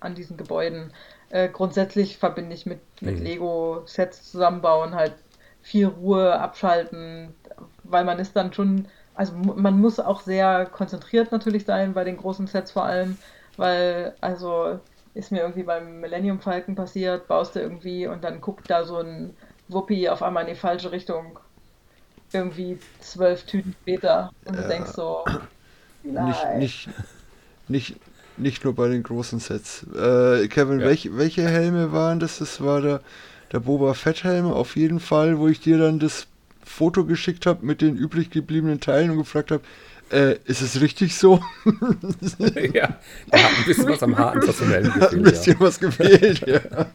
an 0.00 0.14
diesen 0.14 0.36
Gebäuden. 0.36 0.92
Äh, 1.30 1.48
grundsätzlich 1.50 2.18
verbinde 2.18 2.54
ich 2.56 2.66
mit, 2.66 2.82
mit 3.02 3.20
Mhm. 3.20 3.20
Lego-Sets 3.20 4.30
zusammenbauen 4.30 4.94
halt 4.96 5.24
viel 5.62 5.86
Ruhe, 5.88 6.40
abschalten, 6.40 7.36
weil 7.84 8.04
man 8.04 8.18
ist 8.20 8.36
dann 8.36 8.52
schon, 8.52 8.88
also 9.14 9.34
man 9.36 9.80
muss 9.80 10.00
auch 10.00 10.20
sehr 10.22 10.66
konzentriert 10.66 11.32
natürlich 11.32 11.64
sein 11.66 11.94
bei 11.94 12.04
den 12.04 12.18
großen 12.18 12.46
Sets 12.48 12.72
vor 12.72 12.84
allem, 12.84 13.18
weil 13.56 14.16
also 14.22 14.80
ist 15.14 15.32
mir 15.32 15.40
irgendwie 15.42 15.64
beim 15.64 16.00
Millennium 16.00 16.40
Falcon 16.40 16.74
passiert, 16.76 17.28
baust 17.28 17.56
du 17.56 17.60
irgendwie 17.60 18.06
und 18.08 18.24
dann 18.24 18.40
guckt 18.40 18.70
da 18.70 18.84
so 18.84 18.98
ein 18.98 19.36
Wuppi 19.68 20.08
auf 20.08 20.22
einmal 20.22 20.44
in 20.44 20.50
die 20.54 20.60
falsche 20.60 20.92
Richtung. 20.92 21.38
Irgendwie 22.32 22.84
zwölf 23.00 23.46
Tüten 23.46 23.74
später 23.82 24.32
und 24.44 24.56
du 24.58 24.64
Ja. 24.64 24.64
denkst 24.64 24.92
so, 24.92 25.32
nein. 26.02 26.14
nicht, 26.16 26.52
nicht, 26.52 26.90
nicht 27.68 28.00
nur 28.64 28.74
bei 28.74 28.88
den 28.88 29.02
großen 29.02 29.38
Sets. 29.40 29.84
Äh, 29.94 30.48
Kevin, 30.48 30.80
Ja. 30.80 30.86
welche, 30.86 31.16
welche 31.16 31.42
Helme 31.48 31.92
waren 31.92 32.20
das? 32.20 32.38
Das 32.38 32.60
war 32.62 32.80
der, 32.80 33.00
der 33.52 33.60
Boba 33.60 33.94
Fett 33.94 34.24
Helm 34.24 34.46
auf 34.46 34.76
jeden 34.76 35.00
Fall, 35.00 35.38
wo 35.38 35.48
ich 35.48 35.60
dir 35.60 35.78
dann 35.78 35.98
das 35.98 36.26
Foto 36.64 37.04
geschickt 37.04 37.46
habe 37.46 37.64
mit 37.66 37.80
den 37.80 37.96
übrig 37.96 38.30
gebliebenen 38.30 38.80
Teilen 38.80 39.10
und 39.10 39.18
gefragt 39.18 39.50
habe, 39.50 39.62
äh, 40.12 40.36
ist 40.44 40.60
es 40.60 40.80
richtig 40.80 41.16
so? 41.16 41.40
ja, 42.74 42.98
da 43.30 43.38
hat 43.38 43.50
ein 43.58 43.64
bisschen 43.66 43.88
was 43.88 44.02
am 44.02 44.16
harten 44.18 44.40
Personellen 44.40 44.92
Hat 44.94 45.12
ein 45.14 45.22
gefehlt. 45.22 45.24
Ja. 45.24 45.30
bisschen 45.30 45.56
was 45.60 45.78
gefehlt, 45.80 46.46
ja. 46.46 46.86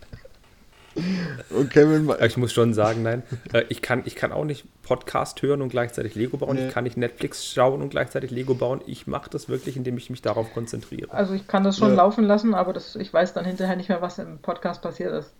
Und 1.49 1.69
Kevin, 1.71 2.09
Ich 2.25 2.37
muss 2.37 2.53
schon 2.53 2.73
sagen, 2.73 3.03
nein, 3.03 3.23
äh, 3.53 3.63
ich 3.69 3.81
kann, 3.81 4.03
ich 4.05 4.15
kann 4.15 4.31
auch 4.31 4.45
nicht 4.45 4.65
Podcast 4.83 5.41
hören 5.41 5.61
und 5.61 5.69
gleichzeitig 5.69 6.15
Lego 6.15 6.37
bauen. 6.37 6.55
Nee. 6.55 6.67
Ich 6.67 6.73
kann 6.73 6.83
nicht 6.83 6.97
Netflix 6.97 7.45
schauen 7.45 7.81
und 7.81 7.89
gleichzeitig 7.89 8.31
Lego 8.31 8.53
bauen. 8.55 8.81
Ich 8.85 9.07
mache 9.07 9.29
das 9.29 9.49
wirklich, 9.49 9.75
indem 9.77 9.97
ich 9.97 10.09
mich 10.09 10.21
darauf 10.21 10.53
konzentriere. 10.53 11.11
Also 11.11 11.33
ich 11.33 11.47
kann 11.47 11.63
das 11.63 11.77
schon 11.77 11.89
Ja. 11.89 11.95
laufen 11.95 12.23
lassen, 12.23 12.53
aber 12.53 12.71
das, 12.73 12.95
ich 12.95 13.13
weiß 13.13 13.33
dann 13.33 13.45
hinterher 13.45 13.75
nicht 13.75 13.89
mehr, 13.89 14.01
was 14.01 14.19
im 14.19 14.37
Podcast 14.39 14.81
passiert 14.81 15.13
ist. 15.13 15.33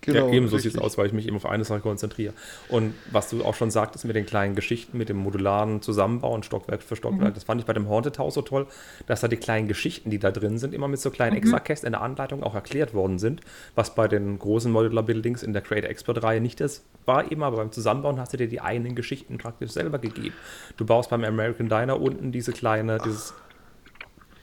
Genau, 0.00 0.28
ja, 0.28 0.32
ebenso 0.32 0.58
sieht 0.58 0.74
es 0.74 0.78
aus, 0.80 0.96
weil 0.98 1.06
ich 1.06 1.12
mich 1.12 1.26
eben 1.26 1.36
auf 1.36 1.46
eine 1.46 1.64
Sache 1.64 1.80
konzentriere. 1.80 2.32
Und 2.68 2.94
was 3.10 3.30
du 3.30 3.44
auch 3.44 3.54
schon 3.54 3.70
sagtest 3.70 4.04
mit 4.04 4.16
den 4.16 4.26
kleinen 4.26 4.54
Geschichten, 4.54 4.96
mit 4.98 5.08
dem 5.08 5.16
modularen 5.18 5.82
Zusammenbauen, 5.82 6.42
Stockwerk 6.42 6.82
für 6.82 6.96
Stockwerk, 6.96 7.30
Mhm. 7.30 7.34
das 7.34 7.44
fand 7.44 7.60
ich 7.60 7.66
bei 7.66 7.72
dem 7.72 7.88
Haunted 7.88 8.18
House 8.18 8.34
so 8.34 8.42
toll, 8.42 8.66
dass 9.06 9.20
da 9.20 9.28
die 9.28 9.36
kleinen 9.36 9.68
Geschichten, 9.68 10.10
die 10.10 10.18
da 10.18 10.30
drin 10.30 10.58
sind, 10.58 10.74
immer 10.74 10.88
mit 10.88 11.00
so 11.00 11.10
kleinen 11.10 11.32
Mhm. 11.32 11.38
Extrakästen 11.38 11.86
in 11.88 11.92
der 11.92 12.02
Anleitung 12.02 12.42
auch 12.42 12.54
erklärt 12.54 12.94
worden 12.94 13.18
sind, 13.18 13.40
was 13.74 13.94
bei 13.94 14.08
den 14.08 14.38
großen 14.38 14.70
Modular 14.72 15.02
Buildings 15.04 15.42
in 15.42 15.52
der 15.52 15.62
Create 15.62 15.84
Expert-Reihe 15.84 16.40
nicht 16.40 16.60
das 16.60 16.82
war 17.04 17.30
eben, 17.32 17.42
aber 17.42 17.56
beim 17.56 17.72
Zusammenbauen 17.72 18.20
hast 18.20 18.32
du 18.32 18.36
dir 18.36 18.48
die 18.48 18.60
eigenen 18.60 18.94
Geschichten 18.94 19.36
praktisch 19.38 19.72
selber 19.72 19.98
gegeben. 19.98 20.34
Du 20.76 20.84
baust 20.86 21.10
beim 21.10 21.24
American 21.24 21.68
Diner 21.68 22.00
unten 22.00 22.30
diese 22.32 22.52
kleine, 22.52 22.98
dieses 23.04 23.34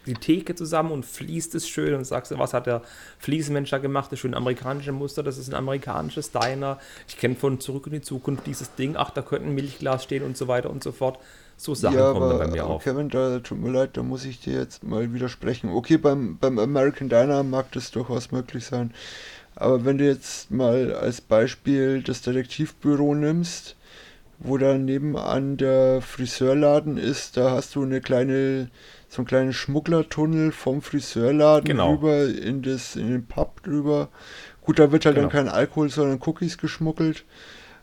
die 0.05 0.13
Theke 0.13 0.55
zusammen 0.55 0.91
und 0.91 1.05
fließt 1.05 1.55
es 1.55 1.67
schön 1.67 1.93
und 1.93 2.05
sagst, 2.05 2.37
was 2.37 2.53
hat 2.53 2.67
der 2.67 2.81
Fliesenmensch 3.19 3.69
da 3.69 3.77
gemacht? 3.77 4.11
Das 4.11 4.19
schön 4.19 4.33
amerikanische 4.33 4.91
Muster, 4.91 5.23
das 5.23 5.37
ist 5.37 5.49
ein 5.49 5.55
amerikanisches 5.55 6.31
Diner. 6.31 6.79
Ich 7.07 7.17
kenne 7.17 7.35
von 7.35 7.59
Zurück 7.59 7.87
in 7.87 7.93
die 7.93 8.01
Zukunft 8.01 8.47
dieses 8.47 8.75
Ding, 8.75 8.95
ach, 8.97 9.11
da 9.11 9.21
könnte 9.21 9.47
ein 9.47 9.55
Milchglas 9.55 10.03
stehen 10.03 10.23
und 10.23 10.37
so 10.37 10.47
weiter 10.47 10.69
und 10.69 10.83
so 10.83 10.91
fort. 10.91 11.19
So 11.57 11.75
Sachen 11.75 11.97
ja, 11.97 12.13
kommen 12.13 12.23
aber 12.23 12.39
dann 12.39 12.51
bei 12.51 12.55
mir 12.55 12.65
auf. 12.65 12.83
Kevin, 12.83 13.09
da 13.09 13.39
tut 13.39 13.59
mir 13.59 13.71
leid, 13.71 13.97
da 13.97 14.03
muss 14.03 14.23
ich 14.23 14.39
dir 14.39 14.53
jetzt 14.53 14.81
mal 14.81 15.13
widersprechen. 15.13 15.69
Okay, 15.69 15.97
beim, 15.97 16.37
beim 16.37 16.57
American 16.57 17.09
Diner 17.09 17.43
mag 17.43 17.71
das 17.73 17.91
durchaus 17.91 18.31
möglich 18.31 18.65
sein. 18.65 18.93
Aber 19.55 19.83
wenn 19.83 19.97
du 19.97 20.05
jetzt 20.05 20.51
mal 20.51 20.93
als 20.93 21.19
Beispiel 21.19 22.01
das 22.01 22.21
Detektivbüro 22.21 23.13
nimmst, 23.13 23.75
wo 24.37 24.57
da 24.57 24.77
nebenan 24.77 25.57
der 25.57 26.01
Friseurladen 26.01 26.97
ist, 26.97 27.35
da 27.35 27.51
hast 27.51 27.75
du 27.75 27.83
eine 27.83 27.99
kleine, 27.99 28.69
so 29.09 29.21
einen 29.21 29.27
kleinen 29.27 29.53
Schmugglertunnel 29.53 30.51
vom 30.51 30.81
Friseurladen 30.81 31.65
Genau. 31.65 31.93
rüber 31.93 32.25
in 32.27 32.61
das, 32.61 32.95
in 32.95 33.09
den 33.09 33.25
Pub 33.25 33.61
drüber. 33.63 34.09
Gut, 34.61 34.77
da 34.79 34.91
wird 34.91 35.05
halt 35.05 35.17
dann 35.17 35.29
Genau. 35.29 35.33
kein 35.33 35.49
Alkohol, 35.49 35.89
sondern 35.89 36.19
Cookies 36.25 36.57
geschmuggelt. 36.59 37.25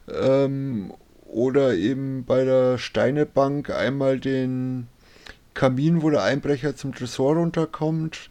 Ähm, 0.08 0.92
oder 1.24 1.74
eben 1.74 2.24
bei 2.24 2.44
der 2.44 2.78
Steinebank 2.78 3.70
einmal 3.70 4.20
den 4.20 4.86
Kamin, 5.54 6.02
wo 6.02 6.10
der 6.10 6.22
Einbrecher 6.22 6.76
zum 6.76 6.94
Tresor 6.94 7.34
runterkommt. 7.34 8.30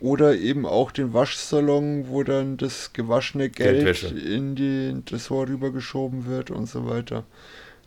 Oder 0.00 0.36
eben 0.36 0.64
auch 0.64 0.92
den 0.92 1.12
Waschsalon, 1.12 2.06
wo 2.08 2.22
dann 2.22 2.56
das 2.56 2.92
gewaschene 2.92 3.48
Geld 3.50 3.84
Geldwäsche. 3.84 4.16
in 4.16 4.54
den 4.54 5.04
Tresor 5.04 5.48
rübergeschoben 5.48 6.26
wird 6.26 6.52
und 6.52 6.66
so 6.66 6.88
weiter. 6.88 7.24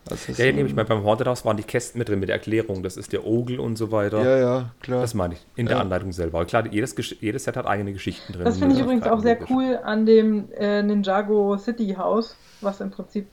Also 0.10 0.32
Ja, 0.32 0.50
so- 0.50 0.56
nämlich 0.56 0.74
mal 0.76 0.84
beim 0.86 1.04
Haunted 1.04 1.28
House 1.28 1.46
waren 1.46 1.58
die 1.58 1.64
Kästen 1.64 2.00
mit 2.00 2.10
drin 2.10 2.20
mit 2.20 2.28
der 2.30 2.36
Erklärung, 2.38 2.82
das 2.84 2.98
ist 2.98 3.14
der 3.14 3.26
Ogel 3.26 3.60
und 3.60 3.76
so 3.78 3.92
weiter. 3.92 4.24
Ja, 4.24 4.38
ja, 4.38 4.72
klar. 4.82 5.02
Das 5.02 5.14
meine 5.14 5.36
ich, 5.36 5.46
in 5.56 5.68
der 5.68 5.78
Ja. 5.78 5.82
Anleitung 5.82 6.12
selber. 6.12 6.40
Aber 6.40 6.48
klar, 6.48 6.66
jedes, 6.68 6.96
jedes 7.22 7.44
Set 7.44 7.56
hat 7.56 7.68
eigene 7.68 7.94
Geschichten 7.94 8.34
drin. 8.34 8.44
Das 8.46 8.58
finde 8.58 8.76
ich 8.76 8.82
übrigens 8.82 9.06
auch 9.06 9.20
sehr 9.22 9.36
Logisch. 9.36 9.50
cool 9.52 9.80
an 9.84 10.06
dem 10.06 10.52
äh, 10.54 10.82
Ninjago 10.82 11.58
City 11.58 11.94
House, 11.98 12.36
was 12.62 12.82
im 12.82 12.90
Prinzip 12.92 13.28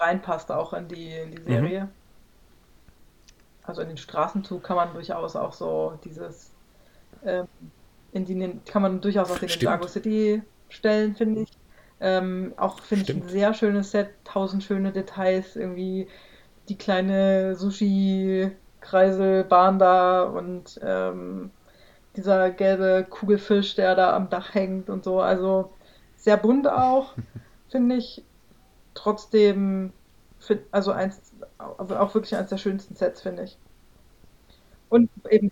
reinpasst 0.00 0.50
auch 0.50 0.72
in 0.72 0.88
die, 0.88 1.10
in 1.12 1.30
die 1.30 1.38
Mhm. 1.42 1.46
Serie. 1.46 1.88
Also 3.62 3.82
in 3.82 3.88
den 3.88 3.96
Straßenzug 3.96 4.62
kann 4.64 4.74
man 4.76 4.92
durchaus 4.92 5.36
auch 5.36 5.52
so 5.52 5.98
dieses 6.04 6.50
ähm, 7.24 7.46
in 8.12 8.24
die 8.24 8.60
kann 8.66 8.82
man 8.82 9.00
durchaus 9.00 9.30
auch 9.30 9.38
den 9.38 9.48
Stimmt. 9.48 9.62
Ninjago 9.70 9.86
City 9.86 10.42
stellen, 10.68 11.14
finde 11.14 11.42
ich. 11.42 11.48
Ähm, 12.02 12.52
auch 12.56 12.80
finde 12.80 13.04
ich 13.04 13.14
ein 13.14 13.28
sehr 13.28 13.54
schönes 13.54 13.90
Set, 13.92 14.10
tausend 14.24 14.64
schöne 14.64 14.92
Details, 14.92 15.54
irgendwie 15.56 16.08
die 16.68 16.76
kleine 16.78 17.54
Sushi-Kreiselbahn 17.56 19.78
da 19.78 20.22
und 20.24 20.78
ähm, 20.82 21.50
dieser 22.16 22.50
gelbe 22.50 23.06
Kugelfisch, 23.08 23.74
der 23.76 23.94
da 23.96 24.14
am 24.16 24.28
Dach 24.30 24.54
hängt 24.54 24.90
und 24.90 25.04
so. 25.04 25.20
Also 25.20 25.72
sehr 26.16 26.36
bunt 26.36 26.68
auch, 26.68 27.14
finde 27.70 27.96
ich. 27.96 28.24
Trotzdem, 28.94 29.92
find, 30.38 30.62
also 30.72 30.92
eins, 30.92 31.32
aber 31.58 32.00
auch 32.02 32.14
wirklich 32.14 32.36
eins 32.36 32.50
der 32.50 32.58
schönsten 32.58 32.94
Sets, 32.96 33.22
finde 33.22 33.44
ich. 33.44 33.58
Und 34.90 35.08
eben 35.30 35.50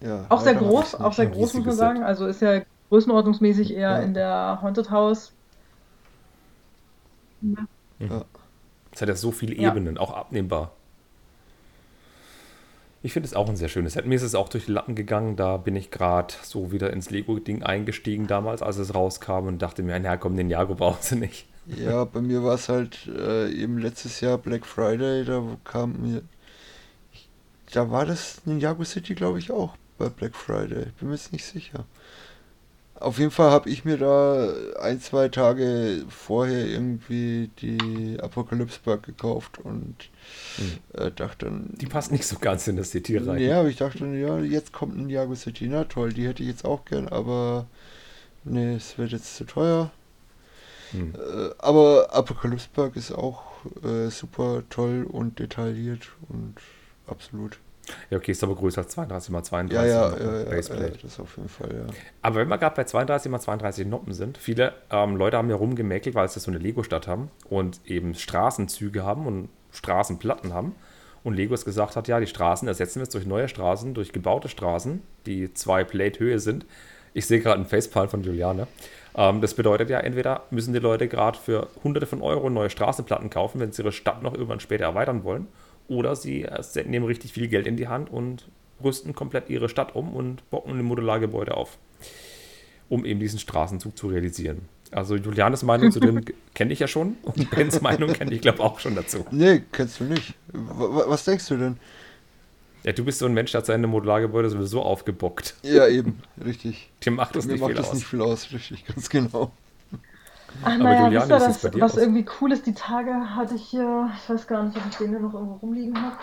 ja, 0.00 0.24
auch 0.28 0.40
sehr 0.40 0.54
groß, 0.54 0.94
auch 0.96 1.12
sehr 1.12 1.26
groß, 1.26 1.54
muss 1.54 1.66
man 1.66 1.76
sagen. 1.76 2.02
Also 2.04 2.26
ist 2.26 2.40
ja 2.40 2.62
größenordnungsmäßig 2.90 3.74
eher 3.74 3.90
Ja. 3.90 3.98
in 3.98 4.14
der 4.14 4.60
Haunted 4.62 4.90
House. 4.90 5.32
Es 8.92 9.02
hat 9.02 9.08
ja 9.08 9.14
so 9.16 9.30
viele 9.32 9.54
Ja. 9.54 9.70
Ebenen, 9.70 9.98
auch 9.98 10.12
abnehmbar. 10.12 10.72
Ich 13.02 13.12
finde 13.12 13.28
es 13.28 13.34
auch 13.34 13.48
ein 13.48 13.56
sehr 13.56 13.68
schönes 13.68 13.92
Set. 13.92 14.06
Mir 14.06 14.16
ist 14.16 14.22
es 14.22 14.34
auch 14.34 14.48
durch 14.48 14.66
die 14.66 14.72
Lappen 14.72 14.96
gegangen. 14.96 15.36
Da 15.36 15.56
bin 15.56 15.76
ich 15.76 15.90
gerade 15.90 16.34
so 16.42 16.72
wieder 16.72 16.92
ins 16.92 17.10
Lego-Ding 17.10 17.62
eingestiegen 17.62 18.26
damals, 18.26 18.60
als 18.60 18.76
es 18.76 18.94
rauskam 18.94 19.46
und 19.46 19.62
dachte 19.62 19.82
mir, 19.84 19.98
na 20.00 20.16
komm, 20.16 20.36
den 20.36 20.50
Jago 20.50 20.74
brauchst 20.74 21.12
du 21.12 21.16
nicht. 21.16 21.46
Ja, 21.66 22.04
bei 22.12 22.20
mir 22.20 22.42
war 22.42 22.54
es 22.54 22.68
halt 22.68 23.06
äh, 23.06 23.50
eben 23.52 23.78
letztes 23.78 24.20
Jahr 24.20 24.36
Black 24.38 24.66
Friday, 24.66 25.24
da 25.24 25.42
kam 25.64 26.00
mir. 26.02 26.22
Da 27.72 27.90
war 27.90 28.06
das 28.06 28.44
Ninjago 28.46 28.82
City, 28.84 29.14
glaube 29.14 29.38
ich, 29.38 29.50
auch 29.52 29.76
bei 29.98 30.08
Black 30.08 30.34
Friday. 30.34 30.86
Ich 30.88 30.94
bin 30.94 31.08
mir 31.08 31.14
jetzt 31.14 31.32
nicht 31.32 31.44
sicher. 31.44 31.84
Auf 33.00 33.18
jeden 33.18 33.30
Fall 33.30 33.50
habe 33.50 33.70
ich 33.70 33.84
mir 33.84 33.96
da 33.96 34.52
ein, 34.80 35.00
zwei 35.00 35.28
Tage 35.28 36.04
vorher 36.08 36.66
irgendwie 36.66 37.48
die 37.60 38.18
Apocalypse 38.20 38.80
Bug 38.84 39.04
gekauft 39.04 39.58
und 39.58 40.10
äh, 40.94 41.10
dachte 41.12 41.46
dann. 41.46 41.70
Die 41.80 41.86
passt 41.86 42.10
nicht 42.10 42.26
so 42.26 42.38
ganz 42.38 42.66
in 42.66 42.76
das 42.76 42.90
City 42.90 43.16
rein. 43.18 43.40
Ja, 43.40 43.60
aber 43.60 43.68
ich 43.68 43.76
dachte, 43.76 44.04
ja, 44.06 44.38
jetzt 44.40 44.72
kommt 44.72 44.96
ein 44.96 45.06
Ninjago 45.06 45.34
City. 45.36 45.68
Na 45.68 45.84
toll, 45.84 46.12
die 46.12 46.26
hätte 46.26 46.42
ich 46.42 46.48
jetzt 46.48 46.64
auch 46.64 46.84
gern, 46.84 47.08
aber 47.08 47.66
nee, 48.44 48.74
es 48.74 48.98
wird 48.98 49.12
jetzt 49.12 49.36
zu 49.36 49.44
teuer. 49.44 49.90
Hm. 50.90 51.14
Äh, 51.14 51.50
aber 51.58 52.08
Apocalypse 52.12 52.68
Park 52.72 52.96
ist 52.96 53.12
auch 53.12 53.42
äh, 53.84 54.10
super 54.10 54.62
toll 54.70 55.06
und 55.08 55.38
detailliert 55.38 56.08
und 56.28 56.56
absolut. 57.06 57.58
Ja, 58.10 58.18
okay, 58.18 58.32
ist 58.32 58.42
aber 58.42 58.54
größer 58.54 58.82
als 58.82 58.92
32 58.92 59.34
x 59.34 59.48
32 59.48 59.74
Ja, 59.74 59.84
ja, 59.84 60.10
ja, 60.10 60.18
ja, 60.18 60.38
ja, 60.38 60.44
Baseplate. 60.44 60.98
das 61.02 61.20
auf 61.20 61.36
jeden 61.36 61.48
Fall, 61.48 61.68
ja. 61.74 61.94
Aber 62.22 62.36
wenn 62.36 62.48
wir 62.48 62.58
gerade 62.58 62.76
bei 62.76 62.84
32 62.84 63.32
x 63.32 63.44
32 63.44 63.86
Noppen 63.86 64.12
sind, 64.12 64.38
viele 64.38 64.74
ähm, 64.90 65.16
Leute 65.16 65.36
haben 65.36 65.50
ja 65.50 65.56
rumgemäkelt, 65.56 66.14
weil 66.14 66.28
sie 66.28 66.40
so 66.40 66.50
eine 66.50 66.58
Lego-Stadt 66.58 67.06
haben 67.06 67.30
und 67.48 67.80
eben 67.86 68.14
Straßenzüge 68.14 69.04
haben 69.04 69.26
und 69.26 69.48
Straßenplatten 69.72 70.52
haben. 70.52 70.74
Und 71.24 71.34
Lego 71.34 71.54
es 71.54 71.64
gesagt 71.64 71.96
hat, 71.96 72.08
ja, 72.08 72.20
die 72.20 72.26
Straßen 72.26 72.68
ersetzen 72.68 72.96
wir 72.96 73.04
jetzt 73.04 73.14
durch 73.14 73.26
neue 73.26 73.48
Straßen, 73.48 73.92
durch 73.94 74.12
gebaute 74.12 74.48
Straßen, 74.48 75.02
die 75.26 75.52
zwei 75.52 75.84
Plate 75.84 76.20
Höhe 76.20 76.38
sind. 76.38 76.64
Ich 77.12 77.26
sehe 77.26 77.40
gerade 77.40 77.56
einen 77.56 77.66
Facepalm 77.66 78.08
von 78.08 78.22
Juliane. 78.22 78.66
Ähm, 79.16 79.40
das 79.40 79.54
bedeutet 79.54 79.90
ja, 79.90 80.00
entweder 80.00 80.44
müssen 80.50 80.72
die 80.72 80.78
Leute 80.78 81.08
gerade 81.08 81.38
für 81.38 81.68
hunderte 81.82 82.06
von 82.06 82.22
Euro 82.22 82.48
neue 82.50 82.70
Straßenplatten 82.70 83.30
kaufen, 83.30 83.60
wenn 83.60 83.72
sie 83.72 83.82
ihre 83.82 83.92
Stadt 83.92 84.22
noch 84.22 84.34
irgendwann 84.34 84.60
später 84.60 84.84
erweitern 84.84 85.24
wollen. 85.24 85.48
Oder 85.88 86.14
sie 86.16 86.42
äh, 86.42 86.62
nehmen 86.86 87.06
richtig 87.06 87.32
viel 87.32 87.48
Geld 87.48 87.66
in 87.66 87.76
die 87.76 87.88
Hand 87.88 88.10
und 88.10 88.46
rüsten 88.84 89.14
komplett 89.14 89.48
ihre 89.50 89.68
Stadt 89.68 89.94
um 89.96 90.14
und 90.14 90.48
bocken 90.50 90.78
ein 90.78 90.84
Modulargebäude 90.84 91.56
auf, 91.56 91.78
um 92.88 93.04
eben 93.04 93.18
diesen 93.20 93.38
Straßenzug 93.38 93.96
zu 93.98 94.08
realisieren. 94.08 94.62
Also 94.90 95.16
Julianes 95.16 95.62
Meinung 95.64 95.90
zu 95.92 96.00
dem 96.00 96.24
kenne 96.54 96.72
ich 96.72 96.78
ja 96.78 96.88
schon 96.88 97.16
und 97.22 97.50
Bens 97.50 97.80
Meinung 97.82 98.12
kenne 98.12 98.32
ich 98.34 98.40
glaube 98.40 98.60
auch 98.62 98.80
schon 98.80 98.94
dazu. 98.94 99.24
Nee, 99.30 99.62
kennst 99.72 100.00
du 100.00 100.04
nicht. 100.04 100.34
W 100.52 100.58
wa- 100.78 101.04
was 101.08 101.24
denkst 101.24 101.46
du 101.48 101.56
denn? 101.56 101.76
Ja, 102.84 102.92
du 102.92 103.04
bist 103.04 103.18
so 103.18 103.26
ein 103.26 103.34
Mensch, 103.34 103.50
der 103.50 103.58
hat 103.58 103.66
seine 103.66 103.86
Modulargebäude 103.86 104.48
sowieso 104.48 104.80
aufgebockt. 104.82 105.56
Ja, 105.62 105.88
eben, 105.88 106.20
richtig. 106.42 106.90
Dir 107.04 107.10
macht 107.10 107.34
das 107.36 107.44
Mir 107.46 107.52
nicht 107.54 107.60
macht 107.60 107.70
viel 107.70 107.76
das 107.76 107.88
aus. 107.88 107.94
nicht 107.94 108.06
viel 108.06 108.20
aus, 108.22 108.52
richtig, 108.52 108.86
ganz 108.86 109.10
genau. 109.10 109.50
Ach 110.62 110.74
Aber 110.74 110.78
naja, 110.78 111.04
Juliane, 111.04 111.30
wisst 111.30 111.30
ihr, 111.30 111.38
das, 111.46 111.62
bei 111.62 111.68
dir 111.68 111.82
was 111.82 111.92
aus? 111.92 111.98
irgendwie 111.98 112.26
cool 112.40 112.52
ist, 112.52 112.66
die 112.66 112.74
Tage 112.74 113.12
hatte 113.36 113.54
ich 113.54 113.68
hier, 113.68 114.10
ich 114.16 114.28
weiß 114.28 114.46
gar 114.46 114.64
nicht, 114.64 114.76
ob 114.76 114.82
ich 114.88 114.96
den 114.96 115.10
hier 115.10 115.20
noch 115.20 115.34
irgendwo 115.34 115.54
rumliegen 115.54 116.00
habe. 116.00 116.16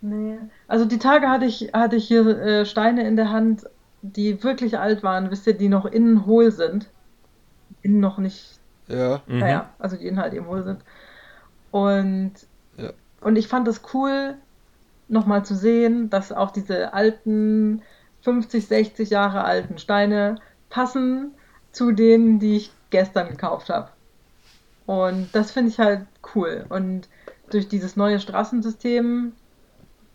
Nee. 0.00 0.38
Also 0.68 0.84
die 0.84 0.98
Tage 0.98 1.28
hatte 1.28 1.46
ich, 1.46 1.70
hatte 1.72 1.96
ich 1.96 2.06
hier 2.08 2.26
äh, 2.26 2.66
Steine 2.66 3.06
in 3.06 3.16
der 3.16 3.30
Hand, 3.30 3.64
die 4.02 4.42
wirklich 4.42 4.78
alt 4.78 5.02
waren, 5.02 5.30
wisst 5.30 5.46
ihr, 5.46 5.54
die 5.56 5.68
noch 5.68 5.86
innen 5.86 6.26
hohl 6.26 6.52
sind. 6.52 6.92
Innen 7.82 8.00
noch 8.00 8.18
nicht, 8.18 8.60
Ja, 8.88 9.22
Mhm. 9.26 9.38
naja, 9.40 9.74
also 9.78 9.96
die 9.96 10.06
innen 10.06 10.20
halt 10.20 10.34
eben 10.34 10.46
hohl 10.46 10.62
sind. 10.62 10.84
Und, 11.70 12.34
Ja. 12.76 12.92
und 13.20 13.36
ich 13.36 13.48
fand 13.48 13.68
es 13.68 13.82
cool, 13.94 14.36
nochmal 15.08 15.44
zu 15.44 15.54
sehen, 15.54 16.10
dass 16.10 16.32
auch 16.32 16.50
diese 16.50 16.92
alten, 16.94 17.82
50, 18.22 18.66
60 18.66 19.10
Jahre 19.10 19.44
alten 19.44 19.78
Steine 19.78 20.36
passen 20.68 21.36
zu 21.72 21.92
denen, 21.92 22.38
die 22.38 22.56
ich 22.56 22.75
gestern 22.96 23.28
gekauft 23.28 23.68
habe. 23.68 23.90
Und 24.86 25.28
das 25.34 25.50
finde 25.52 25.70
ich 25.70 25.78
halt 25.78 26.06
cool. 26.34 26.64
Und 26.68 27.08
durch 27.50 27.68
dieses 27.68 27.96
neue 27.96 28.20
Straßensystem 28.20 29.32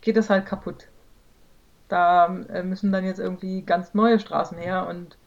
geht 0.01 0.17
das 0.17 0.29
halt 0.29 0.45
kaputt. 0.45 0.87
Da 1.89 2.25
äh, 2.49 2.63
müssen 2.63 2.91
dann 2.91 3.05
jetzt 3.05 3.19
irgendwie 3.19 3.61
ganz 3.63 3.93
neue 3.93 4.19
Straßen 4.19 4.57
her 4.57 4.87
und 4.87 5.17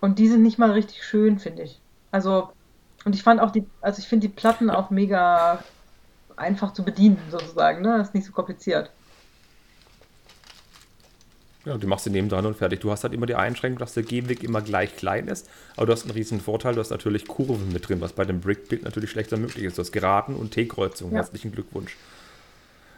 Und 0.00 0.18
die 0.18 0.28
sind 0.28 0.42
nicht 0.42 0.58
mal 0.58 0.70
richtig 0.70 1.02
schön, 1.04 1.38
finde 1.38 1.62
ich. 1.62 1.80
Also, 2.10 2.52
und 3.04 3.14
ich 3.14 3.22
fand 3.22 3.40
auch 3.40 3.50
die, 3.50 3.66
also 3.80 3.98
ich 4.00 4.08
finde 4.08 4.28
die 4.28 4.34
Platten 4.34 4.70
auch 4.70 4.90
mega 4.90 5.62
einfach 6.36 6.72
zu 6.72 6.84
bedienen, 6.84 7.18
sozusagen, 7.30 7.82
ne? 7.82 8.00
ist 8.00 8.14
nicht 8.14 8.26
so 8.26 8.32
kompliziert. 8.32 8.90
Ja, 11.66 11.76
du 11.76 11.86
machst 11.86 12.04
sie 12.04 12.10
neben 12.10 12.28
dran 12.28 12.46
und 12.46 12.56
fertig. 12.56 12.80
Du 12.80 12.90
hast 12.90 13.04
halt 13.04 13.12
immer 13.12 13.26
die 13.26 13.34
Einschränkung, 13.34 13.78
dass 13.78 13.92
der 13.92 14.02
Gehweg 14.02 14.42
immer 14.42 14.62
gleich 14.62 14.96
klein 14.96 15.28
ist, 15.28 15.48
aber 15.76 15.86
du 15.86 15.92
hast 15.92 16.04
einen 16.04 16.12
riesen 16.12 16.40
Vorteil, 16.40 16.74
du 16.74 16.80
hast 16.80 16.90
natürlich 16.90 17.26
Kurven 17.28 17.72
mit 17.72 17.88
drin, 17.88 18.00
was 18.00 18.14
bei 18.14 18.24
dem 18.24 18.40
Brick-Bild 18.40 18.82
natürlich 18.82 19.10
schlechter 19.10 19.36
möglich 19.36 19.64
ist. 19.64 19.76
Du 19.76 19.82
hast 19.82 19.92
Geraden 19.92 20.36
und 20.36 20.52
T-Kreuzungen. 20.52 21.12
Ja. 21.12 21.20
Herzlichen 21.20 21.52
Glückwunsch. 21.52 21.96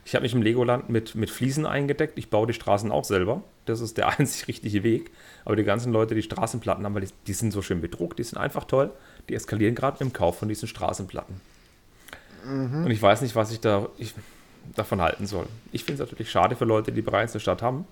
Ich 0.05 0.15
habe 0.15 0.23
mich 0.23 0.33
im 0.33 0.43
Legoland 0.43 0.91
mit, 0.91 1.15
mit 1.15 1.31
Fliesen 1.31 1.67
eingedeckt. 1.67 2.19
Ich 2.19 2.29
baue 2.29 2.47
die 2.47 2.53
Straßen 2.53 2.91
auch 2.91 3.05
selber. 3.05 3.43
Das 3.67 3.81
ist 3.81 3.99
der 3.99 4.09
einzig 4.19 4.47
richtige 4.47 4.85
Weg. 4.85 5.11
Aber 5.45 5.57
die 5.57 5.65
ganzen 5.65 5.93
Leute, 5.93 6.15
die 6.15 6.23
Straßenplatten 6.23 6.85
haben, 6.85 6.95
weil 6.95 7.03
die, 7.03 7.13
die 7.27 7.33
sind 7.33 7.53
so 7.53 7.63
schön 7.63 7.81
bedruckt, 7.81 8.19
die 8.19 8.25
sind 8.25 8.39
einfach 8.39 8.65
toll. 8.65 8.93
Die 9.29 9.35
eskalieren 9.35 9.75
gerade 9.75 9.95
mit 9.95 10.13
dem 10.13 10.13
Kauf 10.13 10.39
von 10.39 10.49
diesen 10.49 10.69
Straßenplatten. 10.69 11.41
Mhm. 12.45 12.85
Und 12.85 12.91
ich 12.91 13.03
weiß 13.03 13.23
nicht, 13.23 13.35
was 13.35 13.53
ich 13.53 13.61
da 13.61 13.89
ich, 13.99 14.15
davon 14.77 15.01
halten 15.01 15.27
soll. 15.27 15.47
Ich 15.73 15.85
finde 15.85 16.03
es 16.03 16.11
natürlich 16.11 16.31
schade 16.31 16.55
für 16.55 16.65
Leute, 16.65 16.93
die 16.93 17.03
bereits 17.03 17.33
eine 17.33 17.41
Stadt 17.41 17.63
haben 17.63 17.87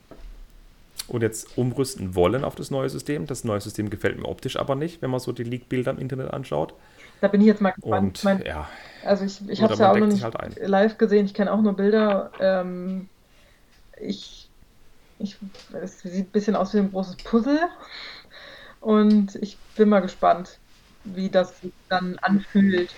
und 1.11 1.23
jetzt 1.23 1.59
umrüsten 1.59 2.15
wollen 2.15 2.45
auf 2.45 2.55
das 2.55 2.71
neue 2.71 2.89
System. 2.89 3.27
Das 3.27 3.45
neue 3.45 3.61
System 3.61 3.91
gefällt 3.91 4.19
mir 4.19 4.27
optisch 4.27 4.57
aber 4.57 4.75
nicht, 4.75 5.03
wenn 5.03 5.11
man 5.11 5.21
so 5.21 5.33
die 5.33 5.45
Leak-Bilder 5.45 5.91
im 5.93 5.99
Internet 5.99 6.33
anschaut. 6.33 6.75
Da 7.21 7.29
bin 7.29 7.41
ich 7.41 7.49
jetzt 7.49 7.61
mal 7.61 7.73
gespannt. 7.73 8.03
Und, 8.03 8.19
ich 8.19 8.25
mein, 8.25 8.43
ja. 8.47 8.69
Also 9.05 9.25
ich, 9.25 9.47
ich 9.49 9.63
habe 9.63 9.75
es 9.75 9.79
ja 9.79 9.91
auch 9.91 9.97
noch 9.97 10.07
nicht 10.07 10.23
halt 10.23 10.59
live 10.61 10.99
gesehen, 10.99 11.27
ich 11.27 11.35
kenne 11.35 11.53
auch 11.53 11.61
nur 11.61 11.75
Bilder. 11.75 12.31
Ähm, 12.41 13.09
ich, 14.01 14.49
ich, 15.19 15.37
es 15.83 16.01
sieht 16.01 16.29
ein 16.29 16.33
bisschen 16.33 16.57
aus 16.57 16.73
wie 16.75 16.79
ein 16.79 16.91
großes 16.91 17.17
Puzzle 17.17 17.69
und 18.81 19.35
ich 19.37 19.59
bin 19.77 19.89
mal 19.89 20.01
gespannt, 20.01 20.59
wie 21.05 21.29
das 21.29 21.61
sich 21.61 21.73
dann 21.89 22.19
anfühlt. 22.21 22.95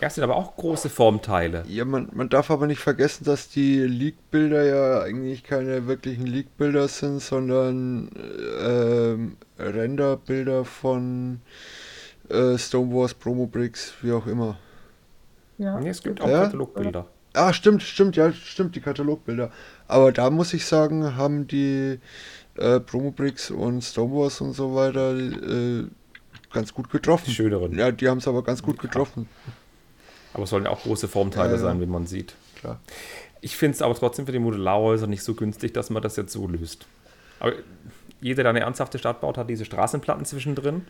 Ja, 0.00 0.08
es 0.08 0.14
sind 0.14 0.24
aber 0.24 0.36
auch 0.36 0.56
große 0.56 0.90
Formteile. 0.90 1.64
Ja, 1.68 1.86
man, 1.86 2.10
man 2.12 2.28
darf 2.28 2.50
aber 2.50 2.66
nicht 2.66 2.80
vergessen, 2.80 3.24
dass 3.24 3.48
die 3.48 3.78
Leak-Bilder 3.78 4.64
ja 4.64 5.00
eigentlich 5.00 5.42
keine 5.42 5.86
wirklichen 5.86 6.26
Leak-Bilder 6.26 6.86
sind, 6.88 7.22
sondern 7.22 8.10
äh, 8.60 9.62
Render-Bilder 9.62 10.66
von 10.66 11.40
äh, 12.28 12.58
Stonewalls, 12.58 13.14
Promo-Bricks, 13.14 13.94
wie 14.02 14.12
auch 14.12 14.26
immer. 14.26 14.58
Ja. 15.56 15.80
Nee, 15.80 15.88
es 15.88 16.02
gibt 16.02 16.20
auch 16.20 16.28
ja? 16.28 16.42
Katalogbilder. 16.44 17.06
Ah, 17.32 17.52
stimmt, 17.54 17.82
stimmt, 17.82 18.16
ja, 18.16 18.32
stimmt, 18.32 18.76
die 18.76 18.80
Katalogbilder. 18.80 19.50
Aber 19.88 20.12
da 20.12 20.28
muss 20.28 20.52
ich 20.52 20.66
sagen, 20.66 21.16
haben 21.16 21.46
die 21.46 21.98
äh, 22.56 22.80
Promo-Bricks 22.80 23.50
und 23.50 23.82
Stonewalls 23.82 24.42
und 24.42 24.52
so 24.52 24.74
weiter 24.74 25.16
äh, 25.16 25.84
ganz 26.52 26.74
gut 26.74 26.90
getroffen. 26.90 27.24
Die 27.28 27.34
schöneren. 27.34 27.78
Ja, 27.78 27.90
die 27.92 28.08
haben 28.08 28.18
es 28.18 28.28
aber 28.28 28.42
ganz 28.42 28.62
gut 28.62 28.78
getroffen. 28.78 29.28
Aber 30.36 30.44
es 30.44 30.50
sollen 30.50 30.64
ja 30.64 30.70
auch 30.70 30.82
große 30.82 31.08
Formteile 31.08 31.52
ja, 31.52 31.58
sein, 31.58 31.80
wie 31.80 31.86
man 31.86 32.06
sieht. 32.06 32.34
Klar. 32.56 32.78
Ich 33.40 33.56
finde 33.56 33.76
es 33.76 33.80
aber 33.80 33.94
trotzdem 33.94 34.26
für 34.26 34.32
die 34.32 34.38
Modularhäuser 34.38 35.06
nicht 35.06 35.22
so 35.22 35.32
günstig, 35.32 35.72
dass 35.72 35.88
man 35.88 36.02
das 36.02 36.16
jetzt 36.16 36.30
so 36.30 36.46
löst. 36.46 36.86
Aber 37.40 37.54
jeder, 38.20 38.42
der 38.42 38.50
eine 38.50 38.60
ernsthafte 38.60 38.98
Stadt 38.98 39.22
baut, 39.22 39.38
hat 39.38 39.48
diese 39.48 39.64
Straßenplatten 39.64 40.26
zwischendrin. 40.26 40.82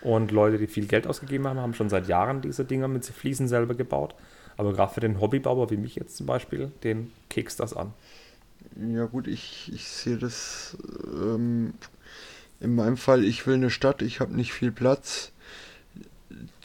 Und 0.00 0.32
Leute, 0.32 0.58
die 0.58 0.66
viel 0.66 0.86
Geld 0.86 1.06
ausgegeben 1.06 1.46
haben, 1.46 1.60
haben 1.60 1.74
schon 1.74 1.88
seit 1.88 2.08
Jahren 2.08 2.40
diese 2.40 2.64
Dinger 2.64 2.88
mit 2.88 3.04
Fliesen 3.04 3.46
selber 3.46 3.76
gebaut. 3.76 4.16
Aber 4.56 4.72
gerade 4.72 4.92
für 4.92 5.00
den 5.00 5.20
Hobbybauer 5.20 5.70
wie 5.70 5.76
mich 5.76 5.94
jetzt 5.94 6.16
zum 6.16 6.26
Beispiel, 6.26 6.72
den 6.82 7.12
kekst 7.28 7.60
das 7.60 7.74
an. 7.74 7.92
Ja 8.92 9.04
gut, 9.04 9.28
ich, 9.28 9.70
ich 9.72 9.86
sehe 9.86 10.16
das 10.16 10.76
ähm, 11.04 11.74
in 12.58 12.74
meinem 12.74 12.96
Fall, 12.96 13.22
ich 13.22 13.46
will 13.46 13.54
eine 13.54 13.70
Stadt, 13.70 14.02
ich 14.02 14.18
habe 14.18 14.34
nicht 14.34 14.52
viel 14.52 14.72
Platz 14.72 15.30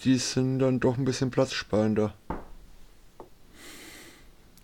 die 0.04 0.18
sind 0.18 0.60
dann 0.60 0.80
doch 0.80 0.98
ein 0.98 1.06
bisschen 1.06 1.32
platzsparender. 1.32 2.14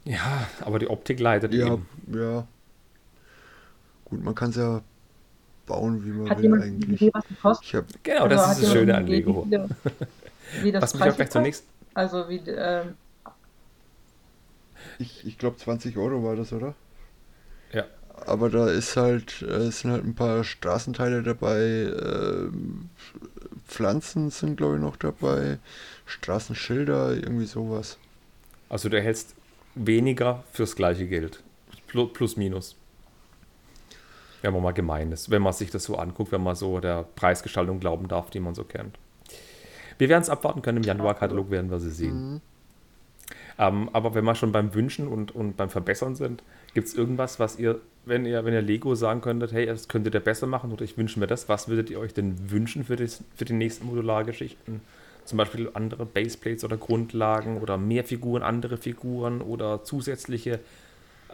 Ja, 0.06 0.48
aber 0.62 0.80
die 0.80 0.88
Optik 0.88 1.20
leidet 1.20 1.54
ja, 1.54 1.74
eben. 1.74 1.88
Ja. 2.12 2.48
Gut, 4.06 4.24
man 4.24 4.34
kann 4.34 4.50
es 4.50 4.56
ja 4.56 4.82
bauen, 5.68 6.04
wie 6.04 6.10
man 6.10 6.30
Hat 6.30 6.42
will 6.42 6.62
eigentlich. 6.62 7.02
Idee, 7.02 7.12
was 7.14 7.26
kostet? 7.42 7.68
Ich 7.68 7.76
hab, 7.76 8.04
genau, 8.04 8.24
also 8.24 8.36
das 8.36 8.52
ist 8.54 8.64
das 8.64 8.72
Schöne 8.74 8.96
an 8.96 9.08
Lego. 9.08 9.46
Wie, 9.48 10.64
wie 10.64 10.72
das 10.72 10.82
was 10.82 10.94
mich 10.96 11.04
auch 11.04 11.16
gleich 11.16 11.30
zunächst. 11.30 11.64
Also 11.94 12.28
wie. 12.28 12.38
Ähm, 12.38 12.96
ich 14.98 15.26
ich 15.26 15.38
glaube 15.38 15.58
20 15.58 15.96
Euro 15.98 16.24
war 16.24 16.36
das, 16.36 16.52
oder? 16.54 16.74
Ja. 17.72 17.86
Aber 18.26 18.50
da 18.50 18.68
ist 18.68 18.98
halt, 18.98 19.42
es 19.44 19.80
sind 19.80 19.92
halt 19.92 20.04
ein 20.04 20.16
paar 20.16 20.44
Straßenteile 20.44 21.24
dabei, 21.24 21.60
äh, 21.60 22.50
Pflanzen 23.70 24.32
sind, 24.32 24.58
glaube 24.58 24.76
ich, 24.76 24.82
noch 24.82 24.98
dabei. 24.98 25.60
Straßenschilder, 26.06 27.16
irgendwie 27.16 27.46
sowas. 27.46 27.98
Also 28.68 28.90
du 28.90 28.98
erhältst 28.98 29.36
weniger 29.76 30.44
fürs 30.52 30.76
gleiche 30.76 31.08
Geld. 31.08 31.44
Plus, 31.88 32.36
minus. 32.36 32.76
Wenn 34.42 34.54
man 34.54 34.64
mal 34.64 34.74
gemein 34.74 35.12
ist, 35.12 35.30
wenn 35.30 35.42
man 35.42 35.54
sich 35.54 35.70
das 35.70 35.84
so 35.84 35.98
anguckt, 35.98 36.32
wenn 36.32 36.44
man 36.44 36.56
so 36.56 36.80
der 36.80 37.04
Preisgestaltung 37.16 37.80
glauben 37.80 38.08
darf, 38.08 38.30
die 38.30 38.40
man 38.40 38.56
so 38.56 38.64
kennt. 38.64 38.98
Wir 39.98 40.10
werden 40.10 40.22
es 40.22 40.30
abwarten 40.30 40.62
können, 40.62 40.78
im 40.78 40.84
Januar-Katalog 40.84 41.52
werden 41.52 41.70
wir 41.70 41.80
sie 41.80 41.92
sehen. 41.92 42.34
Mhm. 42.34 42.42
Ähm, 43.58 43.90
aber 43.92 44.16
wenn 44.16 44.24
wir 44.24 44.36
schon 44.36 44.54
beim 44.54 44.74
Wünschen 44.74 45.08
und, 45.08 45.36
und 45.36 45.58
beim 45.58 45.70
Verbessern 45.70 46.16
sind, 46.16 46.42
gibt 46.74 46.88
es 46.88 46.96
irgendwas, 46.96 47.40
was 47.40 47.60
ihr, 47.60 47.82
wenn 48.10 48.26
ihr, 48.26 48.44
wenn 48.46 48.54
ihr 48.54 48.62
Lego 48.62 48.96
sagen 48.96 49.22
könntet, 49.22 49.52
hey, 49.52 49.66
das 49.66 49.88
könntet 49.88 50.14
ihr 50.14 50.20
besser 50.20 50.48
machen 50.48 50.72
oder 50.72 50.84
ich 50.84 50.98
wünsche 50.98 51.20
mir 51.20 51.28
das, 51.28 51.48
was 51.48 51.68
würdet 51.68 51.90
ihr 51.90 52.00
euch 52.00 52.14
denn 52.14 52.52
wünschen 52.52 52.84
für, 52.84 52.96
das, 52.96 53.24
für 53.36 53.46
die 53.46 53.54
nächsten 53.54 53.86
Modulargeschichten? 53.86 54.82
Zum 55.26 55.38
Beispiel 55.38 55.70
andere 55.74 56.06
Baseplates 56.06 56.64
oder 56.64 56.78
Grundlagen 56.78 57.60
oder 57.62 57.78
mehr 57.78 58.04
Figuren, 58.04 58.42
andere 58.42 58.78
Figuren 58.78 59.42
oder 59.42 59.84
zusätzliche 59.84 60.60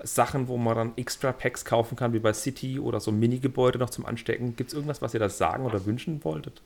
Sachen, 0.03 0.47
wo 0.47 0.57
man 0.57 0.75
dann 0.75 0.93
extra 0.97 1.31
Packs 1.31 1.63
kaufen 1.63 1.95
kann, 1.95 2.13
wie 2.13 2.19
bei 2.19 2.33
City 2.33 2.79
oder 2.79 2.99
so 2.99 3.11
Mini-Gebäude 3.11 3.79
noch 3.79 3.89
zum 3.89 4.05
Anstecken. 4.05 4.55
Gibt 4.55 4.69
es 4.69 4.73
irgendwas, 4.73 5.01
was 5.01 5.13
ihr 5.13 5.19
da 5.19 5.29
sagen 5.29 5.65
oder 5.65 5.85
wünschen 5.85 6.23
wolltet? 6.23 6.61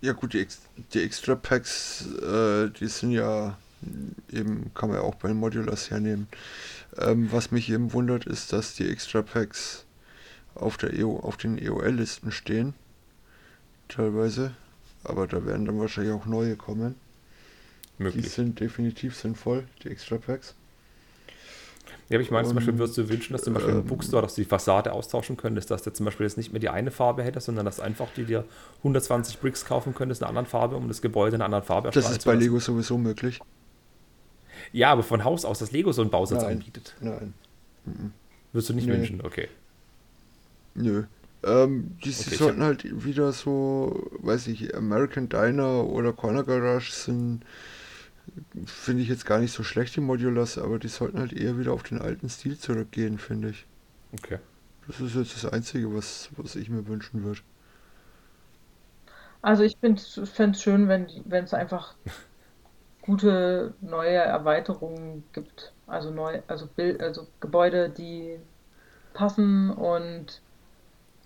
Ja 0.00 0.12
gut, 0.12 0.34
die, 0.34 0.46
die 0.92 1.02
Extra 1.02 1.34
Packs, 1.34 2.06
äh, 2.22 2.70
die 2.78 2.86
sind 2.86 3.10
ja 3.10 3.56
eben, 4.32 4.70
kann 4.74 4.90
man 4.90 4.98
ja 4.98 5.04
auch 5.04 5.14
bei 5.16 5.28
den 5.28 5.38
Modulars 5.38 5.90
hernehmen. 5.90 6.28
Ähm, 6.98 7.30
was 7.30 7.50
mich 7.50 7.70
eben 7.70 7.92
wundert, 7.92 8.26
ist, 8.26 8.52
dass 8.52 8.74
die 8.74 8.88
Extra 8.88 9.22
Packs 9.22 9.84
auf, 10.54 10.76
der 10.76 10.94
EO, 10.94 11.18
auf 11.18 11.36
den 11.36 11.58
EOL-Listen 11.58 12.32
stehen. 12.32 12.74
Teilweise. 13.88 14.54
Aber 15.04 15.26
da 15.26 15.44
werden 15.44 15.66
dann 15.66 15.78
wahrscheinlich 15.78 16.12
auch 16.12 16.26
neue 16.26 16.56
kommen. 16.56 16.96
Möglich. 17.98 18.24
Die 18.24 18.30
sind 18.30 18.60
definitiv 18.60 19.16
sinnvoll, 19.16 19.64
die 19.82 19.88
Extra 19.88 20.18
Packs. 20.18 20.54
Ja, 22.08 22.16
aber 22.16 22.22
ich 22.22 22.30
meine, 22.30 22.46
zum 22.46 22.56
Beispiel 22.56 22.78
würdest 22.78 22.98
du 22.98 23.08
wünschen, 23.08 23.32
dass 23.32 23.42
du 23.42 23.46
zum 23.46 23.54
Beispiel 23.54 23.72
ähm, 23.72 23.80
im 23.80 23.86
Bookstore, 23.86 24.22
dass 24.22 24.34
du 24.36 24.42
die 24.42 24.48
Fassade 24.48 24.92
austauschen 24.92 25.36
könntest, 25.36 25.70
dass 25.70 25.82
du 25.82 25.92
zum 25.92 26.04
Beispiel 26.06 26.24
jetzt 26.24 26.36
nicht 26.36 26.52
mehr 26.52 26.60
die 26.60 26.68
eine 26.68 26.90
Farbe 26.90 27.22
hättest, 27.24 27.46
sondern 27.46 27.64
dass 27.64 27.80
einfach 27.80 28.08
die 28.14 28.24
dir 28.24 28.44
120 28.78 29.40
Bricks 29.40 29.64
kaufen 29.64 29.94
könntest, 29.94 30.22
eine 30.22 30.28
andere 30.28 30.44
Farbe, 30.44 30.76
um 30.76 30.88
das 30.88 31.02
Gebäude 31.02 31.36
in 31.36 31.42
einer 31.42 31.46
anderen 31.46 31.64
Farbe 31.64 31.90
Das 31.90 32.10
ist 32.10 32.24
bei 32.24 32.34
Lego 32.34 32.60
sowieso 32.60 32.96
möglich. 32.96 33.40
Ja, 34.72 34.90
aber 34.90 35.02
von 35.02 35.24
Haus 35.24 35.44
aus, 35.44 35.58
dass 35.58 35.72
Lego 35.72 35.92
so 35.92 36.02
einen 36.02 36.10
Bausatz 36.10 36.42
nein, 36.42 36.58
anbietet. 36.58 36.94
Nein. 37.00 37.34
Würdest 38.52 38.70
du 38.70 38.74
nicht 38.74 38.86
nee. 38.86 38.94
wünschen? 38.94 39.20
Okay. 39.22 39.48
Nö. 40.74 41.04
Ähm, 41.44 41.96
die 42.04 42.10
okay, 42.10 42.34
sollten 42.34 42.62
halt 42.62 43.04
wieder 43.04 43.32
so, 43.32 44.08
weiß 44.18 44.48
ich, 44.48 44.74
American 44.74 45.28
Diner 45.28 45.84
oder 45.84 46.12
Corner 46.12 46.42
Garage 46.42 46.90
sind, 46.90 47.42
finde 48.64 49.02
ich 49.02 49.08
jetzt 49.08 49.26
gar 49.26 49.38
nicht 49.38 49.52
so 49.52 49.62
schlecht, 49.62 49.94
die 49.96 50.00
Modulars, 50.00 50.58
aber 50.58 50.78
die 50.78 50.88
sollten 50.88 51.18
halt 51.18 51.32
eher 51.32 51.58
wieder 51.58 51.72
auf 51.72 51.82
den 51.82 52.00
alten 52.00 52.28
Stil 52.28 52.58
zurückgehen, 52.58 53.18
finde 53.18 53.50
ich. 53.50 53.66
Okay. 54.12 54.38
Das 54.86 55.00
ist 55.00 55.14
jetzt 55.14 55.34
das 55.36 55.52
Einzige, 55.52 55.94
was, 55.94 56.30
was 56.36 56.56
ich 56.56 56.68
mir 56.68 56.86
wünschen 56.86 57.22
würde. 57.24 57.40
Also 59.42 59.62
ich 59.62 59.76
fände 59.78 60.00
es 60.00 60.62
schön, 60.62 60.88
wenn 60.88 61.44
es 61.44 61.54
einfach 61.54 61.94
gute 63.06 63.74
neue 63.80 64.16
Erweiterungen 64.16 65.24
gibt. 65.32 65.72
Also 65.86 66.10
neu, 66.10 66.40
also 66.48 66.66
Bild, 66.66 67.00
also 67.00 67.26
Gebäude, 67.40 67.88
die 67.88 68.38
passen 69.14 69.70
und 69.70 70.42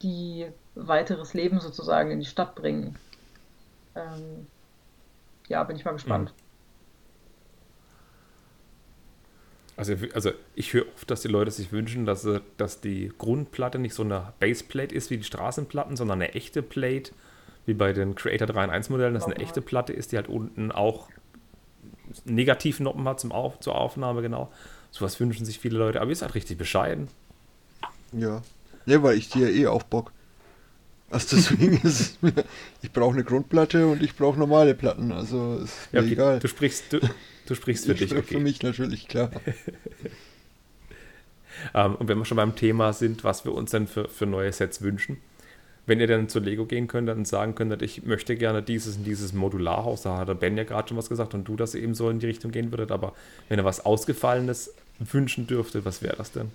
die 0.02 0.46
weiteres 0.74 1.34
Leben 1.34 1.60
sozusagen 1.60 2.10
in 2.10 2.20
die 2.20 2.26
Stadt 2.26 2.54
bringen. 2.54 2.96
Ähm, 3.94 4.46
ja, 5.48 5.64
bin 5.64 5.76
ich 5.76 5.84
mal 5.84 5.92
gespannt. 5.92 6.32
Mhm. 6.36 6.40
Also, 9.76 9.94
also 10.12 10.32
ich 10.54 10.74
höre 10.74 10.86
oft, 10.94 11.10
dass 11.10 11.22
die 11.22 11.28
Leute 11.28 11.50
sich 11.50 11.72
wünschen, 11.72 12.04
dass, 12.04 12.28
dass 12.58 12.82
die 12.82 13.10
Grundplatte 13.16 13.78
nicht 13.78 13.94
so 13.94 14.02
eine 14.02 14.34
Baseplate 14.38 14.94
ist 14.94 15.08
wie 15.08 15.16
die 15.16 15.24
Straßenplatten, 15.24 15.96
sondern 15.96 16.20
eine 16.20 16.34
echte 16.34 16.62
Plate, 16.62 17.12
wie 17.64 17.72
bei 17.72 17.94
den 17.94 18.14
Creator 18.14 18.46
3 18.46 18.64
in 18.64 18.70
1 18.70 18.90
Modellen, 18.90 19.14
dass 19.14 19.24
eine 19.24 19.36
echte 19.36 19.62
Platte 19.62 19.94
ist, 19.94 20.12
die 20.12 20.16
halt 20.16 20.28
unten 20.28 20.70
auch 20.70 21.08
negativen 22.24 22.84
Noppen 22.84 23.06
hat 23.08 23.20
zum 23.20 23.32
Auf, 23.32 23.60
zur 23.60 23.74
Aufnahme, 23.76 24.22
genau. 24.22 24.50
Sowas 24.90 25.18
wünschen 25.20 25.44
sich 25.44 25.58
viele 25.58 25.78
Leute, 25.78 26.00
aber 26.00 26.10
ihr 26.10 26.16
seid 26.16 26.34
richtig 26.34 26.58
bescheiden. 26.58 27.08
Ja. 28.12 28.42
Ne, 28.86 29.02
weil 29.02 29.16
ich 29.16 29.28
dir 29.28 29.50
eh 29.50 29.66
auch 29.66 29.82
Bock. 29.84 30.12
Also 31.10 31.36
deswegen 31.36 31.76
ist 31.82 32.00
es 32.00 32.22
mir, 32.22 32.32
ich 32.82 32.92
brauche 32.92 33.14
eine 33.14 33.24
Grundplatte 33.24 33.86
und 33.86 34.02
ich 34.02 34.16
brauche 34.16 34.38
normale 34.38 34.74
Platten, 34.74 35.12
also 35.12 35.58
ist 35.62 35.74
Ja, 35.92 36.00
mir 36.00 36.06
okay. 36.06 36.12
egal. 36.14 36.38
Du 36.40 36.48
sprichst, 36.48 36.92
du, 36.92 37.00
du 37.46 37.54
sprichst 37.54 37.86
für 37.86 37.92
ich 37.92 37.98
dich, 37.98 38.10
spreche 38.10 38.24
okay. 38.24 38.34
für 38.34 38.40
mich 38.40 38.62
natürlich, 38.62 39.08
klar. 39.08 39.30
Ähm, 41.74 41.96
und 41.96 42.08
wenn 42.08 42.16
wir 42.16 42.24
schon 42.24 42.36
beim 42.36 42.56
Thema 42.56 42.94
sind, 42.94 43.22
was 43.22 43.44
wir 43.44 43.52
uns 43.52 43.70
denn 43.70 43.86
für, 43.86 44.08
für 44.08 44.24
neue 44.24 44.50
Sets 44.50 44.80
wünschen, 44.80 45.18
wenn 45.86 45.98
ihr 46.00 46.06
dann 46.06 46.28
zu 46.28 46.38
Lego 46.38 46.66
gehen 46.66 46.86
könntet 46.88 47.16
und 47.16 47.26
sagen 47.26 47.54
könntet, 47.54 47.82
ich 47.82 48.04
möchte 48.04 48.36
gerne 48.36 48.62
dieses 48.62 48.96
und 48.96 49.04
dieses 49.04 49.32
Modularhaus, 49.32 50.02
da 50.02 50.18
hat 50.18 50.28
der 50.28 50.34
Ben 50.34 50.56
ja 50.56 50.64
gerade 50.64 50.88
schon 50.88 50.96
was 50.96 51.08
gesagt 51.08 51.34
und 51.34 51.44
du, 51.44 51.56
dass 51.56 51.74
ihr 51.74 51.82
eben 51.82 51.94
so 51.94 52.10
in 52.10 52.18
die 52.20 52.26
Richtung 52.26 52.50
gehen 52.52 52.70
würdet, 52.70 52.92
aber 52.92 53.12
wenn 53.48 53.58
ihr 53.58 53.64
was 53.64 53.84
Ausgefallenes 53.84 54.72
wünschen 54.98 55.46
dürftet, 55.46 55.84
was 55.84 56.02
wäre 56.02 56.16
das 56.16 56.32
denn? 56.32 56.50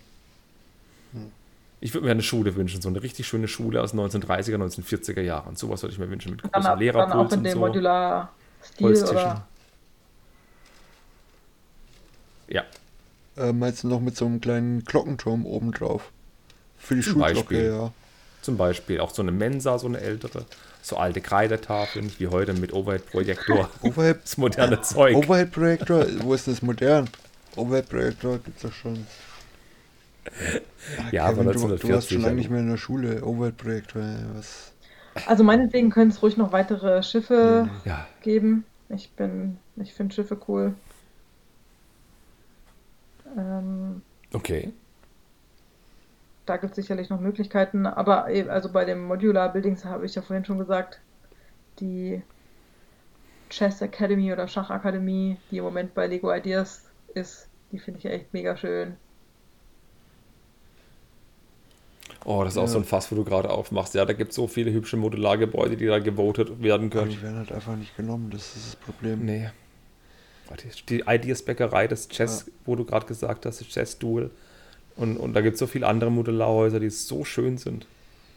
Ich 1.82 1.94
würde 1.94 2.06
mir 2.06 2.12
eine 2.12 2.22
Schule 2.24 2.56
wünschen, 2.56 2.82
so 2.82 2.90
eine 2.90 3.02
richtig 3.04 3.28
schöne 3.28 3.48
Schule 3.48 3.82
aus 3.82 3.92
den 3.92 4.00
1930er, 4.00 4.56
1940er 4.56 5.22
Jahren. 5.22 5.56
Sowas 5.56 5.84
würde 5.84 5.94
ich 5.94 6.00
mir 6.00 6.10
wünschen 6.10 6.32
mit 6.32 6.42
Dann, 6.44 6.52
großem 6.52 6.72
ab- 6.72 6.80
dann 6.80 7.12
auch 7.12 7.32
in 7.32 7.38
und 7.40 7.44
dem 7.44 7.54
so. 7.54 7.60
Modular-Stil 7.60 8.86
Holztischen. 8.88 9.16
oder 9.18 9.48
Ja, 12.48 12.64
Äh, 13.38 13.52
meinst 13.52 13.84
du 13.84 13.88
noch 13.90 14.00
mit 14.00 14.16
so 14.16 14.26
einem 14.26 14.40
kleinen 14.40 14.84
Glockenturm 14.86 15.46
oben 15.46 15.72
drauf? 15.74 16.12
Für 16.78 16.96
die 16.96 17.04
Schulglocke, 17.04 17.68
ja. 17.68 17.92
Zum 18.46 18.58
Beispiel 18.58 19.00
auch 19.00 19.12
so 19.14 19.22
eine 19.22 19.32
Mensa, 19.32 19.78
so 19.80 19.88
eine 19.88 20.00
ältere, 20.00 20.46
so 20.82 20.98
alte 20.98 21.22
Kreidetafeln, 21.22 22.14
wie 22.20 22.28
heute 22.28 22.54
mit 22.54 22.74
Overhead-Projektor. 22.74 23.72
Overhead, 23.82 24.20
Das 24.24 24.38
moderne 24.38 24.82
Zeug. 24.82 25.16
Overhead-Projektor? 25.16 26.06
Wo 26.22 26.34
ist 26.34 26.48
das 26.48 26.62
modern? 26.62 27.10
Overhead-Projektor 27.56 28.40
gibt's 28.40 28.62
doch 28.62 28.72
schon. 28.74 29.08
Ah, 30.98 31.12
Ja, 31.12 31.26
aber 31.26 31.44
Kevin, 31.44 31.52
du, 31.52 31.74
du 31.74 31.90
1940 31.90 31.92
warst 31.92 32.12
schon 32.12 32.22
lange 32.22 32.36
nicht 32.38 32.50
mehr 32.50 32.60
in 32.60 32.70
der 32.70 32.78
Schule. 32.78 33.24
Overhead-Projektor, 33.24 34.04
was? 34.36 34.74
Also 35.24 35.44
meinetwegen 35.44 35.90
können 35.90 36.12
es 36.12 36.22
ruhig 36.22 36.38
noch 36.38 36.52
weitere 36.52 37.02
Schiffe 37.04 37.70
Ja, 37.84 38.08
geben. 38.22 38.66
Ich 38.90 39.12
bin, 39.16 39.58
ich 39.78 39.94
finde 39.94 40.14
Schiffe 40.16 40.40
cool. 40.48 40.76
Ähm, 43.38 44.02
okay. 44.34 44.74
Da 46.46 46.58
gibt 46.58 46.72
es 46.72 46.76
sicherlich 46.78 47.10
noch 47.10 47.20
Möglichkeiten, 47.20 47.86
aber 47.86 48.30
eben, 48.32 48.50
also 48.50 48.72
bei 48.72 48.86
dem 48.86 49.04
Modular 49.06 49.52
Buildings 49.54 49.86
habe 49.86 50.06
ich 50.06 50.16
ja 50.16 50.22
vorhin 50.22 50.46
schon 50.46 50.60
gesagt, 50.60 51.02
die 51.80 52.24
Chess 53.50 53.82
Academy 53.82 54.32
oder 54.32 54.48
Schachakademie, 54.48 55.38
die 55.50 55.58
im 55.58 55.64
Moment 55.64 55.94
bei 55.96 56.06
Lego 56.08 56.32
Ideas 56.32 56.92
ist, 57.16 57.50
die 57.72 57.80
finde 57.80 57.98
ich 58.00 58.06
echt 58.06 58.34
mega 58.34 58.56
schön. 58.56 58.98
Oh, 62.26 62.44
das 62.44 62.54
ist 62.54 62.58
auch 62.58 62.68
Ja. 62.68 62.68
so 62.68 62.78
ein 62.80 62.84
Fass, 62.86 63.10
wo 63.12 63.16
du 63.16 63.24
gerade 63.24 63.50
aufmachst. 63.50 63.94
Ja, 63.94 64.04
da 64.06 64.14
gibt 64.14 64.32
es 64.32 64.36
so 64.36 64.48
viele 64.48 64.72
hübsche 64.74 64.98
Modulargebäude, 64.98 65.78
die 65.78 65.86
da 65.86 66.00
gewotet 66.00 66.62
werden 66.62 66.92
Aber 66.92 67.06
können. 67.06 67.12
die 67.12 67.22
werden 67.22 67.38
halt 67.38 67.52
einfach 67.52 67.76
nicht 67.76 67.96
genommen, 67.96 68.32
das 68.32 68.56
ist 68.56 68.66
das 68.68 68.76
Problem. 68.76 69.26
Nee. 69.26 69.50
Die 70.90 71.04
Ideas 71.08 71.44
Bäckerei, 71.44 71.88
das 71.88 72.08
Chess, 72.08 72.52
wo 72.66 72.76
du 72.76 72.86
gerade 72.86 73.06
gesagt 73.06 73.46
hast, 73.46 73.62
das 73.62 73.68
Chess 73.68 73.98
Duel. 74.00 74.32
Und, 74.96 75.18
und 75.18 75.34
da 75.34 75.42
gibt 75.42 75.56
es 75.56 75.60
so 75.60 75.68
viele 75.68 75.88
andere 75.88 76.12
Modularhäuser, 76.12 76.80
die 76.80 76.90
so 76.90 77.26
schön 77.26 77.58
sind. 77.58 77.86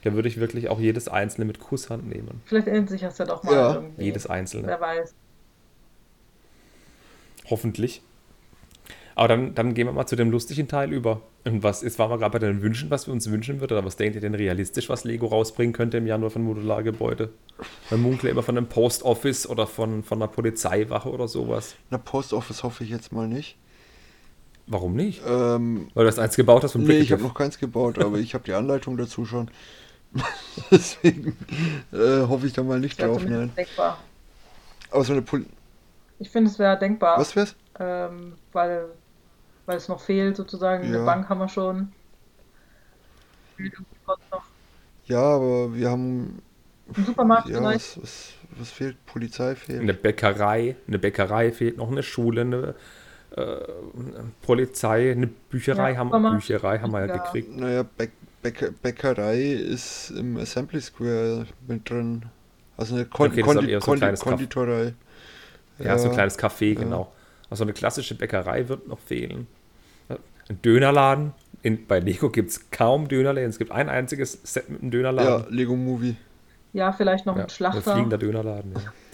Da 0.05 0.13
würde 0.15 0.29
ich 0.29 0.39
wirklich 0.39 0.69
auch 0.69 0.81
jedes 0.81 1.09
einzelne 1.09 1.45
mit 1.45 1.61
Kusshand 1.61 2.09
nehmen. 2.09 2.41
Vielleicht 2.45 2.69
ändert 2.69 2.91
sich 2.91 3.01
das 3.01 3.19
ja 3.19 3.25
doch 3.25 3.43
mal 3.43 3.53
Ja, 3.53 3.75
irgendwie. 3.75 4.05
Jedes 4.05 4.27
einzelne. 4.27 4.67
Wer 4.67 4.81
weiß. 4.81 5.15
Hoffentlich. 7.51 8.03
Aber 9.15 9.27
dann, 9.27 9.55
dann 9.55 9.75
gehen 9.75 9.89
wir 9.89 9.93
mal 9.93 10.07
zu 10.07 10.15
dem 10.15 10.31
lustigen 10.31 10.69
Teil 10.69 10.93
über. 10.93 11.23
Und 11.45 11.65
was, 11.65 11.83
jetzt 11.83 11.99
waren 11.99 12.11
wir 12.11 12.19
gerade 12.19 12.39
bei 12.39 12.39
den 12.39 12.63
Wünschen, 12.63 12.89
was 12.91 13.09
wir 13.09 13.13
uns 13.13 13.29
wünschen 13.29 13.61
würden, 13.61 13.77
aber 13.77 13.87
was 13.87 13.97
denkt 13.97 14.15
ihr 14.15 14.21
denn 14.21 14.35
realistisch, 14.35 14.89
was 14.89 15.03
Lego 15.03 15.27
rausbringen 15.27 15.73
könnte 15.73 15.97
im 15.97 16.07
Januar 16.07 16.31
von 16.31 16.43
Modulargebäude? 16.43 17.31
Man 17.91 18.01
munkelt 18.01 18.31
immer 18.31 18.45
von 18.45 18.57
einem 18.57 18.69
Post 18.69 19.03
Office 19.03 19.49
oder 19.49 19.67
von, 19.67 20.05
von 20.05 20.19
einer 20.19 20.31
Polizeiwache 20.31 21.11
oder 21.11 21.27
sowas. 21.27 21.75
Na, 21.91 21.99
Post 21.99 22.33
Office 22.33 22.63
hoffe 22.63 22.85
ich 22.85 22.91
jetzt 22.91 23.13
mal 23.13 23.27
nicht. 23.27 23.57
Warum 24.69 24.95
nicht? 24.95 25.23
Ähm, 25.27 25.89
Weil 25.95 26.05
du 26.05 26.11
das 26.11 26.19
eins 26.19 26.37
gebaut 26.37 26.63
hast 26.63 26.73
von 26.73 26.83
nee, 26.83 26.99
ich 26.99 27.13
habe 27.13 27.23
noch 27.23 27.35
keins 27.35 27.59
gebaut, 27.59 27.99
aber 27.99 28.19
ich 28.19 28.35
habe 28.35 28.45
die 28.45 28.53
Anleitung 28.53 28.97
dazu 28.97 29.25
schon. 29.25 29.51
Deswegen 30.71 31.37
äh, 31.93 32.27
hoffe 32.27 32.47
ich 32.47 32.53
da 32.55 32.63
mal 32.63 32.81
nicht 32.81 32.99
wäre 32.99 33.11
drauf, 33.11 33.27
nein. 33.27 33.53
zumindest 33.53 33.57
denkbar. 33.57 33.99
Aber 34.91 35.05
so 35.05 35.13
eine 35.13 35.23
Pol 35.23 35.47
Ich 36.19 36.31
finde, 36.31 36.51
es 36.51 36.59
wäre 36.59 36.79
denkbar, 36.79 37.19
Was 37.19 37.35
wär's? 37.37 37.57
ähm, 37.79 38.39
weil, 38.53 38.89
weil 39.67 39.77
es 39.79 39.89
noch 39.89 40.01
fehlt 40.01 40.37
sozusagen. 40.37 40.85
Eine 40.85 40.99
Ja. 40.99 41.05
Bank 41.05 41.29
haben 41.29 41.39
wir 41.41 41.49
schon. 41.49 41.93
Ja, 45.07 45.21
aber 45.21 45.75
wir 45.75 45.91
haben. 45.91 46.43
ein 46.97 47.05
Supermarkt 47.05 47.49
Ja, 47.49 47.59
vielleicht. 47.59 47.97
was, 47.97 48.03
was, 48.03 48.33
was 48.59 48.71
fehlt? 48.71 49.05
Polizei 49.07 49.55
fehlt. 49.57 49.81
Eine 49.81 49.95
Bäckerei, 49.95 50.77
eine 50.87 50.99
Bäckerei 50.99 51.53
fehlt 51.53 51.77
noch, 51.77 51.91
eine 51.91 52.03
Schule, 52.03 52.43
eine 52.43 52.75
Polizei, 54.43 55.13
eine 55.13 55.27
Bücherei, 55.27 55.93
Ja, 55.93 55.99
haben, 55.99 56.09
Supermarkt. 56.09 56.41
Bücherei 56.47 56.79
haben 56.79 56.93
wir 56.93 57.01
ja 57.01 57.07
Ja. 57.07 57.17
gekriegt. 57.19 57.57
Naja, 57.57 57.83
Bäck, 57.97 58.11
Bäcker, 58.43 58.71
Bäckerei 58.83 59.53
ist 59.53 60.11
im 60.11 60.37
Assembly 60.39 60.81
Square 60.81 61.47
mit 61.67 61.89
drin. 61.89 62.23
Also 62.77 62.95
eine 62.95 63.05
Kon 63.07 63.31
Okay, 63.31 63.43
Kondi 63.43 63.67
so 63.81 63.93
ein 63.93 64.01
Kondi. 64.01 64.17
Konditorei. 64.17 64.95
Ja, 65.79 65.99
so 65.99 66.09
ein 66.09 66.15
kleines 66.15 66.39
Café, 66.39 66.75
ja. 66.75 66.81
genau. 66.81 67.13
Also 67.51 67.65
eine 67.65 67.73
klassische 67.73 68.15
Bäckerei 68.15 68.69
wird 68.69 68.89
noch 68.89 68.99
fehlen. 68.99 69.47
Ein 70.49 70.63
Dönerladen. 70.63 71.33
In, 71.63 71.87
bei 71.87 71.99
Lego 71.99 72.31
gibt 72.31 72.51
es 72.51 72.71
kaum 72.71 73.09
Dönerläden. 73.09 73.51
Es 73.51 73.59
gibt 73.59 73.71
ein 73.73 73.89
einziges 73.89 74.39
Set 74.45 74.69
mit 74.71 74.81
einem 74.81 74.91
Ja, 74.91 74.99
Dönerladen. 74.99 75.53
Lego 75.55 75.75
Movie. 75.77 76.17
Ja, 76.73 76.93
vielleicht 76.93 77.27
noch 77.27 77.35
Ja, 77.35 77.41
ein 77.43 77.47
ein 77.47 77.51
Schlachter 77.51 77.93
fliegender 77.93 78.19
Dönerladen. 78.19 78.73
Ja. 78.75 78.93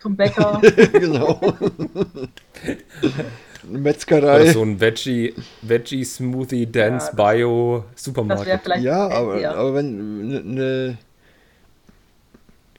zum 0.00 0.16
Bäcker. 0.16 0.60
genau. 0.92 1.40
Eine 2.62 2.78
Metzgerei. 3.78 4.42
Oder 4.42 4.52
so 4.52 4.62
ein 4.62 4.80
Veggie, 4.80 5.34
Veggie 5.62 6.04
Smoothie 6.04 6.66
Dance 6.66 7.10
Ja, 7.16 7.16
das- 7.24 7.34
Bio 7.34 7.84
Supermarkt. 7.94 8.46
Ja, 8.80 9.08
aber, 9.08 9.44
aber 9.48 9.74
wenn 9.74 10.42
eine 10.44 10.98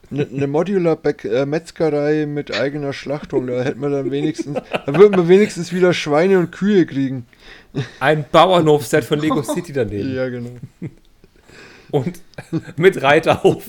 ne, 0.10 0.28
ne 0.30 0.48
Modular 0.48 0.96
Bäck, 0.96 1.26
äh, 1.26 1.46
Metzgerei 1.46 2.26
mit 2.26 2.56
eigener 2.56 2.94
Schlachtung, 2.94 3.48
da 3.48 3.62
hätten 3.62 3.82
wir 3.82 3.90
dann 3.90 4.12
wenigstens, 4.12 4.58
da 4.86 4.96
würden 4.96 5.16
wir 5.16 5.28
wenigstens 5.28 5.74
wieder 5.74 5.94
Schweine 5.94 6.40
und 6.40 6.52
Kühe 6.52 6.86
kriegen. 6.86 7.26
Ein 8.00 8.26
Bauernhof-Set 8.32 9.04
von 9.04 9.20
Lego 9.20 9.44
City 9.44 9.74
daneben. 9.74 10.16
Ja, 10.16 10.30
genau. 10.30 10.50
Und 11.92 12.22
mit 12.78 13.02
Reiterhof. 13.02 13.64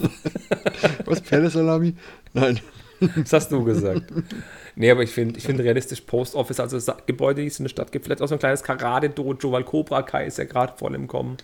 Was, 1.05 1.21
Pferdesalami? 1.21 1.95
Nein. 2.33 2.61
Das 3.17 3.33
hast 3.33 3.51
du 3.53 3.65
gesagt. 3.65 4.13
Nee, 4.77 4.91
aber 4.91 5.03
ich 5.03 5.11
finde 5.11 5.39
ich 5.39 5.45
find 5.45 5.59
realistisch 5.61 6.01
Post 6.03 6.35
Office, 6.35 6.61
also 6.61 6.79
Sa- 6.79 6.99
Gebäude, 7.07 7.41
die 7.43 7.49
es 7.49 7.59
in 7.59 7.65
der 7.65 7.71
Stadt 7.71 7.93
gibt, 7.93 8.05
vielleicht 8.05 8.23
auch 8.23 8.29
so 8.29 8.35
ein 8.35 8.39
kleines 8.39 8.63
Karate-Dojo, 8.63 9.53
weil 9.53 9.65
Cobra 9.65 10.03
Kai 10.03 10.27
ist 10.27 10.39
ja 10.39 10.45
gerade 10.45 10.75
voll 10.77 10.95
im 10.95 11.09
Kommen. 11.09 11.37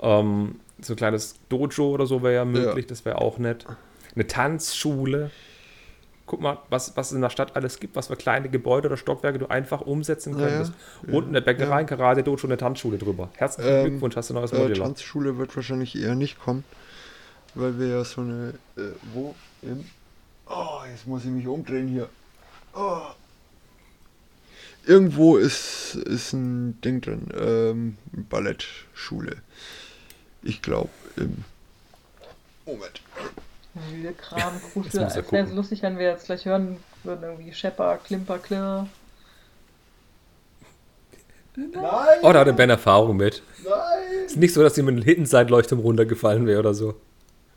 Ähm, 0.00 0.56
so 0.80 0.92
ein 0.94 0.96
kleines 0.96 1.36
Dojo 1.48 1.90
oder 1.90 2.06
so 2.06 2.22
wäre 2.22 2.34
ja 2.34 2.44
möglich, 2.44 2.86
das 2.86 3.04
wäre 3.04 3.18
auch 3.20 3.38
nett. 3.38 3.66
Eine 4.14 4.26
Tanzschule. 4.26 5.30
Guck 6.26 6.40
mal, 6.42 6.58
was, 6.68 6.94
was 6.96 7.06
es 7.08 7.12
in 7.14 7.22
der 7.22 7.30
Stadt 7.30 7.56
alles 7.56 7.80
gibt, 7.80 7.96
was 7.96 8.08
für 8.08 8.16
kleine 8.16 8.50
Gebäude 8.50 8.88
oder 8.88 8.96
Stockwerke 8.98 9.38
du 9.38 9.46
einfach 9.46 9.80
umsetzen 9.80 10.34
Ja, 10.38 10.40
ja. 10.40 10.48
könntest. 10.48 10.72
Und 11.10 11.28
eine 11.28 11.40
Bäckerei, 11.40 11.76
ein 11.76 11.86
Karate-Dojo, 11.86 12.46
eine 12.46 12.58
Tanzschule 12.58 12.98
drüber. 12.98 13.30
Herzlichen 13.36 13.70
Ähm, 13.70 13.86
Glückwunsch, 13.90 14.14
hast 14.16 14.28
du 14.30 14.34
ein 14.34 14.40
neues 14.40 14.52
Äh, 14.52 14.58
Modular. 14.58 14.86
Tanzschule 14.88 15.38
wird 15.38 15.56
wahrscheinlich 15.56 15.96
eher 16.00 16.14
nicht 16.14 16.38
kommen, 16.38 16.64
weil 17.54 17.78
wir 17.78 17.88
ja 17.88 18.04
so 18.04 18.20
eine, 18.20 18.54
äh, 18.76 18.82
wo 19.14 19.34
im, 19.62 19.86
oh, 20.48 20.80
jetzt 20.90 21.06
muss 21.06 21.24
ich 21.24 21.30
mich 21.30 21.46
umdrehen 21.46 21.88
hier. 21.88 22.08
Oh. 22.74 23.00
Irgendwo 24.86 25.36
ist, 25.36 25.94
ist 25.96 26.32
ein 26.32 26.80
Ding 26.80 27.00
drin, 27.00 27.28
ähm, 27.38 27.98
Ballettschule. 28.30 29.36
Ich 30.42 30.62
glaube, 30.62 30.90
im, 31.16 31.44
Moment. 32.64 33.02
Müde 33.90 34.12
Kram, 34.14 34.60
Kruschel. 34.72 35.02
Es 35.02 35.16
wäre 35.32 35.46
so 35.46 35.54
lustig, 35.54 35.82
wenn 35.82 35.98
wir 35.98 36.06
jetzt 36.08 36.26
gleich 36.26 36.44
hören 36.44 36.78
würden, 37.04 37.22
irgendwie 37.22 37.52
Schepper, 37.52 37.98
Klimper, 37.98 38.38
Klirr. 38.38 38.88
Nein, 41.56 42.18
Oh, 42.22 42.32
da 42.32 42.40
hat 42.40 42.46
der 42.46 42.52
Ben 42.52 42.70
Erfahrung 42.70 43.16
mit. 43.16 43.42
nein! 43.64 44.24
Ist 44.26 44.36
nicht 44.36 44.54
so, 44.54 44.62
dass 44.62 44.78
ihm 44.78 44.88
ein 44.88 45.02
Hintenseitenleuchtturm 45.02 45.80
runtergefallen 45.80 46.46
wäre 46.46 46.60
oder 46.60 46.72
so. 46.74 46.94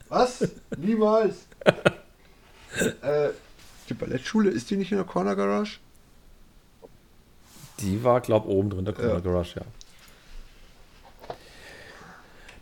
Was? 0.10 0.48
Niemals! 0.78 1.46
äh, 3.02 3.30
die 3.90 3.94
Ballettschule, 3.94 4.50
ist 4.50 4.70
die 4.70 4.78
nicht 4.78 4.92
in 4.92 4.98
der 4.98 5.06
Corner 5.06 5.36
Garage? 5.36 5.80
Die 7.80 8.04
war, 8.04 8.22
glaub 8.22 8.46
oben 8.46 8.70
drin, 8.70 8.86
der 8.86 8.94
Corner 8.94 9.14
Ja. 9.14 9.20
Garage, 9.20 9.60
ja. 9.60 9.66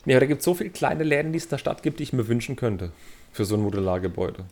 Aber 0.06 0.20
da 0.22 0.26
gibt 0.26 0.40
es 0.40 0.46
so 0.46 0.54
viele 0.56 0.70
kleine 0.72 1.04
Läden, 1.04 1.32
die 1.34 1.38
es 1.38 1.44
in 1.46 1.50
der 1.52 1.58
Stadt 1.60 1.84
gibt, 1.84 2.00
die 2.00 2.04
ich 2.04 2.14
mir 2.14 2.28
wünschen 2.28 2.56
könnte. 2.56 2.92
Für 3.32 3.46
so 3.46 3.56
ein 3.56 3.62
Modulargebäude. 3.62 4.46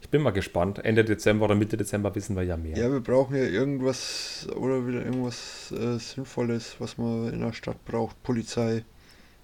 Ich 0.00 0.08
bin 0.08 0.22
mal 0.22 0.30
gespannt. 0.30 0.78
Ende 0.84 1.04
Dezember 1.04 1.44
oder 1.46 1.54
Mitte 1.56 1.76
Dezember 1.76 2.14
wissen 2.14 2.36
wir 2.36 2.42
ja 2.44 2.56
mehr. 2.56 2.78
Ja, 2.78 2.90
wir 2.90 3.00
brauchen 3.00 3.36
ja 3.36 3.42
irgendwas 3.44 4.46
oder 4.56 4.86
wieder 4.86 5.04
irgendwas 5.04 5.72
äh, 5.72 5.98
Sinnvolles, 5.98 6.76
was 6.78 6.96
man 6.96 7.32
in 7.32 7.40
der 7.40 7.52
Stadt 7.52 7.84
braucht. 7.84 8.22
Polizei. 8.22 8.84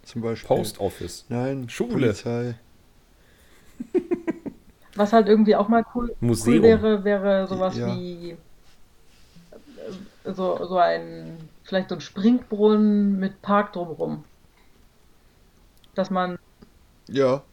zum 0.05 0.23
Beispiel. 0.23 0.47
Post 0.47 0.81
Office. 0.81 1.27
Nein, 1.29 1.69
Schule. 1.69 1.93
Polizei. 1.93 2.55
Was 4.97 5.13
halt 5.13 5.29
irgendwie 5.29 5.57
auch 5.57 5.69
mal 5.69 5.85
cool, 5.95 6.17
cool 6.41 6.63
wäre, 6.63 7.05
wäre 7.05 7.47
sowas 7.47 7.79
Ja. 7.79 7.87
wie 7.87 8.37
äh, 10.25 10.33
so, 10.33 10.65
so 10.67 10.79
ein, 10.79 11.49
vielleicht 11.63 11.89
so 11.91 11.95
ein 11.97 12.01
Springbrunnen 12.01 13.19
mit 13.19 13.43
Park 13.43 13.73
drumherum. 13.73 14.25
Dass 15.95 16.11
man, 16.11 16.37
Ja, 17.09 17.45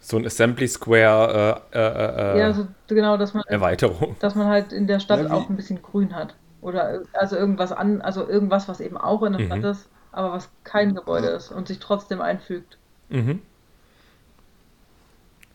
So 0.00 0.16
ein 0.16 0.26
Assembly 0.26 0.68
Square 0.68 1.62
äh, 1.72 1.78
äh, 1.78 2.38
äh, 2.38 2.38
ja, 2.38 2.52
so, 2.52 2.68
genau, 2.88 3.16
dass 3.16 3.34
man, 3.34 3.42
Erweiterung. 3.48 4.16
dass 4.20 4.34
man 4.34 4.48
halt 4.48 4.72
in 4.72 4.86
der 4.86 5.00
Stadt 5.00 5.20
Ja, 5.22 5.30
auch 5.30 5.50
ein 5.50 5.56
bisschen 5.56 5.82
Grün 5.82 6.14
hat. 6.14 6.36
Oder 6.60 6.94
äh, 7.02 7.06
also 7.14 7.36
irgendwas 7.36 7.72
an, 7.72 8.02
also 8.02 8.28
irgendwas, 8.28 8.68
was 8.68 8.80
eben 8.80 8.96
auch 8.98 9.22
in 9.24 9.32
der 9.34 9.40
Mhm. 9.40 9.46
Stadt 9.46 9.64
ist, 9.64 9.90
aber 10.12 10.32
was 10.32 10.50
kein 10.64 10.94
Gebäude 10.94 11.28
ist 11.28 11.50
und 11.52 11.68
sich 11.68 11.78
trotzdem 11.80 12.20
einfügt. 12.20 12.78
Mhm. 13.10 13.40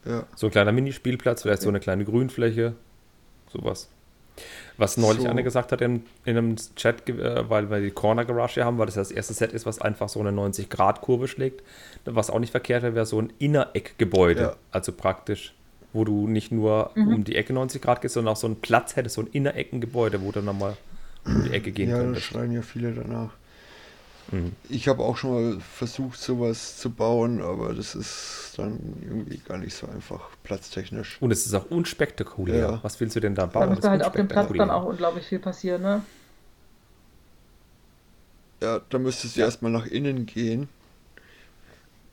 Ja. 0.05 0.23
So 0.35 0.47
ein 0.47 0.51
kleiner 0.51 0.71
Minispielplatz, 0.71 1.41
vielleicht 1.43 1.61
so 1.61 1.69
eine 1.69 1.79
kleine 1.79 2.05
Grünfläche, 2.05 2.73
sowas. 3.51 3.89
Was 4.77 4.97
neulich 4.97 5.21
So. 5.23 5.29
Anne 5.29 5.43
gesagt 5.43 5.71
hat 5.71 5.81
in, 5.81 6.03
in 6.25 6.37
einem 6.37 6.55
Chat, 6.75 7.07
äh, 7.07 7.47
weil 7.49 7.69
wir 7.69 7.79
die 7.81 7.91
Corner 7.91 8.25
Garage 8.25 8.55
hier 8.55 8.65
haben, 8.65 8.79
weil 8.79 8.87
das 8.87 8.95
das 8.95 9.11
erste 9.11 9.33
Set 9.33 9.53
ist, 9.53 9.67
was 9.67 9.79
einfach 9.79 10.09
so 10.09 10.19
eine 10.19 10.31
90-Grad-Kurve 10.31 11.27
schlägt. 11.27 11.61
Was 12.05 12.31
auch 12.31 12.39
nicht 12.39 12.49
verkehrt 12.49 12.81
wäre, 12.81 12.95
wäre 12.95 13.05
so 13.05 13.19
ein 13.21 13.31
Innereckgebäude. 13.37 14.41
Ja. 14.41 14.55
Also 14.71 14.91
praktisch, 14.91 15.53
wo 15.93 16.03
du 16.03 16.27
nicht 16.27 16.51
nur 16.51 16.89
Mhm. 16.95 17.13
um 17.13 17.23
die 17.23 17.35
Ecke 17.35 17.53
90 17.53 17.79
Grad 17.81 18.01
gehst, 18.01 18.15
sondern 18.15 18.33
auch 18.33 18.37
so 18.37 18.47
einen 18.47 18.55
Platz 18.55 18.95
hättest, 18.95 19.15
so 19.15 19.21
ein 19.21 19.27
Innereckengebäude, 19.31 20.21
wo 20.23 20.31
du 20.31 20.41
nochmal 20.41 20.75
um 21.25 21.43
die 21.43 21.51
Ecke 21.51 21.71
gehen 21.71 21.89
Ja, 21.91 21.97
da 21.97 22.03
könntest. 22.03 22.25
schreien 22.25 22.51
ja 22.51 22.63
viele 22.63 22.91
danach. 22.91 23.29
Mhm. 24.31 24.53
Ich 24.69 24.87
habe 24.87 25.03
auch 25.03 25.17
schon 25.17 25.31
mal 25.33 25.59
versucht, 25.61 26.19
sowas 26.19 26.77
zu 26.77 26.89
bauen, 26.89 27.41
aber 27.41 27.73
das 27.73 27.93
ist 27.95 28.53
dann 28.57 28.79
irgendwie 29.01 29.37
gar 29.37 29.57
nicht 29.57 29.75
so 29.75 29.87
einfach, 29.87 30.21
platztechnisch. 30.43 31.17
Und 31.21 31.31
es 31.31 31.45
ist 31.45 31.53
auch 31.53 31.69
unspektakulär. 31.69 32.55
Ja. 32.57 32.79
Was 32.83 32.99
willst 32.99 33.15
du 33.15 33.19
denn 33.19 33.35
da 33.35 33.43
Da 33.43 33.47
bauen? 33.47 33.61
Das 33.69 33.69
müsste 33.77 33.87
ist 33.87 33.91
halt 33.91 34.03
auf 34.03 34.13
dem 34.13 34.27
Platz 34.27 34.49
dann 34.55 34.69
auch 34.71 34.85
unglaublich 34.85 35.25
viel 35.25 35.39
passieren, 35.39 35.81
ne? 35.81 36.01
Ja, 38.61 38.79
da 38.89 38.97
müsstest 38.97 39.35
du 39.35 39.41
Ja. 39.41 39.45
erstmal 39.47 39.71
nach 39.71 39.85
innen 39.85 40.25
gehen. 40.25 40.69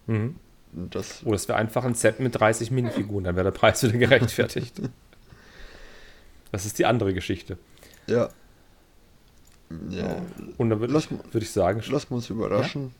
Mhm. 0.06 0.36
Und 0.72 0.94
das, 0.94 1.22
Oh, 1.24 1.32
das 1.32 1.46
wäre 1.48 1.58
einfach 1.58 1.84
ein 1.84 1.94
Set 1.94 2.20
mit 2.20 2.38
30 2.38 2.70
Minifiguren, 2.70 3.24
dann 3.24 3.36
wäre 3.36 3.44
der 3.44 3.58
Preis 3.58 3.82
wieder 3.82 3.98
gerechtfertigt. 3.98 4.80
Das 6.52 6.66
ist 6.66 6.80
die 6.80 6.86
andere 6.86 7.14
Geschichte. 7.14 7.58
ja. 8.08 8.28
Ja. 9.90 10.16
Und 10.58 10.70
dann 10.70 10.80
würde 10.80 10.92
Lass 10.94 11.04
ich, 11.06 11.10
würd 11.32 11.42
ich 11.44 11.50
sagen, 11.52 11.80
Lassen 11.90 12.10
wir 12.10 12.16
uns 12.16 12.28
überraschen. 12.30 12.94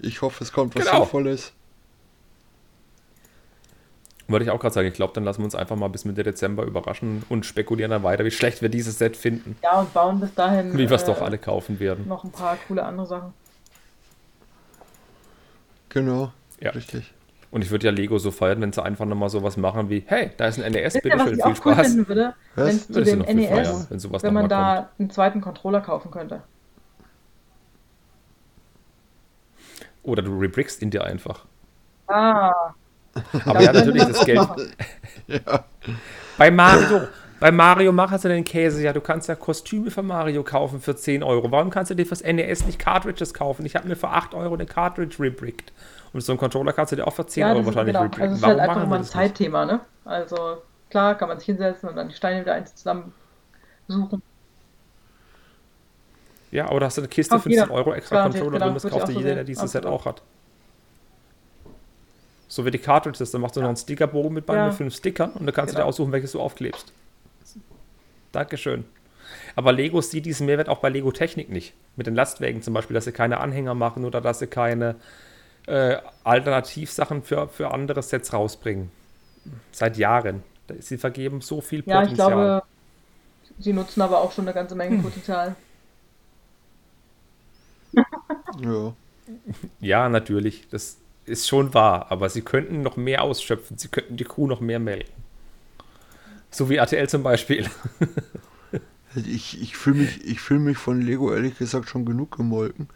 Ich 0.00 0.22
hoffe, 0.22 0.44
es 0.44 0.52
kommt 0.52 0.74
was 0.76 0.84
Genau. 0.84 0.98
Sinnvolles. 1.00 1.52
würde 4.28 4.44
ich 4.44 4.50
auch 4.50 4.60
gerade 4.60 4.74
sagen, 4.74 4.88
ich 4.88 4.94
glaube, 4.94 5.12
dann 5.14 5.24
lassen 5.24 5.40
wir 5.40 5.44
uns 5.46 5.54
einfach 5.54 5.74
mal 5.76 5.88
bis 5.88 6.04
Mitte 6.04 6.22
Dezember 6.22 6.64
überraschen 6.64 7.22
und 7.28 7.46
spekulieren 7.46 7.90
dann 7.90 8.02
weiter, 8.02 8.24
wie 8.24 8.30
schlecht 8.30 8.60
wir 8.62 8.68
dieses 8.68 8.98
Set 8.98 9.16
finden, 9.16 9.56
Ja, 9.62 9.80
und 9.80 9.92
bauen 9.94 10.20
bis 10.20 10.34
dahin 10.34 10.72
wie 10.76 10.88
wir 10.90 10.96
es 10.96 11.02
äh, 11.04 11.06
doch 11.06 11.22
alle 11.22 11.38
kaufen 11.38 11.80
werden. 11.80 12.06
noch 12.06 12.24
ein 12.24 12.30
paar 12.30 12.56
coole 12.68 12.84
andere 12.84 13.06
Sachen. 13.06 13.32
Genau. 15.88 16.32
Ja. 16.60 16.70
Richtig. 16.72 17.12
Und 17.50 17.64
ich 17.64 17.70
würde 17.70 17.86
ja 17.86 17.92
Lego 17.92 18.18
so 18.18 18.30
feiern, 18.30 18.60
wenn 18.60 18.72
sie 18.72 18.82
einfach 18.82 19.06
nochmal 19.06 19.30
sowas 19.30 19.56
machen 19.56 19.88
wie, 19.88 20.04
hey, 20.06 20.30
da 20.36 20.48
ist 20.48 20.60
ein 20.60 20.70
NES, 20.70 20.94
was 20.96 21.02
bitteschön, 21.02 21.28
ich 21.28 21.34
viel 21.34 21.42
auch 21.44 21.64
cool 21.64 21.72
Spaß. 21.72 21.86
finden 21.86 22.08
würde? 22.08 22.34
Wenn 22.54 22.66
es 22.68 22.86
zu 22.88 23.02
dem 23.02 23.20
NES, 23.20 23.48
feiern, 23.48 23.86
wenn 23.88 23.98
sowas 23.98 24.22
wenn 24.22 24.34
man 24.34 24.48
da 24.48 24.90
einen 24.98 25.10
zweiten 25.10 25.40
Controller 25.40 25.80
kaufen 25.80 26.10
könnte. 26.10 26.42
Oder 30.02 30.22
du 30.22 30.38
rebrickst 30.38 30.82
ihn 30.82 30.90
dir 30.90 31.04
einfach. 31.04 31.44
Ah, 32.06 32.72
Aber 33.44 33.60
ja, 33.60 33.72
natürlich 33.72 34.04
das 34.04 34.24
Geld. 34.24 34.40
Ja. 35.26 35.64
Bei 36.38 36.50
Mario, 36.50 37.02
bei 37.38 37.50
Mario 37.50 37.92
machst 37.92 38.24
du 38.24 38.28
den 38.28 38.44
Käse. 38.44 38.82
Ja, 38.82 38.94
du 38.94 39.02
kannst 39.02 39.28
ja 39.28 39.34
Kostüme 39.34 39.90
für 39.90 40.02
Mario 40.02 40.42
kaufen 40.42 40.80
für 40.80 40.96
10 40.96 41.22
Euro. 41.22 41.50
Warum 41.50 41.68
kannst 41.68 41.90
du 41.90 41.94
dir 41.94 42.06
fürs 42.06 42.22
NES 42.22 42.64
nicht 42.64 42.78
Cartridges 42.78 43.34
kaufen? 43.34 43.66
Ich 43.66 43.76
habe 43.76 43.86
mir 43.86 43.96
für 43.96 44.08
8 44.08 44.32
Euro 44.32 44.54
eine 44.54 44.64
Cartridge 44.64 45.16
rebrickt. 45.20 45.74
Und 46.12 46.20
so 46.22 46.32
einen 46.32 46.38
Controller 46.38 46.72
kannst 46.72 46.92
du 46.92 46.96
dir 46.96 47.06
auch 47.06 47.12
für 47.12 47.26
10 47.26 47.40
Ja, 47.42 47.52
Euro 47.52 47.66
wahrscheinlich 47.66 47.92
genau. 47.94 48.04
rebricken. 48.04 48.22
Also 48.22 48.34
es 48.34 48.38
ist 48.38 48.42
Warum 48.42 48.60
halt 48.60 48.70
einfach 48.70 48.86
mal 48.88 48.96
ein? 48.98 49.04
Zeitthema, 49.04 49.64
ne? 49.66 49.80
Also 50.04 50.62
klar 50.90 51.14
kann 51.16 51.28
man 51.28 51.38
sich 51.38 51.46
hinsetzen 51.46 51.88
und 51.88 51.96
dann 51.96 52.08
die 52.08 52.14
Steine 52.14 52.40
wieder 52.40 52.54
eins 52.54 52.74
zusammen 52.74 53.12
suchen. 53.88 54.22
Ja, 56.50 56.66
aber 56.68 56.80
da 56.80 56.86
hast 56.86 56.96
du 56.96 57.02
eine 57.02 57.08
Kiste 57.08 57.34
Kauft 57.34 57.42
15 57.44 57.62
jeder. 57.62 57.74
Euro 57.74 57.92
extra 57.92 58.16
Garantiert, 58.16 58.42
Controller 58.44 58.58
genau, 58.58 58.72
drin. 58.72 58.82
Das 58.82 58.90
kauft 58.90 59.06
so 59.12 59.12
jeder, 59.12 59.34
der 59.34 59.44
dieses 59.44 59.70
Set 59.70 59.84
auch 59.84 60.06
hat. 60.06 60.22
So 62.48 62.64
wie 62.64 62.70
die 62.70 62.78
Cartridges, 62.78 63.30
dann 63.30 63.42
machst 63.42 63.56
du 63.56 63.60
noch 63.60 63.68
einen 63.68 63.76
Stickerbogen 63.76 64.32
mit 64.32 64.46
bei 64.46 64.56
Ja. 64.56 64.64
mit 64.66 64.74
fünf 64.74 64.94
Stickern 64.96 65.32
und 65.32 65.44
dann 65.44 65.54
kannst 65.54 65.72
du 65.72 65.76
Genau. 65.76 65.84
dir 65.86 65.88
aussuchen, 65.90 66.12
welches 66.12 66.32
du 66.32 66.40
aufklebst. 66.40 66.92
Dankeschön. 68.32 68.84
Aber 69.56 69.72
Lego 69.72 70.00
sieht 70.00 70.24
diesen 70.24 70.46
Mehrwert 70.46 70.70
auch 70.70 70.78
bei 70.78 70.88
Lego 70.88 71.12
Technik 71.12 71.50
nicht. 71.50 71.74
Mit 71.96 72.06
den 72.06 72.14
Lastwagen 72.14 72.62
zum 72.62 72.72
Beispiel, 72.72 72.94
dass 72.94 73.04
sie 73.04 73.12
keine 73.12 73.40
Anhänger 73.40 73.74
machen 73.74 74.06
oder 74.06 74.22
dass 74.22 74.38
sie 74.38 74.46
keine 74.46 74.94
äh, 75.68 76.00
Alternativsachen 76.24 77.22
für, 77.22 77.48
für 77.48 77.70
andere 77.72 78.02
Sets 78.02 78.32
rausbringen. 78.32 78.90
Seit 79.72 79.96
Jahren. 79.98 80.42
Sie 80.80 80.98
vergeben 80.98 81.40
so 81.40 81.60
viel 81.60 81.82
Ja, 81.86 82.02
ich 82.02 82.16
Potenzial. 82.16 82.62
glaube, 82.62 82.62
sie 83.58 83.72
nutzen 83.72 84.02
aber 84.02 84.20
auch 84.20 84.32
schon 84.32 84.46
eine 84.46 84.54
ganze 84.54 84.76
Hm. 84.78 84.78
Menge 84.78 85.02
Potenzial. 85.02 85.56
Ja. 88.62 88.94
Ja, 89.80 90.08
natürlich. 90.08 90.68
Das 90.70 90.98
ist 91.26 91.48
schon 91.48 91.74
wahr. 91.74 92.10
Aber 92.10 92.28
sie 92.28 92.42
könnten 92.42 92.82
noch 92.82 92.96
mehr 92.96 93.22
ausschöpfen. 93.22 93.78
Sie 93.78 93.88
könnten 93.88 94.16
die 94.16 94.24
Kuh 94.24 94.46
noch 94.46 94.60
mehr 94.60 94.78
melken. 94.78 95.12
So 96.50 96.68
wie 96.70 96.76
RTL 96.76 97.08
zum 97.08 97.22
Beispiel. 97.22 97.68
Ich, 99.16 99.60
ich 99.60 99.76
fühle 99.76 100.02
mich, 100.02 100.24
ich 100.24 100.40
fühl 100.40 100.58
mich 100.58 100.76
von 100.76 101.00
Lego 101.00 101.32
ehrlich 101.32 101.56
gesagt 101.58 101.88
schon 101.88 102.04
genug 102.04 102.36
gemolken. 102.36 102.88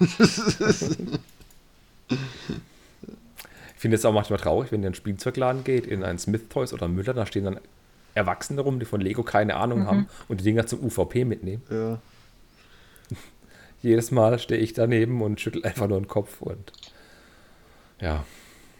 Ich 2.10 3.80
finde 3.80 3.96
es 3.96 4.04
auch 4.04 4.12
manchmal 4.12 4.38
traurig, 4.38 4.72
wenn 4.72 4.80
ihr 4.80 4.84
in 4.84 4.86
einen 4.88 4.94
Spielzeugladen 4.94 5.62
geht, 5.64 5.86
in 5.86 6.02
einen 6.02 6.18
Smith 6.18 6.42
Toys 6.48 6.72
oder 6.72 6.88
Müller, 6.88 7.14
da 7.14 7.26
stehen 7.26 7.44
dann 7.44 7.60
Erwachsene 8.14 8.60
rum, 8.62 8.80
die 8.80 8.86
von 8.86 9.00
Lego 9.00 9.22
keine 9.22 9.56
Ahnung 9.56 9.86
haben 9.86 10.08
und 10.26 10.40
die 10.40 10.44
Dinger 10.44 10.66
zum 10.66 10.82
UVP 10.84 11.24
mitnehmen. 11.24 11.62
ja. 11.70 12.00
Jedes 13.80 14.10
Mal 14.10 14.40
stehe 14.40 14.60
ich 14.60 14.72
daneben 14.72 15.22
und 15.22 15.40
schüttel 15.40 15.64
einfach 15.64 15.86
nur 15.86 16.00
den 16.00 16.08
Kopf 16.08 16.42
und 16.42 16.72
ja, 18.00 18.24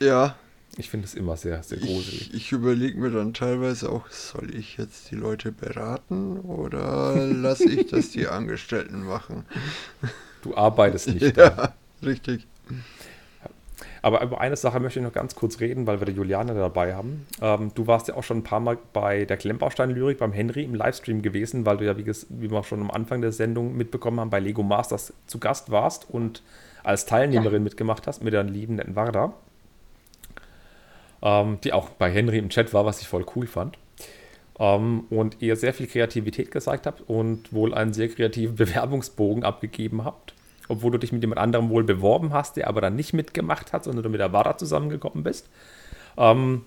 Ja, 0.01 0.35
ich 0.77 0.91
finde 0.91 1.07
es 1.07 1.15
immer 1.15 1.37
sehr, 1.37 1.63
sehr 1.63 1.79
gruselig. 1.79 2.31
ich, 2.31 2.35
ich 2.35 2.53
überlege 2.53 2.99
mir 2.99 3.11
dann 3.11 3.33
teilweise 3.33 3.91
auch, 3.91 4.11
soll 4.11 4.53
ich 4.55 4.77
jetzt 4.77 5.11
die 5.13 5.15
Leute 5.17 5.53
beraten 5.53 6.39
oder 6.41 7.15
lasse 7.27 7.71
ich 7.71 7.87
das 7.87 8.11
die 8.11 8.27
Angestellten 8.29 9.05
machen? 9.05 9.45
Du 10.43 10.57
arbeitest 10.57 11.09
nicht 11.09 11.37
da. 11.37 11.75
Ja, 12.03 12.07
richtig. 12.09 12.47
Aber 14.03 14.23
über 14.23 14.41
eine 14.41 14.57
Sache 14.57 14.81
möchte 14.81 15.01
ich 15.01 15.05
noch 15.05 15.13
ganz 15.13 15.35
kurz 15.35 15.61
reden, 15.61 15.87
weil 15.87 16.01
wir 16.01 16.07
die 16.07 16.13
Juliane 16.13 16.55
dabei 16.55 16.95
haben. 16.95 17.27
Ähm, 17.41 17.73
du 17.75 17.87
warst 17.87 18.09
ja 18.09 18.15
auch 18.15 18.23
schon 18.23 18.39
ein 18.39 18.43
paar 18.45 18.61
Mal 18.61 18.79
bei 18.93 19.25
der 19.25 19.37
Klemmbaustein-Lyrik 19.37 20.19
beim 20.19 20.33
Henry 20.33 20.65
im 20.65 20.75
Livestream 20.75 21.23
gewesen, 21.23 21.67
weil 21.67 21.79
du 21.79 21.87
ja, 21.87 21.97
wie, 21.97 22.07
wie 22.07 22.51
wir 22.51 22.65
schon 22.65 22.81
am 22.81 22.91
Anfang 22.91 23.21
der 23.21 23.33
Sendung 23.33 23.77
mitbekommen 23.77 24.21
haben, 24.21 24.31
bei 24.31 24.41
Lego 24.41 24.63
Masters 24.63 25.13
zu 25.27 25.39
Gast 25.39 25.71
warst 25.71 26.09
und 26.09 26.43
als 26.85 27.07
Teilnehmerin 27.07 27.63
mitgemacht 27.63 28.07
hast 28.07 28.23
mit 28.23 28.33
der 28.33 28.45
lieben 28.45 28.77
netten 28.77 28.97
Warda. 28.97 29.33
Ähm, 31.21 31.59
die 31.65 31.73
auch 31.73 31.91
bei 31.91 32.11
Henry 32.11 32.39
im 32.39 32.49
Chat 32.49 32.73
war, 32.73 32.87
was 32.87 33.01
ich 33.01 33.09
voll 33.09 33.27
cool 33.35 33.47
fand. 33.47 33.77
Ähm, 34.59 35.05
und 35.11 35.37
ihr 35.41 35.57
sehr 35.57 35.75
viel 35.75 35.87
Kreativität 35.87 36.51
gezeigt 36.51 36.87
habt 36.87 37.03
und 37.09 37.53
wohl 37.53 37.75
einen 37.75 37.93
sehr 37.93 38.09
kreativen 38.09 38.55
Bewerbungsbogen 38.57 39.45
abgegeben 39.45 40.05
habt. 40.05 40.35
Obwohl 40.69 40.93
du 40.93 40.99
dich 40.99 41.13
mit 41.13 41.23
jemand 41.23 41.41
anderem 41.41 41.71
wohl 41.71 41.85
beworben 41.85 42.33
hast, 42.33 42.57
der 42.57 42.69
aber 42.69 42.81
dann 42.81 42.95
nicht 42.95 43.13
mitgemacht 43.13 43.73
hat, 43.73 43.85
sondern 43.85 44.03
du 44.03 44.11
mit 44.11 44.21
der 44.21 44.33
Wada 44.33 44.57
zusammengekommen 44.57 45.25
bist. 45.25 45.49
Ähm, 46.17 46.65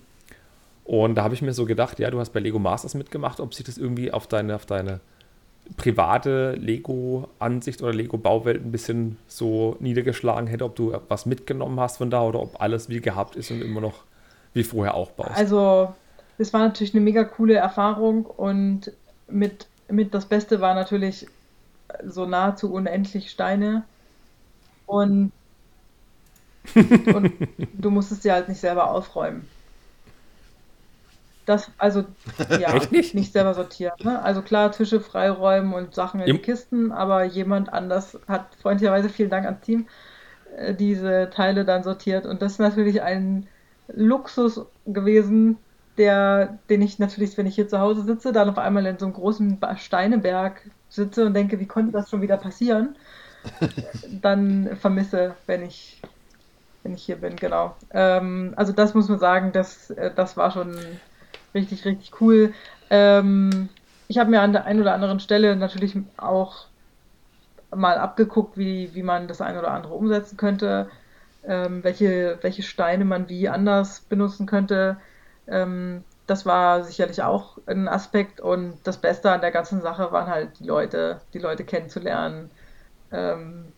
und 0.84 1.14
da 1.14 1.22
habe 1.22 1.34
ich 1.34 1.42
mir 1.42 1.52
so 1.52 1.64
gedacht, 1.64 1.98
ja, 1.98 2.10
du 2.10 2.18
hast 2.18 2.30
bei 2.30 2.40
Lego 2.40 2.58
Masters 2.58 2.94
mitgemacht, 2.94 3.38
ob 3.40 3.54
sich 3.54 3.64
das 3.64 3.78
irgendwie 3.78 4.12
auf 4.12 4.26
deine, 4.26 4.56
auf 4.56 4.66
deine 4.66 5.00
private 5.76 6.52
Lego-Ansicht 6.52 7.82
oder 7.82 7.92
Lego-Bauwelt 7.92 8.64
ein 8.64 8.72
bisschen 8.72 9.16
so 9.28 9.76
niedergeschlagen 9.80 10.48
hätte, 10.48 10.64
ob 10.64 10.74
du 10.74 10.94
was 11.08 11.26
mitgenommen 11.26 11.78
hast 11.78 11.98
von 11.98 12.10
da 12.10 12.22
oder 12.22 12.40
ob 12.40 12.60
alles 12.60 12.88
wie 12.88 13.00
gehabt 13.00 13.36
ist 13.36 13.50
und 13.50 13.62
immer 13.62 13.80
noch 13.80 14.02
wie 14.54 14.64
vorher 14.64 14.94
auch 14.94 15.12
baust. 15.12 15.36
Also, 15.36 15.94
das 16.38 16.52
war 16.52 16.60
natürlich 16.60 16.94
eine 16.94 17.02
mega 17.02 17.24
coole 17.24 17.54
Erfahrung 17.54 18.26
und 18.26 18.92
mit, 19.28 19.66
mit 19.88 20.12
das 20.14 20.26
Beste 20.26 20.60
war 20.60 20.74
natürlich 20.74 21.26
so 22.04 22.26
nahezu 22.26 22.72
unendlich 22.72 23.30
Steine 23.30 23.84
und, 24.86 25.32
und 26.74 27.32
du 27.74 27.90
musstest 27.90 28.22
sie 28.22 28.32
halt 28.32 28.48
nicht 28.48 28.60
selber 28.60 28.90
aufräumen. 28.90 29.48
Das, 31.44 31.70
also, 31.76 32.04
ja, 32.60 32.72
Echt 32.74 32.92
nicht? 32.92 33.32
selber 33.32 33.54
sortieren. 33.54 33.94
Ne? 34.02 34.22
Also 34.22 34.42
klar, 34.42 34.70
Tische 34.70 35.00
freiräumen 35.00 35.74
und 35.74 35.94
Sachen 35.94 36.20
in 36.20 36.36
die 36.36 36.40
Kisten, 36.40 36.92
aber 36.92 37.24
jemand 37.24 37.72
anders 37.72 38.18
hat 38.28 38.46
freundlicherweise, 38.60 39.08
vielen 39.08 39.30
Dank 39.30 39.46
ans 39.46 39.60
Team, 39.60 39.86
äh, 40.56 40.74
diese 40.74 41.30
Teile 41.34 41.64
dann 41.64 41.82
sortiert. 41.82 42.26
Und 42.26 42.42
das 42.42 42.52
ist 42.52 42.58
natürlich 42.60 43.02
ein 43.02 43.48
Luxus 43.88 44.60
gewesen, 44.86 45.58
der, 45.98 46.58
den 46.70 46.82
ich 46.82 46.98
natürlich, 46.98 47.36
wenn 47.36 47.46
ich 47.46 47.54
hier 47.54 47.68
zu 47.68 47.78
Hause 47.78 48.02
sitze, 48.02 48.32
dann 48.32 48.48
auf 48.48 48.58
einmal 48.58 48.86
in 48.86 48.98
so 48.98 49.06
einem 49.06 49.14
großen 49.14 49.58
Steineberg 49.76 50.62
sitze 50.88 51.26
und 51.26 51.34
denke, 51.34 51.60
wie 51.60 51.66
konnte 51.66 51.92
das 51.92 52.10
schon 52.10 52.22
wieder 52.22 52.36
passieren? 52.36 52.96
dann 54.22 54.76
vermisse, 54.76 55.34
wenn 55.46 55.64
ich, 55.64 56.00
wenn 56.82 56.94
ich 56.94 57.02
hier 57.02 57.16
bin, 57.16 57.36
genau. 57.36 57.76
Ähm, 57.92 58.54
also 58.56 58.72
das 58.72 58.94
muss 58.94 59.08
man 59.08 59.18
sagen, 59.18 59.52
das, 59.52 59.90
äh, 59.90 60.10
das 60.14 60.36
war 60.36 60.50
schon 60.50 60.76
richtig, 61.54 61.84
richtig 61.84 62.20
cool. 62.20 62.54
Ähm, 62.90 63.68
ich 64.08 64.18
habe 64.18 64.30
mir 64.30 64.40
an 64.40 64.52
der 64.52 64.64
einen 64.64 64.80
oder 64.80 64.94
anderen 64.94 65.20
Stelle 65.20 65.56
natürlich 65.56 65.96
auch 66.16 66.66
mal 67.74 67.96
abgeguckt, 67.98 68.58
wie, 68.58 68.94
wie 68.94 69.02
man 69.02 69.28
das 69.28 69.40
eine 69.40 69.58
oder 69.58 69.70
andere 69.72 69.94
umsetzen 69.94 70.36
könnte, 70.36 70.90
ähm, 71.44 71.82
welche, 71.82 72.38
welche 72.42 72.62
Steine 72.62 73.04
man 73.04 73.28
wie 73.28 73.48
anders 73.48 74.00
benutzen 74.00 74.46
könnte. 74.46 74.98
Ähm, 75.46 76.04
das 76.26 76.46
war 76.46 76.84
sicherlich 76.84 77.22
auch 77.22 77.58
ein 77.66 77.88
Aspekt 77.88 78.40
und 78.40 78.78
das 78.84 78.98
Beste 78.98 79.30
an 79.30 79.40
der 79.40 79.50
ganzen 79.50 79.82
Sache 79.82 80.12
waren 80.12 80.28
halt 80.28 80.60
die 80.60 80.64
Leute, 80.64 81.20
die 81.34 81.38
Leute 81.38 81.64
kennenzulernen. 81.64 82.50
Ähm, 83.10 83.72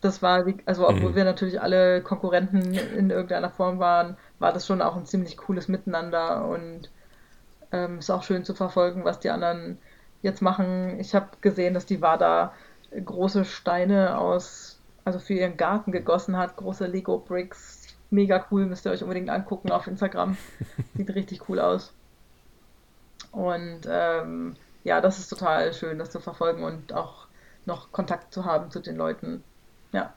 das 0.00 0.22
war, 0.22 0.44
also 0.66 0.88
obwohl 0.88 1.10
mhm. 1.10 1.16
wir 1.16 1.24
natürlich 1.24 1.60
alle 1.60 2.02
Konkurrenten 2.02 2.74
in 2.74 3.10
irgendeiner 3.10 3.50
Form 3.50 3.78
waren, 3.78 4.16
war 4.38 4.52
das 4.52 4.66
schon 4.66 4.82
auch 4.82 4.96
ein 4.96 5.06
ziemlich 5.06 5.36
cooles 5.36 5.66
Miteinander 5.66 6.46
und 6.46 6.90
ähm, 7.72 7.98
ist 7.98 8.10
auch 8.10 8.22
schön 8.22 8.44
zu 8.44 8.54
verfolgen, 8.54 9.04
was 9.04 9.18
die 9.18 9.30
anderen 9.30 9.78
jetzt 10.22 10.42
machen. 10.42 10.98
Ich 11.00 11.14
habe 11.14 11.28
gesehen, 11.40 11.74
dass 11.74 11.86
die 11.86 12.00
WADA 12.00 12.52
große 13.04 13.44
Steine 13.44 14.18
aus, 14.18 14.80
also 15.04 15.18
für 15.18 15.34
ihren 15.34 15.56
Garten 15.56 15.92
gegossen 15.92 16.36
hat, 16.36 16.56
große 16.56 16.86
Lego 16.86 17.18
Bricks. 17.18 17.77
Mega 18.10 18.44
cool, 18.50 18.66
müsst 18.66 18.86
ihr 18.86 18.92
euch 18.92 19.02
unbedingt 19.02 19.28
angucken 19.28 19.70
auf 19.70 19.86
Instagram. 19.86 20.36
Sieht 20.94 21.14
richtig 21.14 21.48
cool 21.48 21.60
aus. 21.60 21.92
Und 23.32 23.80
ähm, 23.88 24.56
ja, 24.84 25.00
das 25.00 25.18
ist 25.18 25.28
total 25.28 25.72
schön, 25.74 25.98
das 25.98 26.10
zu 26.10 26.20
verfolgen 26.20 26.64
und 26.64 26.92
auch 26.92 27.26
noch 27.66 27.92
Kontakt 27.92 28.32
zu 28.32 28.44
haben 28.44 28.70
zu 28.70 28.80
den 28.80 28.96
Leuten. 28.96 29.44
Ja. 29.92 30.14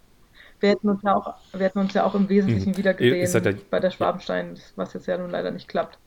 Wir 0.59 0.69
hätten 0.69 0.89
uns 0.89 1.01
ja 1.03 1.15
auch, 1.15 1.35
wir 1.51 1.65
hätten 1.65 1.80
uns 1.80 1.93
ja 1.93 2.05
auch 2.05 2.15
im 2.15 2.30
Wesentlichen 2.30 2.72
mhm. 2.72 2.77
wieder 2.77 2.93
gesehen 2.93 3.43
der, 3.43 3.55
bei 3.69 3.80
der 3.80 3.91
Schwabenstein, 3.91 4.57
was 4.76 4.93
jetzt 4.93 5.07
ja 5.07 5.18
nun 5.18 5.31
leider 5.31 5.51
nicht 5.51 5.68
klappt. 5.68 5.97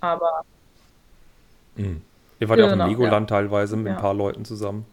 Aber. 0.00 0.44
Mhm. 1.76 2.02
Ihr 2.40 2.48
wart 2.48 2.58
ja 2.58 2.66
auch 2.66 2.72
im 2.72 2.88
Legoland 2.88 3.30
ja. 3.30 3.36
teilweise 3.36 3.76
mit 3.76 3.86
ja. 3.86 3.94
ein 3.94 4.00
paar 4.00 4.14
Leuten 4.14 4.44
zusammen. 4.44 4.86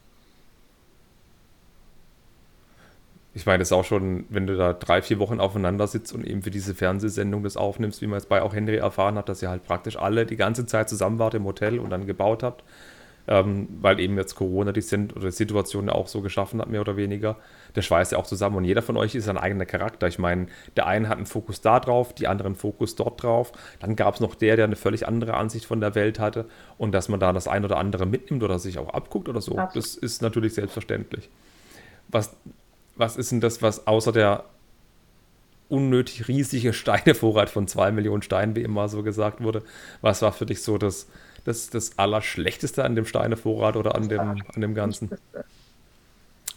Ich 3.34 3.46
meine, 3.46 3.60
das 3.60 3.70
ist 3.70 3.74
auch 3.74 3.86
schon, 3.86 4.26
wenn 4.30 4.46
du 4.46 4.58
da 4.58 4.74
drei, 4.74 5.02
vier 5.02 5.18
Wochen 5.20 5.40
aufeinander 5.40 5.88
sitzt 5.88 6.14
und 6.14 6.26
eben 6.26 6.42
für 6.42 6.52
diese 6.52 6.76
Fernsehsendung 6.76 7.44
das 7.44 7.56
aufnimmst, 7.56 8.02
wie 8.02 8.08
man 8.08 8.18
es 8.18 8.26
bei 8.26 8.42
auch 8.42 8.54
Henry 8.54 8.76
erfahren 8.76 9.16
hat, 9.16 9.30
dass 9.30 9.42
ihr 9.42 9.50
halt 9.50 9.64
praktisch 9.64 9.96
alle 9.96 10.26
die 10.26 10.36
ganze 10.36 10.66
Zeit 10.66 10.90
zusammen 10.90 11.18
wart 11.18 11.34
im 11.34 11.46
Hotel 11.46 11.80
und 11.80 11.92
dann 11.92 12.06
gebaut 12.06 12.44
habt, 12.44 12.66
ähm, 13.30 13.70
weil 13.80 14.02
eben 14.02 14.18
jetzt 14.18 14.36
Corona 14.36 14.74
die, 14.74 14.82
Sind 14.82 15.16
oder 15.16 15.28
die 15.28 15.32
Situation 15.32 15.90
auch 15.90 16.10
so 16.10 16.20
geschaffen 16.20 16.60
hat, 16.60 16.70
mehr 16.70 16.82
oder 16.82 16.98
weniger. 16.98 17.38
Der 17.74 17.84
schweißt 17.84 18.12
ja 18.12 18.18
auch 18.18 18.28
zusammen 18.28 18.58
und 18.58 18.66
jeder 18.66 18.82
von 18.82 18.98
euch 18.98 19.16
ist 19.16 19.30
ein 19.30 19.38
eigener 19.38 19.66
Charakter. 19.66 20.08
Ich 20.08 20.20
meine, 20.20 20.48
der 20.76 20.88
eine 20.88 21.08
hat 21.08 21.16
einen 21.16 21.26
Fokus 21.26 21.62
da 21.62 21.80
drauf, 21.80 22.14
die 22.14 22.28
anderen 22.28 22.56
Fokus 22.56 22.98
dort 22.98 23.24
drauf. 23.24 23.54
Dann 23.80 23.96
gab 23.96 24.16
es 24.16 24.20
noch 24.20 24.36
der, 24.36 24.58
der 24.58 24.66
eine 24.66 24.76
völlig 24.76 25.08
andere 25.08 25.36
Ansicht 25.36 25.66
von 25.66 25.80
der 25.80 25.96
Welt 25.96 26.20
hatte 26.20 26.48
und 26.78 26.92
dass 26.92 27.08
man 27.08 27.22
da 27.22 27.32
das 27.32 27.48
ein 27.48 27.64
oder 27.64 27.78
andere 27.78 28.06
mitnimmt 28.06 28.44
oder 28.44 28.60
sich 28.60 28.78
auch 28.78 28.90
abguckt 28.90 29.30
oder 29.30 29.40
so, 29.40 29.58
Absolut. 29.58 29.78
das 29.78 29.96
ist 29.96 30.22
natürlich 30.22 30.54
selbstverständlich. 30.54 31.30
Was 32.10 32.36
was 32.96 33.18
ist 33.18 33.32
denn 33.32 33.42
das, 33.42 33.62
was 33.62 33.88
außer 33.88 34.12
der 34.12 34.46
unnötig 35.70 36.28
riesige 36.28 36.74
Steinevorrat 36.74 37.50
von 37.50 37.68
zwei 37.68 37.92
Millionen 37.92 38.22
Steinen, 38.22 38.56
wie 38.56 38.62
immer 38.62 38.90
so 38.90 39.04
gesagt 39.04 39.42
wurde, 39.42 39.64
was 40.02 40.22
war 40.22 40.34
für 40.34 40.46
dich 40.46 40.62
so 40.64 40.78
das, 40.78 41.08
das, 41.46 41.70
das 41.70 41.98
Allerschlechteste 41.98 42.84
an 42.84 42.96
dem 42.96 43.06
Steinevorrat 43.06 43.78
oder 43.78 43.96
an 43.96 44.10
dem, 44.10 44.20
an 44.20 44.62
dem 44.62 44.76
Ganzen? 44.76 45.12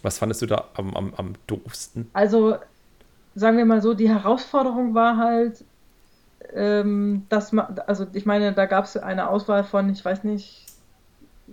Was 0.02 0.18
fandest 0.18 0.42
du 0.42 0.46
da 0.46 0.64
am, 0.74 0.94
am, 0.96 1.14
am 1.14 1.34
doofsten? 1.46 2.10
Also, 2.12 2.56
sagen 3.34 3.56
wir 3.56 3.64
mal 3.64 3.80
so, 3.80 3.94
die 3.94 4.08
Herausforderung 4.08 4.94
war 4.94 5.16
halt, 5.16 5.64
ähm, 6.52 7.24
dass 7.28 7.52
man, 7.52 7.78
also 7.86 8.06
ich 8.12 8.26
meine, 8.26 8.52
da 8.52 8.66
gab 8.66 8.84
es 8.84 8.96
eine 8.96 9.28
Auswahl 9.30 9.64
von, 9.64 9.90
ich 9.90 10.04
weiß 10.04 10.24
nicht, 10.24 10.66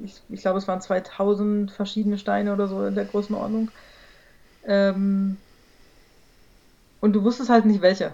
ich, 0.03 0.21
ich 0.29 0.41
glaube, 0.41 0.57
es 0.57 0.67
waren 0.67 0.81
2000 0.81 1.71
verschiedene 1.71 2.17
Steine 2.17 2.53
oder 2.53 2.67
so 2.67 2.85
in 2.85 2.95
der 2.95 3.05
Größenordnung. 3.05 3.69
Ähm, 4.65 5.37
und 6.99 7.13
du 7.13 7.23
wusstest 7.23 7.49
halt 7.49 7.65
nicht 7.65 7.81
welche. 7.81 8.11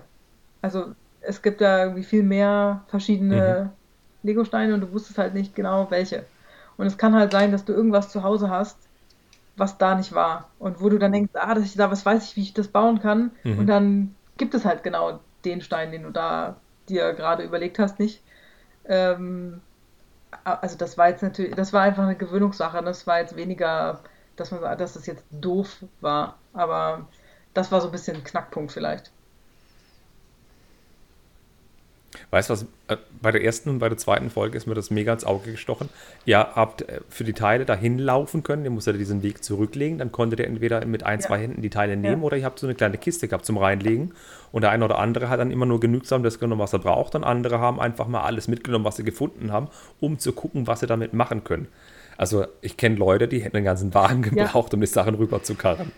Also 0.62 0.94
es 1.22 1.42
gibt 1.42 1.62
ja 1.62 1.84
irgendwie 1.84 2.04
viel 2.04 2.24
mehr 2.24 2.84
verschiedene 2.88 3.72
mhm. 4.24 4.28
Lego-Steine 4.28 4.74
und 4.74 4.82
du 4.82 4.92
wusstest 4.92 5.18
halt 5.18 5.34
nicht 5.34 5.56
genau 5.56 5.92
welche. 5.92 6.26
Und 6.78 6.88
es 6.88 6.98
kann 6.98 7.16
halt 7.16 7.32
sein, 7.32 7.52
dass 7.52 7.66
du 7.66 7.74
irgendwas 7.74 8.10
zu 8.10 8.24
Hause 8.24 8.50
hast, 8.50 8.78
was 9.58 9.78
da 9.78 9.96
nicht 9.96 10.14
war. 10.14 10.50
Und 10.60 10.82
wo 10.82 10.90
du 10.90 10.98
dann 10.98 11.12
denkst, 11.12 11.34
ah, 11.34 11.54
das 11.54 11.66
ich 11.66 11.76
da, 11.76 11.92
was 11.92 12.06
weiß 12.06 12.24
ich, 12.24 12.36
wie 12.36 12.44
ich 12.44 12.54
das 12.54 12.68
bauen 12.68 13.00
kann. 13.00 13.32
Mhm. 13.44 13.60
Und 13.60 13.68
dann 13.68 14.16
gibt 14.38 14.54
es 14.54 14.64
halt 14.64 14.84
genau 14.84 15.20
den 15.44 15.62
Stein, 15.62 15.92
den 15.92 16.04
du 16.04 16.12
da 16.12 16.56
dir 16.88 17.14
gerade 17.14 17.44
überlegt 17.44 17.80
hast, 17.80 18.00
nicht. 18.00 18.22
Ähm, 18.86 19.62
also 20.44 20.78
das 20.78 20.98
war 20.98 21.10
jetzt 21.10 21.24
natürlich, 21.24 21.56
das 21.56 21.74
war 21.74 21.82
einfach 21.82 22.04
eine 22.04 22.16
Gewöhnungssache. 22.16 22.82
Das 22.84 23.08
war 23.08 23.20
jetzt 23.20 23.36
weniger 23.36 24.00
dass 24.38 24.52
man 24.52 24.62
dass 24.78 24.94
das 24.94 25.06
jetzt 25.06 25.26
doof 25.32 25.84
war. 26.02 26.38
Aber 26.54 27.08
das 27.54 27.72
war 27.72 27.82
so 27.82 27.88
ein 27.88 27.92
bisschen 27.92 28.18
ein 28.18 28.24
Knackpunkt 28.24 28.72
vielleicht. 28.72 29.12
Weißt 32.32 32.50
du 32.50 32.54
was, 32.54 32.66
äh, 32.88 32.98
bei 33.22 33.32
der 33.32 33.44
ersten 33.44 33.70
und 33.70 33.80
bei 33.80 33.90
der 33.90 33.98
zweiten 33.98 34.30
Folge 34.30 34.58
ist 34.58 34.66
mir 34.66 34.74
das 34.74 34.92
mega 34.92 35.14
ins 35.14 35.26
Auge 35.26 35.52
gestochen. 35.52 35.90
Ihr 36.26 36.38
habt 36.38 36.82
äh, 36.84 37.02
für 37.10 37.24
die 37.24 37.34
Teile 37.34 37.66
dahin 37.66 38.00
laufen 38.00 38.44
können, 38.44 38.64
ihr 38.64 38.72
musstet 38.72 39.00
diesen 39.00 39.24
Weg 39.24 39.44
zurücklegen, 39.44 39.98
dann 39.98 40.12
konntet 40.12 40.40
ihr 40.40 40.48
entweder 40.48 40.86
mit 40.86 41.04
ein, 41.04 41.20
ja. 41.20 41.26
zwei 41.26 41.40
Händen 41.40 41.62
die 41.62 41.70
Teile 41.70 41.96
nehmen 41.96 42.22
ja. 42.22 42.26
oder 42.26 42.38
ihr 42.38 42.46
habt 42.46 42.60
so 42.60 42.68
eine 42.68 42.76
kleine 42.76 42.98
Kiste 42.98 43.28
gehabt 43.28 43.46
zum 43.46 43.58
Reinlegen 43.58 44.14
und 44.52 44.62
der 44.62 44.72
eine 44.72 44.86
oder 44.86 45.00
andere 45.00 45.30
hat 45.30 45.40
dann 45.40 45.52
immer 45.52 45.66
nur 45.66 45.80
genügsam 45.80 46.24
das 46.24 46.40
genommen, 46.40 46.62
was 46.62 46.74
er 46.74 46.80
braucht 46.80 47.16
und 47.16 47.24
andere 47.24 47.60
haben 47.60 47.80
einfach 47.80 48.08
mal 48.08 48.22
alles 48.22 48.48
mitgenommen, 48.48 48.86
was 48.86 48.98
sie 48.98 49.04
gefunden 49.04 49.52
haben, 49.52 49.68
um 50.00 50.20
zu 50.20 50.32
gucken, 50.34 50.68
was 50.68 50.80
sie 50.80 50.88
damit 50.88 51.14
machen 51.14 51.44
können. 51.44 51.68
Also 52.18 52.46
ich 52.62 52.78
kenne 52.78 52.96
Leute, 52.96 53.28
die 53.28 53.40
hätten 53.40 53.58
einen 53.58 53.66
ganzen 53.66 53.94
Wagen 53.94 54.22
gebraucht, 54.24 54.74
ja. 54.74 54.76
um 54.76 54.82
die 54.82 54.88
Sachen 54.88 55.16
rüber 55.16 55.44
zu 55.44 55.56
karren. 55.56 55.92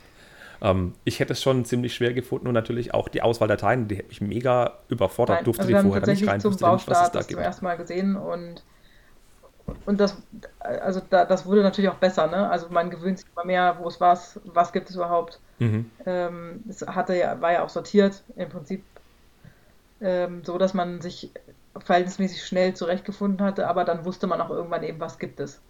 Ähm, 0.61 0.93
ich 1.05 1.19
hätte 1.19 1.33
es 1.33 1.41
schon 1.41 1.65
ziemlich 1.65 1.93
schwer 1.95 2.13
gefunden 2.13 2.47
und 2.47 2.53
natürlich 2.53 2.93
auch 2.93 3.07
die 3.07 3.21
Auswahl 3.21 3.47
der 3.47 3.57
Teile, 3.57 3.85
die 3.85 3.95
hätte 3.95 4.09
mich 4.09 4.21
mega 4.21 4.73
überfordert, 4.89 5.37
Nein, 5.37 5.45
durfte 5.45 5.63
also 5.63 5.73
die 5.73 5.81
vorher 5.81 6.07
nicht 6.07 6.27
rein, 6.27 6.41
zum 6.41 6.57
Baustart 6.57 6.73
nicht, 6.75 6.87
was 6.89 7.05
es 7.05 7.11
da 7.11 7.33
zum 7.33 7.39
ersten 7.39 7.65
Mal 7.65 7.77
gesehen 7.77 8.15
und 8.15 8.63
und 9.85 9.99
das, 9.99 10.17
also 10.59 10.99
da, 11.11 11.25
das 11.25 11.45
wurde 11.45 11.61
natürlich 11.61 11.91
auch 11.91 11.95
besser, 11.95 12.25
ne? 12.25 12.49
Also 12.49 12.69
man 12.69 12.89
gewöhnt 12.89 13.19
sich 13.19 13.27
immer 13.35 13.45
mehr, 13.45 13.77
wo 13.79 13.87
es 13.87 14.01
was, 14.01 14.39
was 14.45 14.73
gibt 14.73 14.89
es 14.89 14.95
überhaupt. 14.95 15.39
Mhm. 15.59 15.91
Ähm, 16.07 16.63
es 16.67 16.81
hatte 16.87 17.15
ja, 17.15 17.39
war 17.39 17.53
ja 17.53 17.63
auch 17.63 17.69
sortiert 17.69 18.23
im 18.35 18.49
Prinzip 18.49 18.83
ähm, 20.01 20.41
so, 20.43 20.57
dass 20.57 20.73
man 20.73 21.01
sich 21.01 21.29
verhältnismäßig 21.77 22.43
schnell 22.45 22.73
zurechtgefunden 22.73 23.45
hatte, 23.45 23.67
aber 23.67 23.85
dann 23.85 24.05
wusste 24.05 24.27
man 24.27 24.41
auch 24.41 24.49
irgendwann 24.49 24.83
eben, 24.83 24.99
was 24.99 25.19
gibt 25.19 25.39
es. 25.39 25.61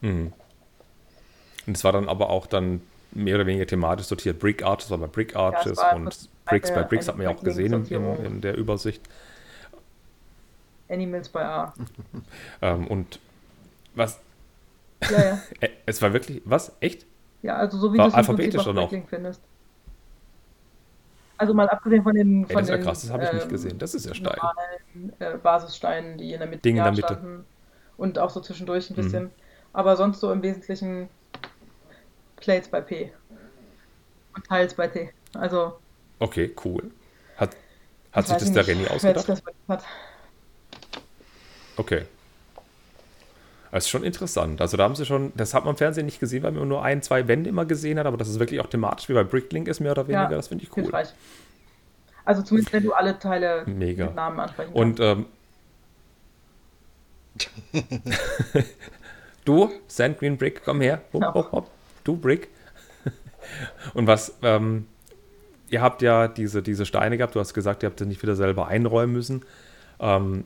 Mhm. 0.00 0.32
Und 1.66 1.76
es 1.76 1.84
war 1.84 1.92
dann 1.92 2.08
aber 2.08 2.30
auch 2.30 2.46
dann 2.46 2.80
mehr 3.12 3.36
oder 3.36 3.46
weniger 3.46 3.66
thematisch 3.66 4.06
sortiert. 4.06 4.38
Brick 4.38 4.62
Arches 4.62 4.90
war 4.90 4.98
bei 4.98 5.06
Brick 5.06 5.36
Arches 5.36 5.78
ja, 5.78 5.94
und 5.94 6.28
Bricks 6.46 6.72
bei 6.72 6.82
Bricks 6.82 7.08
hat 7.08 7.16
man 7.16 7.24
ja 7.24 7.34
auch 7.34 7.42
gesehen 7.42 7.72
in, 7.72 8.24
in, 8.24 8.40
der 8.40 8.56
Übersicht. 8.56 9.02
Animals 10.88 11.28
bei 11.28 11.44
A. 11.44 11.74
ähm, 12.62 12.86
und 12.86 13.20
was? 13.94 14.20
Ja, 15.10 15.24
ja. 15.24 15.38
es 15.86 16.00
war 16.00 16.12
wirklich, 16.12 16.40
was? 16.44 16.72
Echt? 16.80 17.06
Ja, 17.42 17.56
also 17.56 17.78
so 17.78 17.92
wie 17.92 17.98
du 17.98 18.04
es 18.04 18.14
alphabetisch 18.14 18.64
dann 18.64 18.78
auch 18.78 18.90
findest. 19.08 19.42
Also 21.36 21.54
mal 21.54 21.68
abgesehen 21.68 22.02
von 22.02 22.14
den. 22.14 22.46
Von 22.46 22.50
Ey, 22.50 22.54
das 22.56 22.62
ist 22.62 22.70
ja 22.70 22.78
krass, 22.78 23.00
das 23.02 23.10
habe 23.10 23.24
ich 23.24 23.30
ähm, 23.30 23.36
nicht 23.36 23.48
gesehen. 23.48 23.78
Das 23.78 23.94
ist 23.94 24.06
ja 24.06 24.14
steil. 24.14 24.36
Normalen, 24.36 25.12
äh, 25.20 25.38
Basissteinen, 25.38 26.18
die 26.18 26.32
in 26.32 26.40
der 26.40 26.48
Mitte, 26.48 26.62
Ding 26.62 26.76
in 26.76 26.82
der 26.82 26.92
Mitte. 26.92 27.02
standen. 27.06 27.44
Und 27.96 28.18
auch 28.18 28.30
so 28.30 28.40
zwischendurch 28.40 28.90
ein 28.90 28.94
mhm. 28.94 28.96
bisschen. 28.96 29.22
Mhm. 29.24 29.30
Aber 29.72 29.96
sonst 29.96 30.20
so 30.20 30.32
im 30.32 30.42
Wesentlichen 30.42 31.08
Plates 32.36 32.68
bei 32.68 32.80
P. 32.80 33.12
Und 34.34 34.46
Teils 34.46 34.74
bei 34.74 34.88
T. 34.88 35.10
Also. 35.34 35.78
Okay, 36.18 36.54
cool. 36.64 36.90
Hat, 37.36 37.56
hat 38.12 38.26
sich 38.28 38.36
das 38.36 38.52
der 38.52 38.66
Renny 38.66 38.86
ausgedacht? 38.86 39.28
Das 39.28 39.42
hat. 39.68 39.84
Okay. 41.76 42.02
Das 43.70 43.84
ist 43.84 43.90
schon 43.90 44.02
interessant. 44.02 44.60
Also 44.60 44.76
da 44.76 44.84
haben 44.84 44.94
sie 44.94 45.04
schon, 45.04 45.32
das 45.36 45.52
hat 45.52 45.64
man 45.64 45.74
im 45.74 45.78
Fernsehen 45.78 46.06
nicht 46.06 46.20
gesehen, 46.20 46.42
weil 46.42 46.52
man 46.52 46.66
nur 46.68 46.82
ein, 46.82 47.02
zwei 47.02 47.28
Wände 47.28 47.50
immer 47.50 47.66
gesehen 47.66 47.98
hat, 47.98 48.06
aber 48.06 48.16
das 48.16 48.28
ist 48.28 48.38
wirklich 48.38 48.60
auch 48.60 48.66
thematisch 48.66 49.08
wie 49.08 49.12
bei 49.12 49.24
Bricklink 49.24 49.68
ist, 49.68 49.80
mehr 49.80 49.92
oder 49.92 50.08
weniger. 50.08 50.22
Ja, 50.22 50.36
das 50.36 50.48
finde 50.48 50.64
ich 50.64 50.70
cool. 50.76 50.84
Hilfreich. 50.84 51.08
Also 52.24 52.42
zumindest 52.42 52.72
wenn 52.72 52.82
du 52.82 52.92
alle 52.92 53.18
Teile 53.18 53.64
Mega. 53.66 54.06
mit 54.06 54.14
Namen 54.14 54.40
ansprechen 54.40 54.72
kannst. 54.74 55.00
Und 55.00 55.00
ähm, 55.00 55.26
Du, 59.48 59.70
Sand 59.86 60.18
Green 60.18 60.36
Brick, 60.36 60.60
komm 60.62 60.82
her. 60.82 61.00
Hopp, 61.10 61.24
hopp, 61.32 61.52
hopp. 61.52 61.70
Du, 62.04 62.18
Brick. 62.18 62.48
Und 63.94 64.06
was, 64.06 64.36
ähm, 64.42 64.86
ihr 65.70 65.80
habt 65.80 66.02
ja 66.02 66.28
diese, 66.28 66.62
diese 66.62 66.84
Steine 66.84 67.16
gehabt, 67.16 67.34
du 67.34 67.40
hast 67.40 67.54
gesagt, 67.54 67.82
ihr 67.82 67.88
habt 67.88 67.98
sie 67.98 68.04
nicht 68.04 68.22
wieder 68.22 68.36
selber 68.36 68.68
einräumen 68.68 69.14
müssen. 69.14 69.46
Ähm, 70.00 70.44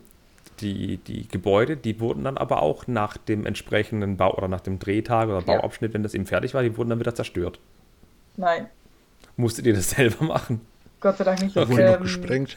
die, 0.61 0.99
die 0.99 1.27
Gebäude, 1.27 1.75
die 1.75 1.99
wurden 1.99 2.23
dann 2.23 2.37
aber 2.37 2.61
auch 2.61 2.87
nach 2.87 3.17
dem 3.17 3.45
entsprechenden 3.45 4.15
Bau 4.15 4.37
oder 4.37 4.47
nach 4.47 4.61
dem 4.61 4.79
Drehtag 4.79 5.27
oder 5.27 5.41
Bauabschnitt, 5.41 5.91
ja. 5.91 5.95
wenn 5.95 6.03
das 6.03 6.13
eben 6.13 6.25
fertig 6.25 6.53
war, 6.53 6.63
die 6.63 6.77
wurden 6.77 6.91
dann 6.91 7.01
wieder 7.01 7.13
zerstört. 7.13 7.59
Nein. 8.37 8.69
Musstet 9.35 9.65
ihr 9.65 9.73
das 9.73 9.89
selber 9.97 10.23
machen? 10.23 10.61
Gott 11.01 11.17
sei 11.17 11.25
Dank 11.25 11.41
nicht. 11.41 11.57
Das 11.57 11.69
ähm, 11.69 12.03
gesprengt. 12.03 12.55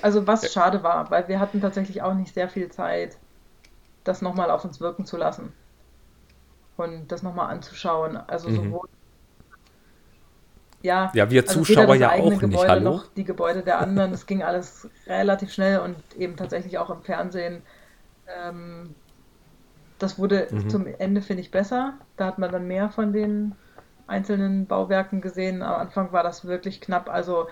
Also 0.00 0.28
was 0.28 0.52
schade 0.52 0.84
war, 0.84 1.10
weil 1.10 1.26
wir 1.26 1.40
hatten 1.40 1.60
tatsächlich 1.60 2.02
auch 2.02 2.14
nicht 2.14 2.32
sehr 2.32 2.48
viel 2.48 2.68
Zeit, 2.68 3.16
das 4.04 4.22
nochmal 4.22 4.50
auf 4.50 4.64
uns 4.64 4.80
wirken 4.80 5.04
zu 5.04 5.16
lassen. 5.16 5.52
Und 6.76 7.12
das 7.12 7.22
nochmal 7.22 7.50
anzuschauen. 7.50 8.16
Also 8.16 8.48
mhm. 8.48 8.56
sowohl 8.56 8.88
ja, 10.82 11.10
ja, 11.14 11.30
wir 11.30 11.42
also 11.42 11.62
Zuschauer 11.62 11.94
ja 11.94 12.12
auch 12.12 12.30
Gebäude 12.30 12.46
nicht, 12.46 12.68
hallo? 12.68 12.90
Noch 12.90 13.06
die 13.14 13.24
Gebäude 13.24 13.62
der 13.62 13.80
anderen, 13.80 14.12
das 14.12 14.26
ging 14.26 14.42
alles 14.42 14.88
relativ 15.06 15.52
schnell 15.52 15.80
und 15.80 15.96
eben 16.16 16.36
tatsächlich 16.36 16.78
auch 16.78 16.88
im 16.88 17.02
Fernsehen. 17.02 17.62
Ähm, 18.26 18.94
das 19.98 20.18
wurde 20.18 20.48
mhm. 20.50 20.70
zum 20.70 20.86
Ende, 20.86 21.20
finde 21.20 21.42
ich, 21.42 21.50
besser. 21.50 21.94
Da 22.16 22.26
hat 22.26 22.38
man 22.38 22.50
dann 22.50 22.66
mehr 22.66 22.88
von 22.88 23.12
den 23.12 23.54
einzelnen 24.06 24.66
Bauwerken 24.66 25.20
gesehen. 25.20 25.62
Am 25.62 25.80
Anfang 25.80 26.12
war 26.12 26.22
das 26.22 26.46
wirklich 26.46 26.80
knapp. 26.80 27.10
Also 27.10 27.48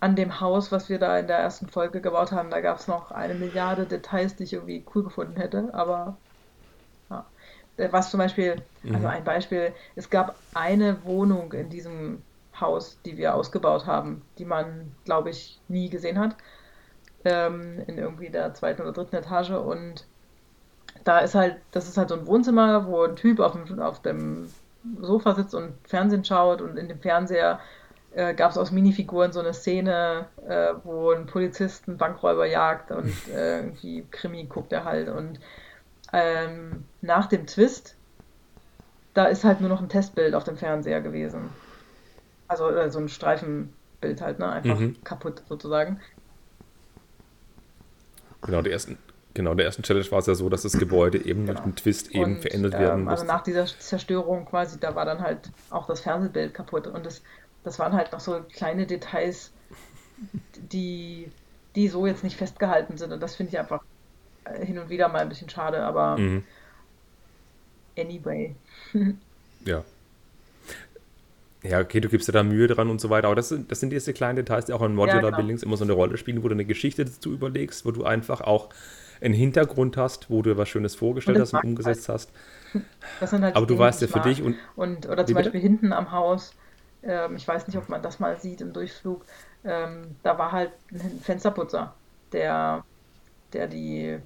an 0.00 0.14
dem 0.14 0.40
Haus, 0.40 0.70
was 0.70 0.88
wir 0.88 0.98
da 0.98 1.18
in 1.18 1.26
der 1.26 1.38
ersten 1.38 1.68
Folge 1.68 2.00
gebaut 2.00 2.30
haben, 2.30 2.50
da 2.50 2.60
gab 2.60 2.78
es 2.78 2.86
noch 2.86 3.10
eine 3.10 3.34
Milliarde 3.34 3.84
Details, 3.84 4.36
die 4.36 4.44
ich 4.44 4.52
irgendwie 4.52 4.84
cool 4.94 5.02
gefunden 5.02 5.36
hätte. 5.36 5.70
Aber 5.72 6.16
ja. 7.10 7.24
was 7.90 8.10
zum 8.10 8.18
Beispiel, 8.18 8.62
also 8.84 8.98
mhm. 8.98 9.06
ein 9.06 9.24
Beispiel, 9.24 9.72
es 9.96 10.08
gab 10.08 10.36
eine 10.54 11.04
Wohnung 11.04 11.52
in 11.52 11.68
diesem 11.68 12.22
Haus, 12.60 12.98
die 13.04 13.16
wir 13.16 13.34
ausgebaut 13.34 13.86
haben, 13.86 14.22
die 14.38 14.44
man, 14.44 14.92
glaube 15.04 15.30
ich, 15.30 15.60
nie 15.68 15.88
gesehen 15.88 16.18
hat. 16.18 16.36
Ähm, 17.24 17.82
in 17.88 17.98
irgendwie 17.98 18.30
der 18.30 18.54
zweiten 18.54 18.82
oder 18.82 18.92
dritten 18.92 19.16
Etage. 19.16 19.50
Und 19.50 20.06
da 21.02 21.18
ist 21.18 21.34
halt, 21.34 21.56
das 21.72 21.88
ist 21.88 21.96
halt 21.96 22.10
so 22.10 22.14
ein 22.14 22.26
Wohnzimmer, 22.26 22.86
wo 22.86 23.02
ein 23.02 23.16
Typ 23.16 23.40
auf 23.40 23.52
dem, 23.52 23.80
auf 23.80 24.00
dem 24.02 24.48
Sofa 25.00 25.34
sitzt 25.34 25.54
und 25.54 25.74
Fernsehen 25.84 26.24
schaut 26.24 26.62
und 26.62 26.76
in 26.76 26.86
dem 26.86 27.00
Fernseher 27.00 27.58
äh, 28.14 28.34
gab 28.34 28.50
es 28.50 28.58
aus 28.58 28.70
Minifiguren 28.70 29.32
so 29.32 29.40
eine 29.40 29.54
Szene, 29.54 30.26
äh, 30.46 30.74
wo 30.84 31.10
ein 31.10 31.26
Polizist 31.26 31.88
einen 31.88 31.98
Bankräuber 31.98 32.46
jagt 32.46 32.90
und 32.90 33.14
äh, 33.34 33.58
irgendwie 33.60 34.06
Krimi 34.10 34.44
guckt 34.44 34.72
er 34.72 34.84
halt. 34.84 35.08
Und 35.08 35.40
ähm, 36.12 36.84
nach 37.02 37.26
dem 37.26 37.46
Twist, 37.46 37.96
da 39.14 39.26
ist 39.26 39.44
halt 39.44 39.60
nur 39.60 39.68
noch 39.68 39.80
ein 39.80 39.88
Testbild 39.88 40.34
auf 40.34 40.44
dem 40.44 40.56
Fernseher 40.56 41.00
gewesen. 41.00 41.50
Also 42.46 42.70
äh, 42.70 42.90
so 42.90 42.98
ein 42.98 43.08
Streifenbild 43.08 44.20
halt, 44.20 44.38
ne? 44.38 44.50
Einfach 44.50 44.78
mhm. 44.78 44.96
kaputt 45.04 45.42
sozusagen. 45.48 46.00
Genau, 48.42 48.62
der 48.62 48.72
ersten, 48.72 48.96
genau, 49.34 49.54
der 49.54 49.66
ersten 49.66 49.82
Challenge 49.82 50.10
war 50.10 50.20
es 50.20 50.26
ja 50.26 50.34
so, 50.34 50.48
dass 50.48 50.62
das 50.62 50.78
Gebäude 50.78 51.18
eben 51.18 51.40
genau. 51.40 51.52
durch 51.54 51.64
einen 51.64 51.76
Twist 51.76 52.12
eben 52.12 52.36
und, 52.36 52.40
verändert 52.40 52.74
ähm, 52.74 52.80
werden 52.80 53.04
musste. 53.04 53.20
Also 53.20 53.32
nach 53.32 53.42
dieser 53.42 53.66
Zerstörung 53.66 54.46
quasi, 54.46 54.78
da 54.78 54.94
war 54.94 55.04
dann 55.04 55.20
halt 55.20 55.50
auch 55.70 55.86
das 55.86 56.00
Fernsehbild 56.00 56.54
kaputt 56.54 56.86
und 56.86 57.04
das, 57.04 57.22
das 57.64 57.78
waren 57.78 57.92
halt 57.92 58.12
noch 58.12 58.20
so 58.20 58.40
kleine 58.52 58.86
Details, 58.86 59.52
die, 60.72 61.30
die 61.74 61.88
so 61.88 62.06
jetzt 62.06 62.24
nicht 62.24 62.36
festgehalten 62.36 62.96
sind 62.98 63.12
und 63.12 63.20
das 63.20 63.36
finde 63.36 63.52
ich 63.52 63.58
einfach 63.58 63.82
äh, 64.44 64.64
hin 64.64 64.78
und 64.78 64.90
wieder 64.90 65.08
mal 65.08 65.20
ein 65.20 65.28
bisschen 65.28 65.50
schade, 65.50 65.82
aber 65.82 66.18
mhm. 66.18 66.44
anyway. 67.96 68.54
ja, 69.64 69.84
ja, 71.62 71.80
okay, 71.80 72.00
du 72.00 72.08
gibst 72.08 72.28
dir 72.28 72.32
da 72.32 72.44
Mühe 72.44 72.68
dran 72.68 72.88
und 72.88 73.00
so 73.00 73.10
weiter, 73.10 73.26
aber 73.26 73.34
das 73.34 73.48
sind, 73.48 73.70
das 73.70 73.80
sind 73.80 73.90
diese 73.90 74.12
kleinen 74.12 74.36
Details, 74.36 74.66
die 74.66 74.72
auch 74.72 74.82
in 74.82 74.94
Modular 74.94 75.16
ja, 75.16 75.22
genau. 75.22 75.36
Buildings 75.36 75.62
immer 75.62 75.76
so 75.76 75.84
eine 75.84 75.92
Rolle 75.92 76.16
spielen, 76.16 76.42
wo 76.44 76.48
du 76.48 76.54
eine 76.54 76.64
Geschichte 76.64 77.04
dazu 77.04 77.32
überlegst, 77.32 77.84
wo 77.84 77.90
du 77.90 78.04
einfach 78.04 78.40
auch 78.40 78.68
einen 79.20 79.34
Hintergrund 79.34 79.96
hast, 79.96 80.30
wo 80.30 80.42
du 80.42 80.56
was 80.56 80.68
Schönes 80.68 80.94
vorgestellt 80.94 81.40
hast 81.40 81.54
und 81.54 81.64
umgesetzt 81.64 82.08
halt. 82.08 82.28
hast. 83.20 83.32
Halt 83.32 83.56
aber 83.56 83.66
du 83.66 83.76
weißt 83.76 84.02
ja 84.02 84.06
für 84.06 84.20
dich 84.20 84.42
und. 84.42 84.56
und 84.76 85.08
oder 85.08 85.26
zum 85.26 85.34
Beispiel 85.34 85.60
hinten 85.60 85.92
am 85.92 86.12
Haus, 86.12 86.54
ähm, 87.08 87.36
ich 87.36 87.48
weiß 87.48 87.66
nicht, 87.66 87.76
ob 87.76 87.88
man 87.88 88.02
das 88.02 88.20
mal 88.20 88.38
sieht 88.38 88.60
im 88.60 88.72
Durchflug, 88.72 89.24
ähm, 89.64 90.16
da 90.22 90.38
war 90.38 90.52
halt 90.52 90.72
ein 90.92 91.20
Fensterputzer, 91.20 91.94
der, 92.32 92.84
der 93.52 93.66
die 93.66 94.20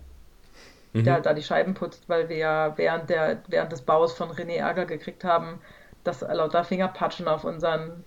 mhm. 0.92 1.04
der 1.04 1.20
da 1.20 1.34
die 1.34 1.42
Scheiben 1.42 1.74
putzt, 1.74 2.08
weil 2.08 2.28
wir 2.28 2.74
während, 2.76 3.10
der, 3.10 3.42
während 3.48 3.72
des 3.72 3.82
Baus 3.82 4.12
von 4.12 4.30
René 4.30 4.56
Ärger 4.56 4.86
gekriegt 4.86 5.24
haben, 5.24 5.60
dass 6.04 6.20
lauter 6.20 6.64
Fingerpatschen 6.64 7.28
auf 7.28 7.44
unseren 7.44 8.04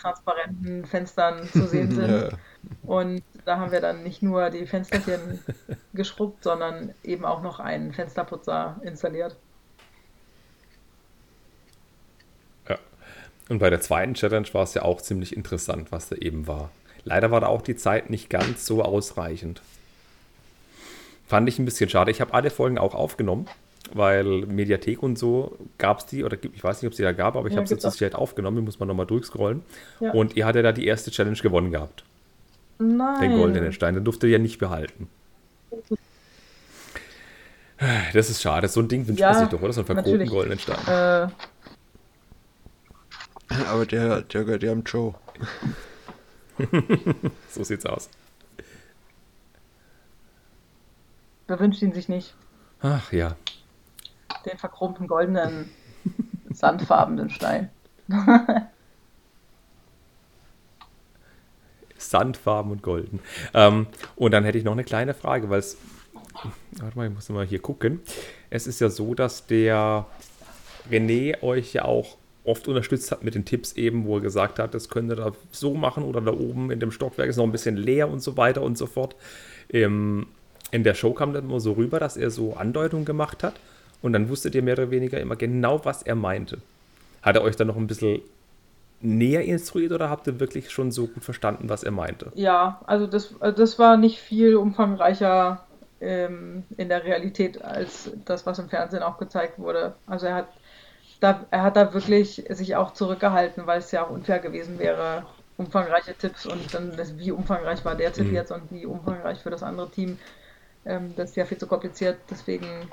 transparenten 0.00 0.84
Fenstern 0.84 1.48
zu 1.48 1.66
sehen 1.66 1.90
sind. 1.94 2.10
ja. 2.10 2.28
Und 2.82 3.22
da 3.44 3.58
haben 3.58 3.72
wir 3.72 3.80
dann 3.80 4.02
nicht 4.02 4.22
nur 4.22 4.50
die 4.50 4.66
Fensterchen 4.66 5.40
geschrubbt, 5.94 6.44
sondern 6.44 6.94
eben 7.02 7.24
auch 7.24 7.42
noch 7.42 7.60
einen 7.60 7.92
Fensterputzer 7.92 8.80
installiert. 8.82 9.36
Und 13.52 13.58
bei 13.58 13.68
der 13.68 13.82
zweiten 13.82 14.14
Challenge 14.14 14.48
war 14.52 14.62
es 14.62 14.72
ja 14.72 14.80
auch 14.80 15.02
ziemlich 15.02 15.36
interessant, 15.36 15.92
was 15.92 16.08
da 16.08 16.16
eben 16.16 16.46
war. 16.46 16.70
Leider 17.04 17.30
war 17.30 17.42
da 17.42 17.48
auch 17.48 17.60
die 17.60 17.76
Zeit 17.76 18.08
nicht 18.08 18.30
ganz 18.30 18.64
so 18.64 18.82
ausreichend. 18.82 19.60
Fand 21.26 21.46
ich 21.50 21.58
ein 21.58 21.66
bisschen 21.66 21.90
schade. 21.90 22.10
Ich 22.10 22.22
habe 22.22 22.32
alle 22.32 22.48
Folgen 22.48 22.78
auch 22.78 22.94
aufgenommen 22.94 23.46
weil 23.94 24.46
Mediathek 24.46 25.02
und 25.02 25.18
so 25.18 25.58
gab 25.76 25.98
es 25.98 26.06
die, 26.06 26.24
oder 26.24 26.38
ich 26.40 26.64
weiß 26.64 26.80
nicht, 26.80 26.86
ob 26.86 26.92
es 26.92 26.96
die 26.96 27.02
da 27.02 27.12
gab, 27.12 27.36
aber 27.36 27.48
ich 27.48 27.52
ja, 27.52 27.56
habe 27.58 27.64
es 27.64 27.70
jetzt 27.70 27.82
Sicherheit 27.82 28.14
aufgenommen, 28.14 28.64
muss 28.64 28.78
man 28.78 28.88
nochmal 28.88 29.04
durchscrollen. 29.04 29.60
Ja. 30.00 30.12
Und 30.12 30.34
ihr 30.34 30.46
hattet 30.46 30.64
da 30.64 30.72
die 30.72 30.86
erste 30.86 31.10
Challenge 31.10 31.36
gewonnen 31.36 31.72
gehabt. 31.72 32.04
Nein. 32.78 33.20
Den 33.20 33.36
goldenen 33.36 33.72
Stein, 33.72 33.94
den 33.94 34.04
durfte 34.04 34.28
ihr 34.28 34.34
ja 34.34 34.38
nicht 34.38 34.58
behalten. 34.58 35.08
Das 38.14 38.30
ist 38.30 38.40
schade, 38.40 38.68
so 38.68 38.80
ein 38.80 38.88
Ding 38.88 39.08
wünscht 39.08 39.20
ja, 39.20 39.32
man 39.32 39.40
sich 39.40 39.48
doch, 39.48 39.60
oder? 39.60 39.72
So 39.72 39.80
einen 39.80 39.86
vergrobten 39.86 40.28
goldenen 40.28 40.58
Stein. 40.58 40.86
Äh. 40.86 41.28
Aber 43.68 43.86
der, 43.86 44.22
der 44.22 44.44
gehört 44.44 44.62
ja 44.62 44.72
am 44.72 44.82
Joe. 44.82 45.14
so 47.50 47.64
sieht's 47.64 47.86
aus. 47.86 48.08
Wer 51.46 51.58
wünscht 51.60 51.82
ihn 51.82 51.92
sich 51.92 52.08
nicht? 52.08 52.34
Ach 52.80 53.12
ja 53.12 53.36
den 54.44 54.58
verchromten 54.58 55.06
goldenen, 55.06 55.70
sandfarbenen 56.50 57.30
Stein. 57.30 57.70
Sandfarben 61.96 62.72
und 62.72 62.82
golden. 62.82 63.20
Ähm, 63.54 63.86
und 64.16 64.32
dann 64.32 64.44
hätte 64.44 64.58
ich 64.58 64.64
noch 64.64 64.72
eine 64.72 64.84
kleine 64.84 65.14
Frage, 65.14 65.48
weil 65.50 65.60
es. 65.60 65.78
Warte 66.72 66.96
mal, 66.96 67.06
ich 67.06 67.14
muss 67.14 67.28
mal 67.28 67.46
hier 67.46 67.60
gucken. 67.60 68.00
Es 68.50 68.66
ist 68.66 68.80
ja 68.80 68.88
so, 68.88 69.14
dass 69.14 69.46
der 69.46 70.06
René 70.90 71.42
euch 71.42 71.74
ja 71.74 71.84
auch 71.84 72.16
oft 72.44 72.66
unterstützt 72.66 73.12
hat 73.12 73.22
mit 73.22 73.34
den 73.34 73.44
Tipps 73.44 73.72
eben, 73.74 74.04
wo 74.04 74.16
er 74.16 74.20
gesagt 74.20 74.58
hat, 74.58 74.74
das 74.74 74.88
könnt 74.88 75.10
ihr 75.10 75.16
da 75.16 75.32
so 75.52 75.74
machen 75.74 76.02
oder 76.02 76.20
da 76.20 76.32
oben 76.32 76.70
in 76.70 76.80
dem 76.80 76.90
Stockwerk 76.90 77.28
ist 77.28 77.36
noch 77.36 77.44
ein 77.44 77.52
bisschen 77.52 77.76
leer 77.76 78.08
und 78.08 78.20
so 78.20 78.36
weiter 78.36 78.62
und 78.62 78.76
so 78.76 78.86
fort. 78.86 79.14
Im, 79.68 80.26
in 80.70 80.82
der 80.82 80.94
Show 80.94 81.12
kam 81.12 81.32
dann 81.32 81.44
immer 81.44 81.60
so 81.60 81.72
rüber, 81.72 82.00
dass 82.00 82.16
er 82.16 82.30
so 82.30 82.54
Andeutungen 82.54 83.04
gemacht 83.04 83.42
hat 83.42 83.54
und 84.00 84.12
dann 84.12 84.28
wusstet 84.28 84.54
ihr 84.54 84.62
mehr 84.62 84.74
oder 84.74 84.90
weniger 84.90 85.20
immer 85.20 85.36
genau, 85.36 85.84
was 85.84 86.02
er 86.02 86.16
meinte. 86.16 86.58
Hat 87.22 87.36
er 87.36 87.42
euch 87.42 87.54
dann 87.54 87.68
noch 87.68 87.76
ein 87.76 87.86
bisschen 87.86 88.20
näher 89.00 89.44
instruiert 89.44 89.92
oder 89.92 90.10
habt 90.10 90.26
ihr 90.26 90.40
wirklich 90.40 90.70
schon 90.70 90.90
so 90.90 91.06
gut 91.06 91.24
verstanden, 91.24 91.68
was 91.68 91.84
er 91.84 91.90
meinte? 91.92 92.32
Ja, 92.34 92.80
also 92.86 93.06
das, 93.06 93.34
also 93.40 93.56
das 93.56 93.78
war 93.78 93.96
nicht 93.96 94.18
viel 94.18 94.56
umfangreicher 94.56 95.64
ähm, 96.00 96.64
in 96.76 96.88
der 96.88 97.04
Realität 97.04 97.62
als 97.62 98.10
das, 98.24 98.46
was 98.46 98.58
im 98.58 98.68
Fernsehen 98.68 99.02
auch 99.02 99.18
gezeigt 99.18 99.58
wurde. 99.58 99.94
Also 100.06 100.26
er 100.26 100.34
hat 100.34 100.48
da, 101.22 101.46
er 101.50 101.62
hat 101.62 101.76
da 101.76 101.94
wirklich 101.94 102.44
sich 102.48 102.74
auch 102.74 102.92
zurückgehalten, 102.92 103.66
weil 103.66 103.78
es 103.78 103.92
ja 103.92 104.04
auch 104.04 104.10
unfair 104.10 104.40
gewesen 104.40 104.78
wäre, 104.78 105.24
umfangreiche 105.56 106.14
Tipps 106.14 106.46
und 106.46 106.74
dann 106.74 106.96
wie 107.18 107.30
umfangreich 107.30 107.84
war 107.84 107.94
der 107.94 108.12
Tipp 108.12 108.26
mhm. 108.26 108.34
jetzt 108.34 108.50
und 108.50 108.70
wie 108.72 108.86
umfangreich 108.86 109.38
für 109.38 109.50
das 109.50 109.62
andere 109.62 109.90
Team. 109.90 110.18
Ähm, 110.84 111.14
das 111.16 111.30
ist 111.30 111.36
ja 111.36 111.44
viel 111.44 111.58
zu 111.58 111.68
kompliziert. 111.68 112.18
Deswegen 112.28 112.88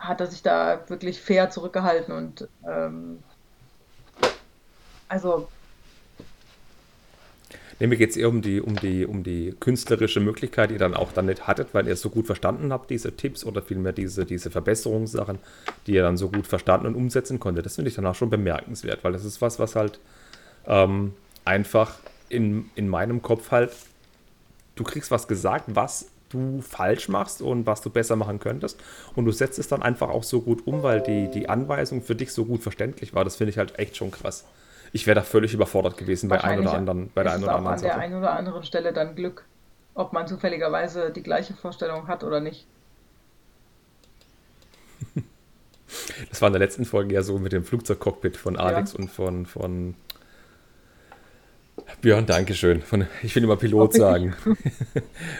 hat 0.00 0.20
er 0.20 0.26
sich 0.26 0.42
da 0.42 0.80
wirklich 0.88 1.20
fair 1.20 1.50
zurückgehalten 1.50 2.12
und 2.12 2.48
ähm, 2.66 3.22
also 5.08 5.48
Nee, 7.80 7.86
mir 7.86 7.96
geht 7.96 8.10
es 8.10 8.16
eher 8.18 8.28
um 8.28 8.42
die, 8.42 8.60
um, 8.60 8.76
die, 8.76 9.06
um 9.06 9.22
die 9.22 9.54
künstlerische 9.58 10.20
Möglichkeit, 10.20 10.68
die 10.68 10.74
ihr 10.74 10.78
dann 10.78 10.94
auch 10.94 11.12
dann 11.12 11.24
nicht 11.24 11.46
hattet, 11.46 11.72
weil 11.72 11.86
ihr 11.86 11.94
es 11.94 12.02
so 12.02 12.10
gut 12.10 12.26
verstanden 12.26 12.74
habt, 12.74 12.90
diese 12.90 13.16
Tipps 13.16 13.42
oder 13.42 13.62
vielmehr 13.62 13.92
diese, 13.92 14.26
diese 14.26 14.50
Verbesserungssachen, 14.50 15.38
die 15.86 15.94
ihr 15.94 16.02
dann 16.02 16.18
so 16.18 16.28
gut 16.28 16.46
verstanden 16.46 16.88
und 16.88 16.94
umsetzen 16.94 17.40
konntet. 17.40 17.64
Das 17.64 17.76
finde 17.76 17.88
ich 17.88 17.94
dann 17.94 18.04
auch 18.04 18.14
schon 18.14 18.28
bemerkenswert, 18.28 19.02
weil 19.02 19.12
das 19.12 19.24
ist 19.24 19.40
was, 19.40 19.58
was 19.58 19.76
halt 19.76 19.98
ähm, 20.66 21.14
einfach 21.46 21.98
in, 22.28 22.68
in 22.74 22.86
meinem 22.86 23.22
Kopf 23.22 23.50
halt, 23.50 23.72
du 24.74 24.84
kriegst 24.84 25.10
was 25.10 25.26
gesagt, 25.26 25.64
was 25.68 26.10
du 26.28 26.60
falsch 26.60 27.08
machst 27.08 27.40
und 27.40 27.64
was 27.64 27.80
du 27.80 27.88
besser 27.88 28.14
machen 28.14 28.40
könntest. 28.40 28.78
Und 29.16 29.24
du 29.24 29.32
setzt 29.32 29.58
es 29.58 29.68
dann 29.68 29.82
einfach 29.82 30.10
auch 30.10 30.22
so 30.22 30.42
gut 30.42 30.66
um, 30.66 30.82
weil 30.82 31.00
die, 31.00 31.30
die 31.30 31.48
Anweisung 31.48 32.02
für 32.02 32.14
dich 32.14 32.32
so 32.32 32.44
gut 32.44 32.62
verständlich 32.62 33.14
war. 33.14 33.24
Das 33.24 33.36
finde 33.36 33.52
ich 33.52 33.58
halt 33.58 33.78
echt 33.78 33.96
schon 33.96 34.10
krass. 34.10 34.44
Ich 34.92 35.06
wäre 35.06 35.14
da 35.14 35.22
völlig 35.22 35.54
überfordert 35.54 35.96
gewesen 35.96 36.28
bei 36.28 36.42
ein 36.42 36.60
oder 36.60 36.74
anderen, 36.74 37.10
bei 37.14 37.22
der 37.22 37.32
einen 37.32 37.44
oder 37.44 37.56
anderen 37.56 37.78
Sache. 37.78 37.92
An 37.92 37.98
der 37.98 38.06
einen 38.06 38.18
oder 38.18 38.32
anderen 38.32 38.64
Stelle 38.64 38.92
dann 38.92 39.14
Glück, 39.14 39.44
ob 39.94 40.12
man 40.12 40.26
zufälligerweise 40.26 41.10
die 41.10 41.22
gleiche 41.22 41.54
Vorstellung 41.54 42.08
hat 42.08 42.24
oder 42.24 42.40
nicht. 42.40 42.66
Das 46.28 46.40
war 46.40 46.46
in 46.46 46.52
der 46.52 46.60
letzten 46.60 46.84
Folge 46.84 47.14
ja 47.14 47.22
so 47.22 47.40
mit 47.40 47.50
dem 47.50 47.64
Flugzeugcockpit 47.64 48.36
von 48.36 48.56
Alex 48.56 48.92
ja. 48.92 49.00
und 49.00 49.10
von, 49.10 49.44
von 49.44 49.96
Björn, 52.00 52.26
Dankeschön. 52.26 52.82
Von, 52.82 53.06
ich 53.22 53.34
will 53.34 53.44
immer 53.44 53.56
Pilot 53.56 53.94
sagen. 53.94 54.34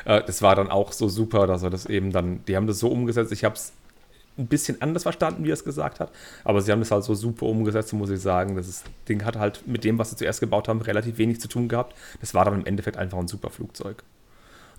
Äh, 0.05 0.22
das 0.24 0.40
war 0.40 0.56
dann 0.56 0.70
auch 0.70 0.93
so 0.93 1.09
super, 1.09 1.47
dass 1.47 1.62
er 1.62 1.70
das 1.70 1.86
eben 1.86 2.10
dann, 2.10 2.44
die 2.47 2.56
haben 2.56 2.66
das 2.66 2.78
so 2.78 2.89
umgesetzt. 2.89 3.32
Ich 3.32 3.44
habe 3.44 3.55
es 3.55 3.72
ein 4.39 4.47
bisschen 4.47 4.81
anders 4.81 5.02
verstanden, 5.02 5.44
wie 5.44 5.51
er 5.51 5.55
es 5.55 5.65
gesagt 5.65 6.01
hat, 6.01 6.11
aber 6.44 6.62
sie 6.62 6.73
haben 6.73 6.81
das 6.81 6.90
halt 6.90 7.05
so 7.05 7.15
super 7.15 7.47
umgesetzt, 7.47 7.93
muss 7.93 8.11
ich 8.11 8.20
sagen. 8.20 8.57
Das 8.57 8.85
Ding 9.09 9.24
hat 9.24 9.36
halt 9.36 9.66
mit 9.66 9.85
dem, 9.85 9.98
was 9.98 10.11
sie 10.11 10.16
zuerst 10.16 10.40
gebaut 10.40 10.69
haben, 10.69 10.81
relativ 10.81 11.19
wenig 11.19 11.40
zu 11.40 11.48
tun 11.48 11.69
gehabt. 11.69 11.94
Das 12.20 12.35
war 12.35 12.44
dann 12.44 12.55
im 12.55 12.66
Endeffekt 12.66 12.97
einfach 12.97 13.19
ein 13.19 13.28
super 13.28 13.51
Flugzeug. 13.51 14.02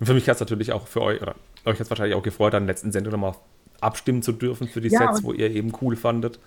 Und 0.00 0.06
für 0.06 0.14
mich 0.14 0.28
hat 0.28 0.36
es 0.36 0.40
natürlich 0.40 0.72
auch 0.72 0.86
für 0.86 1.02
euch, 1.02 1.22
oder 1.22 1.34
euch 1.64 1.74
hat 1.74 1.82
es 1.82 1.90
wahrscheinlich 1.90 2.16
auch 2.16 2.22
gefreut, 2.22 2.54
an 2.54 2.66
der 2.66 2.74
letzten 2.74 2.92
Sendung 2.92 3.12
nochmal 3.12 3.34
abstimmen 3.80 4.22
zu 4.22 4.32
dürfen 4.32 4.68
für 4.68 4.80
die 4.80 4.88
ja, 4.88 4.98
Sets, 4.98 5.22
wo 5.22 5.32
ihr 5.32 5.50
eben 5.50 5.72
cool 5.80 5.96
fandet. 5.96 6.38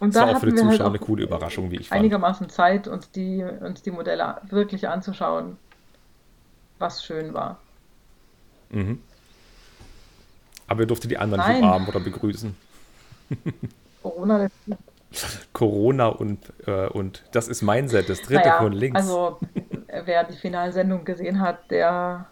Und 0.00 0.14
das 0.14 0.22
da 0.22 0.28
war 0.28 0.36
auch 0.36 0.40
für 0.40 0.46
die 0.46 0.52
halt 0.52 0.60
Zuschauer 0.60 0.86
halt 0.86 0.88
eine 0.88 0.98
coole 0.98 1.22
Überraschung, 1.24 1.70
wie 1.70 1.76
ich 1.76 1.88
fand. 1.88 2.00
Einigermaßen 2.00 2.48
Zeit, 2.48 2.88
uns 2.88 3.10
die, 3.10 3.42
uns 3.42 3.82
die 3.82 3.90
Modelle 3.90 4.36
wirklich 4.48 4.88
anzuschauen, 4.88 5.56
was 6.78 7.04
schön 7.04 7.34
war. 7.34 7.58
Mhm. 8.70 9.00
Aber 10.66 10.80
ihr 10.80 10.86
durftet 10.86 11.10
die 11.10 11.18
anderen 11.18 11.40
Nein. 11.40 11.52
nicht 11.56 11.62
umarmen 11.62 11.88
oder 11.88 12.00
begrüßen. 12.00 12.56
Corona. 14.02 14.48
Corona 15.52 16.06
und, 16.08 16.52
äh, 16.66 16.88
und 16.88 17.22
das 17.32 17.48
ist 17.48 17.62
mein 17.62 17.88
Set, 17.88 18.08
das 18.08 18.22
dritte 18.22 18.48
naja, 18.48 18.58
von 18.58 18.72
links. 18.72 19.00
Also, 19.00 19.38
wer 20.04 20.24
die 20.24 20.36
Finalsendung 20.36 21.04
gesehen 21.04 21.40
hat, 21.40 21.70
der 21.70 22.26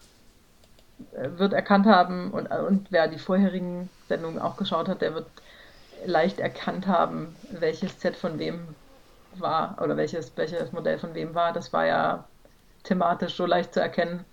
äh, 1.13 1.29
wird 1.37 1.53
erkannt 1.53 1.87
haben 1.87 2.31
und, 2.33 2.47
und 2.47 2.89
wer 2.91 3.09
die 3.09 3.19
vorherigen 3.19 3.89
Sendungen 4.09 4.41
auch 4.41 4.57
geschaut 4.57 4.89
hat, 4.89 5.01
der 5.01 5.15
wird 5.15 5.27
leicht 6.05 6.41
erkannt 6.41 6.87
haben, 6.87 7.37
welches 7.51 8.01
Set 8.01 8.17
von 8.17 8.39
wem 8.39 8.61
war 9.37 9.79
oder 9.81 9.97
welches, 9.97 10.33
welches 10.37 10.73
Modell 10.73 10.99
von 10.99 11.15
wem 11.15 11.35
war. 11.35 11.53
Das 11.53 11.73
war 11.73 11.87
ja 11.87 12.25
thematisch 12.83 13.35
so 13.37 13.47
leicht 13.47 13.73
zu 13.75 13.81
erkennen. 13.81 14.25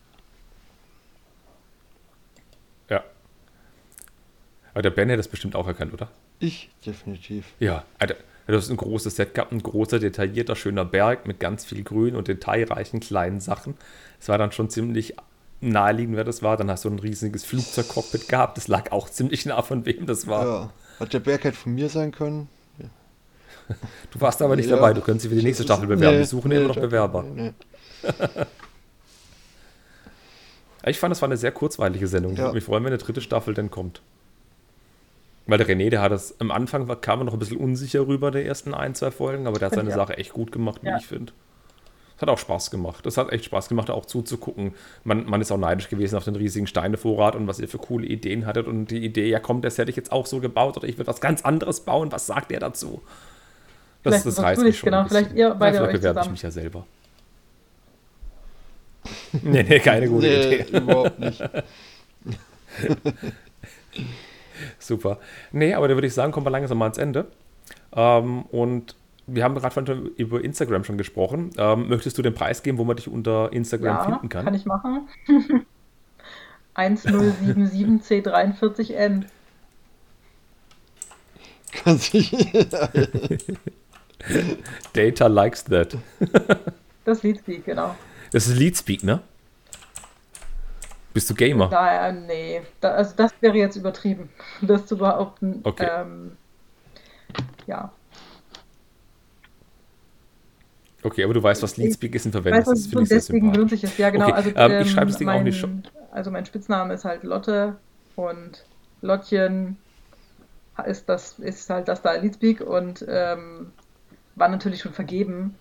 Aber 4.80 4.84
der 4.84 4.92
Ben 4.92 5.10
hätte 5.10 5.18
das 5.18 5.28
bestimmt 5.28 5.58
auch 5.58 5.68
erkannt, 5.68 5.92
oder? 5.92 6.08
Ich, 6.40 6.70
definitiv. 6.86 7.48
Ja, 7.60 7.84
Alter, 7.98 8.16
du 8.48 8.56
hast 8.56 8.70
ein 8.70 8.78
großes 8.78 9.14
Set 9.14 9.34
gehabt, 9.34 9.52
ein 9.52 9.62
großer, 9.62 10.00
detaillierter, 10.00 10.56
schöner 10.56 10.86
Berg 10.86 11.28
mit 11.28 11.42
ganz 11.42 11.66
viel 11.66 11.84
Grün 11.84 12.16
und 12.16 12.30
detailreichen 12.30 13.02
kleinen 13.02 13.42
Sachen. 13.42 13.74
Es 14.22 14.30
war 14.30 14.38
dann 14.38 14.54
schon 14.54 14.70
ziemlich 14.70 15.16
naheliegend, 15.60 16.16
wer 16.16 16.24
das 16.24 16.44
war. 16.44 16.56
Dann 16.56 16.72
hast 16.72 16.86
du 16.86 16.90
ein 16.90 16.98
riesiges 16.98 17.44
Flugzeugcockpit 17.44 18.30
gehabt. 18.30 18.56
Das 18.56 18.70
lag 18.70 18.94
auch 18.94 19.10
ziemlich 19.10 19.46
nah 19.46 19.62
von 19.64 19.86
wem 19.86 20.06
das 20.06 20.28
war. 20.28 20.46
Ja. 20.46 20.70
Hat 21.02 21.12
der 21.12 21.20
Berg 21.20 21.44
halt 21.44 21.58
von 21.58 21.76
mir 21.76 21.90
sein 21.90 22.14
können? 22.14 22.48
Ja. 22.78 22.86
Du 24.12 24.22
warst 24.22 24.42
aber 24.42 24.56
nicht 24.56 24.70
ja. 24.70 24.78
dabei. 24.78 24.94
Du 24.94 25.02
könntest 25.02 25.26
dich 25.26 25.32
für 25.32 25.40
die 25.40 25.46
nächste 25.46 25.66
Staffel 25.66 25.88
bewerben. 25.88 26.14
Nee, 26.16 26.20
Wir 26.20 26.26
suchen 26.26 26.48
nee, 26.48 26.56
immer 26.56 26.70
noch 26.70 26.78
Bewerber. 26.78 27.24
Nee. 27.24 27.52
ich 30.86 30.98
fand, 30.98 31.12
das 31.12 31.22
war 31.22 31.28
eine 31.28 31.36
sehr 31.36 31.52
kurzweilige 31.52 32.08
Sendung. 32.08 32.32
Ich 32.32 32.40
würde 32.40 32.54
mich 32.54 32.64
freuen, 32.64 32.86
wenn 32.86 32.94
eine 32.94 32.98
dritte 32.98 33.20
Staffel 33.20 33.54
denn 33.54 33.70
kommt. 33.70 34.02
Weil 35.50 35.58
der 35.58 35.68
René, 35.68 35.90
der 35.90 36.02
hat 36.02 36.12
das 36.12 36.40
am 36.40 36.52
Anfang 36.52 36.88
kam 37.02 37.22
er 37.22 37.24
noch 37.24 37.34
ein 37.34 37.40
bisschen 37.40 37.58
unsicher 37.58 38.06
rüber, 38.06 38.30
der 38.30 38.46
ersten 38.46 38.76
ein, 38.76 38.94
zwei 38.94 39.10
Folgen, 39.10 39.48
aber 39.48 39.58
der 39.58 39.68
hat 39.68 39.76
seine 39.76 39.92
Sache 39.92 40.16
echt 40.18 40.32
gut 40.32 40.52
gemacht, 40.52 40.82
wie 40.84 40.92
ich 40.96 41.08
finde. 41.08 41.34
Es 42.16 42.22
hat 42.22 42.30
auch 42.30 42.38
Spaß 42.38 42.70
gemacht. 42.70 43.06
Es 43.08 43.18
hat 43.18 43.32
echt 43.32 43.46
Spaß 43.46 43.68
gemacht, 43.68 43.90
auch 43.90 44.06
zuzugucken. 44.06 44.76
Man, 45.04 45.26
man 45.26 45.42
ist 45.42 45.52
auch 45.52 45.58
neidisch 45.58 45.90
gewesen 45.90 46.18
auf 46.18 46.26
den 46.26 46.36
riesigen 46.36 46.68
Steinevorrat 46.68 47.36
und 47.36 47.48
was 47.48 47.60
ihr 47.60 47.68
für 47.68 47.80
coole 47.80 48.06
Ideen 48.06 48.46
hattet. 48.46 48.68
Und 48.68 48.92
die 48.92 49.04
Idee, 49.04 49.28
ja 49.28 49.40
komm, 49.40 49.62
das 49.62 49.80
hätte 49.80 49.90
ich 49.90 49.96
jetzt 49.96 50.12
auch 50.12 50.28
so 50.28 50.40
gebaut 50.40 50.78
oder 50.78 50.88
ich 50.88 50.98
würde 50.98 51.08
was 51.08 51.22
ganz 51.22 51.44
anderes 51.44 51.80
bauen. 51.80 52.12
Was 52.12 52.28
sagt 52.28 52.52
er 52.52 52.60
dazu? 52.60 53.02
Das, 54.04 54.24
das 54.24 54.40
reißt 54.40 54.62
mich 54.62 54.78
schon. 54.78 54.92
Genau, 54.92 55.06
vielleicht 55.08 55.34
ihr 55.34 55.56
beide 55.56 55.78
ja, 55.78 55.84
vielleicht 55.84 56.02
bewerbe 56.02 56.22
ich 56.26 56.32
mich 56.32 56.42
ja 56.44 56.52
selber. 56.52 56.86
nee, 59.42 59.64
nee, 59.64 59.80
keine 59.80 60.08
gute 60.08 60.28
nee, 60.28 60.56
Idee. 60.56 60.78
Überhaupt 60.78 61.20
nicht. 61.20 61.42
Super. 64.90 65.20
Nee, 65.52 65.76
aber 65.76 65.88
da 65.88 65.94
würde 65.94 66.08
ich 66.08 66.16
sagen, 66.16 66.32
kommen 66.32 66.48
wir 66.48 66.50
langsam 66.50 66.80
mal 66.80 66.86
ans 66.86 66.98
Ende. 66.98 67.28
Ähm, 67.94 68.42
und 68.46 68.96
wir 69.28 69.44
haben 69.44 69.54
gerade 69.54 69.94
über 70.18 70.44
Instagram 70.44 70.84
schon 70.84 70.98
gesprochen. 70.98 71.52
Ähm, 71.58 71.90
möchtest 71.90 72.18
du 72.18 72.24
den 72.24 72.34
Preis 72.34 72.64
geben, 72.64 72.80
wo 72.80 72.86
man 72.86 72.96
dich 72.96 73.08
unter 73.08 73.54
Instagram 73.54 73.98
ja, 73.98 74.04
finden 74.04 74.30
kann? 74.30 74.46
Kann 74.46 74.56
ich 74.56 74.66
machen. 74.66 75.08
1077C43N. 76.76 79.26
Kann 81.72 82.00
sich. 82.00 82.32
Data 84.94 85.28
likes 85.28 85.66
that. 85.66 85.96
das 87.06 87.22
Leadspeak, 87.22 87.64
genau. 87.64 87.96
Das 88.32 88.48
ist 88.48 88.58
Leadspeak, 88.58 89.04
ne? 89.04 89.22
Bist 91.20 91.30
du 91.30 91.36
Gamer? 91.36 91.68
Da, 91.68 92.14
nee, 92.14 92.62
da, 92.80 92.92
also 92.92 93.14
das 93.18 93.34
wäre 93.42 93.58
jetzt 93.58 93.76
übertrieben, 93.76 94.30
das 94.62 94.86
zu 94.86 94.98
behaupten. 94.98 95.60
Okay. 95.66 95.86
Ähm, 95.92 96.38
ja. 97.68 97.92
Okay, 101.04 101.26
aber 101.26 101.34
du 101.34 101.44
weißt, 101.44 101.62
was 101.62 101.76
Leadspeak 101.76 102.16
ist 102.16 102.28
und 102.28 102.32
verwendest 102.32 102.72
es. 102.72 102.84
Das 102.84 102.90
finde 102.94 103.10
deswegen 103.10 103.52
benutze 103.52 103.76
ich 103.76 103.84
es, 103.84 103.98
ja 103.98 104.12
genau. 104.12 104.28
Okay, 104.28 104.34
also, 104.34 104.52
ähm, 104.56 104.82
ich 104.82 104.92
schreibe 104.92 105.08
das 105.08 105.18
Ding 105.18 105.26
mein, 105.26 105.40
auch 105.40 105.44
nicht 105.44 105.60
schon. 105.60 105.84
Also 106.10 106.32
mein 106.32 106.46
Spitzname 106.46 106.94
ist 106.94 107.04
halt 107.04 107.24
Lotte 107.24 107.76
und 108.16 108.64
Lottchen 109.02 109.76
ist 110.86 111.10
das 111.10 111.38
ist 111.40 111.70
halt 111.70 111.90
das 111.90 112.02
da 112.02 112.14
Leadspeak 112.14 112.62
und 112.62 113.06
ähm, 113.10 113.74
war 114.36 114.48
natürlich 114.48 114.80
schon 114.80 114.94
vergeben. 114.94 115.58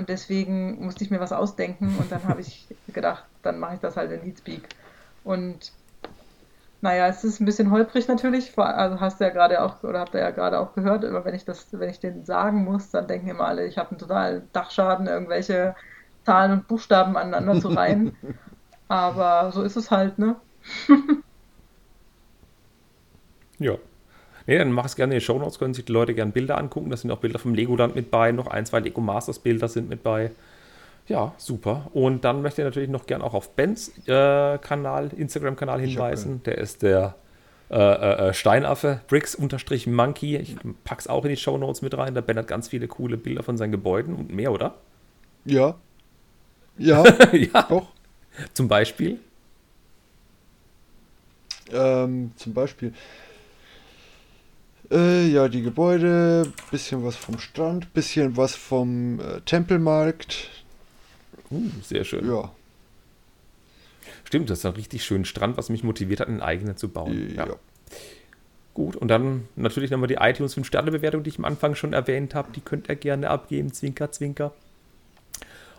Und 0.00 0.08
deswegen 0.08 0.82
musste 0.82 1.04
ich 1.04 1.10
mir 1.10 1.20
was 1.20 1.30
ausdenken 1.30 1.94
und 1.98 2.10
dann 2.10 2.24
habe 2.24 2.40
ich 2.40 2.66
gedacht, 2.88 3.26
dann 3.42 3.58
mache 3.58 3.74
ich 3.74 3.80
das 3.80 3.98
halt 3.98 4.10
in 4.10 4.24
Leadspeak. 4.24 4.66
Und 5.24 5.72
naja, 6.80 7.06
es 7.08 7.22
ist 7.22 7.38
ein 7.38 7.44
bisschen 7.44 7.70
holprig 7.70 8.08
natürlich, 8.08 8.58
also 8.58 8.98
hast 8.98 9.20
du 9.20 9.24
ja 9.24 9.30
gerade 9.30 9.60
auch, 9.60 9.84
oder 9.84 10.00
habt 10.00 10.14
ihr 10.14 10.20
ja 10.20 10.30
gerade 10.30 10.58
auch 10.58 10.72
gehört, 10.72 11.04
immer 11.04 11.22
wenn 11.26 11.34
ich 11.34 11.44
das, 11.44 11.66
wenn 11.72 11.90
ich 11.90 12.00
den 12.00 12.24
sagen 12.24 12.64
muss, 12.64 12.90
dann 12.90 13.08
denken 13.08 13.28
immer 13.28 13.44
alle, 13.44 13.66
ich 13.66 13.76
habe 13.76 13.90
einen 13.90 13.98
totalen 13.98 14.48
Dachschaden, 14.54 15.06
irgendwelche 15.06 15.74
Zahlen 16.24 16.52
und 16.52 16.66
Buchstaben 16.66 17.18
aneinander 17.18 17.60
zu 17.60 17.68
reihen. 17.68 18.16
Aber 18.88 19.52
so 19.52 19.62
ist 19.62 19.76
es 19.76 19.90
halt, 19.90 20.18
ne? 20.18 20.36
ja. 23.58 23.76
Nee, 24.50 24.58
dann 24.58 24.72
mach 24.72 24.84
es 24.84 24.96
gerne 24.96 25.14
in 25.14 25.20
die 25.20 25.24
Show 25.24 25.38
Notes, 25.38 25.60
können 25.60 25.74
sich 25.74 25.84
die 25.84 25.92
Leute 25.92 26.12
gerne 26.12 26.32
Bilder 26.32 26.58
angucken. 26.58 26.90
Da 26.90 26.96
sind 26.96 27.08
auch 27.12 27.18
Bilder 27.18 27.38
vom 27.38 27.54
Legoland 27.54 27.94
mit 27.94 28.10
bei, 28.10 28.32
noch 28.32 28.48
ein, 28.48 28.66
zwei 28.66 28.80
Lego 28.80 29.00
Masters 29.00 29.38
Bilder 29.38 29.68
sind 29.68 29.88
mit 29.88 30.02
bei. 30.02 30.32
Ja, 31.06 31.32
super. 31.36 31.88
Und 31.92 32.24
dann 32.24 32.42
möchte 32.42 32.62
ich 32.62 32.64
natürlich 32.64 32.88
noch 32.88 33.06
gern 33.06 33.22
auch 33.22 33.32
auf 33.32 33.50
Bens 33.50 33.92
äh, 34.08 34.58
Kanal, 34.58 35.12
Instagram-Kanal 35.16 35.80
hinweisen. 35.80 36.42
Der 36.42 36.58
ist 36.58 36.82
der 36.82 37.14
äh, 37.70 37.76
äh, 37.76 38.28
äh 38.30 38.34
Steinaffe, 38.34 39.02
Bricks-Monkey. 39.06 40.38
Ich 40.38 40.56
pack's 40.82 41.06
auch 41.06 41.24
in 41.24 41.30
die 41.30 41.36
Show 41.36 41.56
Notes 41.56 41.80
mit 41.80 41.96
rein. 41.96 42.14
Der 42.14 42.22
Ben 42.22 42.36
hat 42.36 42.48
ganz 42.48 42.66
viele 42.66 42.88
coole 42.88 43.18
Bilder 43.18 43.44
von 43.44 43.56
seinen 43.56 43.70
Gebäuden 43.70 44.16
und 44.16 44.34
mehr, 44.34 44.50
oder? 44.50 44.74
Ja. 45.44 45.76
Ja, 46.76 47.04
ja. 47.32 47.62
doch. 47.68 47.86
Zum 48.52 48.66
Beispiel? 48.66 49.20
Ähm, 51.72 52.32
zum 52.34 52.52
Beispiel. 52.52 52.92
Äh, 54.90 55.28
ja, 55.28 55.48
die 55.48 55.62
Gebäude, 55.62 56.52
bisschen 56.70 57.04
was 57.04 57.16
vom 57.16 57.38
Strand, 57.38 57.92
bisschen 57.94 58.36
was 58.36 58.56
vom 58.56 59.20
äh, 59.20 59.40
Tempelmarkt, 59.42 60.48
Uh, 61.50 61.68
sehr 61.82 62.04
schön. 62.04 62.26
Ja. 62.28 62.52
Stimmt, 64.24 64.50
das 64.50 64.60
ist 64.60 64.66
ein 64.66 64.74
richtig 64.74 65.04
schöner 65.04 65.24
Strand, 65.24 65.56
was 65.56 65.68
mich 65.68 65.82
motiviert 65.82 66.20
hat, 66.20 66.28
einen 66.28 66.40
eigenen 66.40 66.76
zu 66.76 66.88
bauen. 66.88 67.34
Ja. 67.34 67.48
ja. 67.48 67.56
Gut, 68.74 68.94
und 68.94 69.08
dann 69.08 69.48
natürlich 69.56 69.90
nochmal 69.90 70.06
die 70.06 70.14
iTunes 70.14 70.56
5-Sterne-Bewertung, 70.56 71.24
die 71.24 71.30
ich 71.30 71.38
am 71.38 71.44
Anfang 71.44 71.74
schon 71.74 71.92
erwähnt 71.92 72.36
habe. 72.36 72.52
Die 72.52 72.60
könnt 72.60 72.88
ihr 72.88 72.94
gerne 72.94 73.28
abgeben, 73.28 73.72
Zwinker, 73.72 74.12
Zwinker. 74.12 74.54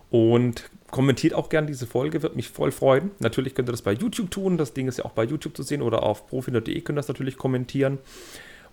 Und 0.09 0.69
kommentiert 0.91 1.33
auch 1.33 1.47
gerne 1.47 1.67
diese 1.67 1.88
Folge, 1.88 2.21
wird 2.21 2.35
mich 2.35 2.49
voll 2.49 2.73
freuen. 2.73 3.11
Natürlich 3.19 3.55
könnt 3.55 3.69
ihr 3.69 3.71
das 3.71 3.81
bei 3.81 3.93
YouTube 3.93 4.29
tun, 4.29 4.57
das 4.57 4.73
Ding 4.73 4.89
ist 4.89 4.97
ja 4.97 5.05
auch 5.05 5.11
bei 5.11 5.23
YouTube 5.23 5.55
zu 5.55 5.63
sehen 5.63 5.81
oder 5.81 6.03
auf 6.03 6.27
profi.de 6.27 6.81
könnt 6.81 6.97
ihr 6.97 6.99
das 6.99 7.07
natürlich 7.07 7.38
kommentieren. 7.38 7.97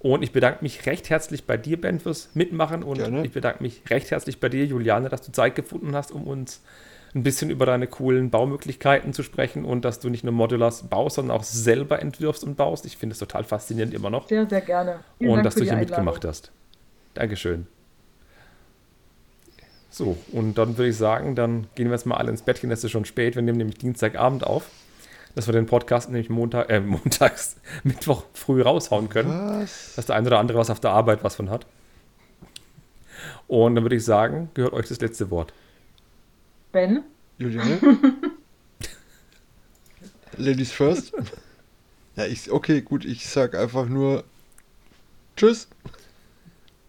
Und 0.01 0.23
ich 0.23 0.33
bedanke 0.33 0.63
mich 0.63 0.87
recht 0.87 1.11
herzlich 1.11 1.45
bei 1.45 1.57
dir, 1.57 1.81
Ben, 1.81 1.99
fürs 1.99 2.31
Mitmachen. 2.35 2.83
Und 2.83 2.99
Gerne. 2.99 3.25
ich 3.25 3.33
bedanke 3.33 3.63
mich 3.63 3.83
recht 3.91 4.11
herzlich 4.11 4.39
bei 4.39 4.49
dir, 4.49 4.65
Juliane, 4.65 5.09
dass 5.09 5.23
du 5.23 5.33
Zeit 5.33 5.55
gefunden 5.55 5.95
hast, 5.95 6.13
um 6.13 6.25
uns 6.25 6.63
ein 7.15 7.23
bisschen 7.23 7.51
über 7.51 7.67
deine 7.67 7.87
coolen 7.87 8.31
Baumöglichkeiten 8.31 9.13
zu 9.13 9.23
sprechen 9.23 9.65
und 9.65 9.85
dass 9.85 9.99
du 9.99 10.11
nicht 10.11 10.25
nur 10.25 10.33
Modulars 10.33 10.85
baust, 10.85 11.17
sondern 11.17 11.37
auch 11.37 11.43
selber 11.43 12.01
entwirfst 12.01 12.45
und 12.45 12.57
baust. 12.57 12.85
Ich 12.87 12.97
finde 12.97 13.15
es 13.15 13.19
total 13.19 13.45
faszinierend 13.45 13.95
immer 13.95 14.11
noch. 14.11 14.29
Sehr, 14.29 14.49
sehr 14.49 14.61
gerne. 14.61 15.01
Vielen 15.19 15.31
und 15.31 15.37
Dank 15.39 15.45
dass 15.45 15.55
du 15.55 15.65
hier 15.65 15.77
mitgemacht 15.77 16.25
hast. 16.25 16.53
Dankeschön. 17.15 17.67
So, 19.91 20.17
und 20.33 20.59
dann 20.59 20.77
würde 20.77 20.91
ich 20.91 20.97
sagen, 20.97 21.35
dann 21.35 21.67
gehen 21.75 21.87
wir 21.87 21.95
jetzt 21.95 22.07
mal 22.07 22.17
alle 22.17 22.31
ins 22.31 22.43
Bettchen. 22.43 22.71
Es 22.71 22.85
ist 22.85 22.91
schon 22.91 23.07
spät. 23.07 23.35
Wir 23.35 23.43
nehmen 23.43 23.59
nämlich 23.59 23.79
Dienstagabend 23.79 24.47
auf, 24.47 24.71
dass 25.35 25.47
wir 25.47 25.53
den 25.53 25.67
Podcast 25.67 26.09
nämlich 26.11 26.31
Montag, 26.31 26.71
äh, 26.71 26.81
montags, 26.81 27.57
Mittwoch 27.85 28.25
früh 28.33 28.63
raushauen 28.63 29.09
können. 29.09 29.31
Was? 29.31 29.95
Dass 29.97 30.07
der 30.07 30.17
eine 30.17 30.27
oder 30.27 30.39
andere 30.39 30.59
was 30.59 30.71
auf 30.71 30.81
der 30.81 30.91
Arbeit 30.91 31.25
was 31.25 31.37
von 31.37 31.51
hat. 31.51 31.67
Und 33.47 33.75
dann 33.75 33.85
würde 33.85 33.97
ich 33.97 34.05
sagen, 34.05 34.51
gehört 34.55 34.75
euch 34.75 34.89
das 34.89 35.01
letzte 35.01 35.31
Wort. 35.31 35.53
Ben? 36.73 37.03
Juliane? 37.39 37.79
Ladies 40.37 40.71
first? 40.71 41.13
Ja, 42.17 42.27
ich, 42.27 42.51
okay, 42.51 42.81
gut, 42.81 43.05
ich 43.05 43.29
sag 43.29 43.55
einfach 43.55 43.87
nur 43.87 44.25
Tschüss. 45.37 45.69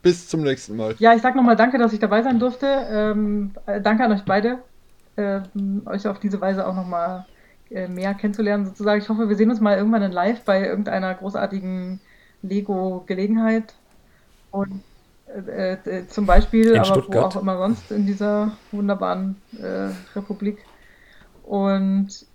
Bis 0.02 0.28
zum 0.28 0.41
nächsten 0.41 0.76
Mal. 0.76 0.95
Ja, 0.99 1.14
ich 1.14 1.22
sag 1.22 1.36
nochmal 1.36 1.56
danke, 1.56 1.78
dass 1.78 1.94
ich 1.94 1.99
dabei 1.99 2.24
sein 2.24 2.40
durfte. 2.40 2.66
Ähm, 2.66 3.52
äh, 3.66 3.82
danke 3.82 4.06
an 4.06 4.11
euch 4.11 4.24
beide, 4.24 4.60
ähm, 5.18 5.82
euch 5.86 6.07
auf 6.07 6.20
diese 6.20 6.40
Weise 6.40 6.66
auch 6.66 6.74
nochmal 6.74 7.26
mehr 7.69 8.13
kennenzulernen, 8.13 8.65
sozusagen. 8.65 9.01
Ich 9.01 9.09
hoffe, 9.09 9.29
wir 9.29 9.35
sehen 9.35 9.49
uns 9.49 9.59
mal 9.59 9.77
irgendwann 9.77 10.01
in 10.01 10.11
live 10.11 10.41
bei 10.41 10.65
irgendeiner 10.65 11.13
großartigen 11.13 11.99
Lego-Gelegenheit. 12.41 13.73
Und 14.51 14.81
äh, 15.27 15.73
äh, 15.73 16.07
zum 16.07 16.25
Beispiel, 16.25 16.71
in 16.71 16.77
aber 16.77 16.85
Stuttgart. 16.85 17.35
wo 17.35 17.37
auch 17.37 17.41
immer 17.41 17.57
sonst 17.57 17.91
in 17.91 18.05
dieser 18.05 18.57
wunderbaren 18.71 19.35
äh, 19.61 19.91
Republik. 20.15 20.57
Und 21.43 22.25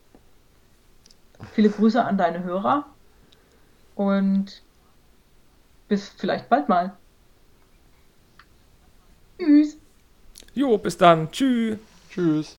viele 1.53 1.71
Grüße 1.71 2.03
an 2.03 2.17
deine 2.17 2.45
Hörer 2.45 2.87
und 3.95 4.63
bis 5.89 6.09
vielleicht 6.09 6.49
bald 6.49 6.69
mal. 6.69 6.93
Tschüss. 9.39 9.77
Jo, 10.55 10.79
bis 10.79 10.97
dann. 10.97 11.31
Tschüss. 11.31 11.79
Tschüss. 12.11 12.53